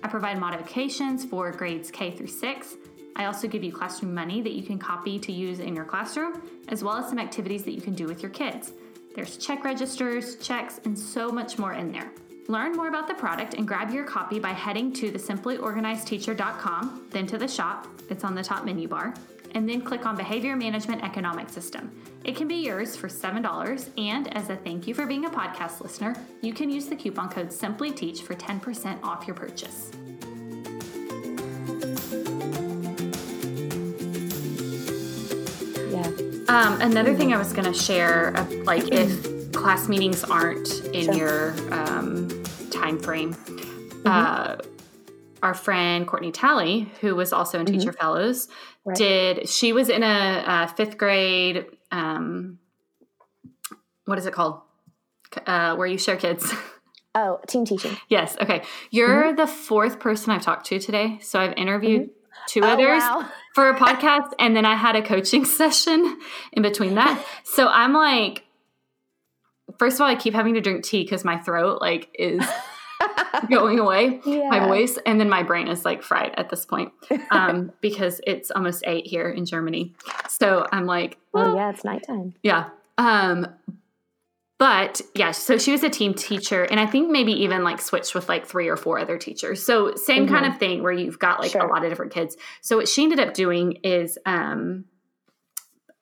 I 0.04 0.08
provide 0.08 0.38
modifications 0.38 1.24
for 1.24 1.52
grades 1.52 1.90
K 1.90 2.12
through 2.12 2.28
6. 2.28 2.76
I 3.16 3.26
also 3.26 3.48
give 3.48 3.64
you 3.64 3.72
classroom 3.72 4.14
money 4.14 4.42
that 4.42 4.54
you 4.54 4.64
can 4.64 4.78
copy 4.78 5.18
to 5.20 5.32
use 5.32 5.60
in 5.60 5.76
your 5.76 5.86
classroom, 5.86 6.42
as 6.68 6.84
well 6.84 6.98
as 6.98 7.08
some 7.08 7.20
activities 7.20 7.64
that 7.64 7.72
you 7.72 7.82
can 7.82 7.94
do 7.94 8.06
with 8.06 8.22
your 8.22 8.32
kids. 8.32 8.74
There's 9.16 9.38
check 9.38 9.64
registers, 9.64 10.38
checks, 10.38 10.80
and 10.86 10.98
so 10.98 11.30
much 11.30 11.58
more 11.60 11.74
in 11.74 11.92
there. 11.92 12.12
Learn 12.48 12.74
more 12.74 12.90
about 12.90 13.08
the 13.08 13.14
product 13.14 13.54
and 13.54 13.68
grab 13.68 13.92
your 13.92 14.04
copy 14.04 14.40
by 14.40 14.50
heading 14.50 14.92
to 14.94 15.12
the 15.12 15.20
simplyorganizedteacher.com, 15.20 17.08
then 17.12 17.26
to 17.28 17.38
the 17.38 17.48
shop, 17.48 17.88
it's 18.10 18.24
on 18.24 18.36
the 18.36 18.44
top 18.44 18.66
menu 18.66 18.88
bar, 18.88 19.14
and 19.54 19.68
then 19.68 19.82
click 19.82 20.06
on 20.06 20.16
Behavior 20.16 20.56
Management 20.56 21.04
Economic 21.04 21.50
System. 21.50 21.92
It 22.24 22.36
can 22.36 22.48
be 22.48 22.56
yours 22.56 22.96
for 22.96 23.08
$7, 23.08 23.89
and 23.98 24.36
as 24.36 24.50
a 24.50 24.56
thank 24.56 24.88
you 24.88 24.94
for 24.94 25.06
being 25.06 25.26
a 25.26 25.30
podcast 25.30 25.82
listener, 25.82 26.16
you 26.42 26.54
can 26.54 26.70
use 26.70 26.88
the 26.88 26.96
coupon 26.96 27.30
code 27.30 27.50
SimplyTeach 27.50 28.22
for 28.22 28.34
10% 28.34 29.04
off 29.04 29.28
your 29.28 29.36
purchase. 29.36 29.92
Yeah. 35.92 36.08
Um, 36.48 36.82
another 36.82 37.13
thing 37.13 37.34
I 37.34 37.38
was 37.38 37.54
going 37.54 37.72
to 37.72 37.78
share, 37.78 38.36
uh, 38.36 38.46
like 38.63 38.92
if 38.92 39.52
class 39.52 39.88
meetings 39.88 40.24
aren't 40.24 40.70
in 40.86 41.06
sure. 41.06 41.16
your 41.16 41.74
um, 41.74 42.44
time 42.72 43.00
frame, 43.00 43.34
mm-hmm. 43.34 44.08
uh, 44.08 44.58
our 45.43 45.53
friend 45.53 46.08
Courtney 46.08 46.32
Talley, 46.32 46.89
who 47.01 47.15
was 47.15 47.34
also 47.34 47.60
in 47.60 47.65
mm-hmm. 47.65 47.77
Teacher 47.77 47.91
Fellows, 47.91 48.47
right. 48.86 48.97
did 48.97 49.49
she 49.49 49.73
was 49.73 49.89
in 49.89 50.01
a, 50.01 50.43
a 50.47 50.67
fifth 50.75 50.97
grade. 50.97 51.65
Um, 51.91 52.60
what 54.06 54.17
is 54.17 54.25
it 54.25 54.34
called? 54.34 54.62
Uh, 55.45 55.75
where 55.75 55.88
you 55.88 55.97
share 55.97 56.17
kids. 56.17 56.51
Oh, 57.15 57.39
team 57.45 57.63
teaching. 57.63 57.95
yes. 58.10 58.36
Okay. 58.41 58.63
You're 58.89 59.25
mm-hmm. 59.25 59.36
the 59.36 59.45
fourth 59.45 59.99
person 59.99 60.32
I've 60.32 60.41
talked 60.41 60.65
to 60.69 60.79
today. 60.79 61.19
So 61.21 61.39
I've 61.39 61.53
interviewed 61.58 62.10
mm-hmm. 62.10 62.43
two 62.47 62.62
oh, 62.63 62.69
others 62.69 63.03
wow. 63.03 63.29
for 63.53 63.69
a 63.69 63.77
podcast, 63.77 64.32
and 64.39 64.56
then 64.56 64.65
I 64.65 64.75
had 64.75 64.95
a 64.95 65.03
coaching 65.03 65.45
session 65.60 66.19
in 66.53 66.63
between 66.63 66.95
that. 66.95 67.23
So 67.43 67.67
I'm 67.67 67.93
like, 67.93 68.41
first 69.77 69.97
of 69.97 70.01
all, 70.01 70.08
I 70.08 70.15
keep 70.15 70.34
having 70.34 70.56
to 70.56 70.62
drink 70.62 70.84
tea 70.84 71.03
because 71.03 71.23
my 71.23 71.38
throat 71.38 71.82
like 71.82 72.10
is 72.17 72.43
going 73.50 73.80
away, 73.80 74.20
yeah. 74.26 74.50
my 74.50 74.68
voice, 74.68 74.98
and 75.06 75.20
then 75.20 75.30
my 75.30 75.44
brain 75.44 75.68
is 75.68 75.86
like 75.86 76.04
fried 76.04 76.34
at 76.38 76.50
this 76.50 76.66
point 76.66 76.92
um, 77.32 77.72
because 77.82 78.22
it's 78.26 78.52
almost 78.52 78.84
eight 78.86 79.08
here 79.08 79.30
in 79.30 79.46
Germany. 79.46 79.94
So 80.30 80.66
I'm 80.72 80.86
like, 80.86 81.18
well, 81.34 81.52
oh 81.52 81.56
yeah, 81.56 81.70
it's 81.70 81.84
nighttime. 81.84 82.34
Yeah. 82.44 82.70
Um, 82.98 83.48
but 84.60 85.02
yeah, 85.16 85.32
so 85.32 85.58
she 85.58 85.72
was 85.72 85.84
a 85.84 85.89
team 85.89 86.13
teacher, 86.13 86.63
and 86.63 86.80
I 86.80 86.86
think 86.86 87.10
maybe 87.10 87.34
even 87.34 87.63
like 87.63 87.82
switched 87.82 88.16
with 88.16 88.30
like 88.30 88.46
three 88.46 88.70
or 88.70 88.78
four 88.78 89.00
other 89.00 89.18
teachers. 89.18 89.66
So 89.66 89.96
same 89.96 90.26
mm-hmm. 90.26 90.36
kind 90.36 90.46
of 90.46 90.58
thing 90.58 90.84
where 90.84 90.92
you've 90.92 91.20
got 91.20 91.39
like 91.39 91.52
sure. 91.52 91.62
a 91.62 91.70
lot 91.70 91.84
of 91.84 91.89
different 91.89 92.13
kids. 92.13 92.38
So 92.62 92.78
what 92.78 92.88
she 92.88 93.04
ended 93.04 93.20
up 93.20 93.34
doing 93.34 93.80
is, 93.84 94.18
um, 94.26 94.86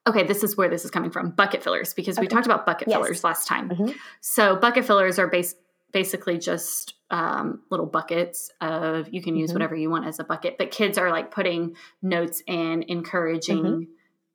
okay, 0.05 0.23
this 0.23 0.43
is 0.43 0.57
where 0.57 0.69
this 0.69 0.85
is 0.85 0.91
coming 0.91 1.11
from 1.11 1.31
bucket 1.31 1.63
fillers 1.63 1.93
because 1.93 2.17
okay. 2.17 2.25
we 2.25 2.27
talked 2.27 2.45
about 2.45 2.65
bucket 2.65 2.87
yes. 2.87 2.97
fillers 2.97 3.23
last 3.23 3.47
time. 3.47 3.69
Mm-hmm. 3.69 3.91
So 4.19 4.57
bucket 4.57 4.85
fillers 4.85 5.17
are 5.17 5.27
based 5.27 5.55
basically 5.91 6.37
just 6.37 6.95
um, 7.09 7.61
little 7.69 7.85
buckets 7.85 8.49
of 8.61 9.13
you 9.13 9.21
can 9.21 9.35
use 9.35 9.49
mm-hmm. 9.49 9.55
whatever 9.55 9.75
you 9.75 9.89
want 9.89 10.05
as 10.05 10.19
a 10.19 10.23
bucket 10.23 10.57
but 10.57 10.71
kids 10.71 10.97
are 10.97 11.11
like 11.11 11.31
putting 11.31 11.75
notes 12.01 12.41
in 12.47 12.83
encouraging 12.87 13.63
mm-hmm. 13.63 13.83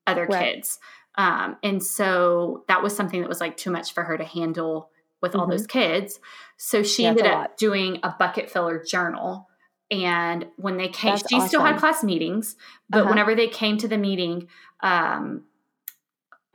other 0.06 0.26
right. 0.26 0.54
kids 0.54 0.78
um, 1.16 1.56
and 1.62 1.82
so 1.82 2.64
that 2.68 2.82
was 2.82 2.94
something 2.94 3.20
that 3.20 3.28
was 3.28 3.40
like 3.40 3.56
too 3.56 3.70
much 3.70 3.94
for 3.94 4.02
her 4.04 4.18
to 4.18 4.24
handle 4.24 4.90
with 5.22 5.32
mm-hmm. 5.32 5.40
all 5.40 5.46
those 5.46 5.66
mm-hmm. 5.66 5.78
kids 5.78 6.20
so 6.56 6.82
she 6.82 7.02
yeah, 7.02 7.10
ended 7.10 7.26
up 7.26 7.32
lot. 7.32 7.56
doing 7.56 7.98
a 8.02 8.14
bucket 8.18 8.50
filler 8.50 8.82
journal 8.82 9.48
and 9.90 10.46
when 10.56 10.76
they 10.76 10.88
came 10.88 11.12
That's 11.12 11.28
she 11.28 11.36
awesome. 11.36 11.48
still 11.48 11.64
had 11.64 11.78
class 11.78 12.02
meetings 12.04 12.56
but 12.90 13.00
uh-huh. 13.00 13.10
whenever 13.10 13.34
they 13.34 13.48
came 13.48 13.78
to 13.78 13.88
the 13.88 13.98
meeting 13.98 14.48
um, 14.80 15.44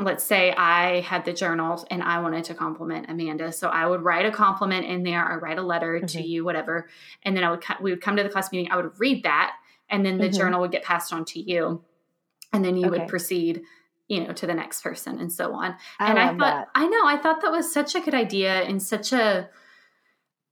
let's 0.03 0.23
say 0.23 0.51
I 0.51 1.01
had 1.01 1.25
the 1.25 1.33
journals 1.33 1.85
and 1.89 2.01
I 2.01 2.19
wanted 2.21 2.45
to 2.45 2.53
compliment 2.53 3.07
Amanda. 3.09 3.51
So 3.51 3.69
I 3.69 3.85
would 3.85 4.01
write 4.01 4.25
a 4.25 4.31
compliment 4.31 4.85
in 4.85 5.03
there 5.03 5.27
or 5.27 5.39
write 5.39 5.57
a 5.57 5.63
letter 5.63 5.95
mm-hmm. 5.97 6.05
to 6.07 6.21
you, 6.21 6.43
whatever. 6.43 6.89
And 7.23 7.35
then 7.35 7.43
I 7.43 7.51
would, 7.51 7.63
we 7.81 7.91
would 7.91 8.01
come 8.01 8.15
to 8.15 8.23
the 8.23 8.29
class 8.29 8.51
meeting. 8.51 8.71
I 8.71 8.77
would 8.77 8.99
read 8.99 9.23
that 9.23 9.53
and 9.89 10.05
then 10.05 10.17
the 10.17 10.25
mm-hmm. 10.25 10.37
journal 10.37 10.61
would 10.61 10.71
get 10.71 10.83
passed 10.83 11.13
on 11.13 11.25
to 11.25 11.39
you. 11.39 11.83
And 12.53 12.65
then 12.65 12.77
you 12.77 12.87
okay. 12.87 12.99
would 12.99 13.07
proceed, 13.07 13.61
you 14.07 14.25
know, 14.25 14.33
to 14.33 14.47
the 14.47 14.53
next 14.53 14.81
person 14.81 15.19
and 15.19 15.31
so 15.31 15.53
on. 15.53 15.75
I 15.99 16.09
and 16.09 16.19
I 16.19 16.27
thought, 16.27 16.39
that. 16.39 16.67
I 16.75 16.87
know, 16.87 17.05
I 17.05 17.17
thought 17.17 17.41
that 17.41 17.51
was 17.51 17.71
such 17.71 17.95
a 17.95 18.01
good 18.01 18.13
idea 18.13 18.61
and 18.61 18.81
such 18.81 19.13
a, 19.13 19.49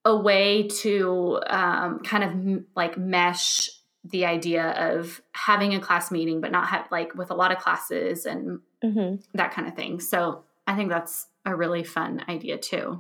a 0.05 0.15
way 0.15 0.67
to 0.67 1.41
um, 1.47 1.99
kind 1.99 2.23
of 2.23 2.63
like 2.75 2.97
mesh 2.97 3.69
the 4.05 4.25
idea 4.25 4.71
of 4.71 5.21
having 5.33 5.73
a 5.73 5.79
class 5.79 6.09
meeting, 6.09 6.39
but 6.41 6.51
not 6.51 6.67
have 6.67 6.87
like 6.89 7.13
with 7.15 7.31
a 7.31 7.35
lot 7.35 7.51
of 7.51 7.59
classes 7.59 8.25
and 8.25 8.59
mm-hmm. 8.83 9.15
that 9.33 9.53
kind 9.53 9.67
of 9.67 9.75
thing. 9.75 9.99
So 9.99 10.43
I 10.67 10.75
think 10.75 10.89
that's 10.89 11.27
a 11.45 11.55
really 11.55 11.83
fun 11.83 12.23
idea 12.27 12.57
too. 12.57 12.99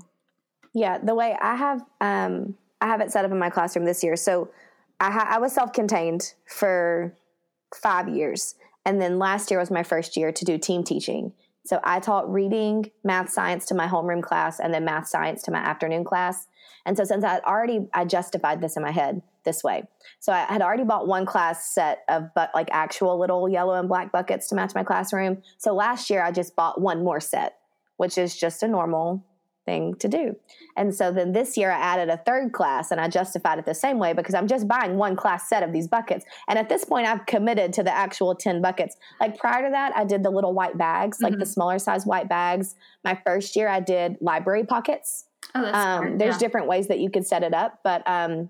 Yeah, 0.73 0.97
the 0.97 1.15
way 1.15 1.35
I 1.39 1.55
have 1.55 1.81
um, 2.01 2.55
I 2.81 2.87
have 2.87 3.01
it 3.01 3.11
set 3.11 3.25
up 3.25 3.31
in 3.31 3.39
my 3.39 3.49
classroom 3.49 3.85
this 3.85 4.03
year. 4.03 4.15
So 4.15 4.49
I, 4.99 5.11
ha- 5.11 5.27
I 5.29 5.39
was 5.39 5.53
self 5.53 5.73
contained 5.73 6.33
for 6.45 7.13
five 7.75 8.07
years, 8.09 8.55
and 8.85 9.01
then 9.01 9.19
last 9.19 9.51
year 9.51 9.59
was 9.59 9.71
my 9.71 9.83
first 9.83 10.17
year 10.17 10.31
to 10.31 10.45
do 10.45 10.57
team 10.57 10.83
teaching. 10.83 11.33
So 11.69 11.79
I 11.83 11.99
taught 11.99 12.33
reading, 12.33 12.89
math, 13.03 13.29
science 13.29 13.67
to 13.67 13.75
my 13.75 13.85
homeroom 13.85 14.23
class, 14.23 14.59
and 14.59 14.73
then 14.73 14.85
math, 14.85 15.07
science 15.07 15.43
to 15.43 15.51
my 15.51 15.59
afternoon 15.59 16.03
class. 16.03 16.47
And 16.83 16.97
so 16.97 17.03
since 17.03 17.23
I 17.23 17.29
had 17.29 17.43
already, 17.43 17.87
I 17.93 18.05
justified 18.05 18.59
this 18.59 18.75
in 18.75 18.81
my 18.81 18.89
head 18.89 19.21
this 19.45 19.63
way. 19.63 19.83
So 20.19 20.33
I 20.33 20.45
had 20.45 20.63
already 20.63 20.83
bought 20.83 21.07
one 21.07 21.27
class 21.27 21.71
set 21.71 21.99
of 22.09 22.33
but 22.33 22.49
like 22.55 22.69
actual 22.71 23.19
little 23.19 23.47
yellow 23.47 23.75
and 23.75 23.87
black 23.87 24.11
buckets 24.11 24.47
to 24.47 24.55
match 24.55 24.73
my 24.73 24.83
classroom. 24.83 25.43
So 25.59 25.75
last 25.75 26.09
year 26.09 26.23
I 26.23 26.31
just 26.31 26.55
bought 26.55 26.81
one 26.81 27.03
more 27.03 27.19
set, 27.19 27.59
which 27.97 28.17
is 28.17 28.35
just 28.35 28.63
a 28.63 28.67
normal 28.67 29.23
thing 29.69 29.93
to 29.95 30.07
do. 30.07 30.35
And 30.75 30.95
so 30.95 31.11
then 31.11 31.31
this 31.31 31.55
year 31.55 31.71
I 31.71 31.79
added 31.79 32.09
a 32.09 32.17
third 32.17 32.53
class 32.53 32.89
and 32.89 32.99
I 32.99 33.07
justified 33.07 33.59
it 33.59 33.65
the 33.65 33.75
same 33.75 33.99
way 33.99 34.13
because 34.13 34.33
I'm 34.33 34.47
just 34.47 34.67
buying 34.67 34.95
one 34.95 35.15
class 35.15 35.47
set 35.47 35.61
of 35.61 35.71
these 35.71 35.87
buckets. 35.87 36.25
And 36.47 36.57
at 36.57 36.69
this 36.69 36.83
point 36.83 37.05
I've 37.07 37.25
committed 37.27 37.71
to 37.73 37.83
the 37.83 37.95
actual 37.95 38.33
10 38.33 38.61
buckets. 38.61 38.97
Like 39.19 39.37
prior 39.37 39.63
to 39.63 39.69
that, 39.71 39.95
I 39.95 40.05
did 40.05 40.23
the 40.23 40.31
little 40.31 40.53
white 40.53 40.77
bags, 40.77 41.19
like 41.21 41.33
mm-hmm. 41.33 41.39
the 41.39 41.45
smaller 41.45 41.77
size 41.77 42.05
white 42.05 42.27
bags. 42.27 42.75
My 43.03 43.19
first 43.25 43.55
year 43.55 43.67
I 43.67 43.79
did 43.79 44.17
library 44.21 44.65
pockets. 44.65 45.25
Oh, 45.53 45.61
that's 45.61 45.77
um, 45.77 46.17
there's 46.17 46.35
yeah. 46.35 46.39
different 46.39 46.67
ways 46.67 46.87
that 46.87 46.99
you 46.99 47.09
could 47.11 47.27
set 47.27 47.43
it 47.43 47.53
up, 47.53 47.79
but 47.83 48.01
um, 48.07 48.49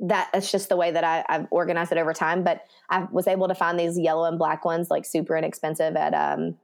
that 0.00 0.28
that's 0.32 0.50
just 0.50 0.68
the 0.68 0.76
way 0.76 0.90
that 0.90 1.04
I, 1.04 1.24
have 1.28 1.48
organized 1.50 1.92
it 1.92 1.98
over 1.98 2.12
time. 2.12 2.44
But 2.44 2.62
I 2.88 3.06
was 3.10 3.26
able 3.26 3.48
to 3.48 3.54
find 3.54 3.78
these 3.78 3.98
yellow 3.98 4.24
and 4.24 4.38
black 4.38 4.64
ones 4.64 4.90
like 4.90 5.04
super 5.04 5.36
inexpensive 5.36 5.96
at 5.96 6.14
um, 6.14 6.56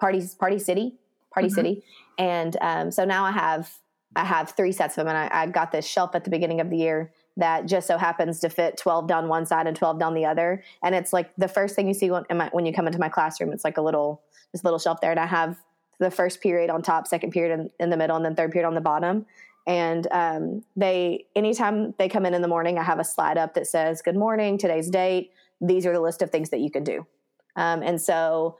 parties 0.00 0.34
Party 0.34 0.58
City, 0.58 0.94
Party 1.32 1.48
mm-hmm. 1.48 1.54
City, 1.54 1.84
and 2.18 2.56
um, 2.60 2.90
so 2.90 3.04
now 3.04 3.24
I 3.24 3.32
have 3.32 3.70
I 4.16 4.24
have 4.24 4.50
three 4.50 4.72
sets 4.72 4.96
of 4.96 5.04
them, 5.04 5.14
and 5.14 5.32
I, 5.32 5.42
I, 5.42 5.46
got 5.46 5.70
this 5.70 5.86
shelf 5.86 6.14
at 6.14 6.24
the 6.24 6.30
beginning 6.30 6.60
of 6.60 6.70
the 6.70 6.76
year 6.76 7.12
that 7.36 7.66
just 7.66 7.86
so 7.86 7.98
happens 7.98 8.40
to 8.40 8.48
fit 8.48 8.76
12 8.76 9.06
down 9.06 9.28
one 9.28 9.46
side 9.46 9.66
and 9.66 9.76
12 9.76 9.98
down 9.98 10.14
the 10.14 10.24
other, 10.24 10.62
and 10.82 10.94
it's 10.94 11.12
like 11.12 11.30
the 11.36 11.48
first 11.48 11.76
thing 11.76 11.86
you 11.86 11.94
see 11.94 12.10
when, 12.10 12.24
my, 12.34 12.48
when 12.52 12.66
you 12.66 12.72
come 12.72 12.86
into 12.86 12.98
my 12.98 13.08
classroom. 13.08 13.52
It's 13.52 13.64
like 13.64 13.76
a 13.76 13.82
little 13.82 14.22
this 14.52 14.64
little 14.64 14.78
shelf 14.78 15.00
there, 15.00 15.10
and 15.10 15.20
I 15.20 15.26
have 15.26 15.58
the 16.00 16.10
first 16.10 16.40
period 16.40 16.70
on 16.70 16.82
top, 16.82 17.06
second 17.06 17.32
period 17.32 17.58
in, 17.58 17.70
in 17.80 17.90
the 17.90 17.96
middle, 17.96 18.16
and 18.16 18.24
then 18.24 18.34
third 18.34 18.52
period 18.52 18.66
on 18.66 18.74
the 18.74 18.80
bottom. 18.80 19.26
And 19.66 20.06
um, 20.10 20.64
they, 20.76 21.26
anytime 21.36 21.94
they 21.98 22.08
come 22.08 22.24
in 22.24 22.32
in 22.32 22.40
the 22.40 22.48
morning, 22.48 22.78
I 22.78 22.84
have 22.84 22.98
a 22.98 23.04
slide 23.04 23.36
up 23.36 23.54
that 23.54 23.66
says, 23.66 24.00
"Good 24.00 24.16
morning, 24.16 24.56
today's 24.56 24.88
date. 24.88 25.32
These 25.60 25.84
are 25.86 25.92
the 25.92 26.00
list 26.00 26.22
of 26.22 26.30
things 26.30 26.50
that 26.50 26.60
you 26.60 26.70
can 26.70 26.84
do." 26.84 27.06
Um, 27.56 27.82
and 27.82 28.00
so, 28.00 28.58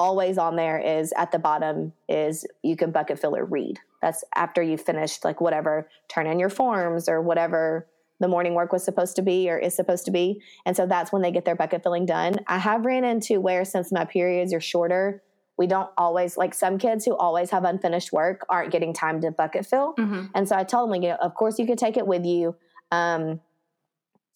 always 0.00 0.38
on 0.38 0.56
there 0.56 0.78
is 0.78 1.12
at 1.14 1.30
the 1.30 1.38
bottom 1.38 1.92
is 2.08 2.46
you 2.62 2.74
can 2.74 2.90
bucket 2.90 3.18
filler 3.18 3.44
read. 3.44 3.78
That's 4.00 4.24
after 4.34 4.62
you 4.62 4.78
finished 4.78 5.26
like 5.26 5.42
whatever, 5.42 5.90
turn 6.08 6.26
in 6.26 6.38
your 6.38 6.48
forms 6.48 7.06
or 7.06 7.20
whatever 7.20 7.86
the 8.18 8.26
morning 8.26 8.54
work 8.54 8.72
was 8.72 8.82
supposed 8.82 9.14
to 9.16 9.22
be 9.22 9.50
or 9.50 9.58
is 9.58 9.74
supposed 9.74 10.06
to 10.06 10.10
be. 10.10 10.40
And 10.64 10.74
so 10.74 10.86
that's 10.86 11.12
when 11.12 11.20
they 11.20 11.30
get 11.30 11.44
their 11.44 11.54
bucket 11.54 11.82
filling 11.82 12.06
done. 12.06 12.36
I 12.46 12.56
have 12.56 12.86
ran 12.86 13.04
into 13.04 13.40
where 13.40 13.62
since 13.66 13.92
my 13.92 14.06
periods 14.06 14.54
are 14.54 14.60
shorter, 14.60 15.22
we 15.58 15.66
don't 15.66 15.90
always 15.98 16.38
like 16.38 16.54
some 16.54 16.78
kids 16.78 17.04
who 17.04 17.14
always 17.14 17.50
have 17.50 17.64
unfinished 17.64 18.10
work 18.10 18.46
aren't 18.48 18.72
getting 18.72 18.94
time 18.94 19.20
to 19.20 19.30
bucket 19.30 19.66
fill. 19.66 19.94
Mm-hmm. 19.98 20.28
And 20.34 20.48
so 20.48 20.56
I 20.56 20.64
tell 20.64 20.80
them, 20.80 20.92
like, 20.92 21.02
you 21.02 21.10
know, 21.10 21.16
of 21.16 21.34
course 21.34 21.58
you 21.58 21.66
could 21.66 21.76
take 21.76 21.98
it 21.98 22.06
with 22.06 22.24
you. 22.24 22.56
Um, 22.90 23.40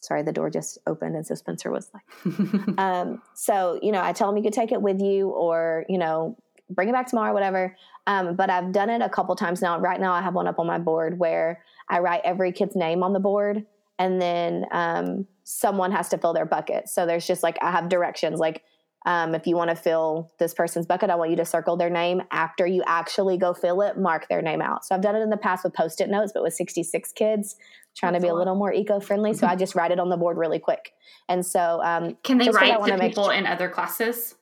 sorry, 0.05 0.23
the 0.23 0.33
door 0.33 0.51
just 0.51 0.79
opened, 0.87 1.17
and 1.17 1.27
so 1.27 1.35
Spencer 1.35 1.71
was 1.71 1.91
like, 1.93 2.79
um, 2.79 3.23
so 3.35 3.79
you 3.83 3.93
know, 3.93 4.03
I 4.03 4.13
tell 4.13 4.29
them 4.29 4.37
you 4.37 4.43
could 4.43 4.53
take 4.53 4.73
it 4.73 4.81
with 4.81 5.01
you, 5.01 5.29
or 5.31 5.85
you 5.89 5.99
know, 5.99 6.37
bring 6.71 6.89
it 6.89 6.93
back 6.93 7.09
tomorrow, 7.09 7.33
whatever. 7.33 7.77
Um, 8.07 8.37
but 8.37 8.51
I've 8.51 8.73
done 8.73 8.91
it 8.91 9.03
a 9.03 9.09
couple 9.09 9.35
times 9.37 9.63
now. 9.63 9.79
Right 9.79 10.01
now, 10.01 10.13
I 10.13 10.23
have 10.23 10.35
one 10.35 10.47
up 10.47 10.59
on 10.59 10.67
my 10.67 10.79
board 10.79 11.19
where 11.19 11.63
I 11.89 12.01
write 12.01 12.23
every 12.25 12.53
kid's 12.53 12.77
name 12.77 13.03
on 13.03 13.13
the 13.13 13.21
board, 13.21 13.65
and 13.99 14.21
then 14.21 14.67
um, 14.73 15.27
someone 15.45 15.93
has 15.93 16.09
to 16.11 16.19
fill 16.19 16.33
their 16.33 16.47
bucket. 16.47 16.89
So 16.89 17.07
there's 17.07 17.27
just 17.27 17.43
like 17.43 17.59
I 17.63 17.71
have 17.71 17.89
directions, 17.89 18.41
like 18.41 18.63
um, 19.07 19.35
if 19.35 19.47
you 19.47 19.55
want 19.55 19.71
to 19.71 19.77
fill 19.77 20.33
this 20.39 20.55
person's 20.55 20.87
bucket, 20.87 21.11
I 21.11 21.15
want 21.17 21.31
you 21.31 21.37
to 21.37 21.45
circle 21.45 21.77
their 21.77 21.91
name. 21.91 22.23
After 22.31 22.67
you 22.67 22.83
actually 22.87 23.37
go 23.37 23.53
fill 23.53 23.83
it, 23.83 23.99
mark 23.99 24.29
their 24.29 24.41
name 24.41 24.63
out. 24.63 24.85
So 24.85 24.95
I've 24.95 25.03
done 25.03 25.15
it 25.15 25.21
in 25.21 25.31
the 25.31 25.37
past 25.37 25.63
with 25.63 25.75
post 25.75 26.01
it 26.01 26.09
notes, 26.09 26.33
but 26.33 26.43
with 26.43 26.55
66 26.55 27.13
kids, 27.13 27.57
trying 27.97 28.13
That's 28.13 28.23
to 28.23 28.27
be 28.27 28.31
a 28.31 28.35
little 28.35 28.55
more 28.55 28.73
eco 28.73 29.01
friendly. 29.01 29.35
So 29.35 29.47
I 29.47 29.57
just 29.65 29.75
write 29.75 29.91
it 29.91 29.99
on 29.99 30.09
the 30.09 30.17
board 30.17 30.37
really 30.37 30.59
quick. 30.59 30.93
And 31.29 31.45
so, 31.45 31.81
um, 31.83 32.17
can 32.23 32.39
they 32.39 32.51
write 32.51 32.85
to 32.85 32.99
people 32.99 33.25
sure. 33.25 33.33
in 33.33 33.47
other 33.47 33.69
classes? 33.69 34.35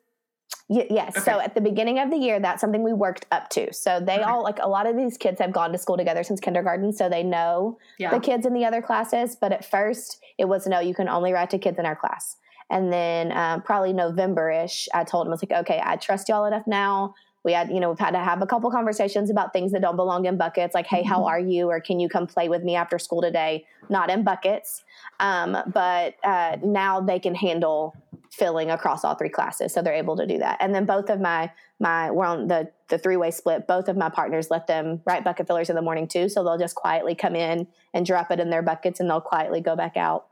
Y- 0.68 0.86
yes. 0.90 1.16
Okay. 1.16 1.24
So 1.24 1.40
at 1.40 1.55
the 1.55 1.61
beginning 1.61 1.98
of 1.98 2.11
the 2.11 2.16
year, 2.16 2.40
that's 2.40 2.61
something 2.61 2.82
we 2.82 2.92
worked 2.92 3.26
up 3.30 3.50
to. 3.50 3.72
So 3.72 4.00
they 4.00 4.14
okay. 4.14 4.22
all, 4.22 4.42
like 4.42 4.59
a 4.61 4.68
lot 4.68 4.86
of 4.86 4.96
these 4.96 5.18
kids 5.18 5.40
have 5.40 5.53
gone 5.53 5.72
to 5.72 5.78
school 5.78 5.96
together 5.96 6.22
since 6.22 6.40
kindergarten. 6.40 6.92
So 6.92 7.09
they 7.09 7.22
know 7.22 7.78
yeah. 7.98 8.11
the 8.11 8.20
kids 8.20 8.46
in 8.46 8.55
the 8.55 8.64
other 8.64 8.80
classes. 8.80 9.36
But 9.36 9.53
at 9.53 9.64
first, 9.64 10.22
it 10.38 10.46
was 10.46 10.66
no, 10.66 10.80
you 10.80 10.94
can 10.94 11.09
only 11.09 11.32
write 11.32 11.50
to 11.50 11.59
kids 11.59 11.78
in 11.78 11.86
our 11.86 11.96
class. 11.96 12.36
And 12.70 12.90
then 12.90 13.32
um, 13.32 13.61
probably 13.61 13.92
November 13.92 14.50
ish, 14.50 14.88
I 14.94 15.05
told 15.05 15.26
him, 15.26 15.32
I 15.32 15.34
was 15.34 15.42
like, 15.42 15.61
okay, 15.61 15.82
I 15.84 15.96
trust 15.96 16.28
y'all 16.28 16.46
enough 16.46 16.66
now. 16.66 17.14
We 17.45 17.53
had, 17.53 17.70
you 17.70 17.80
know, 17.80 17.90
we've 17.90 17.99
had 17.99 18.12
to 18.12 18.20
have 18.20 18.40
a 18.43 18.47
couple 18.47 18.70
conversations 18.70 19.30
about 19.30 19.53
things 19.53 19.72
that 19.72 19.82
don't 19.82 19.97
belong 19.97 20.26
in 20.26 20.36
buckets, 20.36 20.74
like, 20.74 20.86
hey, 20.86 21.03
how 21.03 21.18
mm-hmm. 21.18 21.28
are 21.28 21.40
you? 21.40 21.68
Or 21.68 21.80
can 21.80 21.99
you 21.99 22.09
come 22.09 22.26
play 22.26 22.49
with 22.49 22.62
me 22.62 22.76
after 22.76 22.99
school 22.99 23.20
today? 23.20 23.66
Not 23.88 24.11
in 24.11 24.22
buckets. 24.22 24.84
Um, 25.20 25.57
but 25.72 26.14
uh, 26.24 26.59
now 26.62 27.01
they 27.01 27.18
can 27.18 27.34
handle 27.34 27.95
filling 28.30 28.70
across 28.70 29.05
all 29.05 29.14
three 29.14 29.28
classes 29.28 29.74
so 29.74 29.82
they're 29.82 29.93
able 29.93 30.16
to 30.16 30.26
do 30.26 30.38
that 30.38 30.57
and 30.59 30.74
then 30.74 30.86
both 30.86 31.11
of 31.11 31.20
my 31.20 31.51
my 31.78 32.11
we're 32.11 32.24
on 32.24 32.49
the 32.49 32.66
the 32.88 32.97
three 32.97 33.18
way 33.18 33.30
split 33.30 33.66
both 33.66 33.88
of 33.88 33.97
my 33.97 34.09
partners 34.09 34.51
let 34.51 34.66
them 34.66 35.03
write 35.05 35.22
bucket 35.22 35.47
fillers 35.47 35.68
in 35.68 35.76
the 35.76 35.82
morning 35.82 36.09
too 36.09 36.30
so 36.30 36.43
they'll 36.43 36.57
just 36.57 36.74
quietly 36.74 37.14
come 37.14 37.36
in 37.36 37.66
and 37.93 38.07
drop 38.07 38.30
it 38.30 38.40
in 38.40 38.49
their 38.49 38.62
buckets 38.62 39.01
and 39.01 39.11
they'll 39.11 39.20
quietly 39.20 39.61
go 39.61 39.76
back 39.76 39.99
out 39.99 40.28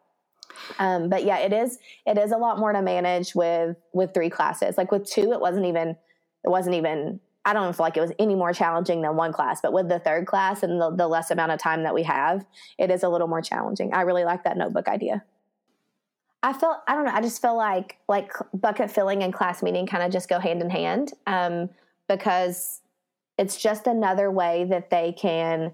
um, 0.79 1.09
but 1.09 1.25
yeah, 1.25 1.39
it 1.39 1.53
is 1.53 1.79
it 2.07 2.19
is 2.19 2.33
a 2.33 2.37
lot 2.37 2.59
more 2.59 2.73
to 2.73 2.83
manage 2.83 3.35
with 3.35 3.77
with 3.93 4.15
three 4.15 4.31
classes. 4.31 4.77
Like 4.77 4.91
with 4.91 5.07
two, 5.07 5.33
it 5.33 5.41
wasn't 5.41 5.67
even 5.67 5.97
it 6.45 6.49
wasn't 6.49 6.76
even 6.76 7.20
I 7.45 7.55
don't 7.55 7.74
feel 7.74 7.84
like 7.84 7.97
it 7.97 8.03
was 8.03 8.12
any 8.18 8.34
more 8.34 8.53
challenging 8.53 9.01
than 9.01 9.16
one 9.16 9.32
class, 9.32 9.61
but 9.62 9.72
with 9.72 9.88
the 9.88 9.99
third 9.99 10.26
class 10.26 10.62
and 10.62 10.80
the, 10.80 10.91
the 10.91 11.09
less 11.09 11.30
amount 11.30 11.53
of 11.53 11.59
time 11.59 11.84
that 11.84 11.95
we 11.95 12.03
have, 12.03 12.45
it 12.78 12.91
is 12.91 13.03
a 13.03 13.09
little 13.09 13.28
more 13.28 13.41
challenging. 13.41 13.95
I 13.95 14.03
really 14.03 14.24
like 14.24 14.45
that 14.45 14.59
notebook 14.59 14.88
idea. 14.88 15.24
I 16.43 16.53
felt 16.53 16.78
I 16.86 16.95
don't 16.95 17.05
know. 17.05 17.12
I 17.12 17.20
just 17.20 17.41
feel 17.41 17.57
like 17.57 17.99
like 18.09 18.32
bucket 18.55 18.91
filling 18.91 19.22
and 19.22 19.32
class 19.32 19.62
meeting 19.62 19.86
kind 19.86 20.03
of 20.03 20.11
just 20.11 20.28
go 20.28 20.38
hand 20.38 20.62
in 20.62 20.70
hand 20.70 21.12
um, 21.26 21.70
because 22.09 22.80
it's 23.38 23.61
just 23.61 23.86
another 23.86 24.30
way 24.30 24.64
that 24.64 24.91
they 24.91 25.12
can, 25.12 25.72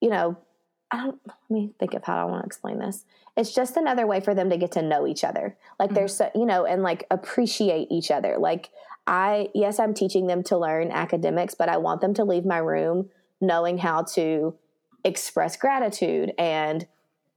you 0.00 0.10
know, 0.10 0.36
I 0.90 0.98
don't 0.98 1.20
let 1.26 1.36
me 1.50 1.72
think 1.78 1.94
of 1.94 2.04
how 2.04 2.16
I 2.16 2.30
want 2.30 2.42
to 2.42 2.46
explain 2.46 2.78
this. 2.78 3.04
It's 3.36 3.54
just 3.54 3.78
another 3.78 4.06
way 4.06 4.20
for 4.20 4.34
them 4.34 4.50
to 4.50 4.58
get 4.58 4.72
to 4.72 4.82
know 4.82 5.06
each 5.06 5.24
other. 5.24 5.56
Like 5.78 5.88
mm-hmm. 5.88 5.94
there's 5.94 6.16
so, 6.16 6.30
you 6.34 6.44
know, 6.44 6.66
and 6.66 6.82
like 6.82 7.06
appreciate 7.10 7.88
each 7.90 8.10
other. 8.10 8.36
Like 8.38 8.68
I 9.06 9.48
yes, 9.54 9.78
I'm 9.78 9.94
teaching 9.94 10.26
them 10.26 10.42
to 10.44 10.56
learn 10.56 10.90
academics, 10.90 11.54
but 11.54 11.68
I 11.68 11.76
want 11.76 12.00
them 12.00 12.14
to 12.14 12.24
leave 12.24 12.44
my 12.44 12.58
room 12.58 13.10
knowing 13.40 13.78
how 13.78 14.02
to 14.14 14.54
express 15.04 15.56
gratitude 15.56 16.32
and 16.38 16.86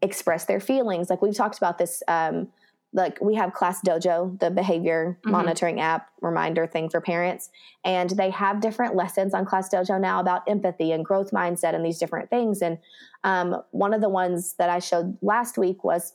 express 0.01 0.45
their 0.45 0.59
feelings. 0.59 1.09
Like 1.09 1.21
we've 1.21 1.35
talked 1.35 1.57
about 1.57 1.77
this 1.77 2.03
um, 2.07 2.49
like 2.95 3.19
we 3.21 3.35
have 3.35 3.53
class 3.53 3.81
dojo 3.81 4.39
the 4.39 4.49
behavior 4.49 5.17
mm-hmm. 5.19 5.31
monitoring 5.31 5.79
app 5.79 6.09
reminder 6.21 6.65
thing 6.65 6.89
for 6.89 7.01
parents 7.01 7.49
and 7.83 8.11
they 8.11 8.29
have 8.29 8.61
different 8.61 8.95
lessons 8.95 9.33
on 9.33 9.45
class 9.45 9.69
dojo 9.69 9.99
now 9.99 10.19
about 10.19 10.41
empathy 10.47 10.91
and 10.91 11.05
growth 11.05 11.31
mindset 11.31 11.75
and 11.75 11.85
these 11.85 11.99
different 11.99 12.29
things 12.29 12.61
and 12.61 12.79
um, 13.23 13.61
one 13.71 13.93
of 13.93 14.01
the 14.01 14.09
ones 14.09 14.55
that 14.57 14.69
i 14.69 14.79
showed 14.79 15.17
last 15.21 15.57
week 15.57 15.83
was 15.83 16.13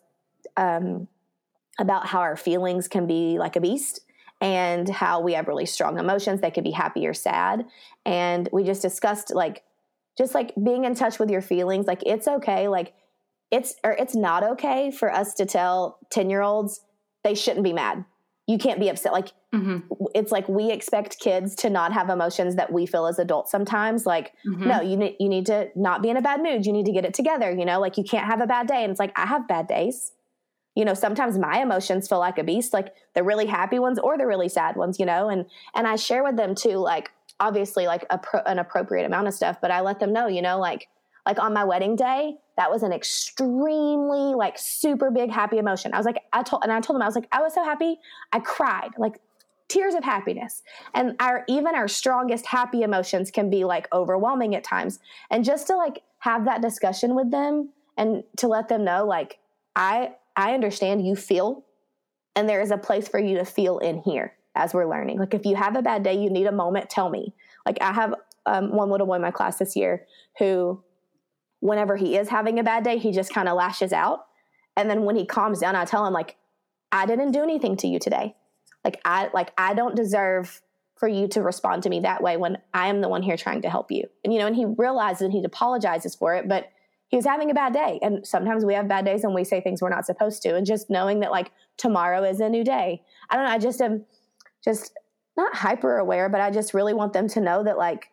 um, 0.57 1.07
about 1.79 2.07
how 2.07 2.21
our 2.21 2.37
feelings 2.37 2.89
can 2.89 3.07
be 3.07 3.39
like 3.39 3.55
a 3.57 3.61
beast 3.61 4.01
and 4.41 4.89
how 4.89 5.21
we 5.21 5.35
have 5.35 5.49
really 5.49 5.67
strong 5.67 5.99
emotions 5.99 6.41
they 6.41 6.51
could 6.51 6.65
be 6.65 6.71
happy 6.71 7.07
or 7.07 7.15
sad 7.15 7.65
and 8.07 8.49
we 8.53 8.65
just 8.65 8.83
discussed 8.83 9.35
like 9.35 9.63
just 10.17 10.35
like 10.35 10.53
being 10.63 10.85
in 10.85 10.95
touch 10.95 11.19
with 11.19 11.31
your 11.31 11.43
feelings 11.43 11.87
like 11.87 12.03
it's 12.07 12.27
okay 12.27 12.69
like 12.69 12.95
it's 13.51 13.75
or 13.85 13.93
it's 13.93 14.15
not 14.15 14.43
okay 14.43 14.91
for 14.91 15.13
us 15.13 15.35
to 15.35 15.47
tell 15.47 15.99
10 16.11 16.31
year 16.31 16.43
olds 16.43 16.81
they 17.23 17.35
shouldn't 17.35 17.65
be 17.65 17.73
mad 17.73 18.05
you 18.47 18.59
can't 18.59 18.81
be 18.81 18.89
upset 18.89 19.13
like 19.13 19.29
mm-hmm. 19.55 19.79
it's 20.15 20.33
like 20.33 20.49
we 20.49 20.73
expect 20.73 21.21
kids 21.21 21.55
to 21.55 21.71
not 21.71 21.93
have 21.93 22.09
emotions 22.09 22.57
that 22.57 22.73
we 22.73 22.85
feel 22.87 23.07
as 23.07 23.19
adults 23.19 23.51
sometimes 23.51 24.07
like 24.07 24.33
mm-hmm. 24.47 24.67
no 24.69 24.81
you 24.81 24.97
need 24.97 25.17
you 25.21 25.29
need 25.29 25.47
to 25.47 25.69
not 25.77 26.03
be 26.03 26.11
in 26.11 26.17
a 26.17 26.23
bad 26.23 26.43
mood 26.43 26.67
you 26.67 26.73
need 26.73 26.87
to 26.87 26.93
get 26.93 27.05
it 27.05 27.15
together 27.15 27.51
you 27.53 27.65
know 27.65 27.79
like 27.79 27.97
you 27.97 28.05
can't 28.05 28.27
have 28.27 28.41
a 28.41 28.47
bad 28.47 28.67
day 28.67 28.83
and 28.83 28.91
it's 28.91 29.01
like 29.01 29.13
i 29.17 29.27
have 29.27 29.47
bad 29.47 29.67
days 29.69 30.13
you 30.75 30.85
know 30.85 30.95
sometimes 30.95 31.39
my 31.39 31.61
emotions 31.61 32.09
feel 32.09 32.19
like 32.19 32.39
a 32.39 32.45
beast 32.45 32.73
like 32.73 32.95
the 33.15 33.23
really 33.23 33.47
happy 33.47 33.79
ones 33.79 33.99
or 33.99 34.17
the 34.17 34.27
really 34.27 34.49
sad 34.49 34.77
ones 34.77 34.99
you 34.99 35.07
know 35.07 35.29
and 35.29 35.47
and 35.75 35.87
i 35.87 35.97
share 35.97 36.23
with 36.23 36.37
them 36.37 36.55
too 36.55 36.77
like 36.77 37.11
obviously 37.41 37.87
like 37.87 38.05
a 38.11 38.19
pro, 38.19 38.41
an 38.41 38.59
appropriate 38.59 39.05
amount 39.05 39.27
of 39.27 39.35
stuff 39.35 39.57
but 39.61 39.71
i 39.71 39.81
let 39.81 39.99
them 39.99 40.13
know 40.13 40.27
you 40.27 40.43
know 40.43 40.59
like 40.59 40.89
like 41.27 41.39
on 41.39 41.53
my 41.53 41.65
wedding 41.65 41.97
day, 41.97 42.37
that 42.57 42.71
was 42.71 42.83
an 42.83 42.93
extremely 42.93 44.35
like 44.35 44.59
super 44.59 45.11
big 45.11 45.31
happy 45.31 45.59
emotion. 45.59 45.93
I 45.95 45.97
was 45.97 46.07
like, 46.07 46.23
I 46.33 46.43
told, 46.43 46.63
and 46.63 46.73
I 46.73 46.81
told 46.81 46.97
them, 46.97 47.03
I 47.03 47.07
was 47.07 47.15
like, 47.15 47.29
I 47.33 47.41
was 47.41 47.55
so 47.55 47.63
happy. 47.63 47.99
I 48.33 48.41
cried 48.41 48.91
like 48.99 49.21
tears 49.69 49.95
of 49.95 50.03
happiness. 50.03 50.63
And 50.95 51.15
our, 51.21 51.45
even 51.49 51.75
our 51.75 51.89
strongest 51.89 52.47
happy 52.47 52.83
emotions 52.83 53.31
can 53.31 53.51
be 53.51 53.65
like 53.65 53.87
overwhelming 53.93 54.55
at 54.55 54.65
times. 54.65 54.99
And 55.31 55.45
just 55.45 55.67
to 55.69 55.77
like 55.77 56.03
have 56.19 56.47
that 56.47 56.63
discussion 56.63 57.15
with 57.15 57.31
them 57.31 57.71
and 57.97 58.25
to 58.39 58.49
let 58.49 58.69
them 58.69 58.85
know, 58.85 59.05
like, 59.05 59.39
I, 59.77 60.15
I 60.37 60.55
understand 60.55 61.07
you 61.07 61.17
feel, 61.17 61.65
and 62.37 62.49
there 62.49 62.61
is 62.61 62.71
a 62.71 62.79
place 62.79 63.09
for 63.09 63.19
you 63.19 63.39
to 63.39 63.45
feel 63.45 63.79
in 63.79 63.99
here. 63.99 64.35
as 64.55 64.75
we're 64.75 64.89
learning. 64.89 65.19
Like 65.19 65.35
if 65.35 65.47
you 65.47 65.57
have 65.57 65.77
a 65.77 65.83
bad 65.83 66.03
day, 66.03 66.15
you 66.15 66.31
need 66.31 66.47
a 66.47 66.53
moment, 66.53 66.91
tell 66.91 67.09
me. 67.09 67.35
Like 67.65 67.79
I 67.81 67.93
have 67.93 68.15
um, 68.47 68.75
one 68.75 68.91
little 68.91 69.07
boy 69.07 69.15
in 69.15 69.23
my 69.23 69.31
class 69.31 69.59
this 69.59 69.77
year 69.77 70.07
who, 70.39 70.83
whenever 71.61 71.97
he 71.97 72.17
is 72.17 72.29
having 72.29 72.59
a 72.59 72.65
bad 72.65 72.85
day, 72.85 72.99
he 72.99 73.13
just 73.13 73.33
kind 73.33 73.49
of 73.49 73.57
lashes 73.57 73.93
out. 73.93 74.27
And 74.77 74.91
then 74.91 75.05
when 75.05 75.17
he 75.17 75.27
calms 75.27 75.61
down, 75.61 75.77
I 75.77 75.85
tell 75.85 76.07
him 76.07 76.13
like, 76.13 76.37
I 76.91 77.07
didn't 77.07 77.33
do 77.33 77.43
anything 77.43 77.77
to 77.79 77.87
you 77.87 77.99
today. 77.99 78.35
Like 78.85 79.01
I 79.05 79.31
like 79.35 79.53
I 79.59 79.75
don't 79.75 79.95
deserve 79.95 80.63
for 80.97 81.09
you 81.09 81.29
to 81.29 81.43
respond 81.43 81.83
to 81.85 81.91
me 81.91 82.01
that 82.01 82.23
way 82.23 82.37
when 82.37 82.59
I 82.75 82.89
am 82.89 83.01
the 83.01 83.09
one 83.09 83.23
here 83.23 83.37
trying 83.37 83.63
to 83.63 83.71
help 83.71 83.91
you. 83.91 84.05
And 84.25 84.33
you 84.33 84.39
know, 84.39 84.47
and 84.47 84.57
he 84.57 84.65
realizes 84.65 85.23
and 85.23 85.33
he 85.33 85.45
apologizes 85.45 86.15
for 86.15 86.35
it, 86.35 86.49
but 86.49 86.71
he 87.11 87.17
was 87.17 87.27
having 87.27 87.51
a 87.51 87.55
bad 87.55 87.73
day. 87.73 87.99
And 88.03 88.25
sometimes 88.25 88.65
we 88.65 88.73
have 88.75 88.87
bad 88.87 89.05
days 89.05 89.25
and 89.25 89.35
we 89.35 89.43
say 89.43 89.61
things 89.61 89.83
we're 89.83 89.89
not 89.89 90.07
supposed 90.07 90.43
to. 90.43 90.55
And 90.55 90.65
just 90.65 90.89
knowing 90.89 91.21
that 91.21 91.33
like 91.33 91.51
tomorrow 91.77 92.23
is 92.23 92.39
a 92.39 92.49
new 92.49 92.63
day. 92.63 93.03
I 93.29 93.37
don't 93.37 93.45
know, 93.45 93.51
I 93.51 93.59
just 93.59 93.81
am 93.81 94.05
just 94.63 94.97
not 95.37 95.57
hyper 95.57 95.99
aware, 95.99 96.29
but 96.29 96.41
I 96.41 96.53
just 96.53 96.73
really 96.73 96.95
want 96.95 97.13
them 97.13 97.27
to 97.31 97.41
know 97.41 97.65
that 97.65 97.77
like 97.77 98.13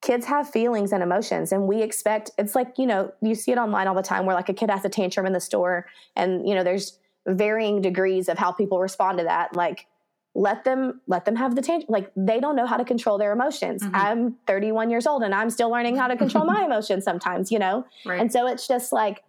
kids 0.00 0.26
have 0.26 0.48
feelings 0.48 0.92
and 0.92 1.02
emotions 1.02 1.50
and 1.50 1.66
we 1.66 1.82
expect 1.82 2.30
it's 2.38 2.54
like, 2.54 2.78
you 2.78 2.86
know, 2.86 3.12
you 3.20 3.34
see 3.34 3.50
it 3.50 3.58
online 3.58 3.88
all 3.88 3.96
the 3.96 4.02
time 4.02 4.26
where 4.26 4.36
like 4.36 4.48
a 4.48 4.54
kid 4.54 4.70
has 4.70 4.84
a 4.84 4.88
tantrum 4.88 5.26
in 5.26 5.32
the 5.32 5.40
store 5.40 5.86
and 6.14 6.48
you 6.48 6.54
know, 6.54 6.62
there's 6.62 6.98
varying 7.26 7.82
degrees 7.82 8.28
of 8.28 8.38
how 8.38 8.52
people 8.52 8.78
respond 8.78 9.18
to 9.18 9.24
that. 9.24 9.56
Like 9.56 9.88
let 10.34 10.64
them 10.64 11.00
let 11.06 11.24
them 11.24 11.34
have 11.34 11.56
the 11.56 11.84
like 11.88 12.10
they 12.16 12.38
don't 12.38 12.54
know 12.54 12.66
how 12.66 12.76
to 12.76 12.84
control 12.84 13.18
their 13.18 13.32
emotions 13.32 13.82
mm-hmm. 13.82 13.96
i'm 13.96 14.36
31 14.46 14.90
years 14.90 15.06
old 15.06 15.22
and 15.22 15.34
i'm 15.34 15.50
still 15.50 15.70
learning 15.70 15.96
how 15.96 16.06
to 16.06 16.16
control 16.16 16.44
my 16.46 16.64
emotions 16.64 17.04
sometimes 17.04 17.50
you 17.50 17.58
know 17.58 17.84
right. 18.06 18.20
and 18.20 18.32
so 18.32 18.46
it's 18.46 18.68
just 18.68 18.92
like 18.92 19.22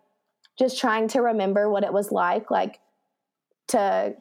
just 0.60 0.80
trying 0.80 1.08
to 1.08 1.22
remember 1.22 1.70
what 1.70 1.84
it 1.84 1.91
was 1.91 2.12
like 2.12 2.52
like 2.52 2.80
to 3.68 4.14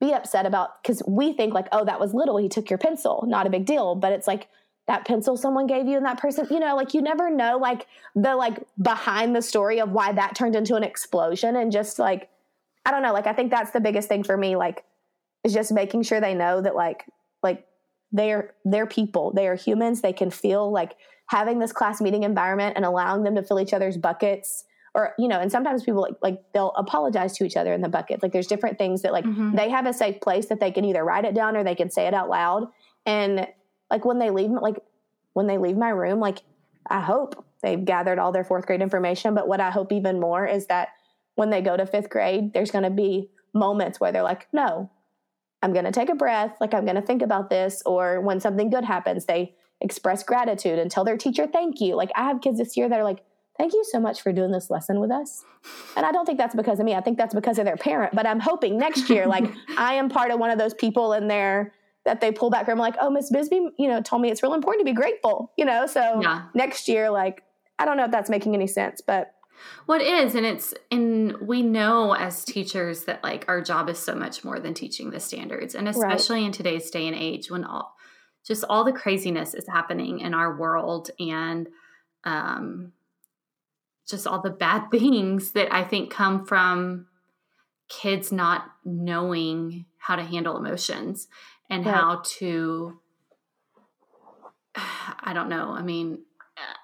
be 0.00 0.12
upset 0.12 0.46
about 0.46 0.82
because 0.82 1.02
we 1.06 1.32
think 1.32 1.52
like 1.52 1.68
oh 1.72 1.84
that 1.84 2.00
was 2.00 2.14
little 2.14 2.38
he 2.38 2.48
took 2.48 2.70
your 2.70 2.78
pencil 2.78 3.24
not 3.26 3.46
a 3.46 3.50
big 3.50 3.66
deal 3.66 3.94
but 3.94 4.12
it's 4.12 4.26
like 4.26 4.48
that 4.86 5.04
pencil 5.04 5.36
someone 5.36 5.66
gave 5.66 5.86
you 5.86 5.96
and 5.96 6.06
that 6.06 6.18
person 6.18 6.46
you 6.50 6.60
know 6.60 6.76
like 6.76 6.94
you 6.94 7.02
never 7.02 7.30
know 7.30 7.58
like 7.58 7.86
the 8.14 8.34
like 8.34 8.62
behind 8.80 9.36
the 9.36 9.42
story 9.42 9.80
of 9.80 9.90
why 9.90 10.12
that 10.12 10.34
turned 10.34 10.56
into 10.56 10.76
an 10.76 10.82
explosion 10.82 11.56
and 11.56 11.72
just 11.72 11.98
like 11.98 12.30
i 12.86 12.90
don't 12.90 13.02
know 13.02 13.12
like 13.12 13.26
i 13.26 13.32
think 13.34 13.50
that's 13.50 13.72
the 13.72 13.80
biggest 13.80 14.08
thing 14.08 14.22
for 14.22 14.36
me 14.36 14.56
like 14.56 14.84
is 15.46 15.54
just 15.54 15.70
making 15.72 16.02
sure 16.02 16.20
they 16.20 16.34
know 16.34 16.60
that 16.60 16.74
like 16.74 17.04
like 17.42 17.64
they're 18.10 18.54
they're 18.64 18.86
people. 18.86 19.32
They 19.32 19.46
are 19.46 19.54
humans. 19.54 20.00
They 20.00 20.12
can 20.12 20.30
feel 20.30 20.70
like 20.70 20.96
having 21.28 21.60
this 21.60 21.72
class 21.72 22.00
meeting 22.00 22.24
environment 22.24 22.74
and 22.76 22.84
allowing 22.84 23.22
them 23.22 23.36
to 23.36 23.42
fill 23.42 23.60
each 23.60 23.72
other's 23.72 23.96
buckets 23.96 24.64
or 24.94 25.14
you 25.18 25.28
know 25.28 25.38
and 25.38 25.52
sometimes 25.52 25.84
people 25.84 26.02
like 26.02 26.14
like 26.22 26.40
they'll 26.52 26.72
apologize 26.76 27.36
to 27.36 27.44
each 27.44 27.56
other 27.56 27.72
in 27.72 27.80
the 27.80 27.88
bucket. 27.88 28.22
Like 28.22 28.32
there's 28.32 28.48
different 28.48 28.76
things 28.76 29.02
that 29.02 29.12
like 29.12 29.24
mm-hmm. 29.24 29.54
they 29.54 29.70
have 29.70 29.86
a 29.86 29.92
safe 29.92 30.20
place 30.20 30.46
that 30.46 30.58
they 30.58 30.72
can 30.72 30.84
either 30.84 31.04
write 31.04 31.24
it 31.24 31.34
down 31.34 31.56
or 31.56 31.62
they 31.62 31.76
can 31.76 31.90
say 31.90 32.06
it 32.08 32.14
out 32.14 32.28
loud. 32.28 32.66
And 33.04 33.46
like 33.88 34.04
when 34.04 34.18
they 34.18 34.30
leave 34.30 34.50
like 34.50 34.76
when 35.34 35.46
they 35.46 35.58
leave 35.58 35.76
my 35.76 35.90
room 35.90 36.18
like 36.18 36.38
i 36.88 36.98
hope 37.00 37.44
they've 37.62 37.84
gathered 37.84 38.18
all 38.18 38.32
their 38.32 38.44
fourth 38.44 38.66
grade 38.66 38.82
information. 38.82 39.34
But 39.34 39.46
what 39.46 39.60
i 39.60 39.70
hope 39.70 39.92
even 39.92 40.18
more 40.18 40.44
is 40.44 40.66
that 40.66 40.88
when 41.36 41.50
they 41.50 41.60
go 41.60 41.76
to 41.76 41.86
fifth 41.86 42.10
grade 42.10 42.52
there's 42.52 42.70
going 42.70 42.84
to 42.84 42.90
be 42.90 43.30
moments 43.52 44.00
where 44.00 44.12
they're 44.12 44.22
like 44.22 44.48
no 44.52 44.90
I'm 45.62 45.72
going 45.72 45.84
to 45.84 45.92
take 45.92 46.08
a 46.08 46.14
breath, 46.14 46.56
like 46.60 46.74
I'm 46.74 46.84
going 46.84 46.96
to 46.96 47.02
think 47.02 47.22
about 47.22 47.50
this. 47.50 47.82
Or 47.86 48.20
when 48.20 48.40
something 48.40 48.70
good 48.70 48.84
happens, 48.84 49.24
they 49.24 49.54
express 49.80 50.22
gratitude 50.22 50.78
and 50.78 50.90
tell 50.90 51.04
their 51.04 51.16
teacher 51.16 51.46
thank 51.46 51.80
you. 51.80 51.96
Like 51.96 52.10
I 52.14 52.24
have 52.24 52.40
kids 52.40 52.58
this 52.58 52.76
year 52.76 52.88
that 52.88 52.98
are 52.98 53.04
like, 53.04 53.24
thank 53.58 53.72
you 53.72 53.84
so 53.90 53.98
much 54.00 54.22
for 54.22 54.32
doing 54.32 54.52
this 54.52 54.70
lesson 54.70 55.00
with 55.00 55.10
us. 55.10 55.44
And 55.96 56.04
I 56.04 56.12
don't 56.12 56.26
think 56.26 56.38
that's 56.38 56.54
because 56.54 56.78
of 56.78 56.84
me. 56.84 56.94
I 56.94 57.00
think 57.00 57.18
that's 57.18 57.34
because 57.34 57.58
of 57.58 57.64
their 57.64 57.76
parent. 57.76 58.14
But 58.14 58.26
I'm 58.26 58.40
hoping 58.40 58.78
next 58.78 59.08
year, 59.10 59.26
like 59.26 59.44
I 59.76 59.94
am 59.94 60.08
part 60.08 60.30
of 60.30 60.38
one 60.38 60.50
of 60.50 60.58
those 60.58 60.74
people 60.74 61.12
in 61.14 61.28
there 61.28 61.72
that 62.04 62.20
they 62.20 62.30
pull 62.30 62.50
back 62.50 62.66
from 62.66 62.78
like, 62.78 62.94
oh, 63.00 63.10
Miss 63.10 63.30
Bisbee, 63.30 63.70
you 63.78 63.88
know, 63.88 64.00
told 64.00 64.22
me 64.22 64.30
it's 64.30 64.42
real 64.42 64.54
important 64.54 64.86
to 64.86 64.90
be 64.90 64.94
grateful, 64.94 65.52
you 65.56 65.64
know? 65.64 65.86
So 65.86 66.20
yeah. 66.22 66.44
next 66.54 66.88
year, 66.88 67.10
like, 67.10 67.42
I 67.78 67.84
don't 67.84 67.96
know 67.96 68.04
if 68.04 68.10
that's 68.10 68.30
making 68.30 68.54
any 68.54 68.66
sense, 68.66 69.00
but 69.00 69.34
well, 69.86 70.00
it 70.00 70.06
is, 70.06 70.34
and 70.34 70.46
it's 70.46 70.74
and 70.90 71.36
we 71.38 71.62
know 71.62 72.14
as 72.14 72.44
teachers 72.44 73.04
that 73.04 73.22
like 73.22 73.44
our 73.48 73.60
job 73.60 73.88
is 73.88 73.98
so 73.98 74.14
much 74.14 74.44
more 74.44 74.58
than 74.58 74.74
teaching 74.74 75.10
the 75.10 75.20
standards, 75.20 75.74
and 75.74 75.88
especially 75.88 76.40
right. 76.40 76.46
in 76.46 76.52
today's 76.52 76.90
day 76.90 77.06
and 77.06 77.16
age 77.16 77.50
when 77.50 77.64
all 77.64 77.94
just 78.44 78.64
all 78.68 78.84
the 78.84 78.92
craziness 78.92 79.54
is 79.54 79.66
happening 79.68 80.20
in 80.20 80.34
our 80.34 80.56
world, 80.56 81.10
and 81.18 81.68
um, 82.24 82.92
just 84.08 84.26
all 84.26 84.40
the 84.40 84.50
bad 84.50 84.88
things 84.90 85.52
that 85.52 85.72
I 85.72 85.84
think 85.84 86.10
come 86.10 86.46
from 86.46 87.06
kids 87.88 88.32
not 88.32 88.64
knowing 88.84 89.86
how 89.98 90.16
to 90.16 90.22
handle 90.22 90.56
emotions 90.56 91.28
and 91.70 91.86
right. 91.86 91.94
how 91.94 92.22
to 92.24 92.98
I 95.20 95.32
don't 95.32 95.48
know. 95.48 95.70
I 95.70 95.82
mean, 95.82 96.20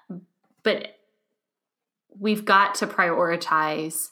uh, 0.09 0.15
but 0.63 0.95
we've 2.19 2.45
got 2.45 2.75
to 2.75 2.87
prioritize 2.87 4.09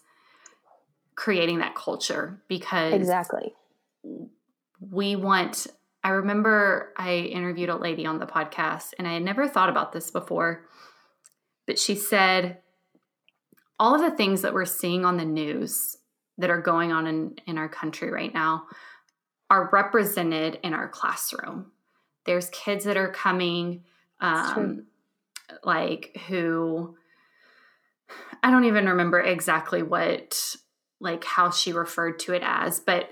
creating 1.16 1.60
that 1.60 1.76
culture 1.76 2.42
because 2.48 2.94
exactly. 2.94 3.54
we 4.80 5.16
want 5.16 5.68
i 6.04 6.10
remember 6.10 6.94
i 6.98 7.16
interviewed 7.16 7.70
a 7.70 7.76
lady 7.76 8.06
on 8.06 8.18
the 8.18 8.26
podcast 8.26 8.94
and 8.98 9.08
i 9.08 9.14
had 9.14 9.22
never 9.22 9.48
thought 9.48 9.70
about 9.70 9.92
this 9.92 10.10
before 10.10 10.66
but 11.68 11.78
she 11.78 11.96
said 11.96 12.58
all 13.80 13.96
of 13.96 14.02
the 14.02 14.16
things 14.16 14.44
that 14.44 14.54
we're 14.54 14.66
seeing 14.66 15.06
on 15.06 15.18
the 15.18 15.26
news 15.26 15.98
that 16.38 16.50
are 16.50 16.62
going 16.62 16.92
on 16.92 17.08
in, 17.08 17.36
in 17.48 17.58
our 17.58 17.70
country 17.70 18.12
right 18.12 18.34
now 18.34 18.64
are 19.50 19.70
represented 19.74 20.60
in 20.64 20.74
our 20.74 20.88
classroom. 20.88 21.72
There's 22.26 22.50
kids 22.52 22.86
that 22.86 22.96
are 22.96 23.12
coming 23.12 23.84
um, 24.20 24.86
like 25.64 26.16
who 26.28 26.96
I 28.44 28.52
don't 28.52 28.66
even 28.66 28.88
remember 28.88 29.20
exactly 29.20 29.84
what 29.84 30.56
like 31.00 31.24
how 31.24 31.50
she 31.50 31.74
referred 31.74 32.20
to 32.20 32.34
it 32.34 32.44
as, 32.46 32.80
but 32.80 33.10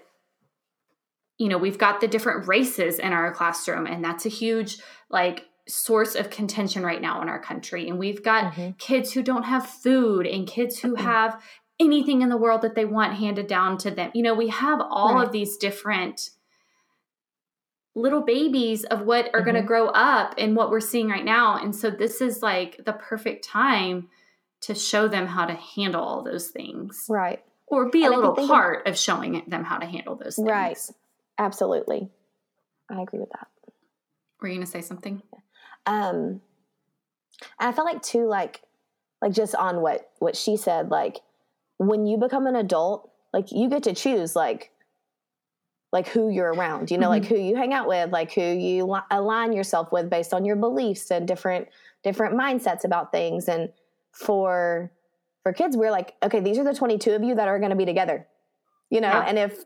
you 1.37 1.47
know, 1.47 1.57
we've 1.57 1.77
got 1.77 2.01
the 2.01 2.07
different 2.07 2.47
races 2.47 2.99
in 2.99 3.13
our 3.13 3.33
classroom 3.33 3.87
and 3.87 4.03
that's 4.03 4.25
a 4.25 4.29
huge 4.29 4.77
like 5.09 5.45
source 5.67 6.15
of 6.15 6.29
contention 6.29 6.83
right 6.83 7.01
now 7.01 7.21
in 7.21 7.29
our 7.29 7.41
country. 7.41 7.87
And 7.87 7.97
we've 7.97 8.23
got 8.23 8.53
mm-hmm. 8.53 8.71
kids 8.77 9.13
who 9.13 9.23
don't 9.23 9.43
have 9.43 9.65
food 9.65 10.25
and 10.25 10.47
kids 10.47 10.79
who 10.79 10.95
mm-hmm. 10.95 11.05
have 11.05 11.41
anything 11.79 12.21
in 12.21 12.29
the 12.29 12.37
world 12.37 12.61
that 12.63 12.75
they 12.75 12.85
want 12.85 13.15
handed 13.15 13.47
down 13.47 13.77
to 13.79 13.91
them. 13.91 14.11
You 14.13 14.23
know, 14.23 14.33
we 14.33 14.49
have 14.49 14.81
all 14.81 15.15
right. 15.15 15.27
of 15.27 15.31
these 15.31 15.57
different 15.57 16.31
little 17.95 18.21
babies 18.21 18.83
of 18.85 19.01
what 19.01 19.27
are 19.27 19.39
mm-hmm. 19.39 19.51
going 19.51 19.61
to 19.61 19.67
grow 19.67 19.87
up 19.87 20.35
and 20.37 20.55
what 20.55 20.71
we're 20.71 20.79
seeing 20.79 21.09
right 21.09 21.25
now. 21.25 21.57
And 21.57 21.75
so 21.75 21.89
this 21.89 22.21
is 22.21 22.41
like 22.41 22.81
the 22.85 22.93
perfect 22.93 23.45
time 23.45 24.09
to 24.61 24.75
show 24.75 25.07
them 25.07 25.27
how 25.27 25.45
to 25.45 25.53
handle 25.53 26.03
all 26.03 26.23
those 26.23 26.49
things. 26.49 27.05
Right. 27.09 27.43
Or 27.67 27.89
be 27.89 28.03
and 28.03 28.13
a 28.13 28.17
little 28.17 28.33
part 28.47 28.87
of 28.87 28.97
showing 28.97 29.43
them 29.47 29.63
how 29.63 29.77
to 29.77 29.85
handle 29.85 30.15
those 30.15 30.35
things. 30.35 30.47
Right. 30.49 30.77
Absolutely. 31.37 32.09
I 32.89 33.01
agree 33.01 33.19
with 33.19 33.29
that. 33.29 33.47
Were 34.41 34.47
you 34.47 34.55
going 34.55 34.65
to 34.65 34.71
say 34.71 34.81
something? 34.81 35.21
Um, 35.85 36.41
and 37.59 37.69
I 37.69 37.71
felt 37.71 37.85
like 37.85 38.01
too, 38.01 38.25
like, 38.25 38.61
like 39.21 39.33
just 39.33 39.53
on 39.55 39.81
what 39.81 40.09
what 40.19 40.35
she 40.35 40.57
said, 40.57 40.89
like 40.89 41.19
when 41.77 42.05
you 42.05 42.17
become 42.17 42.47
an 42.47 42.55
adult, 42.55 43.11
like 43.33 43.51
you 43.51 43.69
get 43.69 43.83
to 43.83 43.93
choose, 43.93 44.35
like, 44.35 44.71
like 45.91 46.07
who 46.07 46.29
you're 46.29 46.53
around. 46.53 46.89
You 46.89 46.97
know, 46.97 47.09
mm-hmm. 47.09 47.21
like 47.21 47.25
who 47.25 47.35
you 47.35 47.55
hang 47.55 47.73
out 47.73 47.87
with, 47.87 48.11
like 48.11 48.33
who 48.33 48.41
you 48.41 48.85
li- 48.85 48.99
align 49.11 49.53
yourself 49.53 49.91
with 49.91 50.09
based 50.09 50.33
on 50.33 50.45
your 50.45 50.55
beliefs 50.55 51.11
and 51.11 51.27
different 51.27 51.67
different 52.03 52.35
mindsets 52.35 52.83
about 52.83 53.11
things. 53.11 53.47
And 53.47 53.69
for 54.11 54.91
for 55.43 55.53
kids 55.53 55.77
we're 55.77 55.91
like 55.91 56.15
okay 56.23 56.39
these 56.39 56.57
are 56.57 56.63
the 56.63 56.73
22 56.73 57.11
of 57.11 57.23
you 57.23 57.35
that 57.35 57.47
are 57.47 57.59
going 57.59 57.71
to 57.71 57.75
be 57.75 57.85
together 57.85 58.27
you 58.89 59.01
know 59.01 59.07
yeah. 59.07 59.25
and 59.27 59.37
if 59.37 59.63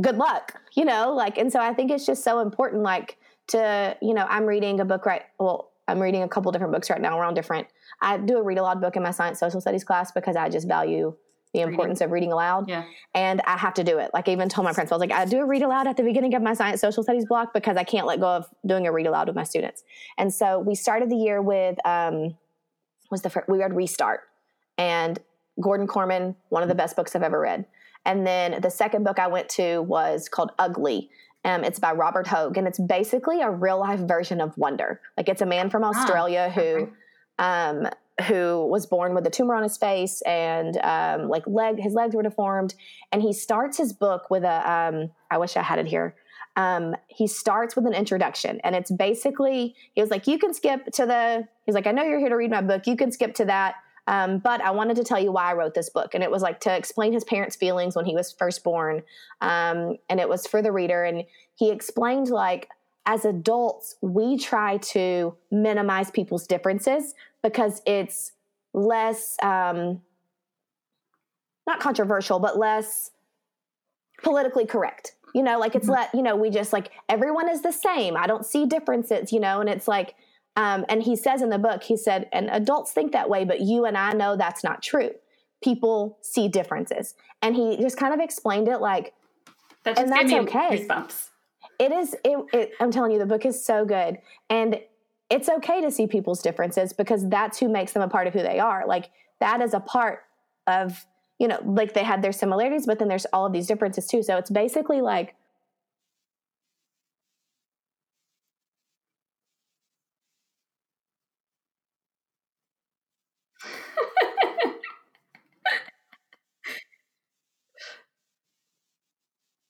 good 0.00 0.16
luck 0.16 0.60
you 0.74 0.84
know 0.84 1.12
like 1.14 1.38
and 1.38 1.52
so 1.52 1.60
i 1.60 1.72
think 1.72 1.90
it's 1.90 2.06
just 2.06 2.22
so 2.22 2.40
important 2.40 2.82
like 2.82 3.16
to 3.48 3.96
you 4.02 4.14
know 4.14 4.26
i'm 4.28 4.44
reading 4.44 4.80
a 4.80 4.84
book 4.84 5.06
right 5.06 5.22
well 5.38 5.72
i'm 5.88 6.00
reading 6.00 6.22
a 6.22 6.28
couple 6.28 6.50
different 6.52 6.72
books 6.72 6.90
right 6.90 7.00
now 7.00 7.16
we're 7.16 7.24
on 7.24 7.34
different 7.34 7.66
i 8.00 8.16
do 8.16 8.38
a 8.38 8.42
read 8.42 8.58
aloud 8.58 8.80
book 8.80 8.96
in 8.96 9.02
my 9.02 9.10
science 9.10 9.38
social 9.38 9.60
studies 9.60 9.84
class 9.84 10.12
because 10.12 10.36
i 10.36 10.48
just 10.48 10.68
value 10.68 11.14
the 11.52 11.60
importance 11.60 12.00
reading. 12.00 12.04
of 12.04 12.12
reading 12.12 12.32
aloud. 12.32 12.68
Yeah. 12.68 12.84
And 13.14 13.40
I 13.44 13.56
have 13.56 13.74
to 13.74 13.84
do 13.84 13.98
it. 13.98 14.10
Like 14.14 14.28
I 14.28 14.32
even 14.32 14.48
told 14.48 14.64
my 14.64 14.72
principal, 14.72 14.96
I 14.96 14.98
was 14.98 15.10
like, 15.10 15.18
I 15.18 15.24
do 15.24 15.40
a 15.40 15.44
read 15.44 15.62
aloud 15.62 15.86
at 15.86 15.96
the 15.96 16.02
beginning 16.02 16.34
of 16.34 16.42
my 16.42 16.54
science 16.54 16.80
social 16.80 17.02
studies 17.02 17.26
block 17.26 17.52
because 17.52 17.76
I 17.76 17.84
can't 17.84 18.06
let 18.06 18.20
go 18.20 18.28
of 18.28 18.46
doing 18.64 18.86
a 18.86 18.92
read 18.92 19.06
aloud 19.06 19.26
with 19.26 19.36
my 19.36 19.42
students. 19.42 19.82
And 20.16 20.32
so 20.32 20.60
we 20.60 20.74
started 20.74 21.10
the 21.10 21.16
year 21.16 21.42
with 21.42 21.76
um, 21.84 22.36
was 23.10 23.22
the 23.22 23.30
first, 23.30 23.48
we 23.48 23.58
read 23.58 23.74
Restart 23.74 24.20
and 24.78 25.18
Gordon 25.60 25.86
Korman, 25.86 26.34
one 26.48 26.62
of 26.62 26.68
the 26.68 26.74
best 26.74 26.96
books 26.96 27.14
I've 27.14 27.22
ever 27.22 27.40
read. 27.40 27.66
And 28.04 28.26
then 28.26 28.60
the 28.60 28.70
second 28.70 29.04
book 29.04 29.18
I 29.18 29.26
went 29.26 29.48
to 29.50 29.82
was 29.82 30.28
called 30.28 30.52
Ugly. 30.58 31.10
Um, 31.44 31.64
it's 31.64 31.78
by 31.78 31.92
Robert 31.92 32.26
Hoge, 32.26 32.56
and 32.58 32.66
it's 32.66 32.78
basically 32.78 33.40
a 33.40 33.50
real 33.50 33.78
life 33.78 34.00
version 34.00 34.40
of 34.40 34.56
Wonder. 34.58 35.00
Like 35.16 35.28
it's 35.28 35.42
a 35.42 35.46
man 35.46 35.70
from 35.70 35.84
ah, 35.84 35.88
Australia 35.88 36.50
ah, 36.50 36.60
who, 36.60 36.88
um, 37.38 37.88
who 38.26 38.66
was 38.66 38.86
born 38.86 39.14
with 39.14 39.26
a 39.26 39.30
tumor 39.30 39.54
on 39.54 39.62
his 39.62 39.76
face 39.76 40.22
and 40.22 40.76
um, 40.82 41.28
like 41.28 41.46
leg, 41.46 41.80
his 41.80 41.94
legs 41.94 42.14
were 42.14 42.22
deformed. 42.22 42.74
And 43.12 43.22
he 43.22 43.32
starts 43.32 43.78
his 43.78 43.92
book 43.92 44.30
with 44.30 44.44
a. 44.44 44.70
Um, 44.70 45.10
I 45.30 45.38
wish 45.38 45.56
I 45.56 45.62
had 45.62 45.78
it 45.78 45.86
here. 45.86 46.14
Um, 46.56 46.96
he 47.08 47.26
starts 47.26 47.76
with 47.76 47.86
an 47.86 47.94
introduction, 47.94 48.60
and 48.64 48.74
it's 48.74 48.90
basically 48.90 49.74
he 49.94 50.00
was 50.00 50.10
like, 50.10 50.26
"You 50.26 50.38
can 50.38 50.52
skip 50.54 50.86
to 50.92 51.06
the." 51.06 51.48
He's 51.64 51.74
like, 51.74 51.86
"I 51.86 51.92
know 51.92 52.02
you're 52.02 52.18
here 52.18 52.28
to 52.28 52.36
read 52.36 52.50
my 52.50 52.62
book. 52.62 52.86
You 52.86 52.96
can 52.96 53.12
skip 53.12 53.34
to 53.36 53.44
that." 53.46 53.76
Um, 54.06 54.38
but 54.38 54.60
I 54.60 54.72
wanted 54.72 54.96
to 54.96 55.04
tell 55.04 55.20
you 55.20 55.30
why 55.30 55.50
I 55.50 55.54
wrote 55.54 55.74
this 55.74 55.88
book. 55.88 56.14
And 56.14 56.24
it 56.24 56.30
was 56.30 56.42
like 56.42 56.58
to 56.60 56.76
explain 56.76 57.12
his 57.12 57.22
parents' 57.22 57.54
feelings 57.54 57.94
when 57.94 58.04
he 58.04 58.14
was 58.14 58.32
first 58.32 58.64
born. 58.64 59.02
Um, 59.40 59.98
and 60.08 60.18
it 60.18 60.28
was 60.28 60.46
for 60.48 60.60
the 60.62 60.72
reader. 60.72 61.04
And 61.04 61.24
he 61.54 61.70
explained, 61.70 62.28
like, 62.28 62.68
as 63.06 63.24
adults, 63.24 63.96
we 64.00 64.36
try 64.36 64.78
to 64.78 65.36
minimize 65.52 66.10
people's 66.10 66.46
differences 66.46 67.14
because 67.42 67.82
it's 67.86 68.32
less, 68.74 69.36
um, 69.42 70.02
not 71.66 71.78
controversial, 71.78 72.40
but 72.40 72.58
less 72.58 73.12
politically 74.22 74.66
correct. 74.66 75.14
You 75.34 75.42
know, 75.42 75.58
like 75.58 75.74
it's 75.74 75.84
mm-hmm. 75.84 75.92
let, 75.92 76.14
you 76.14 76.22
know, 76.22 76.36
we 76.36 76.50
just 76.50 76.72
like 76.72 76.90
everyone 77.08 77.48
is 77.48 77.62
the 77.62 77.72
same. 77.72 78.16
I 78.16 78.26
don't 78.26 78.44
see 78.44 78.66
differences, 78.66 79.32
you 79.32 79.40
know, 79.40 79.60
and 79.60 79.68
it's 79.68 79.86
like, 79.86 80.14
um, 80.56 80.84
and 80.88 81.02
he 81.02 81.14
says 81.14 81.42
in 81.42 81.50
the 81.50 81.58
book, 81.58 81.84
he 81.84 81.96
said, 81.96 82.28
and 82.32 82.50
adults 82.50 82.92
think 82.92 83.12
that 83.12 83.30
way, 83.30 83.44
but 83.44 83.60
you 83.60 83.84
and 83.84 83.96
I 83.96 84.12
know 84.12 84.36
that's 84.36 84.64
not 84.64 84.82
true. 84.82 85.10
People 85.62 86.18
see 86.20 86.48
differences. 86.48 87.14
And 87.42 87.54
he 87.54 87.76
just 87.76 87.96
kind 87.96 88.12
of 88.12 88.20
explained 88.20 88.68
it 88.68 88.80
like, 88.80 89.14
that 89.84 89.98
and 89.98 90.10
that's 90.10 90.32
okay. 90.32 90.86
Goosebumps. 90.86 91.28
It 91.78 91.92
is, 91.92 92.14
it, 92.24 92.44
it, 92.52 92.72
I'm 92.80 92.90
telling 92.90 93.12
you, 93.12 93.18
the 93.18 93.26
book 93.26 93.46
is 93.46 93.64
so 93.64 93.84
good. 93.84 94.18
And 94.50 94.80
it's 95.30 95.48
okay 95.48 95.80
to 95.80 95.90
see 95.90 96.06
people's 96.06 96.42
differences 96.42 96.92
because 96.92 97.28
that's 97.28 97.58
who 97.58 97.68
makes 97.68 97.92
them 97.92 98.02
a 98.02 98.08
part 98.08 98.26
of 98.26 98.34
who 98.34 98.42
they 98.42 98.58
are. 98.58 98.86
Like, 98.86 99.10
that 99.38 99.62
is 99.62 99.72
a 99.72 99.80
part 99.80 100.24
of, 100.66 101.06
you 101.40 101.48
know, 101.48 101.60
like 101.64 101.94
they 101.94 102.04
had 102.04 102.22
their 102.22 102.32
similarities, 102.32 102.86
but 102.86 103.00
then 103.00 103.08
there's 103.08 103.26
all 103.32 103.46
of 103.46 103.52
these 103.54 103.66
differences 103.68 104.06
too. 104.06 104.22
So 104.22 104.38
it's 104.38 104.50
basically 104.50 105.02
like, 105.02 105.34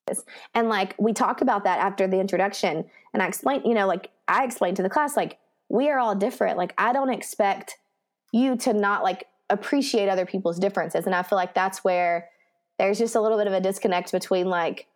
And 0.54 0.68
like 0.68 0.94
we 0.98 1.12
talked 1.12 1.42
about 1.42 1.64
that 1.64 1.78
after 1.78 2.06
the 2.06 2.20
introduction. 2.20 2.84
And 3.12 3.22
I 3.22 3.26
explained, 3.26 3.62
you 3.64 3.74
know, 3.74 3.86
like 3.86 4.10
I 4.28 4.44
explained 4.44 4.76
to 4.76 4.82
the 4.82 4.90
class, 4.90 5.16
like, 5.16 5.38
we 5.68 5.88
are 5.90 5.98
all 5.98 6.14
different. 6.14 6.56
Like, 6.58 6.74
I 6.78 6.92
don't 6.92 7.10
expect 7.10 7.78
you 8.32 8.56
to 8.58 8.72
not 8.72 9.02
like 9.02 9.26
appreciate 9.50 10.08
other 10.08 10.26
people's 10.26 10.58
differences. 10.58 11.06
And 11.06 11.14
I 11.14 11.22
feel 11.22 11.36
like 11.36 11.54
that's 11.54 11.84
where 11.84 12.28
there's 12.78 12.98
just 12.98 13.14
a 13.14 13.20
little 13.20 13.36
bit 13.36 13.46
of 13.46 13.52
a 13.52 13.60
disconnect 13.60 14.12
between 14.12 14.46
like 14.46 14.86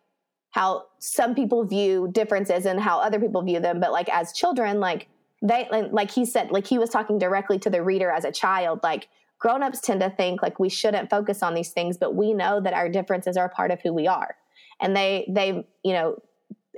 how 0.51 0.85
some 0.99 1.35
people 1.35 1.65
view 1.65 2.09
differences 2.11 2.65
and 2.65 2.79
how 2.79 2.99
other 2.99 3.19
people 3.19 3.43
view 3.43 3.59
them. 3.59 3.79
But 3.79 3.91
like 3.91 4.09
as 4.09 4.33
children, 4.33 4.79
like 4.79 5.07
they, 5.41 5.67
like 5.91 6.09
he 6.09 6.25
said, 6.25 6.51
like 6.51 6.65
he 6.65 6.79
was 6.79 6.89
talking 6.89 7.19
directly 7.19 7.59
to 7.59 7.69
the 7.69 7.83
reader 7.83 8.09
as 8.09 8.25
a 8.25 8.31
child, 8.31 8.79
like 8.81 9.09
grown-ups 9.37 9.81
tend 9.81 9.99
to 9.99 10.09
think 10.09 10.41
like 10.41 10.59
we 10.59 10.69
shouldn't 10.69 11.09
focus 11.09 11.43
on 11.43 11.53
these 11.53 11.71
things, 11.71 11.97
but 11.97 12.15
we 12.15 12.33
know 12.33 12.59
that 12.61 12.73
our 12.73 12.89
differences 12.89 13.37
are 13.37 13.45
a 13.45 13.49
part 13.49 13.69
of 13.69 13.81
who 13.81 13.93
we 13.93 14.07
are 14.07 14.35
and 14.79 14.95
they 14.95 15.25
they 15.29 15.65
you 15.83 15.93
know 15.93 16.15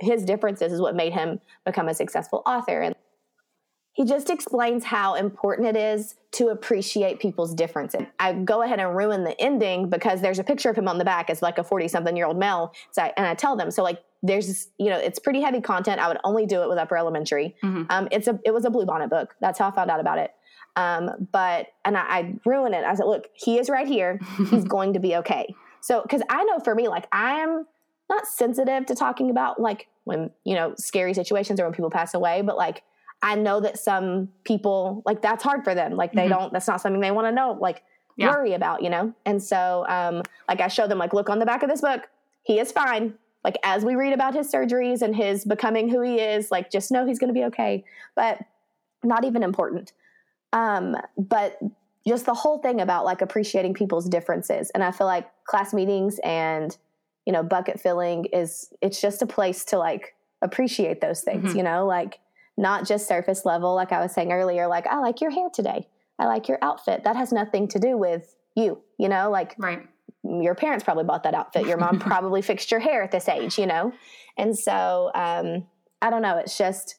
his 0.00 0.24
differences 0.24 0.72
is 0.72 0.80
what 0.80 0.94
made 0.94 1.12
him 1.12 1.40
become 1.64 1.88
a 1.88 1.94
successful 1.94 2.42
author 2.46 2.82
and 2.82 2.94
he 3.98 4.04
just 4.04 4.30
explains 4.30 4.84
how 4.84 5.16
important 5.16 5.66
it 5.66 5.76
is 5.76 6.14
to 6.30 6.50
appreciate 6.50 7.18
people's 7.18 7.52
differences. 7.52 8.02
I 8.20 8.32
go 8.32 8.62
ahead 8.62 8.78
and 8.78 8.96
ruin 8.96 9.24
the 9.24 9.38
ending 9.40 9.90
because 9.90 10.20
there's 10.20 10.38
a 10.38 10.44
picture 10.44 10.70
of 10.70 10.78
him 10.78 10.86
on 10.86 10.98
the 10.98 11.04
back 11.04 11.28
as 11.30 11.42
like 11.42 11.58
a 11.58 11.64
40 11.64 11.88
something 11.88 12.16
year 12.16 12.26
old 12.26 12.38
male. 12.38 12.72
So 12.92 13.02
I, 13.02 13.12
and 13.16 13.26
I 13.26 13.34
tell 13.34 13.56
them, 13.56 13.72
so 13.72 13.82
like, 13.82 14.00
there's, 14.22 14.68
you 14.78 14.88
know, 14.88 14.96
it's 14.96 15.18
pretty 15.18 15.40
heavy 15.40 15.60
content. 15.60 16.00
I 16.00 16.06
would 16.06 16.18
only 16.22 16.46
do 16.46 16.62
it 16.62 16.68
with 16.68 16.78
upper 16.78 16.96
elementary. 16.96 17.56
Mm-hmm. 17.60 17.90
Um, 17.90 18.06
it's 18.12 18.28
a, 18.28 18.38
it 18.44 18.54
was 18.54 18.64
a 18.64 18.70
Bluebonnet 18.70 19.10
book. 19.10 19.34
That's 19.40 19.58
how 19.58 19.66
I 19.66 19.72
found 19.72 19.90
out 19.90 19.98
about 19.98 20.18
it. 20.18 20.30
Um, 20.76 21.26
but, 21.32 21.66
and 21.84 21.96
I, 21.96 22.02
I 22.02 22.34
ruin 22.44 22.74
it. 22.74 22.84
I 22.84 22.94
said, 22.94 23.06
look, 23.06 23.26
he 23.34 23.58
is 23.58 23.68
right 23.68 23.88
here. 23.88 24.20
He's 24.48 24.62
going 24.76 24.92
to 24.92 25.00
be 25.00 25.16
okay. 25.16 25.52
So, 25.80 26.02
cause 26.08 26.22
I 26.30 26.44
know 26.44 26.60
for 26.60 26.76
me, 26.76 26.86
like 26.86 27.08
I 27.10 27.40
am, 27.40 27.66
not 28.08 28.26
sensitive 28.26 28.86
to 28.86 28.94
talking 28.94 29.30
about 29.30 29.60
like 29.60 29.86
when 30.04 30.30
you 30.44 30.54
know 30.54 30.74
scary 30.78 31.12
situations 31.12 31.60
or 31.60 31.64
when 31.64 31.74
people 31.74 31.90
pass 31.90 32.14
away 32.14 32.40
but 32.40 32.56
like 32.56 32.82
i 33.22 33.34
know 33.34 33.60
that 33.60 33.78
some 33.78 34.28
people 34.44 35.02
like 35.06 35.22
that's 35.22 35.42
hard 35.42 35.64
for 35.64 35.74
them. 35.74 35.96
Like 35.96 36.12
they 36.12 36.22
mm-hmm. 36.22 36.30
don't 36.30 36.52
that's 36.52 36.68
not 36.68 36.80
something 36.80 37.00
they 37.00 37.10
want 37.10 37.26
to 37.26 37.32
know 37.32 37.58
like 37.60 37.82
yeah. 38.16 38.30
worry 38.30 38.52
about 38.54 38.82
you 38.82 38.90
know? 38.90 39.12
And 39.26 39.42
so 39.42 39.84
um 39.88 40.22
like 40.48 40.60
i 40.60 40.68
show 40.68 40.86
them 40.86 40.98
like 40.98 41.12
look 41.12 41.28
on 41.28 41.38
the 41.38 41.46
back 41.46 41.62
of 41.62 41.68
this 41.68 41.80
book. 41.80 42.02
He 42.42 42.58
is 42.58 42.72
fine. 42.72 43.14
Like 43.44 43.56
as 43.62 43.84
we 43.84 43.94
read 43.94 44.12
about 44.12 44.34
his 44.34 44.50
surgeries 44.52 45.02
and 45.02 45.14
his 45.14 45.44
becoming 45.44 45.88
who 45.88 46.00
he 46.02 46.20
is 46.20 46.50
like 46.50 46.70
just 46.70 46.90
know 46.90 47.06
he's 47.06 47.18
going 47.18 47.32
to 47.32 47.38
be 47.38 47.44
okay 47.46 47.84
but 48.14 48.40
not 49.02 49.24
even 49.24 49.42
important. 49.42 49.92
Um 50.52 50.96
but 51.16 51.58
just 52.06 52.24
the 52.24 52.34
whole 52.34 52.58
thing 52.58 52.80
about 52.80 53.04
like 53.04 53.20
appreciating 53.20 53.74
people's 53.74 54.08
differences. 54.08 54.70
And 54.70 54.82
i 54.82 54.90
feel 54.90 55.06
like 55.06 55.28
class 55.44 55.74
meetings 55.74 56.18
and 56.24 56.76
you 57.28 57.32
know, 57.32 57.42
bucket 57.42 57.78
filling 57.78 58.24
is 58.32 58.72
it's 58.80 59.02
just 59.02 59.20
a 59.20 59.26
place 59.26 59.62
to 59.66 59.76
like 59.76 60.14
appreciate 60.40 61.02
those 61.02 61.20
things, 61.20 61.50
mm-hmm. 61.50 61.58
you 61.58 61.62
know, 61.62 61.84
like 61.84 62.20
not 62.58 62.86
just 62.86 63.06
surface 63.06 63.44
level, 63.46 63.74
like 63.74 63.92
I 63.92 64.00
was 64.00 64.12
saying 64.12 64.32
earlier, 64.32 64.66
like, 64.66 64.86
I 64.86 64.98
like 64.98 65.20
your 65.20 65.30
hair 65.30 65.48
today. 65.52 65.86
I 66.18 66.26
like 66.26 66.48
your 66.48 66.58
outfit. 66.60 67.04
That 67.04 67.16
has 67.16 67.32
nothing 67.32 67.68
to 67.68 67.78
do 67.78 67.96
with 67.96 68.34
you, 68.56 68.82
you 68.98 69.08
know, 69.08 69.30
like 69.30 69.54
right. 69.58 69.86
your 70.24 70.56
parents 70.56 70.84
probably 70.84 71.04
bought 71.04 71.22
that 71.22 71.34
outfit. 71.34 71.66
Your 71.66 71.76
mom 71.76 71.98
probably 72.00 72.42
fixed 72.42 72.70
your 72.72 72.80
hair 72.80 73.02
at 73.02 73.12
this 73.12 73.28
age, 73.28 73.58
you 73.58 73.66
know? 73.66 73.92
And 74.36 74.58
so 74.58 75.12
um, 75.14 75.66
I 76.02 76.10
don't 76.10 76.22
know, 76.22 76.36
it's 76.38 76.58
just 76.58 76.96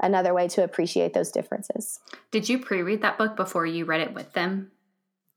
another 0.00 0.34
way 0.34 0.48
to 0.48 0.64
appreciate 0.64 1.14
those 1.14 1.30
differences. 1.30 2.00
Did 2.32 2.48
you 2.48 2.58
pre-read 2.58 3.02
that 3.02 3.16
book 3.16 3.36
before 3.36 3.66
you 3.66 3.84
read 3.84 4.00
it 4.00 4.12
with 4.12 4.32
them? 4.32 4.72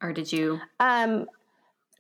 Or 0.02 0.12
did 0.12 0.34
you? 0.34 0.60
Um, 0.80 1.28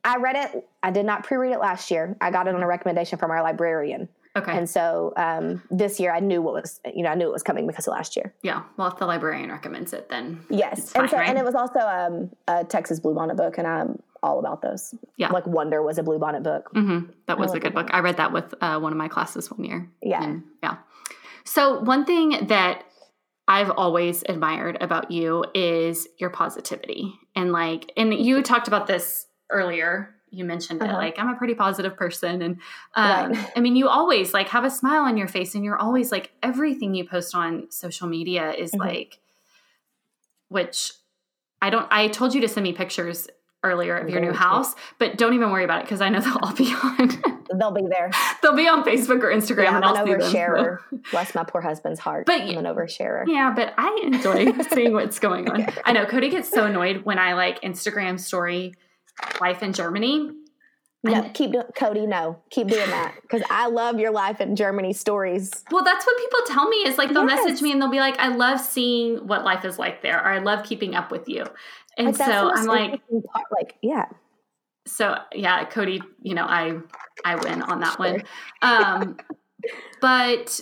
I 0.04 0.18
read 0.18 0.36
it. 0.36 0.68
I 0.82 0.91
did 0.91 1.06
not 1.06 1.24
pre-read 1.24 1.54
it 1.54 1.60
last 1.60 1.91
year. 1.91 2.18
I 2.20 2.32
got 2.32 2.47
it 2.47 2.56
on 2.56 2.64
a 2.64 2.68
recommendation 2.68 3.20
from 3.20 3.32
our 3.32 3.43
librarian. 3.43 4.10
Okay. 4.36 4.58
And 4.58 4.68
so 4.68 5.14
um, 5.16 5.62
this 5.70 6.00
year 6.00 6.14
I 6.14 6.20
knew 6.20 6.42
what 6.42 6.56
was, 6.56 6.80
you 6.94 7.04
know, 7.04 7.10
I 7.10 7.16
knew 7.16 7.28
it 7.28 7.32
was 7.32 7.44
coming 7.44 7.68
because 7.68 7.88
of 7.88 7.92
last 7.92 8.16
year. 8.16 8.34
Yeah. 8.42 8.64
Well, 8.78 8.88
if 8.88 8.98
the 8.98 9.06
librarian 9.06 9.52
recommends 9.52 9.94
it, 9.94 10.10
then 10.10 10.44
yes. 10.50 10.92
Fine, 10.92 11.04
and 11.04 11.12
so, 11.12 11.18
right? 11.18 11.30
and 11.30 11.38
it 11.38 11.46
was 11.46 11.54
also 11.56 11.80
um, 11.80 12.32
a 12.48 12.64
Texas 12.64 13.00
Bluebonnet 13.00 13.38
book, 13.38 13.60
and 13.60 13.68
I'm 13.68 14.02
all 14.24 14.40
about 14.40 14.62
those. 14.62 14.96
Yeah. 15.18 15.30
Like 15.30 15.46
Wonder 15.46 15.84
was 15.84 16.00
a 16.00 16.04
Bluebonnet 16.04 16.42
book. 16.44 16.74
Mm-hmm. 16.74 17.12
That 17.28 17.38
was 17.38 17.54
a 17.54 17.60
good 17.60 17.76
book. 17.76 17.90
I 17.92 18.00
read 18.00 18.18
that 18.18 18.34
with 18.34 18.56
uh, 18.62 18.80
one 18.80 18.92
of 18.92 18.98
my 18.98 19.08
classes 19.08 19.52
one 19.52 19.64
year. 19.64 19.92
Yeah. 20.02 20.24
And, 20.24 20.44
yeah. 20.64 20.78
So 21.44 21.82
one 21.82 22.06
thing 22.06 22.48
that 22.48 22.86
I've 23.48 23.70
always 23.70 24.24
admired 24.28 24.78
about 24.82 25.12
you 25.12 25.46
is 25.54 26.08
your 26.18 26.30
positivity. 26.30 27.14
And 27.36 27.52
like, 27.52 27.92
and 27.98 28.14
you 28.14 28.42
talked 28.42 28.68
about 28.68 28.88
this 28.88 29.28
earlier 29.50 30.12
you 30.34 30.44
mentioned 30.44 30.82
uh-huh. 30.82 30.94
it 30.94 30.96
like 30.96 31.20
i'm 31.20 31.30
a 31.30 31.36
pretty 31.36 31.54
positive 31.54 31.96
person 31.96 32.42
and 32.42 32.58
um, 32.96 33.32
right. 33.32 33.52
i 33.56 33.60
mean 33.60 33.76
you 33.76 33.88
always 33.88 34.34
like 34.34 34.50
have 34.50 34.64
a 34.64 34.70
smile 34.70 35.04
on 35.04 35.16
your 35.16 35.28
face 35.28 35.56
and 35.56 35.64
you're 35.64 35.78
always 35.78 36.12
like 36.12 36.32
everything 36.42 36.96
you 36.96 37.08
post 37.08 37.36
on 37.36 37.70
social 37.70 38.08
media 38.08 38.52
is 38.52 38.72
mm-hmm. 38.72 38.82
like 38.82 39.20
which 40.50 40.94
i 41.62 41.70
don't 41.70 41.88
i 41.92 42.08
told 42.08 42.34
you 42.34 42.42
to 42.42 42.48
send 42.48 42.64
me 42.64 42.74
pictures 42.74 43.28
earlier 43.64 43.96
of 43.96 44.10
your 44.10 44.20
new 44.20 44.34
house 44.34 44.76
but 45.00 45.18
don't 45.18 45.34
even 45.34 45.52
worry 45.52 45.64
about 45.64 45.80
it 45.80 45.86
because 45.86 46.02
i 46.02 46.10
know 46.10 46.20
they'll 46.20 46.40
all 46.42 46.54
be 46.54 46.74
on. 46.74 47.22
They'll 47.56 47.72
be 47.72 47.86
there. 47.88 48.10
They'll 48.42 48.56
be 48.56 48.68
on 48.68 48.84
facebook 48.84 49.22
or 49.22 49.32
instagram 49.32 49.66
yeah, 49.66 49.76
and 49.76 49.86
i'm 49.86 50.08
an 50.08 50.20
oversharer. 50.20 50.80
Bless 51.12 51.36
my 51.36 51.44
poor 51.44 51.62
husband's 51.62 52.00
heart. 52.00 52.26
But 52.26 52.42
i'm 52.42 52.58
an 52.58 52.66
oversharer. 52.66 53.26
yeah 53.28 53.54
but 53.56 53.76
i 53.78 54.00
enjoy 54.02 54.52
seeing 54.74 54.94
what's 54.94 55.20
going 55.20 55.48
on. 55.50 55.68
I 55.86 55.92
know 55.92 56.08
cody 56.08 56.30
gets 56.30 56.50
so 56.50 56.66
annoyed 56.66 57.06
when 57.06 57.20
i 57.20 57.34
like 57.34 57.62
instagram 57.62 58.20
story 58.20 58.74
life 59.39 59.64
in 59.64 59.74
Germany. 59.74 60.32
No, 61.05 61.30
keep 61.34 61.53
Cody. 61.76 62.07
No, 62.07 62.39
keep 62.49 62.68
doing 62.70 62.89
that 62.89 63.16
because 63.22 63.43
I 63.49 63.68
love 63.68 63.99
your 63.99 64.11
life 64.11 64.39
in 64.39 64.55
Germany 64.55 64.93
stories. 64.93 65.51
Well, 65.70 65.84
that's 65.84 66.05
what 66.05 66.18
people 66.18 66.39
tell 66.47 66.70
me 66.70 66.78
is 66.78 66.97
like 66.97 67.09
they'll 67.14 67.28
yes. 67.28 67.43
message 67.43 67.61
me 67.61 67.74
and 67.74 67.82
they'll 67.82 67.91
be 67.91 67.99
like, 67.99 68.18
"I 68.20 68.30
love 68.30 68.61
seeing 68.61 69.28
what 69.28 69.43
life 69.43 69.66
is 69.66 69.78
like 69.78 70.01
there," 70.01 70.18
or 70.18 70.28
"I 70.28 70.39
love 70.39 70.66
keeping 70.66 70.95
up 70.95 71.11
with 71.11 71.28
you." 71.28 71.43
And 71.97 72.07
like, 72.07 72.16
so 72.16 72.51
I'm 72.53 72.66
like, 72.66 73.01
part, 73.34 73.45
like, 73.51 73.76
yeah. 73.82 74.05
So 74.88 75.18
yeah, 75.34 75.66
Cody, 75.66 76.01
you 76.22 76.36
know, 76.36 76.45
I 76.45 76.80
I 77.26 77.36
win 77.36 77.61
on 77.61 77.82
that 77.82 77.97
sure. 77.97 78.14
one. 78.14 78.24
Um, 78.61 79.18
but 79.99 80.61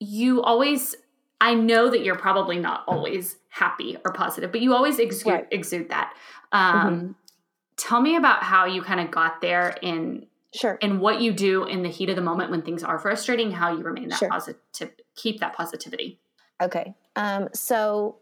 you 0.00 0.42
always, 0.42 0.94
I 1.40 1.54
know 1.54 1.88
that 1.88 2.04
you're 2.04 2.18
probably 2.18 2.58
not 2.58 2.84
always 2.86 3.36
happy 3.48 3.96
or 4.04 4.12
positive, 4.12 4.52
but 4.52 4.60
you 4.60 4.74
always 4.74 4.98
exude, 4.98 5.32
right. 5.32 5.46
exude 5.50 5.88
that. 5.88 6.12
Um, 6.52 6.90
mm-hmm 6.90 7.12
tell 7.76 8.00
me 8.00 8.16
about 8.16 8.42
how 8.42 8.66
you 8.66 8.82
kind 8.82 9.00
of 9.00 9.10
got 9.10 9.40
there 9.40 9.76
in 9.82 10.26
sure 10.54 10.78
and 10.82 11.00
what 11.00 11.20
you 11.20 11.32
do 11.32 11.64
in 11.64 11.82
the 11.82 11.88
heat 11.88 12.08
of 12.08 12.16
the 12.16 12.22
moment 12.22 12.50
when 12.50 12.62
things 12.62 12.82
are 12.82 12.98
frustrating 12.98 13.50
how 13.50 13.76
you 13.76 13.82
remain 13.82 14.08
that 14.08 14.18
sure. 14.18 14.28
positive 14.28 14.60
keep 15.16 15.40
that 15.40 15.54
positivity 15.54 16.18
okay 16.62 16.94
um 17.16 17.48
so 17.52 18.16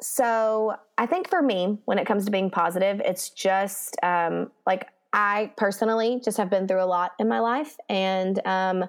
so 0.00 0.76
i 0.96 1.06
think 1.06 1.28
for 1.28 1.42
me 1.42 1.78
when 1.86 1.98
it 1.98 2.06
comes 2.06 2.24
to 2.24 2.30
being 2.30 2.50
positive 2.50 3.00
it's 3.04 3.30
just 3.30 3.96
um 4.02 4.50
like 4.66 4.88
I 5.12 5.52
personally 5.56 6.20
just 6.22 6.36
have 6.36 6.50
been 6.50 6.68
through 6.68 6.82
a 6.82 6.86
lot 6.86 7.12
in 7.18 7.28
my 7.28 7.40
life, 7.40 7.76
and 7.88 8.44
um, 8.46 8.84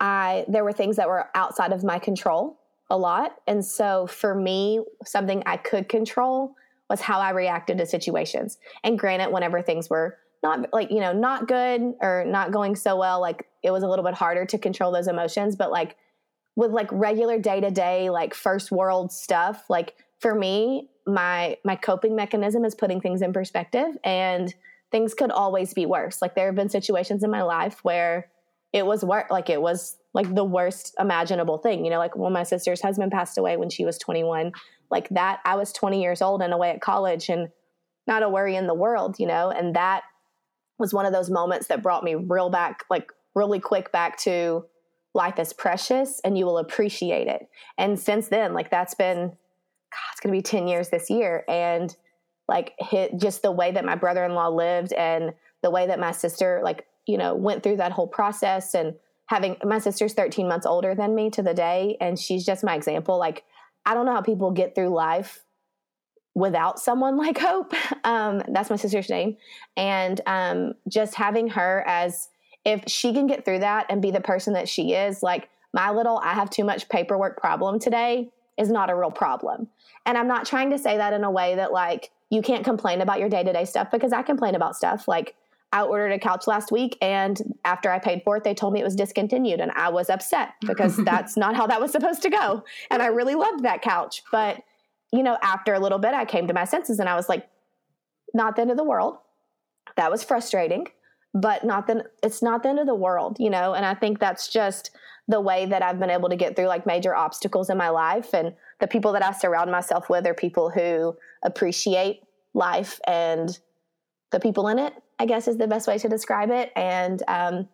I 0.00 0.44
there 0.48 0.64
were 0.64 0.72
things 0.72 0.96
that 0.96 1.08
were 1.08 1.28
outside 1.34 1.72
of 1.72 1.84
my 1.84 1.98
control 1.98 2.58
a 2.88 2.96
lot, 2.96 3.36
and 3.46 3.64
so 3.64 4.06
for 4.06 4.34
me, 4.34 4.82
something 5.04 5.42
I 5.44 5.56
could 5.56 5.88
control 5.88 6.54
was 6.88 7.00
how 7.00 7.20
I 7.20 7.30
reacted 7.30 7.78
to 7.78 7.86
situations. 7.86 8.58
And 8.84 8.98
granted, 8.98 9.30
whenever 9.30 9.62
things 9.62 9.90
were 9.90 10.16
not 10.42 10.72
like 10.72 10.90
you 10.90 11.00
know 11.00 11.12
not 11.12 11.48
good 11.48 11.94
or 12.00 12.24
not 12.26 12.52
going 12.52 12.76
so 12.76 12.96
well, 12.96 13.20
like 13.20 13.46
it 13.62 13.70
was 13.70 13.82
a 13.82 13.88
little 13.88 14.04
bit 14.04 14.14
harder 14.14 14.44
to 14.46 14.58
control 14.58 14.92
those 14.92 15.08
emotions. 15.08 15.56
But 15.56 15.70
like 15.70 15.96
with 16.54 16.70
like 16.70 16.88
regular 16.92 17.38
day 17.38 17.60
to 17.60 17.70
day 17.70 18.10
like 18.10 18.34
first 18.34 18.70
world 18.70 19.12
stuff, 19.12 19.68
like 19.68 19.94
for 20.20 20.34
me, 20.34 20.88
my 21.06 21.56
my 21.64 21.76
coping 21.76 22.16
mechanism 22.16 22.64
is 22.64 22.74
putting 22.74 23.00
things 23.00 23.22
in 23.22 23.32
perspective 23.32 23.96
and 24.04 24.54
things 24.90 25.14
could 25.14 25.30
always 25.30 25.74
be 25.74 25.86
worse. 25.86 26.22
Like 26.22 26.34
there 26.34 26.46
have 26.46 26.54
been 26.54 26.68
situations 26.68 27.22
in 27.22 27.30
my 27.30 27.42
life 27.42 27.80
where 27.82 28.28
it 28.72 28.86
was 28.86 29.04
work 29.04 29.30
like 29.30 29.50
it 29.50 29.60
was 29.60 29.96
like 30.12 30.34
the 30.34 30.44
worst 30.44 30.94
imaginable 30.98 31.58
thing. 31.58 31.84
You 31.84 31.90
know, 31.90 31.98
like 31.98 32.16
when 32.16 32.32
my 32.32 32.42
sister's 32.42 32.80
husband 32.80 33.12
passed 33.12 33.38
away 33.38 33.56
when 33.56 33.68
she 33.68 33.84
was 33.84 33.98
21, 33.98 34.52
like 34.90 35.08
that 35.10 35.40
I 35.44 35.56
was 35.56 35.72
20 35.72 36.00
years 36.00 36.22
old 36.22 36.42
and 36.42 36.52
away 36.52 36.70
at 36.70 36.80
college 36.80 37.28
and 37.28 37.48
not 38.06 38.22
a 38.22 38.28
worry 38.28 38.56
in 38.56 38.66
the 38.66 38.74
world, 38.74 39.16
you 39.18 39.26
know, 39.26 39.50
and 39.50 39.74
that 39.74 40.02
was 40.78 40.92
one 40.92 41.06
of 41.06 41.12
those 41.12 41.30
moments 41.30 41.68
that 41.68 41.82
brought 41.82 42.04
me 42.04 42.14
real 42.14 42.50
back 42.50 42.84
like 42.90 43.10
really 43.34 43.58
quick 43.58 43.92
back 43.92 44.18
to 44.18 44.64
life 45.14 45.38
is 45.38 45.52
precious 45.52 46.20
and 46.24 46.36
you 46.36 46.44
will 46.44 46.58
appreciate 46.58 47.26
it. 47.26 47.48
And 47.78 47.98
since 47.98 48.28
then, 48.28 48.52
like 48.52 48.70
that's 48.70 48.94
been 48.94 49.28
God, 49.28 50.12
it's 50.12 50.20
going 50.20 50.32
to 50.32 50.38
be 50.38 50.42
10 50.42 50.68
years 50.68 50.90
this 50.90 51.10
year. 51.10 51.44
And 51.48 51.94
like 52.48 52.74
hit 52.78 53.18
just 53.18 53.42
the 53.42 53.50
way 53.50 53.72
that 53.72 53.84
my 53.84 53.94
brother-in-law 53.94 54.48
lived 54.48 54.92
and 54.92 55.32
the 55.62 55.70
way 55.70 55.86
that 55.86 55.98
my 55.98 56.12
sister 56.12 56.60
like 56.62 56.86
you 57.06 57.18
know 57.18 57.34
went 57.34 57.62
through 57.62 57.76
that 57.76 57.92
whole 57.92 58.06
process 58.06 58.74
and 58.74 58.94
having 59.26 59.56
my 59.64 59.78
sister's 59.78 60.14
13 60.14 60.46
months 60.46 60.66
older 60.66 60.94
than 60.94 61.14
me 61.14 61.30
to 61.30 61.42
the 61.42 61.54
day 61.54 61.96
and 62.00 62.18
she's 62.18 62.44
just 62.44 62.62
my 62.62 62.76
example. 62.76 63.18
Like 63.18 63.44
i 63.86 63.94
don't 63.94 64.04
know 64.04 64.12
how 64.12 64.20
people 64.20 64.50
get 64.50 64.74
through 64.74 64.90
life 64.90 65.46
without 66.36 66.78
someone 66.78 67.16
like 67.26 67.38
hope. 67.38 67.74
Um, 68.04 68.42
that's 68.48 68.70
my 68.70 68.76
sister's 68.76 69.10
name. 69.10 69.36
And 69.76 70.20
um, 70.26 70.74
just 70.86 71.16
having 71.16 71.48
her 71.48 71.82
as 71.86 72.28
if 72.64 72.84
she 72.86 73.12
can 73.12 73.26
get 73.26 73.44
through 73.44 73.60
that 73.60 73.86
and 73.88 74.02
be 74.02 74.10
the 74.10 74.20
person 74.20 74.52
that 74.52 74.68
she 74.68 74.92
is 74.92 75.22
like 75.22 75.48
my 75.72 75.90
little 75.90 76.18
i 76.18 76.34
have 76.34 76.50
too 76.50 76.64
much 76.64 76.88
paperwork 76.88 77.40
problem 77.40 77.78
today 77.78 78.28
is 78.58 78.70
not 78.70 78.90
a 78.90 78.94
real 78.94 79.10
problem. 79.10 79.68
And 80.04 80.18
i'm 80.18 80.28
not 80.28 80.46
trying 80.46 80.70
to 80.70 80.78
say 80.78 80.96
that 80.96 81.12
in 81.12 81.24
a 81.24 81.30
way 81.30 81.54
that 81.54 81.72
like 81.72 82.10
you 82.28 82.42
can't 82.42 82.64
complain 82.64 83.00
about 83.00 83.20
your 83.20 83.28
day-to-day 83.28 83.64
stuff 83.64 83.90
because 83.90 84.12
i 84.12 84.22
complain 84.22 84.54
about 84.56 84.76
stuff. 84.76 85.06
Like 85.06 85.36
i 85.72 85.82
ordered 85.82 86.12
a 86.12 86.18
couch 86.18 86.46
last 86.46 86.70
week 86.70 86.96
and 87.00 87.54
after 87.64 87.90
i 87.90 87.98
paid 87.98 88.22
for 88.24 88.36
it 88.36 88.44
they 88.44 88.54
told 88.54 88.72
me 88.72 88.80
it 88.80 88.84
was 88.84 88.96
discontinued 88.96 89.60
and 89.60 89.70
i 89.72 89.88
was 89.88 90.10
upset 90.10 90.50
because 90.62 90.96
that's 91.04 91.36
not 91.36 91.56
how 91.56 91.66
that 91.66 91.80
was 91.80 91.90
supposed 91.90 92.22
to 92.22 92.30
go. 92.30 92.64
And 92.90 93.02
i 93.02 93.06
really 93.06 93.34
loved 93.34 93.64
that 93.64 93.82
couch. 93.82 94.22
But 94.30 94.62
you 95.12 95.22
know 95.22 95.38
after 95.42 95.74
a 95.74 95.80
little 95.80 95.98
bit 95.98 96.14
i 96.14 96.24
came 96.24 96.46
to 96.48 96.54
my 96.54 96.64
senses 96.64 96.98
and 96.98 97.08
i 97.08 97.14
was 97.14 97.28
like 97.28 97.48
not 98.34 98.56
the 98.56 98.62
end 98.62 98.70
of 98.70 98.76
the 98.76 98.84
world. 98.84 99.18
That 99.96 100.10
was 100.10 100.24
frustrating 100.24 100.86
but 101.34 101.64
not 101.64 101.86
the 101.86 102.04
it's 102.22 102.42
not 102.42 102.62
the 102.62 102.68
end 102.70 102.78
of 102.78 102.86
the 102.86 102.94
world 102.94 103.36
you 103.38 103.50
know? 103.50 103.74
And 103.74 103.84
i 103.84 103.94
think 103.94 104.18
that's 104.18 104.48
just 104.48 104.90
the 105.28 105.40
way 105.40 105.66
that 105.66 105.82
i've 105.82 105.98
been 105.98 106.10
able 106.10 106.28
to 106.28 106.36
get 106.36 106.56
through 106.56 106.66
like 106.66 106.86
major 106.86 107.14
obstacles 107.14 107.68
in 107.70 107.76
my 107.76 107.88
life. 107.90 108.32
And 108.32 108.54
the 108.80 108.86
people 108.86 109.12
that 109.12 109.24
i 109.24 109.32
surround 109.32 109.70
myself 109.70 110.08
with 110.08 110.26
are 110.26 110.34
people 110.34 110.70
who 110.70 111.16
appreciate 111.42 112.22
life 112.54 113.00
and 113.06 113.58
the 114.30 114.40
people 114.40 114.68
in 114.68 114.78
it 114.78 114.94
i 115.18 115.26
guess 115.26 115.48
is 115.48 115.56
the 115.56 115.66
best 115.66 115.86
way 115.86 115.98
to 115.98 116.08
describe 116.08 116.50
it 116.50 116.72
and 116.76 117.22
um, 117.28 117.68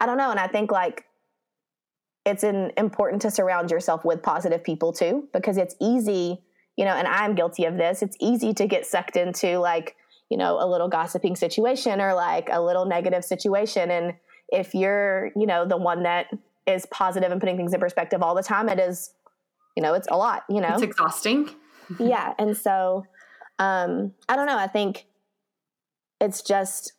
i 0.00 0.06
don't 0.06 0.18
know 0.18 0.30
and 0.30 0.40
i 0.40 0.46
think 0.46 0.70
like 0.70 1.04
it's 2.26 2.42
an, 2.42 2.72
important 2.76 3.22
to 3.22 3.30
surround 3.30 3.70
yourself 3.70 4.04
with 4.04 4.22
positive 4.22 4.62
people 4.62 4.92
too 4.92 5.28
because 5.32 5.56
it's 5.56 5.74
easy 5.80 6.42
you 6.76 6.84
know 6.84 6.92
and 6.92 7.08
i'm 7.08 7.34
guilty 7.34 7.64
of 7.64 7.76
this 7.76 8.02
it's 8.02 8.16
easy 8.20 8.52
to 8.52 8.66
get 8.66 8.86
sucked 8.86 9.16
into 9.16 9.58
like 9.58 9.96
you 10.30 10.36
know, 10.36 10.58
a 10.60 10.66
little 10.66 10.88
gossiping 10.88 11.36
situation 11.36 12.00
or 12.00 12.14
like 12.14 12.48
a 12.50 12.60
little 12.60 12.84
negative 12.84 13.24
situation. 13.24 13.90
And 13.90 14.14
if 14.50 14.74
you're, 14.74 15.30
you 15.34 15.46
know, 15.46 15.66
the 15.66 15.76
one 15.76 16.02
that 16.02 16.26
is 16.66 16.86
positive 16.90 17.32
and 17.32 17.40
putting 17.40 17.56
things 17.56 17.72
in 17.72 17.80
perspective 17.80 18.22
all 18.22 18.34
the 18.34 18.42
time, 18.42 18.68
it 18.68 18.78
is, 18.78 19.10
you 19.76 19.82
know, 19.82 19.94
it's 19.94 20.08
a 20.10 20.16
lot, 20.16 20.42
you 20.50 20.60
know, 20.60 20.74
it's 20.74 20.82
exhausting. 20.82 21.48
yeah. 21.98 22.34
And 22.38 22.56
so, 22.56 23.06
um, 23.58 24.12
I 24.28 24.36
don't 24.36 24.46
know. 24.46 24.58
I 24.58 24.66
think 24.66 25.06
it's 26.20 26.42
just, 26.42 26.92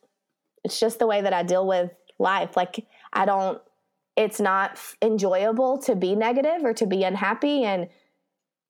it's 0.64 0.78
just 0.78 0.98
the 0.98 1.06
way 1.06 1.20
that 1.20 1.32
I 1.32 1.42
deal 1.42 1.66
with 1.66 1.90
life. 2.18 2.56
Like, 2.56 2.86
I 3.12 3.24
don't, 3.24 3.60
it's 4.16 4.40
not 4.40 4.78
enjoyable 5.02 5.78
to 5.78 5.94
be 5.94 6.14
negative 6.14 6.64
or 6.64 6.74
to 6.74 6.86
be 6.86 7.04
unhappy. 7.04 7.64
And 7.64 7.88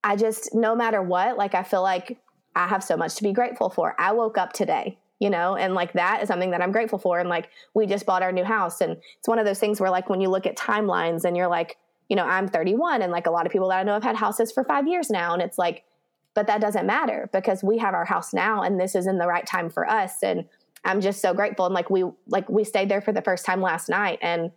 I 0.03 0.15
just, 0.15 0.53
no 0.53 0.75
matter 0.75 1.01
what, 1.01 1.37
like, 1.37 1.55
I 1.55 1.63
feel 1.63 1.81
like 1.81 2.19
I 2.55 2.67
have 2.67 2.83
so 2.83 2.97
much 2.97 3.15
to 3.15 3.23
be 3.23 3.33
grateful 3.33 3.69
for. 3.69 3.95
I 3.99 4.11
woke 4.11 4.37
up 4.37 4.53
today, 4.53 4.97
you 5.19 5.29
know, 5.29 5.55
and 5.55 5.73
like 5.73 5.93
that 5.93 6.21
is 6.21 6.27
something 6.27 6.51
that 6.51 6.61
I'm 6.61 6.71
grateful 6.71 6.99
for. 6.99 7.19
And 7.19 7.29
like 7.29 7.49
we 7.73 7.85
just 7.85 8.05
bought 8.05 8.23
our 8.23 8.31
new 8.31 8.43
house. 8.43 8.81
And 8.81 8.97
it's 9.19 9.27
one 9.27 9.39
of 9.39 9.45
those 9.45 9.59
things 9.59 9.79
where 9.79 9.89
like 9.89 10.09
when 10.09 10.21
you 10.21 10.29
look 10.29 10.45
at 10.45 10.57
timelines 10.57 11.23
and 11.23 11.37
you're 11.37 11.47
like, 11.47 11.77
you 12.09 12.15
know, 12.15 12.25
I'm 12.25 12.47
31 12.47 13.01
and 13.01 13.11
like 13.11 13.27
a 13.27 13.31
lot 13.31 13.45
of 13.45 13.53
people 13.53 13.69
that 13.69 13.79
I 13.79 13.83
know 13.83 13.93
have 13.93 14.03
had 14.03 14.17
houses 14.17 14.51
for 14.51 14.65
five 14.65 14.87
years 14.87 15.09
now. 15.09 15.33
And 15.33 15.41
it's 15.41 15.57
like, 15.57 15.85
but 16.33 16.47
that 16.47 16.61
doesn't 16.61 16.85
matter 16.85 17.29
because 17.33 17.63
we 17.63 17.77
have 17.77 17.93
our 17.93 18.05
house 18.05 18.33
now 18.33 18.61
and 18.61 18.79
this 18.79 18.95
is 18.95 19.07
in 19.07 19.17
the 19.17 19.27
right 19.27 19.45
time 19.45 19.69
for 19.69 19.87
us. 19.89 20.23
And 20.23 20.45
I'm 20.83 21.01
just 21.01 21.21
so 21.21 21.33
grateful. 21.33 21.65
And 21.65 21.75
like 21.75 21.89
we 21.89 22.05
like 22.27 22.49
we 22.49 22.63
stayed 22.63 22.89
there 22.89 23.01
for 23.01 23.11
the 23.11 23.21
first 23.21 23.45
time 23.45 23.61
last 23.61 23.89
night 23.89 24.19
and 24.21 24.51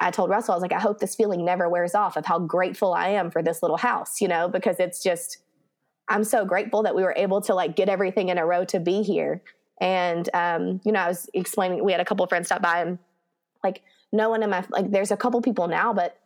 I 0.00 0.12
told 0.12 0.30
Russell, 0.30 0.52
I 0.52 0.56
was 0.56 0.62
like, 0.62 0.72
I 0.72 0.78
hope 0.78 1.00
this 1.00 1.16
feeling 1.16 1.44
never 1.44 1.68
wears 1.68 1.94
off 1.94 2.16
of 2.16 2.24
how 2.24 2.38
grateful 2.38 2.94
I 2.94 3.08
am 3.08 3.32
for 3.32 3.42
this 3.42 3.62
little 3.62 3.76
house, 3.76 4.20
you 4.20 4.28
know, 4.28 4.48
because 4.48 4.76
it's 4.78 5.02
just 5.02 5.38
I'm 6.08 6.24
so 6.24 6.44
grateful 6.44 6.84
that 6.84 6.94
we 6.94 7.02
were 7.02 7.14
able 7.16 7.40
to 7.42 7.54
like 7.54 7.76
get 7.76 7.88
everything 7.88 8.28
in 8.28 8.38
a 8.38 8.46
row 8.46 8.64
to 8.66 8.80
be 8.80 9.02
here. 9.02 9.42
And 9.80 10.28
um, 10.34 10.80
you 10.84 10.92
know, 10.92 11.00
I 11.00 11.08
was 11.08 11.28
explaining 11.34 11.84
we 11.84 11.92
had 11.92 12.00
a 12.00 12.04
couple 12.04 12.26
friends 12.26 12.46
stop 12.46 12.62
by 12.62 12.82
and 12.82 12.98
like 13.64 13.82
no 14.12 14.30
one 14.30 14.42
in 14.42 14.50
my 14.50 14.64
like 14.70 14.90
there's 14.90 15.10
a 15.10 15.16
couple 15.16 15.42
people 15.42 15.66
now, 15.66 15.92
but 15.92 16.16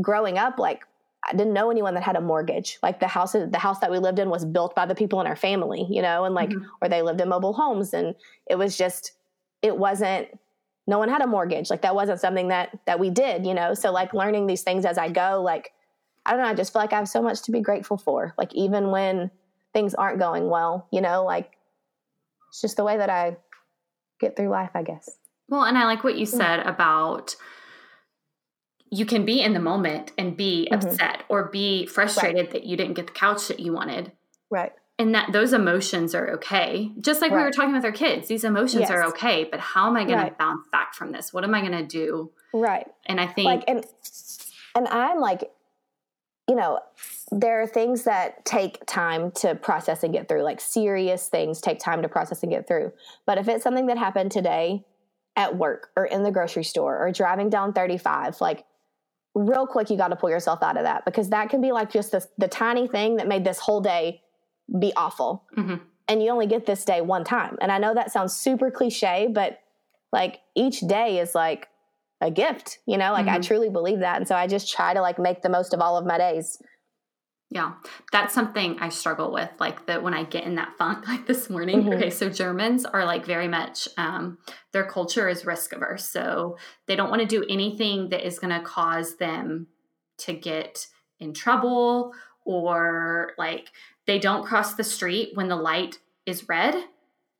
growing 0.00 0.36
up, 0.36 0.58
like 0.58 0.84
I 1.24 1.32
didn't 1.32 1.52
know 1.52 1.70
anyone 1.70 1.94
that 1.94 2.02
had 2.02 2.16
a 2.16 2.20
mortgage. 2.20 2.78
Like 2.82 3.00
the 3.00 3.06
house 3.06 3.32
the 3.32 3.58
house 3.58 3.78
that 3.80 3.90
we 3.90 3.98
lived 3.98 4.18
in 4.18 4.28
was 4.28 4.44
built 4.44 4.74
by 4.74 4.86
the 4.86 4.94
people 4.94 5.20
in 5.20 5.26
our 5.26 5.36
family, 5.36 5.86
you 5.88 6.02
know, 6.02 6.24
and 6.24 6.34
like 6.34 6.50
mm-hmm. 6.50 6.64
or 6.80 6.88
they 6.88 7.02
lived 7.02 7.20
in 7.20 7.28
mobile 7.28 7.52
homes 7.52 7.94
and 7.94 8.14
it 8.48 8.56
was 8.56 8.76
just 8.76 9.12
it 9.62 9.76
wasn't 9.76 10.28
no 10.86 10.98
one 10.98 11.08
had 11.08 11.22
a 11.22 11.26
mortgage. 11.26 11.70
Like 11.70 11.82
that 11.82 11.94
wasn't 11.94 12.20
something 12.20 12.48
that 12.48 12.78
that 12.86 12.98
we 12.98 13.10
did, 13.10 13.46
you 13.46 13.54
know. 13.54 13.74
So 13.74 13.92
like 13.92 14.12
learning 14.14 14.46
these 14.46 14.62
things 14.62 14.84
as 14.84 14.98
I 14.98 15.10
go, 15.10 15.42
like 15.42 15.72
I 16.26 16.32
don't 16.32 16.40
know, 16.40 16.48
I 16.48 16.54
just 16.54 16.72
feel 16.72 16.82
like 16.82 16.92
I 16.92 16.96
have 16.96 17.08
so 17.08 17.22
much 17.22 17.42
to 17.42 17.52
be 17.52 17.60
grateful 17.60 17.96
for. 17.96 18.34
Like 18.36 18.52
even 18.54 18.90
when 18.90 19.30
things 19.72 19.94
aren't 19.94 20.18
going 20.18 20.50
well, 20.50 20.88
you 20.92 21.00
know, 21.00 21.24
like 21.24 21.52
it's 22.48 22.60
just 22.60 22.76
the 22.76 22.84
way 22.84 22.96
that 22.96 23.10
I 23.10 23.36
get 24.20 24.36
through 24.36 24.48
life, 24.48 24.70
I 24.74 24.82
guess. 24.82 25.08
Well, 25.48 25.64
and 25.64 25.78
I 25.78 25.84
like 25.84 26.04
what 26.04 26.16
you 26.16 26.26
said 26.26 26.60
about 26.60 27.36
you 28.92 29.06
can 29.06 29.24
be 29.24 29.40
in 29.40 29.54
the 29.54 29.60
moment 29.60 30.12
and 30.18 30.36
be 30.36 30.68
mm-hmm. 30.70 30.86
upset 30.86 31.24
or 31.30 31.48
be 31.48 31.86
frustrated 31.86 32.36
right. 32.36 32.50
that 32.50 32.64
you 32.64 32.76
didn't 32.76 32.92
get 32.92 33.06
the 33.06 33.12
couch 33.12 33.48
that 33.48 33.58
you 33.58 33.72
wanted. 33.72 34.12
Right. 34.50 34.72
And 34.98 35.14
that 35.14 35.32
those 35.32 35.54
emotions 35.54 36.14
are 36.14 36.32
okay. 36.34 36.92
Just 37.00 37.22
like 37.22 37.32
right. 37.32 37.38
we 37.38 37.44
were 37.44 37.50
talking 37.50 37.72
with 37.72 37.86
our 37.86 37.92
kids, 37.92 38.28
these 38.28 38.44
emotions 38.44 38.82
yes. 38.82 38.90
are 38.90 39.04
okay, 39.06 39.44
but 39.50 39.60
how 39.60 39.88
am 39.88 39.96
I 39.96 40.04
going 40.04 40.18
right. 40.18 40.28
to 40.28 40.34
bounce 40.38 40.68
back 40.70 40.92
from 40.94 41.10
this? 41.10 41.32
What 41.32 41.42
am 41.42 41.54
I 41.54 41.60
going 41.60 41.72
to 41.72 41.86
do? 41.86 42.32
Right. 42.52 42.86
And 43.06 43.18
I 43.18 43.26
think 43.26 43.46
like 43.46 43.64
and 43.66 43.82
and 44.76 44.86
I'm 44.88 45.20
like 45.20 45.50
you 46.48 46.56
know, 46.56 46.80
there 47.30 47.62
are 47.62 47.66
things 47.66 48.02
that 48.04 48.44
take 48.44 48.84
time 48.84 49.30
to 49.30 49.54
process 49.54 50.02
and 50.02 50.12
get 50.12 50.28
through, 50.28 50.42
like 50.42 50.60
serious 50.60 51.28
things 51.28 51.62
take 51.62 51.78
time 51.78 52.02
to 52.02 52.08
process 52.08 52.42
and 52.42 52.52
get 52.52 52.66
through. 52.66 52.92
But 53.24 53.38
if 53.38 53.48
it's 53.48 53.62
something 53.62 53.86
that 53.86 53.96
happened 53.96 54.32
today 54.32 54.84
at 55.36 55.56
work 55.56 55.90
or 55.96 56.04
in 56.04 56.24
the 56.24 56.30
grocery 56.32 56.64
store 56.64 56.98
or 56.98 57.10
driving 57.10 57.48
down 57.48 57.72
35, 57.72 58.40
like 58.42 58.66
real 59.34 59.66
quick, 59.66 59.90
you 59.90 59.96
got 59.96 60.08
to 60.08 60.16
pull 60.16 60.30
yourself 60.30 60.62
out 60.62 60.76
of 60.76 60.84
that 60.84 61.04
because 61.04 61.30
that 61.30 61.50
can 61.50 61.60
be 61.60 61.72
like 61.72 61.90
just 61.90 62.12
the, 62.12 62.26
the 62.38 62.48
tiny 62.48 62.86
thing 62.86 63.16
that 63.16 63.28
made 63.28 63.44
this 63.44 63.58
whole 63.58 63.80
day 63.80 64.22
be 64.78 64.92
awful. 64.96 65.44
Mm-hmm. 65.56 65.76
And 66.08 66.22
you 66.22 66.30
only 66.30 66.46
get 66.46 66.66
this 66.66 66.84
day 66.84 67.00
one 67.00 67.24
time. 67.24 67.56
And 67.60 67.72
I 67.72 67.78
know 67.78 67.94
that 67.94 68.12
sounds 68.12 68.34
super 68.34 68.70
cliche, 68.70 69.28
but 69.32 69.60
like 70.12 70.40
each 70.54 70.80
day 70.80 71.18
is 71.18 71.34
like 71.34 71.68
a 72.20 72.30
gift, 72.30 72.78
you 72.86 72.98
know, 72.98 73.12
like 73.12 73.26
mm-hmm. 73.26 73.36
I 73.36 73.40
truly 73.40 73.70
believe 73.70 74.00
that. 74.00 74.16
And 74.16 74.28
so 74.28 74.34
I 74.34 74.46
just 74.46 74.70
try 74.70 74.94
to 74.94 75.00
like 75.00 75.18
make 75.18 75.42
the 75.42 75.48
most 75.48 75.72
of 75.72 75.80
all 75.80 75.96
of 75.96 76.04
my 76.06 76.18
days. 76.18 76.60
Yeah, 77.54 77.74
that's 78.10 78.32
something 78.32 78.78
I 78.80 78.88
struggle 78.88 79.30
with. 79.30 79.50
Like 79.60 79.84
that 79.84 80.02
when 80.02 80.14
I 80.14 80.24
get 80.24 80.44
in 80.44 80.54
that 80.54 80.72
funk, 80.78 81.06
like 81.08 81.26
this 81.26 81.50
morning. 81.50 81.82
Mm-hmm. 81.82 81.92
Okay, 81.92 82.10
so 82.10 82.30
Germans 82.30 82.86
are 82.86 83.04
like 83.04 83.26
very 83.26 83.48
much, 83.48 83.88
um, 83.98 84.38
their 84.72 84.86
culture 84.86 85.28
is 85.28 85.44
risk 85.44 85.74
averse. 85.74 86.08
So 86.08 86.56
they 86.86 86.96
don't 86.96 87.10
want 87.10 87.20
to 87.20 87.28
do 87.28 87.44
anything 87.50 88.08
that 88.08 88.26
is 88.26 88.38
going 88.38 88.58
to 88.58 88.64
cause 88.64 89.16
them 89.16 89.66
to 90.18 90.32
get 90.32 90.86
in 91.20 91.34
trouble 91.34 92.12
or 92.44 93.32
like 93.36 93.68
they 94.06 94.18
don't 94.18 94.46
cross 94.46 94.74
the 94.74 94.84
street 94.84 95.30
when 95.34 95.48
the 95.48 95.56
light 95.56 95.98
is 96.24 96.48
red 96.48 96.74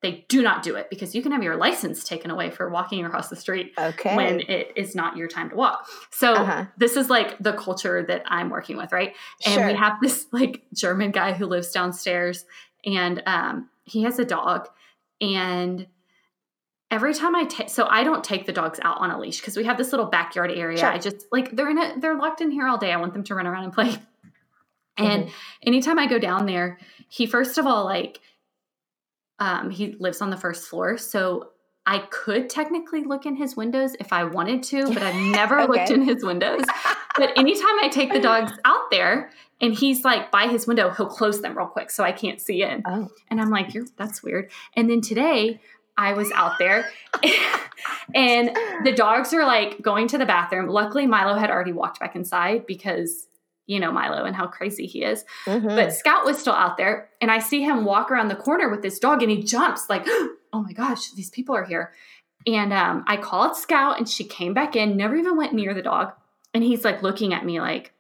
they 0.02 0.24
do 0.28 0.42
not 0.42 0.62
do 0.62 0.74
it 0.74 0.90
because 0.90 1.14
you 1.14 1.22
can 1.22 1.32
have 1.32 1.42
your 1.42 1.56
license 1.56 2.04
taken 2.04 2.30
away 2.30 2.50
for 2.50 2.68
walking 2.68 3.04
across 3.04 3.28
the 3.28 3.36
street 3.36 3.72
okay. 3.78 4.16
when 4.16 4.40
it 4.40 4.72
is 4.76 4.94
not 4.94 5.16
your 5.16 5.28
time 5.28 5.48
to 5.50 5.56
walk. 5.56 5.88
So 6.10 6.34
uh-huh. 6.34 6.66
this 6.76 6.96
is 6.96 7.08
like 7.08 7.38
the 7.38 7.52
culture 7.52 8.04
that 8.08 8.24
I'm 8.26 8.50
working 8.50 8.76
with, 8.76 8.92
right? 8.92 9.14
And 9.46 9.54
sure. 9.54 9.66
we 9.68 9.74
have 9.74 9.98
this 10.02 10.26
like 10.32 10.62
German 10.74 11.12
guy 11.12 11.32
who 11.32 11.46
lives 11.46 11.70
downstairs 11.70 12.44
and 12.84 13.22
um, 13.26 13.70
he 13.84 14.02
has 14.02 14.18
a 14.18 14.24
dog 14.24 14.68
and 15.20 15.86
every 16.90 17.14
time 17.14 17.34
I 17.34 17.44
take, 17.44 17.70
so 17.70 17.86
I 17.88 18.04
don't 18.04 18.24
take 18.24 18.44
the 18.44 18.52
dogs 18.52 18.80
out 18.82 18.98
on 18.98 19.10
a 19.10 19.18
leash 19.18 19.40
because 19.40 19.56
we 19.56 19.64
have 19.64 19.78
this 19.78 19.92
little 19.92 20.06
backyard 20.06 20.50
area. 20.50 20.78
Sure. 20.78 20.88
I 20.88 20.98
just 20.98 21.26
like 21.32 21.54
they're 21.56 21.70
in 21.70 21.78
a, 21.78 21.98
they're 21.98 22.18
locked 22.18 22.40
in 22.40 22.50
here 22.50 22.66
all 22.66 22.76
day. 22.76 22.92
I 22.92 22.96
want 22.96 23.14
them 23.14 23.24
to 23.24 23.34
run 23.34 23.46
around 23.46 23.64
and 23.64 23.72
play. 23.72 23.96
Mm-hmm. 24.98 25.04
And 25.06 25.30
anytime 25.62 25.98
I 25.98 26.06
go 26.06 26.18
down 26.18 26.44
there, 26.44 26.78
he 27.08 27.24
first 27.24 27.56
of 27.56 27.66
all 27.66 27.86
like 27.86 28.20
um, 29.42 29.70
he 29.70 29.96
lives 29.98 30.20
on 30.20 30.30
the 30.30 30.36
first 30.36 30.68
floor, 30.68 30.96
so 30.96 31.48
I 31.84 31.98
could 32.10 32.48
technically 32.48 33.02
look 33.02 33.26
in 33.26 33.34
his 33.34 33.56
windows 33.56 33.96
if 33.98 34.12
I 34.12 34.22
wanted 34.22 34.62
to, 34.64 34.86
but 34.86 35.02
I've 35.02 35.16
never 35.32 35.58
okay. 35.60 35.72
looked 35.72 35.90
in 35.90 36.02
his 36.02 36.24
windows. 36.24 36.62
but 37.16 37.36
anytime 37.36 37.76
I 37.82 37.88
take 37.90 38.12
the 38.12 38.20
dogs 38.30 38.52
out 38.64 38.88
there 38.92 39.30
and 39.60 39.74
he's 39.74 40.04
like 40.04 40.30
by 40.30 40.46
his 40.46 40.68
window, 40.68 40.90
he'll 40.90 41.06
close 41.06 41.42
them 41.42 41.58
real 41.58 41.66
quick 41.66 41.90
so 41.90 42.04
I 42.04 42.12
can't 42.12 42.40
see 42.40 42.62
in. 42.62 42.82
Oh. 42.86 43.08
And 43.30 43.40
I'm 43.40 43.50
like, 43.50 43.74
You're, 43.74 43.86
that's 43.96 44.22
weird. 44.22 44.52
And 44.76 44.88
then 44.88 45.00
today 45.00 45.60
I 45.98 46.12
was 46.12 46.30
out 46.36 46.52
there 46.60 46.88
and 48.14 48.56
the 48.84 48.92
dogs 48.92 49.34
are 49.34 49.44
like 49.44 49.82
going 49.82 50.06
to 50.06 50.18
the 50.18 50.26
bathroom. 50.26 50.68
Luckily, 50.68 51.08
Milo 51.08 51.34
had 51.34 51.50
already 51.50 51.72
walked 51.72 51.98
back 51.98 52.14
inside 52.14 52.64
because 52.64 53.26
you 53.72 53.80
know 53.80 53.90
Milo 53.90 54.24
and 54.24 54.36
how 54.36 54.46
crazy 54.46 54.86
he 54.86 55.02
is. 55.02 55.24
Mm-hmm. 55.46 55.68
But 55.68 55.94
Scout 55.94 56.26
was 56.26 56.38
still 56.38 56.52
out 56.52 56.76
there, 56.76 57.08
and 57.20 57.30
I 57.30 57.38
see 57.38 57.62
him 57.62 57.84
walk 57.86 58.10
around 58.10 58.28
the 58.28 58.36
corner 58.36 58.68
with 58.68 58.82
this 58.82 58.98
dog, 58.98 59.22
and 59.22 59.30
he 59.30 59.42
jumps 59.42 59.88
like, 59.88 60.04
"Oh 60.52 60.62
my 60.62 60.72
gosh, 60.72 61.10
these 61.12 61.30
people 61.30 61.56
are 61.56 61.64
here!" 61.64 61.92
And 62.46 62.72
um, 62.72 63.04
I 63.06 63.16
called 63.16 63.56
Scout, 63.56 63.98
and 63.98 64.08
she 64.08 64.24
came 64.24 64.52
back 64.52 64.76
in, 64.76 64.96
never 64.96 65.16
even 65.16 65.36
went 65.38 65.54
near 65.54 65.72
the 65.72 65.82
dog, 65.82 66.12
and 66.52 66.62
he's 66.62 66.84
like 66.84 67.02
looking 67.02 67.32
at 67.32 67.46
me 67.46 67.60
like, 67.60 67.94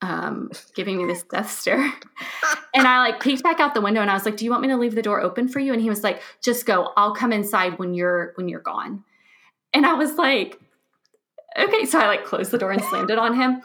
um, 0.00 0.50
giving 0.74 0.96
me 0.96 1.04
this 1.04 1.22
death 1.30 1.50
stare. 1.50 1.92
and 2.74 2.88
I 2.88 3.00
like 3.00 3.20
peeked 3.20 3.42
back 3.42 3.60
out 3.60 3.74
the 3.74 3.82
window, 3.82 4.00
and 4.00 4.10
I 4.10 4.14
was 4.14 4.24
like, 4.24 4.38
"Do 4.38 4.46
you 4.46 4.50
want 4.50 4.62
me 4.62 4.68
to 4.68 4.78
leave 4.78 4.94
the 4.94 5.02
door 5.02 5.20
open 5.20 5.46
for 5.46 5.60
you?" 5.60 5.74
And 5.74 5.82
he 5.82 5.90
was 5.90 6.02
like, 6.02 6.22
"Just 6.42 6.64
go. 6.64 6.92
I'll 6.96 7.14
come 7.14 7.34
inside 7.34 7.78
when 7.78 7.92
you're 7.92 8.32
when 8.36 8.48
you're 8.48 8.60
gone." 8.60 9.04
And 9.74 9.84
I 9.84 9.92
was 9.92 10.14
like, 10.14 10.58
"Okay." 11.58 11.84
So 11.84 11.98
I 11.98 12.06
like 12.06 12.24
closed 12.24 12.50
the 12.50 12.58
door 12.58 12.72
and 12.72 12.82
slammed 12.82 13.10
it 13.10 13.18
on 13.18 13.34
him. 13.34 13.60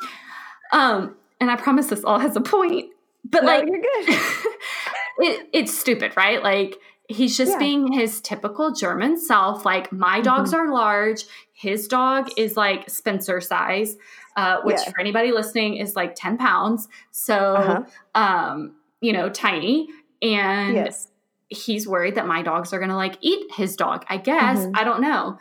Um, 0.72 1.16
and 1.40 1.52
I 1.52 1.56
promise 1.56 1.88
this 1.88 2.04
all 2.04 2.20
has 2.20 2.36
a 2.36 2.42
point, 2.42 2.92
but 3.24 3.44
no, 3.44 3.48
like, 3.48 3.68
you're 3.68 3.80
good. 3.80 4.10
it, 5.20 5.50
it's 5.54 5.78
stupid, 5.78 6.14
right? 6.18 6.42
Like, 6.42 6.78
he's 7.08 7.38
just 7.38 7.54
yeah. 7.54 7.60
being 7.60 7.92
his 7.92 8.22
typical 8.22 8.74
German 8.74 9.18
self. 9.18 9.66
Like, 9.66 9.92
my 9.92 10.22
dogs 10.22 10.52
mm-hmm. 10.52 10.70
are 10.70 10.74
large. 10.74 11.24
His 11.54 11.88
dog 11.88 12.30
is 12.38 12.56
like 12.58 12.90
Spencer 12.90 13.42
size, 13.42 13.98
uh, 14.36 14.62
which 14.64 14.78
yeah. 14.78 14.92
for 14.92 15.00
anybody 15.00 15.32
listening 15.32 15.78
is 15.78 15.96
like 15.96 16.16
10 16.16 16.38
pounds. 16.38 16.88
So, 17.12 17.36
uh-huh. 17.36 17.84
um, 18.16 18.76
you 19.02 19.14
know, 19.14 19.30
tiny. 19.30 19.90
And 20.22 20.76
yes. 20.76 21.08
he's 21.50 21.88
worried 21.88 22.16
that 22.16 22.28
my 22.28 22.42
dogs 22.42 22.74
are 22.74 22.80
going 22.80 22.90
to 22.90 22.96
like 22.96 23.18
eat 23.22 23.52
his 23.54 23.76
dog. 23.76 24.06
I 24.08 24.18
guess. 24.18 24.60
Mm-hmm. 24.60 24.76
I 24.76 24.84
don't 24.84 25.02
know. 25.02 25.38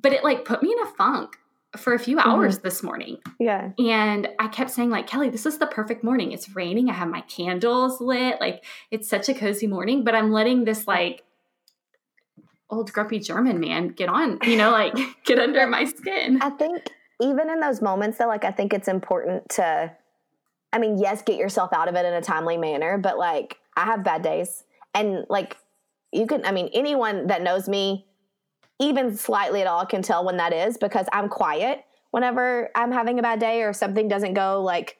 But 0.00 0.12
it 0.12 0.24
like 0.24 0.44
put 0.44 0.62
me 0.62 0.72
in 0.72 0.80
a 0.80 0.90
funk 0.92 1.36
for 1.76 1.94
a 1.94 1.98
few 1.98 2.18
hours 2.18 2.56
mm-hmm. 2.56 2.66
this 2.66 2.82
morning. 2.82 3.18
Yeah. 3.38 3.70
And 3.78 4.28
I 4.38 4.48
kept 4.48 4.70
saying, 4.70 4.90
like, 4.90 5.06
Kelly, 5.06 5.30
this 5.30 5.46
is 5.46 5.58
the 5.58 5.66
perfect 5.66 6.04
morning. 6.04 6.32
It's 6.32 6.54
raining. 6.54 6.90
I 6.90 6.94
have 6.94 7.08
my 7.08 7.22
candles 7.22 8.00
lit. 8.00 8.40
Like, 8.40 8.64
it's 8.90 9.08
such 9.08 9.28
a 9.28 9.34
cozy 9.34 9.66
morning, 9.66 10.04
but 10.04 10.14
I'm 10.14 10.32
letting 10.32 10.64
this, 10.64 10.86
like, 10.86 11.24
old 12.68 12.92
grumpy 12.92 13.18
German 13.18 13.60
man 13.60 13.88
get 13.88 14.08
on, 14.08 14.38
you 14.42 14.56
know, 14.56 14.70
like, 14.70 14.94
get 15.24 15.38
under 15.38 15.66
my 15.66 15.84
skin. 15.84 16.40
I 16.42 16.50
think 16.50 16.88
even 17.20 17.48
in 17.50 17.60
those 17.60 17.80
moments, 17.80 18.18
though, 18.18 18.26
like, 18.26 18.44
I 18.44 18.50
think 18.50 18.72
it's 18.72 18.88
important 18.88 19.48
to, 19.50 19.92
I 20.72 20.78
mean, 20.78 20.98
yes, 20.98 21.22
get 21.22 21.36
yourself 21.36 21.72
out 21.72 21.88
of 21.88 21.94
it 21.94 22.04
in 22.04 22.12
a 22.12 22.22
timely 22.22 22.56
manner, 22.56 22.98
but 22.98 23.18
like, 23.18 23.58
I 23.76 23.84
have 23.84 24.02
bad 24.02 24.22
days. 24.22 24.64
And 24.94 25.26
like, 25.28 25.56
you 26.12 26.26
can, 26.26 26.44
I 26.44 26.52
mean, 26.52 26.70
anyone 26.74 27.28
that 27.28 27.42
knows 27.42 27.68
me, 27.68 28.06
even 28.80 29.16
slightly 29.16 29.60
at 29.60 29.66
all 29.66 29.86
can 29.86 30.02
tell 30.02 30.24
when 30.24 30.36
that 30.38 30.52
is 30.52 30.76
because 30.76 31.06
I'm 31.12 31.28
quiet 31.28 31.84
whenever 32.12 32.70
I'm 32.74 32.92
having 32.92 33.18
a 33.18 33.22
bad 33.22 33.40
day 33.40 33.62
or 33.62 33.72
something 33.72 34.06
doesn't 34.06 34.34
go 34.34 34.62
like 34.62 34.98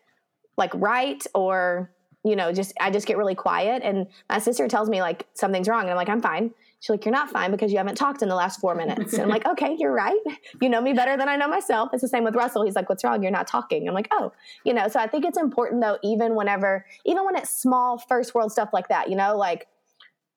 like 0.57 0.73
right 0.75 1.25
or 1.35 1.93
you 2.25 2.35
know 2.35 2.53
just 2.53 2.73
I 2.81 2.91
just 2.91 3.07
get 3.07 3.17
really 3.17 3.35
quiet 3.35 3.83
and 3.85 4.07
my 4.29 4.39
sister 4.39 4.67
tells 4.67 4.89
me 4.89 5.01
like 5.01 5.27
something's 5.35 5.69
wrong 5.69 5.83
and 5.83 5.91
I'm 5.91 5.97
like 5.97 6.09
I'm 6.09 6.21
fine. 6.21 6.53
She's 6.81 6.91
like 6.91 7.05
you're 7.05 7.13
not 7.13 7.31
fine 7.31 7.53
because 7.53 7.71
you 7.71 7.79
haven't 7.79 7.95
talked 7.95 8.23
in 8.23 8.29
the 8.29 8.35
last 8.35 8.61
4 8.61 8.75
minutes. 8.75 9.13
And 9.13 9.23
I'm 9.23 9.29
like 9.29 9.47
okay, 9.47 9.77
you're 9.79 9.93
right. 9.93 10.19
You 10.61 10.69
know 10.69 10.81
me 10.81 10.93
better 10.95 11.17
than 11.17 11.29
I 11.29 11.37
know 11.37 11.49
myself. 11.49 11.91
It's 11.93 12.03
the 12.03 12.09
same 12.09 12.25
with 12.25 12.35
Russell. 12.35 12.65
He's 12.65 12.75
like 12.75 12.89
what's 12.89 13.05
wrong? 13.05 13.23
You're 13.23 13.33
not 13.33 13.47
talking. 13.47 13.87
I'm 13.89 13.95
like 13.95 14.09
oh, 14.11 14.33
you 14.65 14.75
know, 14.75 14.89
so 14.89 14.99
I 14.99 15.07
think 15.07 15.25
it's 15.25 15.39
important 15.39 15.83
though 15.83 15.99
even 16.03 16.35
whenever 16.35 16.87
even 17.05 17.25
when 17.25 17.37
it's 17.37 17.51
small 17.51 17.99
first 17.99 18.35
world 18.35 18.53
stuff 18.53 18.71
like 18.73 18.89
that, 18.89 19.11
you 19.11 19.17
know, 19.17 19.37
like 19.37 19.67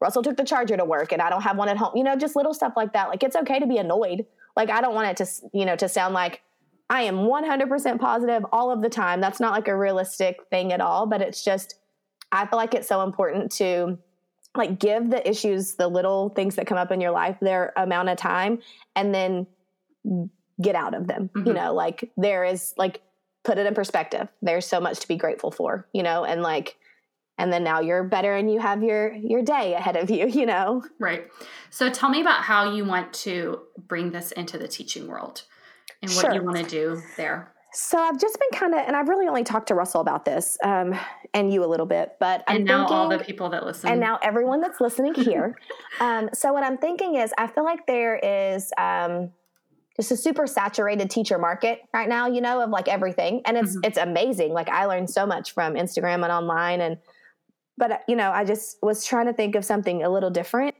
Russell 0.01 0.23
took 0.23 0.37
the 0.37 0.43
charger 0.43 0.77
to 0.77 0.85
work 0.85 1.11
and 1.11 1.21
I 1.21 1.29
don't 1.29 1.41
have 1.41 1.57
one 1.57 1.69
at 1.69 1.77
home. 1.77 1.91
You 1.95 2.03
know, 2.03 2.15
just 2.15 2.35
little 2.35 2.53
stuff 2.53 2.73
like 2.75 2.93
that. 2.93 3.09
Like 3.09 3.23
it's 3.23 3.35
okay 3.35 3.59
to 3.59 3.67
be 3.67 3.77
annoyed. 3.77 4.25
Like 4.55 4.69
I 4.69 4.81
don't 4.81 4.93
want 4.93 5.07
it 5.07 5.25
to, 5.25 5.49
you 5.53 5.65
know, 5.65 5.75
to 5.75 5.87
sound 5.87 6.13
like 6.13 6.41
I 6.89 7.03
am 7.03 7.17
100% 7.17 7.99
positive 7.99 8.45
all 8.51 8.71
of 8.71 8.81
the 8.81 8.89
time. 8.89 9.21
That's 9.21 9.39
not 9.39 9.53
like 9.53 9.67
a 9.67 9.75
realistic 9.75 10.39
thing 10.49 10.71
at 10.71 10.81
all, 10.81 11.07
but 11.07 11.21
it's 11.21 11.43
just 11.43 11.75
I 12.31 12.45
feel 12.45 12.57
like 12.57 12.73
it's 12.73 12.87
so 12.87 13.01
important 13.01 13.51
to 13.53 13.97
like 14.55 14.79
give 14.79 15.09
the 15.09 15.27
issues, 15.27 15.75
the 15.75 15.87
little 15.87 16.29
things 16.29 16.55
that 16.55 16.67
come 16.67 16.77
up 16.77 16.91
in 16.91 17.01
your 17.01 17.11
life 17.11 17.37
their 17.41 17.73
amount 17.75 18.09
of 18.09 18.17
time 18.17 18.59
and 18.95 19.13
then 19.13 19.47
get 20.61 20.75
out 20.75 20.93
of 20.93 21.07
them. 21.07 21.29
Mm-hmm. 21.33 21.47
You 21.47 21.53
know, 21.53 21.73
like 21.73 22.11
there 22.17 22.43
is 22.43 22.73
like 22.77 23.01
put 23.43 23.57
it 23.57 23.65
in 23.65 23.73
perspective. 23.73 24.27
There's 24.41 24.65
so 24.65 24.79
much 24.79 24.99
to 24.99 25.07
be 25.07 25.15
grateful 25.15 25.51
for, 25.51 25.87
you 25.93 26.03
know, 26.03 26.25
and 26.25 26.41
like 26.41 26.77
and 27.37 27.51
then 27.51 27.63
now 27.63 27.79
you're 27.79 28.03
better 28.03 28.35
and 28.35 28.51
you 28.51 28.59
have 28.59 28.83
your 28.83 29.13
your 29.13 29.41
day 29.41 29.73
ahead 29.73 29.95
of 29.95 30.09
you 30.09 30.27
you 30.39 30.45
know 30.45 30.83
right 30.99 31.27
so 31.69 31.89
tell 31.89 32.09
me 32.09 32.21
about 32.21 32.43
how 32.43 32.73
you 32.73 32.85
want 32.85 33.13
to 33.13 33.59
bring 33.87 34.11
this 34.11 34.31
into 34.33 34.57
the 34.57 34.67
teaching 34.67 35.07
world 35.07 35.43
and 36.01 36.11
what 36.11 36.21
sure. 36.21 36.33
you 36.33 36.43
want 36.43 36.57
to 36.57 36.63
do 36.63 37.01
there 37.17 37.51
so 37.75 37.99
I've 37.99 38.17
just 38.19 38.39
been 38.39 38.57
kind 38.57 38.73
of, 38.73 38.79
and 38.87 38.95
I've 38.95 39.09
really 39.09 39.27
only 39.27 39.43
talked 39.43 39.67
to 39.67 39.75
Russell 39.75 39.99
about 39.99 40.23
this, 40.23 40.57
um, 40.63 40.97
and 41.33 41.51
you 41.51 41.63
a 41.63 41.67
little 41.67 41.85
bit, 41.85 42.13
but 42.21 42.41
I'm 42.47 42.57
and 42.57 42.65
now 42.65 42.83
thinking, 42.83 42.95
all 42.95 43.09
the 43.09 43.19
people 43.19 43.49
that 43.49 43.65
listen, 43.65 43.89
and 43.89 43.99
now 43.99 44.17
everyone 44.23 44.61
that's 44.61 44.79
listening 44.79 45.13
here. 45.15 45.57
um, 45.99 46.29
so 46.33 46.53
what 46.53 46.63
I'm 46.63 46.77
thinking 46.77 47.15
is, 47.15 47.33
I 47.37 47.47
feel 47.47 47.65
like 47.65 47.85
there 47.85 48.15
is 48.15 48.71
um, 48.77 49.31
just 49.97 50.09
a 50.11 50.15
super 50.15 50.47
saturated 50.47 51.09
teacher 51.09 51.37
market 51.37 51.81
right 51.93 52.07
now, 52.07 52.27
you 52.27 52.39
know, 52.39 52.61
of 52.61 52.69
like 52.69 52.87
everything, 52.87 53.41
and 53.43 53.57
it's 53.57 53.71
mm-hmm. 53.71 53.83
it's 53.83 53.97
amazing. 53.97 54.53
Like 54.53 54.69
I 54.69 54.85
learned 54.85 55.09
so 55.09 55.25
much 55.25 55.53
from 55.53 55.73
Instagram 55.73 56.23
and 56.23 56.31
online, 56.31 56.79
and 56.79 56.97
but 57.77 57.91
uh, 57.91 57.97
you 58.07 58.15
know, 58.15 58.31
I 58.31 58.43
just 58.43 58.77
was 58.81 59.05
trying 59.05 59.25
to 59.27 59.33
think 59.33 59.55
of 59.55 59.65
something 59.65 60.03
a 60.03 60.09
little 60.09 60.29
different. 60.29 60.75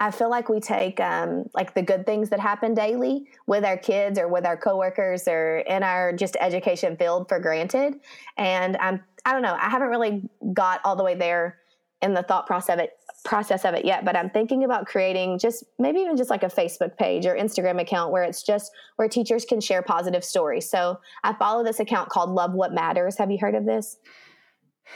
I 0.00 0.10
feel 0.10 0.30
like 0.30 0.48
we 0.48 0.60
take 0.60 0.98
um, 1.00 1.44
like 1.54 1.74
the 1.74 1.82
good 1.82 2.06
things 2.06 2.30
that 2.30 2.40
happen 2.40 2.74
daily 2.74 3.28
with 3.46 3.64
our 3.64 3.76
kids 3.76 4.18
or 4.18 4.28
with 4.28 4.44
our 4.44 4.56
coworkers 4.56 5.28
or 5.28 5.58
in 5.58 5.82
our 5.82 6.12
just 6.12 6.36
education 6.40 6.96
field 6.96 7.28
for 7.28 7.38
granted. 7.38 8.00
And 8.36 8.76
I'm 8.78 9.02
I 9.24 9.32
don't 9.32 9.42
know, 9.42 9.56
I 9.58 9.70
haven't 9.70 9.88
really 9.88 10.28
got 10.52 10.80
all 10.84 10.96
the 10.96 11.04
way 11.04 11.14
there 11.14 11.58
in 12.02 12.12
the 12.12 12.22
thought 12.22 12.46
process 12.46 12.74
of 12.74 12.80
it 12.80 12.90
process 13.24 13.64
of 13.64 13.74
it 13.74 13.86
yet, 13.86 14.04
but 14.04 14.14
I'm 14.14 14.28
thinking 14.28 14.64
about 14.64 14.84
creating 14.84 15.38
just 15.38 15.64
maybe 15.78 16.00
even 16.00 16.16
just 16.16 16.28
like 16.28 16.42
a 16.42 16.48
Facebook 16.48 16.98
page 16.98 17.24
or 17.24 17.34
Instagram 17.34 17.80
account 17.80 18.12
where 18.12 18.22
it's 18.22 18.42
just 18.42 18.70
where 18.96 19.08
teachers 19.08 19.46
can 19.46 19.62
share 19.62 19.80
positive 19.80 20.22
stories. 20.22 20.68
So 20.68 21.00
I 21.22 21.32
follow 21.32 21.64
this 21.64 21.80
account 21.80 22.10
called 22.10 22.30
Love 22.30 22.52
What 22.52 22.74
Matters. 22.74 23.16
Have 23.16 23.30
you 23.30 23.38
heard 23.40 23.54
of 23.54 23.64
this? 23.64 23.96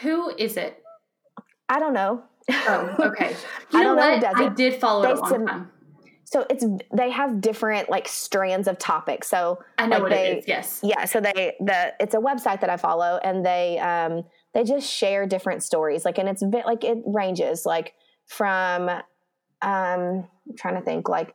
Who 0.02 0.30
is 0.36 0.58
it? 0.58 0.82
I 1.68 1.78
don't 1.78 1.94
know. 1.94 2.22
Oh, 2.50 2.96
okay. 3.00 3.36
You 3.72 3.80
I 3.80 3.84
don't 3.84 3.96
know 3.96 4.10
what? 4.10 4.36
I 4.36 4.48
did 4.50 4.80
follow 4.80 5.02
they 5.02 5.10
it 5.10 5.18
a 5.18 5.20
long 5.20 5.46
time. 5.46 5.70
So 6.24 6.44
it's 6.50 6.64
they 6.92 7.10
have 7.10 7.40
different 7.40 7.88
like 7.88 8.06
strands 8.06 8.68
of 8.68 8.78
topics. 8.78 9.28
So 9.28 9.60
I 9.78 9.86
know 9.86 9.96
like 9.96 10.02
what 10.02 10.10
they, 10.10 10.32
it 10.32 10.38
is. 10.38 10.44
Yes. 10.48 10.80
Yeah. 10.82 11.06
So 11.06 11.20
they 11.20 11.54
the 11.58 11.94
it's 12.00 12.14
a 12.14 12.18
website 12.18 12.60
that 12.60 12.68
I 12.68 12.76
follow, 12.76 13.18
and 13.24 13.44
they 13.44 13.78
um 13.78 14.24
they 14.52 14.64
just 14.64 14.90
share 14.90 15.26
different 15.26 15.62
stories. 15.62 16.04
Like, 16.04 16.18
and 16.18 16.28
it's 16.28 16.44
bit 16.44 16.66
like 16.66 16.84
it 16.84 16.98
ranges 17.06 17.64
like 17.64 17.94
from 18.26 18.90
um 18.90 19.02
I'm 19.62 20.56
trying 20.56 20.74
to 20.74 20.82
think 20.82 21.08
like 21.08 21.34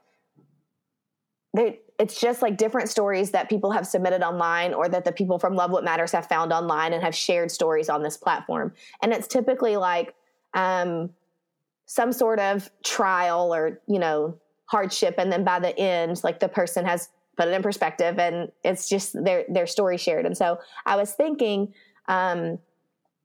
they 1.55 1.79
it's 1.99 2.19
just 2.19 2.41
like 2.41 2.57
different 2.57 2.89
stories 2.89 3.31
that 3.31 3.49
people 3.49 3.71
have 3.71 3.87
submitted 3.87 4.23
online 4.23 4.73
or 4.73 4.89
that 4.89 5.05
the 5.05 5.11
people 5.11 5.39
from 5.39 5.55
Love 5.55 5.71
What 5.71 5.83
Matters 5.83 6.11
have 6.11 6.27
found 6.27 6.51
online 6.51 6.93
and 6.93 7.03
have 7.03 7.15
shared 7.15 7.51
stories 7.51 7.89
on 7.89 8.03
this 8.03 8.17
platform. 8.17 8.73
And 9.01 9.13
it's 9.13 9.27
typically 9.27 9.77
like 9.77 10.15
um, 10.53 11.09
some 11.85 12.11
sort 12.11 12.39
of 12.39 12.69
trial 12.83 13.53
or 13.53 13.81
you 13.87 13.99
know 13.99 14.39
hardship. 14.65 15.15
And 15.17 15.31
then 15.31 15.43
by 15.43 15.59
the 15.59 15.77
end 15.77 16.19
like 16.23 16.39
the 16.39 16.49
person 16.49 16.85
has 16.85 17.09
put 17.37 17.47
it 17.47 17.53
in 17.53 17.61
perspective 17.61 18.17
and 18.19 18.51
it's 18.63 18.89
just 18.89 19.13
their 19.23 19.45
their 19.49 19.67
story 19.67 19.97
shared. 19.97 20.25
And 20.25 20.37
so 20.37 20.59
i 20.85 20.95
was 20.95 21.11
thinking 21.11 21.73
um, 22.07 22.59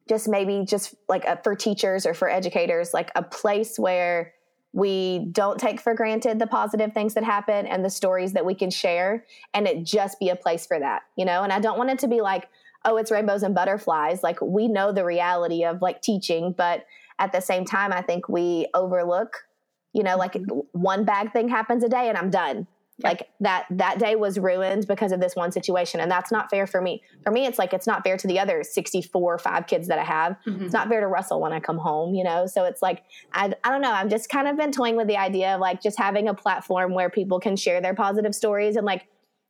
just 0.09 0.29
maybe 0.29 0.65
just 0.67 0.95
like 1.09 1.25
a, 1.25 1.41
for 1.43 1.55
teachers 1.55 2.07
or 2.07 2.15
for 2.15 2.31
educators, 2.31 2.95
like 2.95 3.11
a 3.15 3.23
place 3.23 3.79
where 3.79 4.33
we 4.73 5.27
don't 5.33 5.59
take 5.59 5.81
for 5.81 5.95
granted 5.95 6.39
the 6.39 6.47
positive 6.47 6.93
things 6.93 7.15
that 7.15 7.25
happen 7.25 7.67
and 7.67 7.85
the 7.85 7.91
stories 7.91 8.35
that 8.35 8.45
we 8.45 8.55
can 8.55 8.71
share 8.71 9.25
and 9.55 9.67
it 9.67 9.83
just 9.85 10.21
be 10.21 10.29
a 10.29 10.37
place 10.37 10.67
for 10.67 10.79
that 10.79 11.03
you 11.17 11.25
know? 11.25 11.43
And 11.43 11.53
i 11.53 11.59
don't 11.59 11.79
want 11.79 11.91
it 11.91 11.99
to 12.01 12.09
be 12.09 12.21
like 12.21 12.49
oh 12.85 12.97
it's 12.97 13.11
rainbows 13.11 13.43
and 13.43 13.55
butterflies. 13.55 14.23
Like 14.23 14.41
we 14.41 14.69
know 14.69 14.93
the 14.93 15.05
reality 15.05 15.65
of 15.65 15.83
like 15.83 16.03
teaching 16.03 16.55
but 16.57 16.85
at 17.19 17.33
the 17.33 17.41
same 17.41 17.65
time 17.65 17.93
i 17.93 18.03
think 18.03 18.29
we 18.29 18.67
overlook 18.75 19.45
you 19.93 20.03
know 20.03 20.17
like 20.17 20.35
mm-hmm. 20.35 20.61
one 20.73 21.05
bad 21.05 21.33
thing 21.33 21.49
happens 21.49 21.83
a 21.85 21.89
day 21.89 22.09
and 22.09 22.17
i'm 22.19 22.31
done. 22.31 22.67
Like 23.01 23.29
that 23.39 23.67
that 23.71 24.01
day 24.01 24.17
was 24.17 24.41
ruined 24.41 24.89
because 24.89 25.13
of 25.13 25.21
this 25.21 25.37
one 25.37 25.53
situation 25.53 26.01
and 26.01 26.11
that's 26.11 26.33
not 26.33 26.51
fair 26.51 26.67
for 26.67 26.81
me. 26.81 27.01
For 27.23 27.31
me 27.31 27.47
it's 27.47 27.57
like 27.57 27.73
it's 27.73 27.87
not 27.87 28.03
fair 28.03 28.17
to 28.17 28.27
the 28.27 28.41
other 28.41 28.65
64 28.65 29.39
five 29.39 29.69
kids 29.69 29.87
that 29.87 30.01
i 30.01 30.05
have. 30.05 30.37
Mm-hmm. 30.45 30.65
it's 30.65 30.73
not 30.73 30.89
fair 30.89 31.01
to 31.01 31.07
russell 31.07 31.41
when 31.41 31.53
i 31.53 31.61
come 31.61 31.79
home 31.79 32.15
you 32.15 32.25
know? 32.25 32.47
So 32.47 32.65
it's 32.65 32.83
like 32.83 33.05
I, 33.33 33.53
I 33.63 33.71
don't 33.71 33.83
know. 33.83 33.93
I've 33.93 34.09
just 34.09 34.29
kind 34.29 34.49
of 34.49 34.57
been 34.57 34.73
toying 34.73 34.97
with 34.97 35.07
the 35.07 35.17
idea 35.17 35.55
of 35.55 35.61
like 35.61 35.81
just 35.81 35.97
having 35.97 36.27
a 36.27 36.35
platform 36.35 36.93
where 36.93 37.09
people 37.09 37.39
can 37.39 37.55
share 37.55 37.81
their 37.81 37.95
positive 37.95 38.35
stories 38.35 38.75
and 38.75 38.85
like 38.85 39.07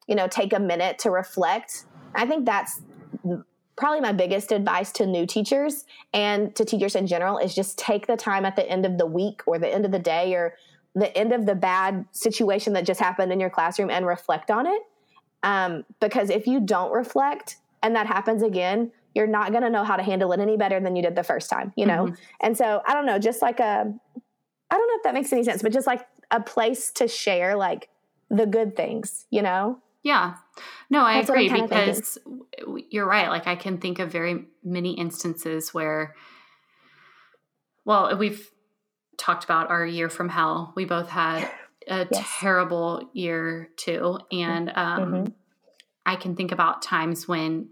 you 0.07 0.14
know 0.14 0.29
take 0.29 0.53
a 0.53 0.61
minute 0.61 0.99
to 1.01 1.11
reflect. 1.11 1.87
I 2.14 2.27
think 2.27 2.45
that's 2.45 2.83
probably 3.79 4.01
my 4.01 4.12
biggest 4.12 4.51
advice 4.51 4.91
to 4.91 5.07
new 5.07 5.24
teachers 5.24 5.85
and 6.12 6.55
to 6.57 6.64
teachers 6.64 6.97
in 6.97 7.07
general 7.07 7.39
is 7.39 7.55
just 7.55 7.79
take 7.79 8.09
the 8.09 8.16
time 8.16 8.45
at 8.45 8.57
the 8.57 8.68
end 8.68 8.85
of 8.85 8.99
the 8.99 9.07
week 9.07 9.41
or 9.47 9.59
the 9.59 9.72
end 9.72 9.85
of 9.85 9.93
the 9.93 9.99
day 10.01 10.35
or 10.35 10.55
the 10.95 11.16
end 11.16 11.33
of 11.33 11.47
the 11.47 11.55
bad 11.55 12.05
situation 12.11 12.72
that 12.72 12.85
just 12.85 12.99
happened 12.99 13.33
in 13.33 13.39
your 13.39 13.51
classroom 13.51 13.89
and 13.89 14.05
reflect 14.05 14.51
on 14.51 14.66
it. 14.66 14.83
Um, 15.45 15.85
because 16.01 16.29
if 16.29 16.49
you 16.49 16.61
don't 16.61 16.93
reflect 16.93 17.59
and 17.83 17.95
that 17.95 18.09
happens 18.09 18.43
again, 18.43 18.91
you're 19.14 19.29
not 19.29 19.53
going 19.53 19.62
to 19.62 19.70
know 19.70 19.85
how 19.85 19.97
to 19.97 20.03
handle 20.03 20.33
it 20.33 20.41
any 20.41 20.57
better 20.57 20.81
than 20.81 20.97
you 20.97 21.03
did 21.03 21.14
the 21.14 21.22
first 21.22 21.49
time, 21.49 21.72
you 21.76 21.87
know? 21.87 22.07
Mm-hmm. 22.07 22.14
And 22.41 22.59
so 22.59 22.83
I 22.87 22.95
don't 22.95 23.07
know, 23.07 23.20
just 23.20 23.41
like 23.41 23.61
a, 23.61 23.95
I 24.70 24.76
don't 24.76 24.89
know 24.89 24.97
if 24.97 25.03
that 25.05 25.14
makes 25.14 25.33
any 25.33 25.45
sense, 25.45 25.62
but 25.62 25.72
just 25.72 25.87
like 25.87 26.05
a 26.33 26.41
place 26.41 26.91
to 26.93 27.07
share 27.07 27.57
like 27.57 27.89
the 28.29 28.45
good 28.45 28.74
things, 28.76 29.26
you 29.31 29.43
know? 29.43 29.81
Yeah. 30.03 30.34
No, 30.90 31.03
I 31.03 31.14
That's 31.14 31.30
agree 31.30 31.49
because 31.49 32.18
thinking. 32.24 32.86
you're 32.90 33.07
right. 33.07 33.28
Like 33.28 33.46
I 33.46 33.57
can 33.57 33.78
think 33.78 33.99
of 33.99 34.11
very 34.11 34.46
many 34.62 34.92
instances 34.92 35.74
where, 35.74 36.14
well, 37.84 38.16
we've 38.16 38.51
talked 39.18 39.44
about 39.44 39.70
our 39.70 39.84
year 39.84 40.09
from 40.09 40.28
hell. 40.28 40.72
We 40.76 40.84
both 40.84 41.09
had 41.09 41.51
a 41.88 42.07
yes. 42.12 42.34
terrible 42.40 43.11
year 43.12 43.70
too, 43.76 44.18
and 44.30 44.70
um, 44.74 45.12
mm-hmm. 45.12 45.24
I 46.07 46.16
can 46.16 46.36
think 46.36 46.53
about 46.53 46.82
times 46.82 47.26
when 47.26 47.70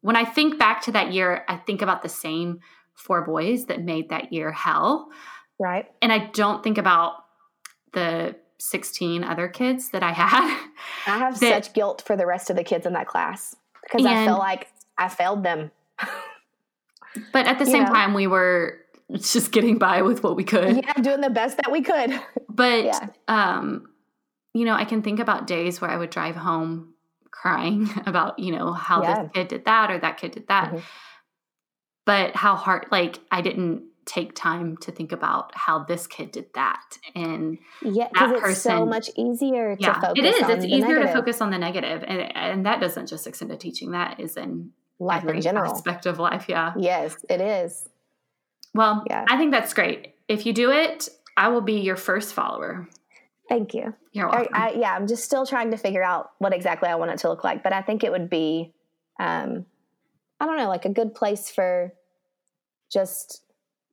when 0.00 0.16
I 0.16 0.24
think 0.24 0.58
back 0.58 0.82
to 0.82 0.92
that 0.92 1.12
year, 1.12 1.44
I 1.48 1.56
think 1.56 1.82
about 1.82 2.02
the 2.02 2.08
same 2.08 2.60
four 2.94 3.22
boys 3.22 3.66
that 3.66 3.82
made 3.82 4.08
that 4.10 4.32
year 4.32 4.52
hell. 4.52 5.10
Right. 5.58 5.86
And 6.00 6.12
I 6.12 6.30
don't 6.32 6.62
think 6.62 6.78
about 6.78 7.14
the 7.92 8.36
16 8.58 9.24
other 9.24 9.48
kids 9.48 9.90
that 9.90 10.02
I 10.02 10.12
had. 10.12 10.66
I 11.06 11.18
have 11.18 11.40
that, 11.40 11.64
such 11.64 11.74
guilt 11.74 12.02
for 12.06 12.16
the 12.16 12.26
rest 12.26 12.50
of 12.50 12.56
the 12.56 12.64
kids 12.64 12.86
in 12.86 12.92
that 12.94 13.06
class 13.06 13.54
because 13.82 14.04
I 14.04 14.24
feel 14.24 14.38
like 14.38 14.68
I 14.98 15.08
failed 15.08 15.42
them. 15.42 15.70
but 17.32 17.46
at 17.46 17.58
the 17.58 17.66
same 17.66 17.84
know? 17.84 17.92
time, 17.92 18.14
we 18.14 18.26
were 18.26 18.80
just 19.12 19.52
getting 19.52 19.78
by 19.78 20.02
with 20.02 20.22
what 20.22 20.36
we 20.36 20.44
could. 20.44 20.76
Yeah, 20.76 20.92
doing 20.94 21.20
the 21.20 21.30
best 21.30 21.56
that 21.58 21.70
we 21.70 21.82
could. 21.82 22.20
But 22.48 22.84
yeah. 22.84 23.08
um, 23.28 23.88
you 24.56 24.64
know, 24.64 24.74
I 24.74 24.84
can 24.84 25.02
think 25.02 25.20
about 25.20 25.46
days 25.46 25.80
where 25.80 25.90
I 25.90 25.96
would 25.96 26.10
drive 26.10 26.34
home 26.34 26.94
crying 27.30 27.90
about, 28.06 28.38
you 28.38 28.52
know, 28.52 28.72
how 28.72 29.02
yeah. 29.02 29.22
this 29.22 29.32
kid 29.34 29.48
did 29.48 29.64
that 29.66 29.90
or 29.90 29.98
that 29.98 30.16
kid 30.16 30.32
did 30.32 30.48
that. 30.48 30.68
Mm-hmm. 30.68 30.78
But 32.06 32.36
how 32.36 32.56
hard 32.56 32.86
like 32.90 33.18
I 33.30 33.42
didn't 33.42 33.82
take 34.06 34.34
time 34.34 34.76
to 34.76 34.92
think 34.92 35.12
about 35.12 35.50
how 35.54 35.80
this 35.80 36.06
kid 36.06 36.30
did 36.30 36.46
that 36.54 36.98
and 37.14 37.58
yeah 37.82 38.06
because 38.12 38.50
it's 38.52 38.60
so 38.60 38.86
much 38.86 39.10
easier 39.16 39.76
yeah, 39.78 39.92
to 39.92 40.00
focus 40.00 40.18
it 40.18 40.24
is 40.24 40.48
it's 40.48 40.64
easier 40.64 40.86
negative. 40.86 41.08
to 41.08 41.12
focus 41.12 41.40
on 41.40 41.50
the 41.50 41.58
negative 41.58 42.04
and, 42.06 42.36
and 42.36 42.66
that 42.66 42.80
doesn't 42.80 43.08
just 43.08 43.26
extend 43.26 43.50
to 43.50 43.56
teaching 43.56 43.90
that 43.90 44.20
is 44.20 44.36
in 44.36 44.70
life 45.00 45.24
every 45.24 45.36
in 45.36 45.42
general 45.42 45.72
aspect 45.72 46.06
of 46.06 46.18
life 46.20 46.46
yeah 46.48 46.72
yes 46.76 47.16
it 47.28 47.40
is 47.40 47.88
well, 48.76 49.04
yeah. 49.08 49.24
I 49.28 49.38
think 49.38 49.52
that's 49.52 49.72
great. 49.72 50.14
If 50.28 50.44
you 50.44 50.52
do 50.52 50.70
it, 50.70 51.08
I 51.36 51.48
will 51.48 51.62
be 51.62 51.80
your 51.80 51.96
first 51.96 52.34
follower. 52.34 52.88
Thank 53.48 53.72
you. 53.74 53.94
You're 54.12 54.28
welcome. 54.28 54.48
I, 54.52 54.70
I, 54.70 54.72
yeah, 54.74 54.94
I'm 54.94 55.06
just 55.06 55.24
still 55.24 55.46
trying 55.46 55.70
to 55.70 55.76
figure 55.78 56.02
out 56.02 56.30
what 56.38 56.52
exactly 56.52 56.88
I 56.88 56.96
want 56.96 57.10
it 57.12 57.18
to 57.20 57.28
look 57.28 57.42
like, 57.42 57.62
but 57.62 57.72
I 57.72 57.80
think 57.80 58.04
it 58.04 58.10
would 58.12 58.28
be, 58.28 58.74
um, 59.18 59.64
I 60.40 60.46
don't 60.46 60.58
know, 60.58 60.68
like 60.68 60.84
a 60.84 60.90
good 60.90 61.14
place 61.14 61.50
for 61.50 61.94
just 62.92 63.42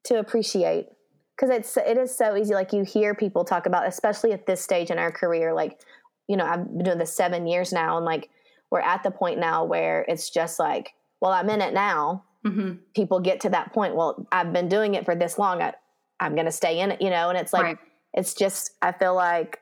to 0.06 0.20
appreciate 0.20 0.88
because 1.36 1.56
it's 1.56 1.78
it 1.78 1.98
is 1.98 2.16
so 2.16 2.36
easy. 2.36 2.54
Like 2.54 2.74
you 2.74 2.84
hear 2.84 3.16
people 3.16 3.44
talk 3.46 3.66
about, 3.66 3.88
especially 3.88 4.32
at 4.32 4.46
this 4.46 4.62
stage 4.62 4.92
in 4.92 5.00
our 5.00 5.12
career. 5.12 5.54
Like, 5.54 5.80
you 6.28 6.38
know, 6.38 6.46
I've 6.46 6.66
been 6.66 6.84
doing 6.84 6.98
this 6.98 7.16
seven 7.16 7.48
years 7.48 7.72
now, 7.72 7.98
and 7.98 8.06
like 8.06 8.30
we're 8.72 8.82
at 8.82 9.04
the 9.04 9.12
point 9.12 9.40
now 9.40 9.64
where 9.64 10.06
it's 10.08 10.30
just 10.30 10.60
like, 10.60 10.94
well, 11.22 11.32
I'm 11.32 11.50
in 11.50 11.62
it 11.62 11.74
now 11.74 12.24
mm-hmm. 12.46 12.74
people 12.96 13.20
get 13.20 13.42
to 13.42 13.50
that 13.50 13.74
point. 13.74 13.96
Well, 13.96 14.28
I've 14.32 14.54
been 14.54 14.70
doing 14.70 14.96
it 14.96 15.06
for 15.06 15.16
this 15.16 15.38
long. 15.38 15.62
I, 15.62 15.74
I'm 16.20 16.36
going 16.36 16.46
to 16.46 16.52
stay 16.52 16.80
in 16.80 16.92
it, 16.92 17.02
you 17.02 17.10
know, 17.10 17.30
and 17.30 17.38
it's 17.38 17.54
like, 17.54 17.64
right. 17.64 17.78
it's 18.14 18.34
just, 18.34 18.72
I 18.82 18.92
feel 18.92 19.16
like 19.16 19.60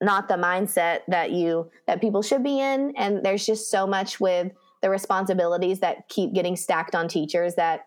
not 0.00 0.28
the 0.28 0.34
mindset 0.34 1.00
that 1.08 1.32
you, 1.32 1.70
that 1.86 2.00
people 2.00 2.22
should 2.22 2.44
be 2.44 2.60
in. 2.60 2.94
And 2.96 3.24
there's 3.24 3.44
just 3.44 3.70
so 3.70 3.86
much 3.86 4.20
with 4.20 4.52
the 4.80 4.90
responsibilities 4.90 5.80
that 5.80 6.08
keep 6.08 6.34
getting 6.34 6.56
stacked 6.56 6.94
on 6.94 7.08
teachers 7.08 7.56
that 7.56 7.86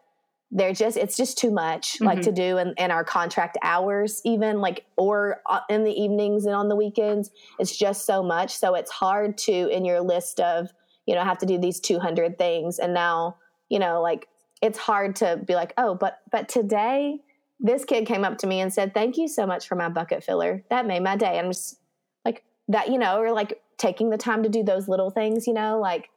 they're 0.51 0.73
just 0.73 0.97
it's 0.97 1.15
just 1.15 1.37
too 1.37 1.51
much 1.51 1.93
mm-hmm. 1.93 2.05
like 2.05 2.21
to 2.21 2.31
do 2.31 2.57
in, 2.57 2.73
in 2.77 2.91
our 2.91 3.03
contract 3.03 3.57
hours 3.63 4.21
even 4.25 4.59
like 4.59 4.85
or 4.97 5.41
uh, 5.49 5.61
in 5.69 5.83
the 5.83 5.91
evenings 5.91 6.45
and 6.45 6.53
on 6.53 6.67
the 6.67 6.75
weekends 6.75 7.31
it's 7.57 7.75
just 7.75 8.05
so 8.05 8.21
much 8.21 8.53
so 8.53 8.75
it's 8.75 8.91
hard 8.91 9.37
to 9.37 9.69
in 9.69 9.85
your 9.85 10.01
list 10.01 10.39
of 10.41 10.69
you 11.05 11.15
know 11.15 11.23
have 11.23 11.37
to 11.37 11.45
do 11.45 11.57
these 11.57 11.79
200 11.79 12.37
things 12.37 12.79
and 12.79 12.93
now 12.93 13.37
you 13.69 13.79
know 13.79 14.01
like 14.01 14.27
it's 14.61 14.77
hard 14.77 15.15
to 15.17 15.37
be 15.45 15.55
like, 15.55 15.73
oh, 15.77 15.95
but 15.95 16.19
but 16.31 16.47
today 16.47 17.19
this 17.59 17.85
kid 17.85 18.07
came 18.07 18.23
up 18.23 18.37
to 18.39 18.47
me 18.47 18.59
and 18.61 18.73
said, 18.73 18.93
"Thank 18.93 19.17
you 19.17 19.27
so 19.27 19.45
much 19.45 19.67
for 19.67 19.75
my 19.75 19.89
bucket 19.89 20.23
filler. 20.23 20.63
That 20.69 20.85
made 20.85 21.03
my 21.03 21.15
day." 21.15 21.37
I'm 21.37 21.51
just 21.51 21.79
like 22.23 22.43
that, 22.67 22.89
you 22.89 22.97
know, 22.97 23.19
or 23.19 23.31
like 23.31 23.61
taking 23.77 24.09
the 24.09 24.17
time 24.17 24.43
to 24.43 24.49
do 24.49 24.63
those 24.63 24.87
little 24.87 25.09
things, 25.09 25.47
you 25.47 25.53
know, 25.53 25.79
like 25.79 26.09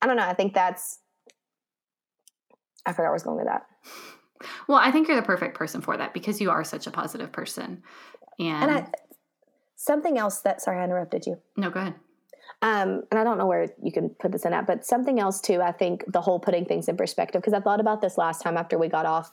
I 0.00 0.06
don't 0.06 0.16
know. 0.16 0.26
I 0.26 0.34
think 0.34 0.54
that's 0.54 0.98
I 2.86 2.92
forgot 2.92 3.04
where 3.04 3.10
I 3.10 3.12
was 3.12 3.22
going 3.22 3.36
with 3.36 3.46
that. 3.46 3.66
Well, 4.68 4.78
I 4.78 4.90
think 4.90 5.08
you're 5.08 5.16
the 5.16 5.22
perfect 5.22 5.56
person 5.56 5.80
for 5.80 5.96
that 5.96 6.12
because 6.12 6.40
you 6.40 6.50
are 6.50 6.64
such 6.64 6.86
a 6.86 6.90
positive 6.90 7.32
person. 7.32 7.82
And, 8.38 8.70
and 8.70 8.70
I, 8.70 8.86
something 9.76 10.18
else 10.18 10.40
that 10.40 10.60
sorry 10.60 10.80
I 10.80 10.84
interrupted 10.84 11.26
you. 11.26 11.38
No, 11.56 11.70
go 11.70 11.80
ahead. 11.80 11.94
Um, 12.62 13.02
and 13.10 13.18
I 13.18 13.24
don't 13.24 13.38
know 13.38 13.46
where 13.46 13.68
you 13.82 13.92
can 13.92 14.08
put 14.08 14.32
this 14.32 14.44
in 14.44 14.52
at, 14.52 14.66
but 14.66 14.84
something 14.86 15.20
else 15.20 15.40
too. 15.40 15.60
I 15.60 15.72
think 15.72 16.04
the 16.10 16.20
whole 16.20 16.38
putting 16.38 16.64
things 16.64 16.88
in 16.88 16.96
perspective 16.96 17.42
because 17.42 17.52
I 17.52 17.60
thought 17.60 17.80
about 17.80 18.00
this 18.00 18.16
last 18.16 18.42
time 18.42 18.56
after 18.56 18.78
we 18.78 18.88
got 18.88 19.06
off 19.06 19.30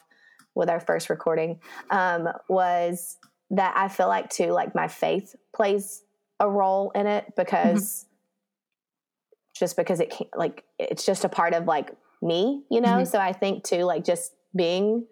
with 0.54 0.70
our 0.70 0.80
first 0.80 1.10
recording 1.10 1.60
um, 1.90 2.28
was 2.50 3.18
that 3.52 3.74
I 3.76 3.88
feel 3.88 4.08
like 4.08 4.30
too 4.30 4.52
like 4.52 4.76
my 4.76 4.88
faith 4.88 5.36
plays 5.54 6.04
a 6.40 6.50
role 6.50 6.92
in 6.92 7.08
it 7.08 7.34
because 7.38 8.06
mm-hmm. 8.06 9.60
just 9.60 9.78
because 9.78 10.00
it 10.00 10.10
can't 10.10 10.30
like 10.36 10.64
it's 10.80 11.06
just 11.06 11.24
a 11.24 11.30
part 11.30 11.54
of 11.54 11.68
like 11.68 11.92
me, 12.22 12.64
you 12.70 12.82
know. 12.82 12.98
Mm-hmm. 12.98 13.06
So 13.06 13.20
I 13.20 13.34
think 13.34 13.64
too 13.64 13.84
like 13.84 14.04
just 14.04 14.34
being 14.56 15.06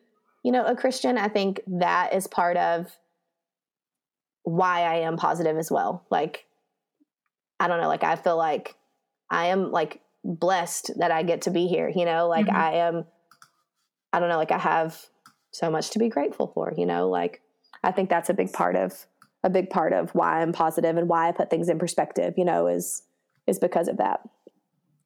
you 0.44 0.52
know 0.52 0.66
a 0.66 0.76
Christian, 0.76 1.18
I 1.18 1.28
think 1.28 1.62
that 1.68 2.14
is 2.14 2.28
part 2.28 2.58
of 2.58 2.96
why 4.44 4.82
I 4.82 5.00
am 5.00 5.18
positive 5.18 5.58
as 5.58 5.72
well. 5.72 6.06
Like 6.10 6.46
I 7.60 7.68
don't 7.68 7.82
know, 7.82 7.88
like 7.88 8.04
I 8.04 8.16
feel 8.16 8.38
like 8.38 8.76
I 9.30 9.48
am 9.48 9.72
like 9.72 10.02
blessed 10.24 10.92
that 10.98 11.12
I 11.12 11.24
get 11.24 11.44
to 11.44 11.52
be 11.52 11.68
here, 11.68 11.90
you 11.94 12.06
know, 12.06 12.28
like 12.28 12.48
mm-hmm. 12.48 12.56
I 12.56 12.74
am 12.76 13.06
I 14.12 14.20
don't 14.20 14.30
know, 14.30 14.38
like 14.38 14.52
I 14.52 14.58
have 14.58 15.06
so 15.52 15.70
much 15.70 15.92
to 15.92 16.00
be 16.00 16.10
grateful 16.10 16.52
for, 16.54 16.74
you 16.78 16.86
know, 16.86 17.10
like 17.10 17.42
I 17.84 17.92
think 17.92 18.10
that's 18.10 18.30
a 18.30 18.34
big 18.34 18.52
part 18.54 18.76
of 18.76 19.06
a 19.44 19.50
big 19.50 19.70
part 19.70 19.94
of 19.94 20.12
why 20.12 20.42
I'm 20.42 20.52
positive 20.52 20.98
and 20.98 21.08
why 21.08 21.30
I 21.30 21.32
put 21.32 21.50
things 21.50 21.70
in 21.70 21.80
perspective, 21.80 22.34
you 22.38 22.46
know, 22.46 22.68
is 22.68 23.04
is 23.48 23.60
because 23.60 23.88
of 23.88 23.98
that 23.98 24.22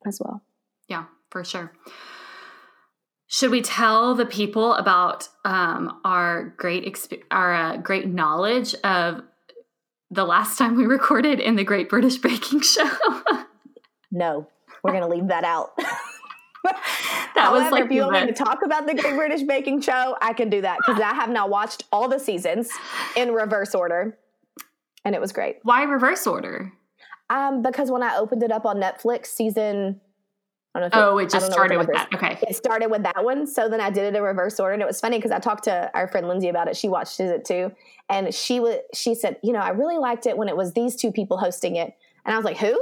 as 0.06 0.20
well. 0.24 0.44
Yeah, 0.88 1.06
for 1.34 1.44
sure. 1.44 1.74
Should 3.28 3.50
we 3.50 3.64
tell 3.64 4.14
the 4.14 4.28
people 4.28 4.76
about 4.76 5.28
um, 5.44 6.00
our 6.06 6.54
great 6.56 6.86
exp- 6.86 7.24
our 7.32 7.54
uh, 7.54 7.78
great 7.78 8.08
knowledge 8.08 8.76
of 8.84 9.24
the 10.12 10.26
last 10.26 10.58
time 10.58 10.78
we 10.78 10.86
recorded 10.86 11.40
in 11.40 11.56
the 11.56 11.64
Great 11.64 11.90
British 11.90 12.18
Baking 12.18 12.62
Show. 12.62 12.88
no, 14.12 14.48
we're 14.84 14.92
going 14.92 15.04
to 15.04 15.10
leave 15.10 15.28
that 15.28 15.44
out. 15.44 15.72
that 16.64 16.78
However, 17.36 17.64
was 17.64 17.72
like 17.72 17.86
if 17.86 17.92
you 17.92 18.04
want 18.04 18.26
me 18.26 18.28
to 18.28 18.34
talk 18.34 18.60
about 18.64 18.86
the 18.86 18.94
Great 18.94 19.16
British 19.16 19.42
Baking 19.42 19.82
Show, 19.82 20.16
I 20.22 20.32
can 20.32 20.50
do 20.50 20.62
that 20.62 20.78
because 20.78 21.02
I 21.02 21.14
have 21.16 21.30
now 21.30 21.48
watched 21.48 21.84
all 21.92 22.08
the 22.08 22.20
seasons 22.20 22.70
in 23.18 23.34
reverse 23.34 23.74
order, 23.76 24.18
and 25.04 25.14
it 25.16 25.20
was 25.20 25.34
great. 25.34 25.58
Why 25.64 25.84
reverse 25.84 26.26
order? 26.28 26.72
Um, 27.30 27.64
because 27.64 27.90
when 27.90 28.04
I 28.04 28.16
opened 28.16 28.44
it 28.44 28.52
up 28.52 28.66
on 28.66 28.78
Netflix, 28.78 29.26
season 29.26 30.00
I 30.00 30.00
don't 30.00 30.00
know. 30.00 30.00
If 30.00 30.63
oh, 30.76 31.18
it, 31.20 31.26
it 31.26 31.30
just 31.32 31.52
started 31.52 31.78
with 31.78 31.90
that. 31.94 32.10
Okay. 32.14 32.38
It 32.48 32.56
started 32.56 32.90
with 32.90 33.04
that 33.04 33.24
one. 33.24 33.46
So 33.46 33.70
then 33.70 33.80
I 33.80 33.90
did 33.90 34.06
it 34.06 34.18
in 34.18 34.24
reverse 34.24 34.60
order. 34.60 34.74
And 34.74 34.82
it 34.82 34.86
was 34.86 35.00
funny 35.00 35.18
because 35.18 35.32
I 35.32 35.40
talked 35.40 35.66
to 35.66 35.92
our 35.94 36.08
friend 36.08 36.28
Lindsay 36.28 36.50
about 36.50 36.68
it. 36.68 36.76
She 36.76 36.90
watched 36.90 37.20
it 37.20 37.46
too. 37.46 37.72
And 38.10 38.34
she 38.34 38.60
was, 38.60 38.78
she 38.94 39.16
said, 39.16 39.38
you 39.44 39.54
know, 39.54 39.60
I 39.60 39.70
really 39.70 39.98
liked 39.98 40.26
it 40.26 40.38
when 40.38 40.50
it 40.50 40.58
was 40.58 40.74
these 40.74 40.96
two 40.96 41.12
people 41.12 41.38
hosting 41.38 41.76
it. 41.76 41.94
And 42.26 42.34
I 42.34 42.38
was 42.38 42.46
like, 42.46 42.58
who? 42.58 42.80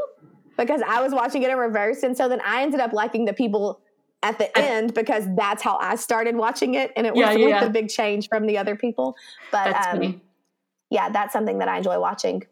Because 0.58 0.82
I 0.88 1.02
was 1.02 1.12
watching 1.12 1.44
it 1.44 1.50
in 1.50 1.58
reverse. 1.58 2.04
And 2.04 2.16
so 2.16 2.30
then 2.30 2.42
I 2.46 2.64
ended 2.64 2.80
up 2.80 2.94
liking 2.94 3.26
the 3.26 3.34
people 3.34 3.82
at 4.24 4.38
the 4.38 4.56
end 4.58 4.94
because 4.94 5.26
that's 5.36 5.64
how 5.64 5.78
I 5.78 5.96
started 5.96 6.36
watching 6.36 6.76
it. 6.76 6.92
And 6.96 7.08
it 7.08 7.14
was 7.14 7.22
yeah, 7.22 7.32
yeah, 7.32 7.48
yeah. 7.48 7.64
the 7.64 7.70
big 7.70 7.89
change 7.89 8.30
from 8.30 8.46
the 8.46 8.58
other 8.58 8.76
people. 8.76 9.16
But 9.52 9.76
um, 9.88 10.22
yeah, 10.89 11.10
that's 11.10 11.34
something 11.34 11.58
that 11.60 11.68
I 11.68 11.78
enjoy 11.78 12.00
watching. 12.00 12.44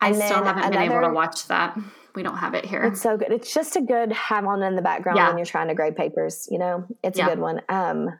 I 0.00 0.12
still 0.12 0.44
haven't 0.44 0.64
another, 0.64 0.70
been 0.70 0.92
able 0.92 1.00
to 1.08 1.14
watch 1.14 1.46
that. 1.46 1.78
We 2.14 2.22
don't 2.22 2.38
have 2.38 2.54
it 2.54 2.64
here. 2.64 2.82
It's 2.82 3.00
so 3.00 3.16
good. 3.16 3.32
It's 3.32 3.52
just 3.52 3.76
a 3.76 3.80
good 3.80 4.12
have 4.12 4.44
on 4.44 4.62
in 4.62 4.76
the 4.76 4.82
background 4.82 5.18
yeah. 5.18 5.28
when 5.28 5.38
you're 5.38 5.46
trying 5.46 5.68
to 5.68 5.74
grade 5.74 5.96
papers. 5.96 6.48
You 6.50 6.58
know, 6.58 6.84
it's 7.02 7.18
yeah. 7.18 7.26
a 7.26 7.28
good 7.30 7.38
one. 7.38 7.60
Um, 7.68 8.18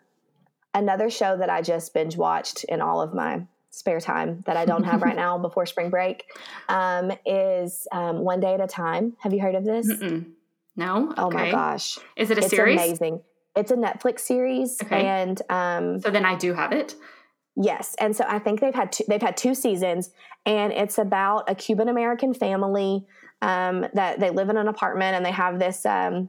another 0.74 1.10
show 1.10 1.36
that 1.36 1.50
I 1.50 1.62
just 1.62 1.92
binge 1.94 2.16
watched 2.16 2.64
in 2.64 2.80
all 2.80 3.00
of 3.00 3.14
my 3.14 3.46
spare 3.70 4.00
time 4.00 4.42
that 4.46 4.56
I 4.56 4.64
don't 4.64 4.84
have 4.84 5.02
right 5.02 5.16
now 5.26 5.38
before 5.38 5.66
spring 5.66 5.90
break 5.90 6.24
um, 6.68 7.12
is 7.26 7.86
um, 7.92 8.18
One 8.20 8.40
Day 8.40 8.54
at 8.54 8.60
a 8.60 8.66
Time. 8.66 9.16
Have 9.20 9.32
you 9.32 9.40
heard 9.40 9.54
of 9.54 9.64
this? 9.64 9.88
Mm-mm. 9.88 10.26
No. 10.76 11.12
Oh 11.16 11.30
my 11.30 11.50
gosh! 11.50 11.98
Is 12.16 12.30
it 12.30 12.38
a 12.38 12.42
it's 12.42 12.50
series? 12.50 12.80
Amazing. 12.80 13.20
It's 13.56 13.72
a 13.72 13.76
Netflix 13.76 14.20
series, 14.20 14.80
okay. 14.80 15.04
and 15.04 15.42
um, 15.50 16.00
so 16.00 16.10
then 16.10 16.24
I 16.24 16.36
do 16.36 16.54
have 16.54 16.70
it. 16.72 16.94
Yes, 17.56 17.96
and 17.98 18.14
so 18.14 18.24
I 18.28 18.38
think 18.38 18.60
they've 18.60 18.74
had 18.74 18.92
two, 18.92 19.02
they've 19.08 19.20
had 19.20 19.36
two 19.36 19.56
seasons, 19.56 20.10
and 20.46 20.72
it's 20.72 20.96
about 20.96 21.50
a 21.50 21.56
Cuban 21.56 21.88
American 21.88 22.32
family 22.32 23.04
um, 23.42 23.86
that 23.94 24.20
they 24.20 24.30
live 24.30 24.48
in 24.48 24.56
an 24.56 24.68
apartment, 24.68 25.16
and 25.16 25.24
they 25.24 25.32
have 25.32 25.58
this 25.58 25.86
um, 25.86 26.28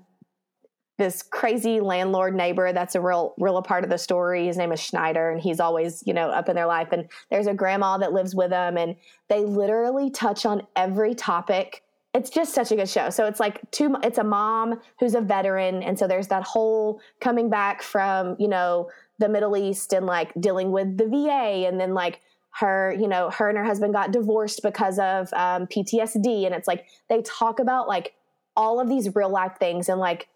this 0.98 1.24
crazy 1.24 1.80
landlord 1.80 2.36
neighbor 2.36 2.74
that's 2.74 2.94
a 2.94 3.02
real 3.02 3.34
real 3.40 3.58
a 3.58 3.64
part 3.64 3.84
of 3.84 3.90
the 3.90 3.98
story. 3.98 4.48
His 4.48 4.58
name 4.58 4.72
is 4.72 4.80
Schneider, 4.80 5.32
and 5.32 5.42
he's 5.42 5.60
always 5.60 6.04
you 6.06 6.14
know 6.14 6.30
up 6.30 6.50
in 6.50 6.56
their 6.56 6.68
life. 6.68 6.90
And 6.92 7.10
there's 7.32 7.48
a 7.48 7.54
grandma 7.54 7.98
that 7.98 8.14
lives 8.14 8.36
with 8.36 8.52
them, 8.52 8.78
and 8.78 8.96
they 9.30 9.44
literally 9.44 10.12
touch 10.12 10.46
on 10.46 10.68
every 10.76 11.16
topic. 11.16 11.84
It's 12.14 12.30
just 12.30 12.54
such 12.54 12.72
a 12.72 12.76
good 12.76 12.90
show. 12.90 13.10
So 13.12 13.26
it's 13.26 13.40
like 13.40 13.60
two. 13.72 13.96
It's 14.04 14.18
a 14.18 14.24
mom 14.24 14.80
who's 15.00 15.16
a 15.16 15.22
veteran, 15.22 15.82
and 15.82 15.98
so 15.98 16.08
there's 16.08 16.28
that 16.28 16.44
whole 16.44 17.02
coming 17.22 17.50
back 17.50 17.82
from 17.82 18.36
you 18.38 18.48
know 18.48 18.90
the 19.20 19.30
Middle 19.30 19.56
East 19.56 19.94
and 19.94 20.06
like 20.06 20.32
dealing 20.40 20.72
with 20.72 20.98
the 20.98 21.08
VA 21.08 21.68
and 21.68 21.80
then 21.80 21.94
like 21.94 22.22
her, 22.60 22.96
you 23.00 23.08
know, 23.08 23.30
her 23.30 23.50
and 23.50 23.58
her 23.58 23.64
husband 23.64 23.94
got 23.94 24.12
divorced 24.12 24.62
because 24.62 25.00
of 25.00 25.32
um, 25.34 25.68
PTSD. 25.68 26.46
And 26.46 26.54
it's 26.54 26.68
like 26.68 26.86
they 27.08 27.22
talk 27.22 27.60
about 27.60 27.88
like 27.88 28.14
all 28.56 28.80
of 28.80 28.90
these 28.90 29.16
real 29.16 29.30
life 29.30 29.54
things 29.60 29.88
and 29.88 30.00
like 30.00 30.28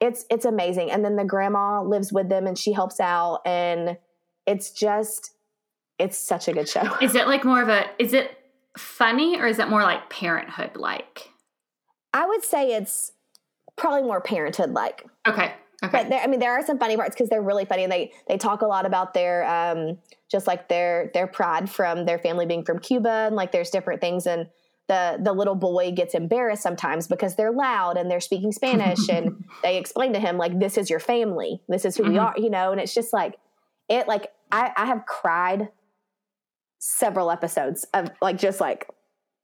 it's 0.00 0.24
it's 0.30 0.44
amazing. 0.44 0.90
And 0.90 1.04
then 1.04 1.16
the 1.16 1.24
grandma 1.24 1.82
lives 1.82 2.12
with 2.12 2.28
them 2.28 2.46
and 2.46 2.58
she 2.58 2.72
helps 2.72 2.98
out 3.00 3.40
and 3.46 3.98
it's 4.46 4.70
just 4.72 5.32
it's 5.98 6.18
such 6.18 6.48
a 6.48 6.52
good 6.52 6.68
show. 6.68 6.96
Is 7.00 7.14
it 7.14 7.26
like 7.26 7.44
more 7.44 7.62
of 7.62 7.68
a 7.68 7.84
is 7.98 8.12
it 8.14 8.36
funny 8.76 9.38
or 9.38 9.46
is 9.46 9.58
it 9.58 9.68
more 9.68 9.82
like 9.82 10.10
parenthood 10.10 10.76
like? 10.76 11.28
I 12.12 12.26
would 12.26 12.42
say 12.42 12.74
it's 12.74 13.12
probably 13.76 14.02
more 14.02 14.20
parenthood 14.20 14.70
like. 14.70 15.04
Okay. 15.26 15.54
Okay. 15.82 15.90
But 15.90 16.10
there, 16.10 16.20
I 16.20 16.26
mean, 16.26 16.40
there 16.40 16.52
are 16.52 16.64
some 16.64 16.78
funny 16.78 16.96
parts 16.96 17.14
because 17.14 17.30
they're 17.30 17.42
really 17.42 17.64
funny, 17.64 17.84
and 17.84 17.92
they 17.92 18.12
they 18.28 18.36
talk 18.36 18.62
a 18.62 18.66
lot 18.66 18.84
about 18.84 19.14
their 19.14 19.44
um, 19.44 19.98
just 20.30 20.46
like 20.46 20.68
their 20.68 21.10
their 21.14 21.26
pride 21.26 21.70
from 21.70 22.04
their 22.04 22.18
family 22.18 22.44
being 22.46 22.64
from 22.64 22.78
Cuba, 22.78 23.26
and 23.26 23.36
like 23.36 23.52
there's 23.52 23.70
different 23.70 24.00
things, 24.00 24.26
and 24.26 24.48
the 24.88 25.18
the 25.22 25.32
little 25.32 25.54
boy 25.54 25.92
gets 25.92 26.14
embarrassed 26.14 26.62
sometimes 26.62 27.06
because 27.06 27.36
they're 27.36 27.52
loud 27.52 27.96
and 27.96 28.10
they're 28.10 28.20
speaking 28.20 28.52
Spanish, 28.52 29.08
and 29.08 29.44
they 29.62 29.78
explain 29.78 30.12
to 30.12 30.20
him 30.20 30.36
like 30.36 30.58
this 30.58 30.76
is 30.76 30.90
your 30.90 31.00
family, 31.00 31.62
this 31.68 31.84
is 31.84 31.96
who 31.96 32.02
mm-hmm. 32.02 32.12
we 32.12 32.18
are, 32.18 32.34
you 32.36 32.50
know, 32.50 32.72
and 32.72 32.80
it's 32.80 32.94
just 32.94 33.12
like 33.12 33.38
it 33.88 34.06
like 34.06 34.32
I, 34.52 34.72
I 34.76 34.86
have 34.86 35.06
cried 35.06 35.68
several 36.78 37.30
episodes 37.30 37.84
of 37.94 38.10
like 38.20 38.36
just 38.36 38.60
like 38.60 38.88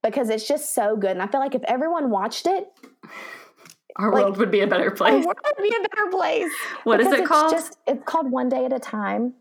because 0.03 0.29
it's 0.29 0.47
just 0.47 0.75
so 0.75 0.95
good, 0.95 1.11
and 1.11 1.21
I 1.21 1.27
feel 1.27 1.41
like 1.41 1.55
if 1.55 1.63
everyone 1.63 2.11
watched 2.11 2.45
it 2.45 2.67
our 3.97 4.11
like, 4.11 4.23
world 4.23 4.37
would 4.37 4.51
be 4.51 4.61
a 4.61 4.67
better 4.67 4.91
place. 4.91 5.13
Our 5.13 5.25
world 5.25 5.39
would 5.45 5.63
be 5.63 5.75
a 5.75 5.87
better 5.89 6.09
place. 6.09 6.51
What 6.83 6.99
is 7.01 7.07
it 7.07 7.19
it's 7.19 7.27
called? 7.27 7.51
Just 7.51 7.77
it's 7.87 8.03
called 8.05 8.31
One 8.31 8.49
Day 8.49 8.65
at 8.65 8.71
a 8.71 8.79
Time. 8.79 9.33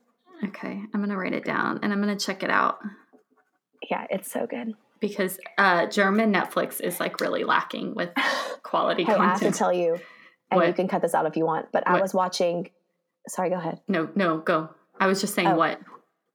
Okay, 0.44 0.82
I'm 0.92 1.00
gonna 1.00 1.16
write 1.16 1.34
it 1.34 1.44
down 1.44 1.80
and 1.82 1.92
I'm 1.92 2.00
gonna 2.00 2.16
check 2.16 2.42
it 2.42 2.50
out. 2.50 2.78
Yeah, 3.90 4.06
it's 4.10 4.30
so 4.30 4.46
good. 4.46 4.74
Because 4.98 5.38
uh, 5.58 5.86
German 5.86 6.32
Netflix 6.32 6.80
is 6.80 6.98
like 6.98 7.20
really 7.20 7.44
lacking 7.44 7.94
with 7.94 8.10
quality 8.62 9.04
hey, 9.04 9.14
content. 9.14 9.28
I 9.28 9.32
have 9.32 9.52
to 9.52 9.58
tell 9.58 9.72
you, 9.72 9.98
and 10.50 10.58
what? 10.58 10.66
you 10.66 10.72
can 10.72 10.88
cut 10.88 11.02
this 11.02 11.14
out 11.14 11.26
if 11.26 11.36
you 11.36 11.44
want. 11.44 11.66
But 11.72 11.84
what? 11.86 11.98
I 11.98 12.02
was 12.02 12.14
watching. 12.14 12.70
Sorry, 13.28 13.50
go 13.50 13.56
ahead. 13.56 13.80
No, 13.88 14.08
no, 14.14 14.38
go. 14.38 14.70
I 14.98 15.06
was 15.06 15.20
just 15.20 15.34
saying 15.34 15.48
oh. 15.48 15.56
what. 15.56 15.80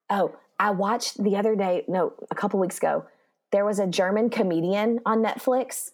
Oh, 0.10 0.36
I 0.60 0.72
watched 0.72 1.22
the 1.22 1.38
other 1.38 1.56
day. 1.56 1.84
No, 1.88 2.14
a 2.30 2.36
couple 2.36 2.60
weeks 2.60 2.78
ago. 2.78 3.06
There 3.52 3.66
was 3.66 3.80
a 3.80 3.88
German 3.88 4.30
comedian 4.30 5.00
on 5.06 5.24
Netflix 5.24 5.92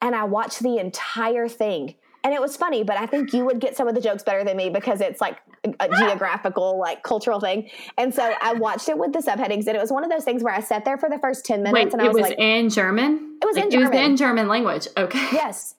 and 0.00 0.14
I 0.14 0.24
watched 0.24 0.60
the 0.60 0.78
entire 0.78 1.48
thing. 1.48 1.94
And 2.24 2.34
it 2.34 2.40
was 2.40 2.56
funny, 2.56 2.82
but 2.82 2.96
I 2.96 3.06
think 3.06 3.32
you 3.32 3.44
would 3.44 3.60
get 3.60 3.76
some 3.76 3.86
of 3.86 3.94
the 3.94 4.00
jokes 4.00 4.22
better 4.24 4.44
than 4.44 4.56
me 4.56 4.70
because 4.70 5.00
it's 5.00 5.20
like 5.20 5.38
a 5.64 5.88
geographical, 5.88 6.78
like 6.78 7.02
cultural 7.02 7.40
thing. 7.40 7.70
And 7.96 8.12
so 8.12 8.34
I 8.42 8.54
watched 8.54 8.88
it 8.88 8.98
with 8.98 9.12
the 9.12 9.20
subheadings, 9.20 9.66
and 9.66 9.76
it 9.76 9.80
was 9.80 9.92
one 9.92 10.04
of 10.04 10.10
those 10.10 10.24
things 10.24 10.42
where 10.42 10.52
I 10.52 10.60
sat 10.60 10.84
there 10.84 10.98
for 10.98 11.08
the 11.08 11.18
first 11.18 11.44
ten 11.44 11.62
minutes, 11.62 11.74
Wait, 11.74 11.92
and 11.92 12.02
I 12.02 12.08
was, 12.08 12.14
was, 12.14 12.22
was 12.22 12.30
like, 12.30 12.38
in 12.38 12.70
German. 12.70 13.38
It 13.40 13.46
was 13.46 13.56
like, 13.56 13.66
in 13.66 13.70
German. 13.70 13.86
It 13.86 13.96
was 14.00 14.10
in 14.10 14.16
German 14.16 14.48
language. 14.48 14.88
Okay. 14.96 15.28
Yes. 15.32 15.76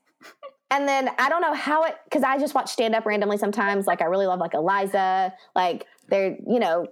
And 0.71 0.87
then 0.87 1.09
I 1.17 1.29
don't 1.29 1.41
know 1.41 1.53
how 1.53 1.83
it 1.83 1.95
because 2.05 2.23
I 2.23 2.37
just 2.37 2.53
watch 2.53 2.69
stand 2.69 2.95
up 2.95 3.05
randomly 3.05 3.37
sometimes. 3.37 3.87
Like 3.87 4.01
I 4.01 4.05
really 4.05 4.27
love 4.27 4.39
like 4.39 4.53
Iliza, 4.53 5.33
like 5.55 5.85
they're 6.09 6.37
you 6.47 6.59
know 6.59 6.87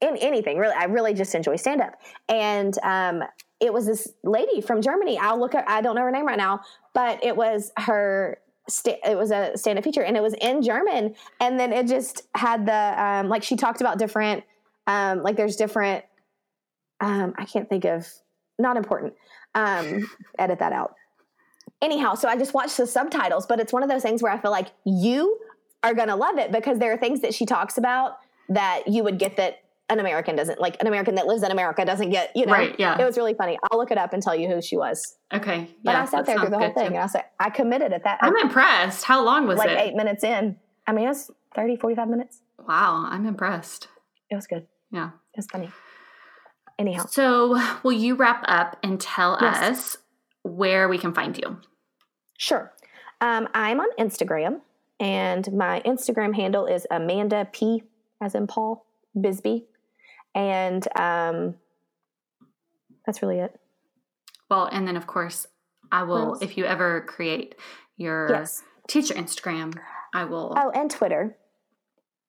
in 0.00 0.16
anything 0.16 0.58
really. 0.58 0.74
I 0.74 0.84
really 0.84 1.14
just 1.14 1.34
enjoy 1.34 1.56
stand 1.56 1.80
up, 1.80 1.94
and 2.28 2.76
um, 2.82 3.22
it 3.60 3.72
was 3.72 3.86
this 3.86 4.08
lady 4.24 4.60
from 4.60 4.80
Germany. 4.80 5.18
I'll 5.18 5.38
look 5.38 5.54
at, 5.54 5.68
I 5.68 5.80
don't 5.82 5.94
know 5.94 6.02
her 6.02 6.10
name 6.10 6.26
right 6.26 6.38
now, 6.38 6.60
but 6.94 7.22
it 7.22 7.36
was 7.36 7.70
her, 7.76 8.38
it 8.84 9.16
was 9.16 9.30
a 9.30 9.56
stand 9.56 9.78
up 9.78 9.84
feature 9.84 10.02
and 10.02 10.16
it 10.16 10.22
was 10.22 10.34
in 10.40 10.62
German. 10.62 11.14
And 11.40 11.60
then 11.60 11.72
it 11.72 11.86
just 11.86 12.22
had 12.34 12.66
the, 12.66 13.02
um, 13.02 13.28
like 13.28 13.42
she 13.42 13.56
talked 13.56 13.80
about 13.80 13.98
different, 13.98 14.44
um, 14.86 15.22
like 15.22 15.36
there's 15.36 15.56
different, 15.56 16.04
um, 17.00 17.34
I 17.36 17.44
can't 17.44 17.68
think 17.68 17.84
of, 17.84 18.08
not 18.58 18.76
important. 18.76 19.14
Um, 19.54 20.08
edit 20.38 20.58
that 20.60 20.72
out. 20.72 20.94
Anyhow, 21.82 22.14
so 22.14 22.28
I 22.28 22.36
just 22.36 22.54
watched 22.54 22.76
the 22.76 22.86
subtitles, 22.86 23.46
but 23.46 23.58
it's 23.58 23.72
one 23.72 23.82
of 23.82 23.88
those 23.88 24.02
things 24.02 24.22
where 24.22 24.32
I 24.32 24.38
feel 24.38 24.50
like 24.50 24.68
you 24.84 25.38
are 25.82 25.94
going 25.94 26.08
to 26.08 26.16
love 26.16 26.38
it 26.38 26.52
because 26.52 26.78
there 26.78 26.92
are 26.92 26.98
things 26.98 27.20
that 27.22 27.34
she 27.34 27.46
talks 27.46 27.78
about 27.78 28.18
that 28.50 28.86
you 28.86 29.02
would 29.02 29.18
get 29.18 29.36
that 29.36 29.60
an 29.90 30.00
American 30.00 30.36
doesn't 30.36 30.60
like 30.60 30.76
an 30.80 30.86
American 30.86 31.16
that 31.16 31.26
lives 31.26 31.42
in 31.42 31.50
America 31.50 31.84
doesn't 31.84 32.10
get 32.10 32.32
you 32.34 32.46
know. 32.46 32.52
Right. 32.52 32.74
Yeah. 32.78 32.98
It 32.98 33.04
was 33.04 33.16
really 33.16 33.34
funny. 33.34 33.58
I'll 33.70 33.78
look 33.78 33.90
it 33.90 33.98
up 33.98 34.12
and 34.12 34.22
tell 34.22 34.34
you 34.34 34.48
who 34.48 34.62
she 34.62 34.76
was. 34.76 35.16
Okay. 35.32 35.68
But 35.82 35.96
I 35.96 36.04
sat 36.04 36.26
there 36.26 36.38
through 36.38 36.50
the 36.50 36.58
whole 36.58 36.72
thing 36.72 36.88
too. 36.88 36.94
and 36.94 36.98
I 36.98 37.06
said 37.06 37.24
I 37.38 37.50
committed 37.50 37.92
at 37.92 38.04
that. 38.04 38.18
I'm 38.22 38.36
I, 38.36 38.42
impressed. 38.42 39.04
How 39.04 39.22
long 39.22 39.46
was 39.46 39.58
like 39.58 39.70
it? 39.70 39.74
Like 39.74 39.88
eight 39.88 39.94
minutes 39.94 40.24
in. 40.24 40.56
I 40.86 40.92
mean, 40.92 41.04
it 41.04 41.08
was 41.08 41.30
30, 41.54 41.76
45 41.76 42.08
minutes. 42.08 42.40
Wow. 42.66 43.06
I'm 43.10 43.26
impressed. 43.26 43.88
It 44.30 44.36
was 44.36 44.46
good. 44.46 44.66
Yeah. 44.90 45.08
It 45.34 45.38
was 45.38 45.46
funny. 45.46 45.70
Anyhow. 46.78 47.04
So 47.06 47.60
will 47.82 47.92
you 47.92 48.14
wrap 48.14 48.44
up 48.48 48.78
and 48.82 49.00
tell 49.00 49.38
yes. 49.40 49.62
us 49.62 49.96
where 50.42 50.88
we 50.88 50.98
can 50.98 51.12
find 51.12 51.36
you? 51.36 51.58
Sure. 52.38 52.72
Um, 53.20 53.48
I'm 53.54 53.80
on 53.80 53.88
Instagram 53.98 54.60
and 54.98 55.52
my 55.52 55.82
Instagram 55.84 56.34
handle 56.34 56.66
is 56.66 56.86
Amanda 56.90 57.48
P 57.52 57.82
as 58.20 58.34
in 58.34 58.46
Paul 58.46 58.86
Bisbee 59.18 59.66
and 60.34 60.86
um, 60.98 61.54
that's 63.06 63.22
really 63.22 63.38
it. 63.38 63.58
Well, 64.50 64.66
and 64.66 64.86
then 64.86 64.96
of 64.96 65.06
course, 65.06 65.46
I 65.92 66.02
will 66.02 66.38
if 66.40 66.56
you 66.56 66.64
ever 66.64 67.02
create 67.02 67.54
your 67.96 68.28
yes. 68.30 68.62
teacher 68.88 69.14
Instagram, 69.14 69.76
I 70.14 70.24
will. 70.24 70.54
Oh, 70.56 70.70
and 70.70 70.90
Twitter. 70.90 71.36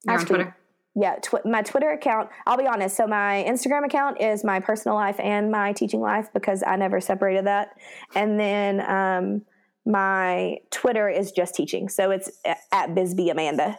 You're 0.05 0.19
on 0.19 0.25
Twitter. 0.25 0.57
Yeah, 0.95 1.15
tw- 1.15 1.45
my 1.45 1.61
Twitter 1.61 1.89
account. 1.91 2.29
I'll 2.45 2.57
be 2.57 2.67
honest. 2.67 2.97
So 2.97 3.07
my 3.07 3.45
Instagram 3.47 3.85
account 3.85 4.19
is 4.19 4.43
my 4.43 4.59
personal 4.59 4.95
life 4.95 5.19
and 5.19 5.49
my 5.49 5.71
teaching 5.71 6.01
life 6.01 6.27
because 6.33 6.63
I 6.65 6.75
never 6.75 6.99
separated 6.99 7.45
that. 7.45 7.69
And 8.13 8.39
then 8.39 8.81
um, 8.81 9.41
my 9.85 10.57
Twitter 10.69 11.07
is 11.07 11.31
just 11.31 11.55
teaching. 11.55 11.87
So 11.87 12.11
it's 12.11 12.29
at 12.71 12.93
Bisbee 12.93 13.29
Amanda. 13.29 13.77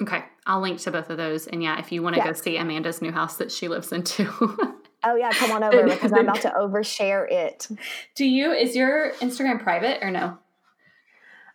Okay. 0.00 0.24
I'll 0.46 0.60
link 0.60 0.80
to 0.80 0.90
both 0.90 1.10
of 1.10 1.16
those. 1.16 1.46
And 1.46 1.62
yeah, 1.62 1.78
if 1.78 1.92
you 1.92 2.02
want 2.02 2.14
to 2.14 2.20
yeah. 2.20 2.26
go 2.26 2.32
see 2.32 2.56
Amanda's 2.56 3.02
new 3.02 3.12
house 3.12 3.36
that 3.36 3.52
she 3.52 3.68
lives 3.68 3.92
in 3.92 4.02
too. 4.02 4.28
oh 5.04 5.16
yeah, 5.16 5.30
come 5.32 5.52
on 5.52 5.62
over 5.62 5.84
because 5.84 6.12
I'm 6.12 6.28
about 6.28 6.40
to 6.42 6.50
overshare 6.50 7.30
it. 7.30 7.68
Do 8.14 8.24
you 8.24 8.52
is 8.52 8.74
your 8.74 9.12
Instagram 9.20 9.62
private 9.62 10.02
or 10.02 10.10
no? 10.10 10.38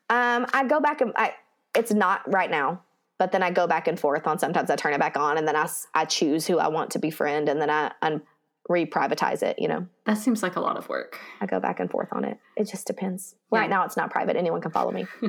Um, 0.09 0.45
I 0.53 0.65
go 0.67 0.79
back 0.79 1.01
and 1.01 1.11
I 1.17 1.33
it's 1.75 1.91
not 1.91 2.21
right 2.31 2.49
now, 2.49 2.81
but 3.17 3.31
then 3.31 3.43
I 3.43 3.51
go 3.51 3.67
back 3.67 3.87
and 3.87 3.99
forth 3.99 4.25
on 4.25 4.39
sometimes 4.39 4.69
I 4.69 4.75
turn 4.75 4.93
it 4.93 4.99
back 4.99 5.17
on 5.17 5.37
and 5.37 5.47
then 5.47 5.55
I 5.55 5.67
I 5.93 6.05
choose 6.05 6.47
who 6.47 6.59
I 6.59 6.69
want 6.69 6.91
to 6.91 6.99
befriend 6.99 7.49
and 7.49 7.59
then 7.59 7.69
I 7.69 7.91
un, 8.01 8.21
re-privatize 8.69 9.43
it, 9.43 9.59
you 9.59 9.67
know. 9.67 9.87
That 10.05 10.17
seems 10.17 10.43
like 10.43 10.55
a 10.55 10.61
lot 10.61 10.77
of 10.77 10.87
work. 10.87 11.19
I 11.41 11.45
go 11.45 11.59
back 11.59 11.79
and 11.79 11.89
forth 11.89 12.09
on 12.11 12.23
it. 12.23 12.37
It 12.55 12.69
just 12.69 12.87
depends. 12.87 13.35
Yeah. 13.51 13.59
Right 13.59 13.69
now 13.69 13.83
it's 13.83 13.97
not 13.97 14.11
private. 14.11 14.37
Anyone 14.37 14.61
can 14.61 14.71
follow 14.71 14.91
me. 14.91 15.07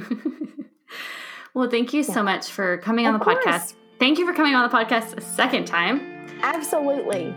well, 1.59 1.69
thank 1.69 1.93
you 1.93 2.03
yeah. 2.03 2.15
so 2.15 2.23
much 2.23 2.53
for 2.53 2.79
coming 2.79 3.05
of 3.05 3.15
on 3.15 3.19
the 3.19 3.25
course. 3.25 3.45
podcast. 3.45 3.75
Thank 3.99 4.21
you 4.21 4.27
for 4.27 4.33
coming 4.33 4.55
on 4.55 4.69
the 4.69 4.75
podcast 4.75 5.17
a 5.17 5.21
second 5.21 5.65
time. 5.67 6.29
Absolutely. 6.41 7.35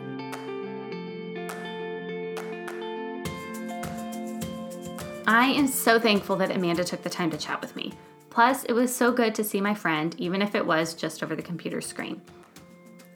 I 5.26 5.48
am 5.48 5.65
so 5.65 5.99
thankful 5.99 6.35
that 6.35 6.56
Amanda 6.56 6.84
took 6.84 7.02
the 7.02 7.10
time 7.10 7.31
to 7.31 7.38
chat 7.38 7.61
with 7.61 7.76
me. 7.76 7.93
Plus, 8.30 8.64
it 8.65 8.73
was 8.73 8.95
so 8.95 9.11
good 9.11 9.34
to 9.35 9.43
see 9.43 9.60
my 9.60 9.73
friend, 9.73 10.15
even 10.19 10.43
if 10.43 10.53
it 10.53 10.65
was 10.65 10.93
just 10.93 11.23
over 11.23 11.35
the 11.35 11.41
computer 11.41 11.81
screen. 11.81 12.22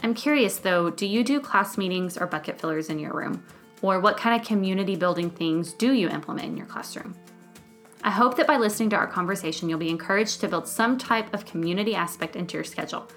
I'm 0.01 0.15
curious 0.15 0.57
though, 0.57 0.89
do 0.89 1.05
you 1.05 1.23
do 1.23 1.39
class 1.39 1.77
meetings 1.77 2.17
or 2.17 2.25
bucket 2.25 2.59
fillers 2.59 2.89
in 2.89 2.97
your 2.97 3.13
room? 3.13 3.45
Or 3.83 3.99
what 3.99 4.17
kind 4.17 4.41
of 4.41 4.47
community 4.47 4.95
building 4.95 5.29
things 5.29 5.73
do 5.73 5.93
you 5.93 6.09
implement 6.09 6.47
in 6.47 6.57
your 6.57 6.65
classroom? 6.65 7.15
I 8.05 8.11
hope 8.11 8.37
that 8.37 8.45
by 8.45 8.57
listening 8.57 8.91
to 8.91 8.95
our 8.97 9.07
conversation, 9.07 9.67
you'll 9.67 9.79
be 9.79 9.89
encouraged 9.89 10.39
to 10.41 10.47
build 10.47 10.67
some 10.67 10.95
type 10.99 11.33
of 11.33 11.43
community 11.43 11.95
aspect 11.95 12.35
into 12.35 12.55
your 12.55 12.63
schedule. 12.63 13.07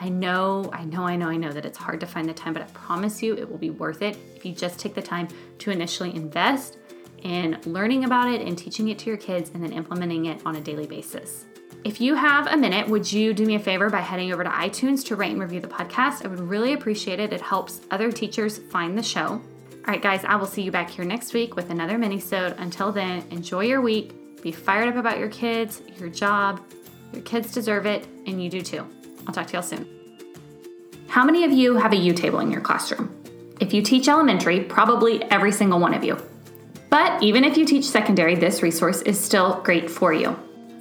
I 0.00 0.08
know, 0.08 0.70
I 0.72 0.84
know, 0.84 1.02
I 1.02 1.16
know, 1.16 1.26
I 1.26 1.36
know 1.36 1.50
that 1.50 1.64
it's 1.64 1.76
hard 1.76 1.98
to 1.98 2.06
find 2.06 2.28
the 2.28 2.32
time, 2.32 2.52
but 2.52 2.62
I 2.62 2.66
promise 2.66 3.24
you 3.24 3.34
it 3.34 3.50
will 3.50 3.58
be 3.58 3.70
worth 3.70 4.02
it 4.02 4.16
if 4.36 4.46
you 4.46 4.52
just 4.52 4.78
take 4.78 4.94
the 4.94 5.02
time 5.02 5.26
to 5.58 5.72
initially 5.72 6.14
invest 6.14 6.78
in 7.24 7.60
learning 7.66 8.04
about 8.04 8.32
it 8.32 8.40
and 8.40 8.56
teaching 8.56 8.86
it 8.86 9.00
to 9.00 9.06
your 9.06 9.16
kids 9.16 9.50
and 9.52 9.60
then 9.60 9.72
implementing 9.72 10.26
it 10.26 10.40
on 10.46 10.54
a 10.54 10.60
daily 10.60 10.86
basis. 10.86 11.46
If 11.82 12.00
you 12.00 12.14
have 12.14 12.46
a 12.46 12.56
minute, 12.56 12.88
would 12.88 13.12
you 13.12 13.34
do 13.34 13.44
me 13.44 13.56
a 13.56 13.58
favor 13.58 13.90
by 13.90 13.98
heading 13.98 14.32
over 14.32 14.44
to 14.44 14.50
iTunes 14.50 15.04
to 15.06 15.16
rate 15.16 15.32
and 15.32 15.40
review 15.40 15.58
the 15.58 15.66
podcast? 15.66 16.24
I 16.24 16.28
would 16.28 16.38
really 16.38 16.72
appreciate 16.72 17.18
it. 17.18 17.32
It 17.32 17.40
helps 17.40 17.80
other 17.90 18.12
teachers 18.12 18.58
find 18.58 18.96
the 18.96 19.02
show. 19.02 19.42
All 19.86 19.92
right, 19.92 20.00
guys, 20.00 20.24
I 20.24 20.36
will 20.36 20.46
see 20.46 20.62
you 20.62 20.70
back 20.70 20.88
here 20.88 21.04
next 21.04 21.34
week 21.34 21.56
with 21.56 21.68
another 21.68 21.98
mini-sode. 21.98 22.54
Until 22.56 22.90
then, 22.90 23.22
enjoy 23.30 23.64
your 23.64 23.82
week. 23.82 24.40
Be 24.40 24.50
fired 24.50 24.88
up 24.88 24.96
about 24.96 25.18
your 25.18 25.28
kids, 25.28 25.82
your 25.98 26.08
job. 26.08 26.62
Your 27.12 27.20
kids 27.20 27.52
deserve 27.52 27.84
it, 27.84 28.06
and 28.26 28.42
you 28.42 28.48
do 28.48 28.62
too. 28.62 28.86
I'll 29.26 29.34
talk 29.34 29.46
to 29.48 29.52
y'all 29.52 29.62
soon. 29.62 29.86
How 31.06 31.22
many 31.22 31.44
of 31.44 31.52
you 31.52 31.76
have 31.76 31.92
a 31.92 31.96
U 31.96 32.14
table 32.14 32.40
in 32.40 32.50
your 32.50 32.62
classroom? 32.62 33.14
If 33.60 33.74
you 33.74 33.82
teach 33.82 34.08
elementary, 34.08 34.60
probably 34.60 35.22
every 35.24 35.52
single 35.52 35.78
one 35.78 35.92
of 35.92 36.02
you. 36.02 36.16
But 36.88 37.22
even 37.22 37.44
if 37.44 37.58
you 37.58 37.66
teach 37.66 37.84
secondary, 37.84 38.36
this 38.36 38.62
resource 38.62 39.02
is 39.02 39.20
still 39.20 39.60
great 39.64 39.90
for 39.90 40.14
you. 40.14 40.34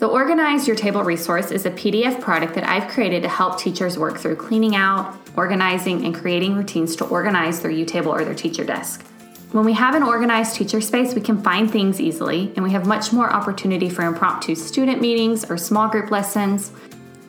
The 0.04 0.10
Organize 0.10 0.68
Your 0.68 0.76
Table 0.76 1.02
resource 1.02 1.50
is 1.50 1.66
a 1.66 1.72
PDF 1.72 2.20
product 2.20 2.56
that 2.56 2.68
I've 2.68 2.90
created 2.90 3.24
to 3.24 3.30
help 3.30 3.58
teachers 3.58 3.98
work 3.98 4.18
through 4.18 4.36
cleaning 4.36 4.76
out, 4.76 5.16
organizing, 5.38 6.04
and 6.04 6.14
creating 6.14 6.58
routines 6.58 6.98
to 6.98 7.06
organize 7.06 7.62
their 7.62 7.72
U 7.72 7.86
table 7.86 8.12
or 8.12 8.26
their 8.26 8.34
teacher 8.34 8.66
desk. 8.66 9.02
When 9.54 9.64
we 9.64 9.72
have 9.72 9.96
an 9.96 10.04
organized 10.04 10.58
teacher 10.58 10.82
space, 10.82 11.16
we 11.16 11.22
can 11.22 11.42
find 11.42 11.72
things 11.72 12.02
easily, 12.02 12.52
and 12.58 12.66
we 12.66 12.72
have 12.72 12.86
much 12.86 13.14
more 13.14 13.32
opportunity 13.32 13.88
for 13.90 14.02
impromptu 14.02 14.56
student 14.56 15.00
meetings 15.00 15.50
or 15.50 15.58
small 15.58 15.88
group 15.88 16.12
lessons. 16.12 16.74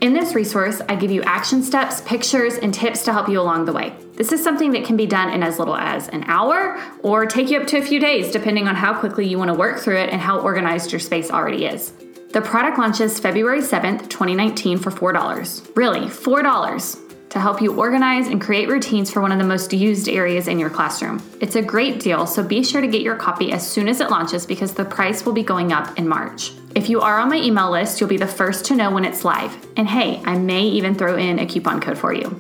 In 0.01 0.13
this 0.13 0.35
resource, 0.35 0.83
I 0.89 0.97
give 0.97 1.13
you 1.13 1.23
action 1.23 1.63
steps, 1.63 2.01
pictures, 2.01 2.55
and 2.55 2.75
tips 2.75 3.05
to 3.05 3.13
help 3.13 3.29
you 3.29 3.41
along 3.41 3.67
the 3.67 3.73
way. 3.73 3.95
This 4.15 4.33
is 4.33 4.43
something 4.43 4.73
that 4.73 4.85
can 4.85 4.97
be 4.97 5.07
done 5.07 5.31
in 5.31 5.45
as 5.45 5.61
little 5.61 5.77
as 5.77 6.09
an 6.09 6.25
hour 6.25 6.83
or 7.05 7.25
take 7.25 7.51
you 7.51 7.61
up 7.61 7.69
to 7.69 7.79
a 7.79 7.83
few 7.83 8.01
days, 8.01 8.33
depending 8.33 8.67
on 8.67 8.75
how 8.75 8.99
quickly 8.99 9.29
you 9.29 9.39
want 9.39 9.51
to 9.51 9.55
work 9.55 9.79
through 9.79 9.99
it 9.99 10.11
and 10.11 10.21
how 10.21 10.41
organized 10.41 10.91
your 10.91 10.99
space 10.99 11.31
already 11.31 11.67
is. 11.67 11.93
The 12.35 12.41
product 12.41 12.79
launches 12.79 13.21
February 13.21 13.61
7th, 13.61 14.09
2019 14.09 14.79
for 14.79 14.91
$4. 14.91 15.77
Really, 15.77 16.07
$4 16.07 17.29
to 17.31 17.39
help 17.39 17.63
you 17.63 17.77
organize 17.77 18.27
and 18.27 18.41
create 18.41 18.69
routines 18.69 19.09
for 19.09 19.21
one 19.21 19.31
of 19.31 19.39
the 19.39 19.45
most 19.45 19.73
used 19.73 20.09
areas 20.09 20.49
in 20.49 20.59
your 20.59 20.69
classroom. 20.69 21.23
It's 21.41 21.55
a 21.55 21.63
great 21.63 22.01
deal, 22.01 22.27
so 22.27 22.43
be 22.43 22.65
sure 22.65 22.81
to 22.81 22.89
get 22.89 23.03
your 23.03 23.15
copy 23.15 23.53
as 23.53 23.65
soon 23.65 23.87
as 23.87 24.01
it 24.01 24.11
launches 24.11 24.47
because 24.47 24.75
the 24.75 24.85
price 24.85 25.25
will 25.25 25.33
be 25.33 25.45
going 25.45 25.71
up 25.73 25.97
in 25.97 26.09
March. 26.09 26.51
If 26.75 26.89
you 26.89 27.01
are 27.01 27.21
on 27.21 27.29
my 27.29 27.37
email 27.37 27.71
list, 27.71 28.01
you'll 28.01 28.11
be 28.11 28.17
the 28.17 28.27
first 28.27 28.65
to 28.65 28.75
know 28.75 28.91
when 28.91 29.05
it's 29.05 29.25
live. 29.25 29.57
And 29.77 29.87
hey, 29.87 30.21
I 30.25 30.37
may 30.37 30.63
even 30.63 30.97
throw 30.97 31.17
in 31.17 31.39
a 31.39 31.47
coupon 31.47 31.81
code 31.81 31.99
for 31.99 32.13
you. 32.13 32.35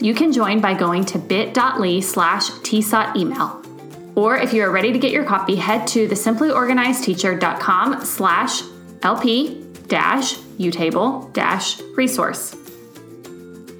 You 0.00 0.14
can 0.14 0.32
join 0.32 0.62
by 0.62 0.72
going 0.72 1.04
to 1.04 1.18
bit.ly 1.18 2.00
slash 2.00 2.48
tsot 2.62 3.14
email. 3.16 3.62
Or 4.14 4.38
if 4.38 4.54
you 4.54 4.62
are 4.62 4.70
ready 4.70 4.92
to 4.92 4.98
get 4.98 5.12
your 5.12 5.24
copy, 5.24 5.56
head 5.56 5.86
to 5.88 6.08
the 6.08 6.14
simplyorganizedteacher.com 6.14 8.02
slash 8.02 8.62
LP 9.06 9.64
dash 9.86 10.34
utable 10.58 11.32
dash 11.32 11.80
resource. 11.94 12.56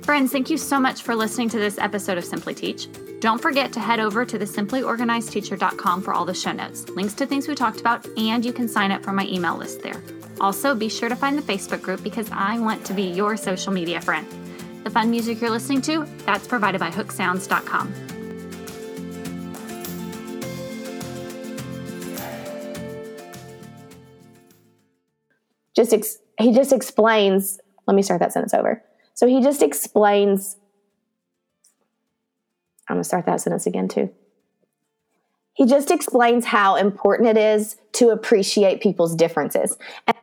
Friends, 0.03 0.31
thank 0.31 0.49
you 0.51 0.57
so 0.57 0.79
much 0.79 1.03
for 1.03 1.17
listening 1.17 1.49
to 1.49 1.59
this 1.59 1.79
episode 1.79 2.17
of 2.17 2.25
Simply 2.25 2.55
Teach. 2.55 2.87
Don't 3.19 3.43
forget 3.43 3.73
to 3.73 3.81
head 3.81 3.99
over 3.99 4.25
to 4.25 4.39
the 4.39 4.45
simplyorganizedteacher.com 4.45 6.03
for 6.03 6.15
all 6.15 6.25
the 6.25 6.33
show 6.33 6.53
notes, 6.53 6.89
links 6.91 7.13
to 7.15 7.27
things 7.27 7.49
we 7.49 7.57
talked 7.57 7.81
about, 7.81 8.07
and 8.17 8.45
you 8.45 8.53
can 8.53 8.69
sign 8.69 8.93
up 8.93 9.03
for 9.03 9.11
my 9.11 9.27
email 9.27 9.57
list 9.57 9.83
there. 9.83 10.01
Also, 10.41 10.77
be 10.77 10.89
sure 10.89 11.09
to 11.09 11.17
find 11.17 11.37
the 11.37 11.43
Facebook 11.43 11.83
group 11.83 12.05
because 12.05 12.31
I 12.31 12.61
want 12.61 12.87
to 12.87 12.95
be 12.95 13.03
your 13.03 13.37
social 13.37 13.73
media 13.73 14.01
friend. 14.01 14.29
The 14.85 14.91
fun 14.91 15.11
music 15.11 15.41
you're 15.41 15.51
listening 15.51 15.83
to, 15.83 16.07
that's 16.25 16.47
provided 16.47 16.79
by 16.79 16.91
hooksounds.com. 16.91 18.16
just 25.77 25.93
ex- 25.93 26.19
he 26.41 26.53
just 26.53 26.73
explains 26.73 27.61
let 27.87 27.95
me 27.95 28.03
start 28.03 28.21
that 28.21 28.33
sentence 28.33 28.53
over. 28.53 28.83
So 29.15 29.27
he 29.27 29.41
just 29.41 29.63
explains 29.63 30.57
i'm 32.89 32.97
going 32.97 33.03
to 33.03 33.09
start 33.09 33.27
that 33.27 33.41
sentence 33.41 33.67
again 33.67 33.89
too. 33.89 34.11
He 35.55 35.65
just 35.65 35.91
explains 35.91 36.45
how 36.45 36.77
important 36.77 37.29
it 37.29 37.39
is 37.39 37.77
to 37.93 38.11
appreciate 38.11 38.83
people's 38.83 39.15
differences. 39.15 39.79
And 40.07 40.17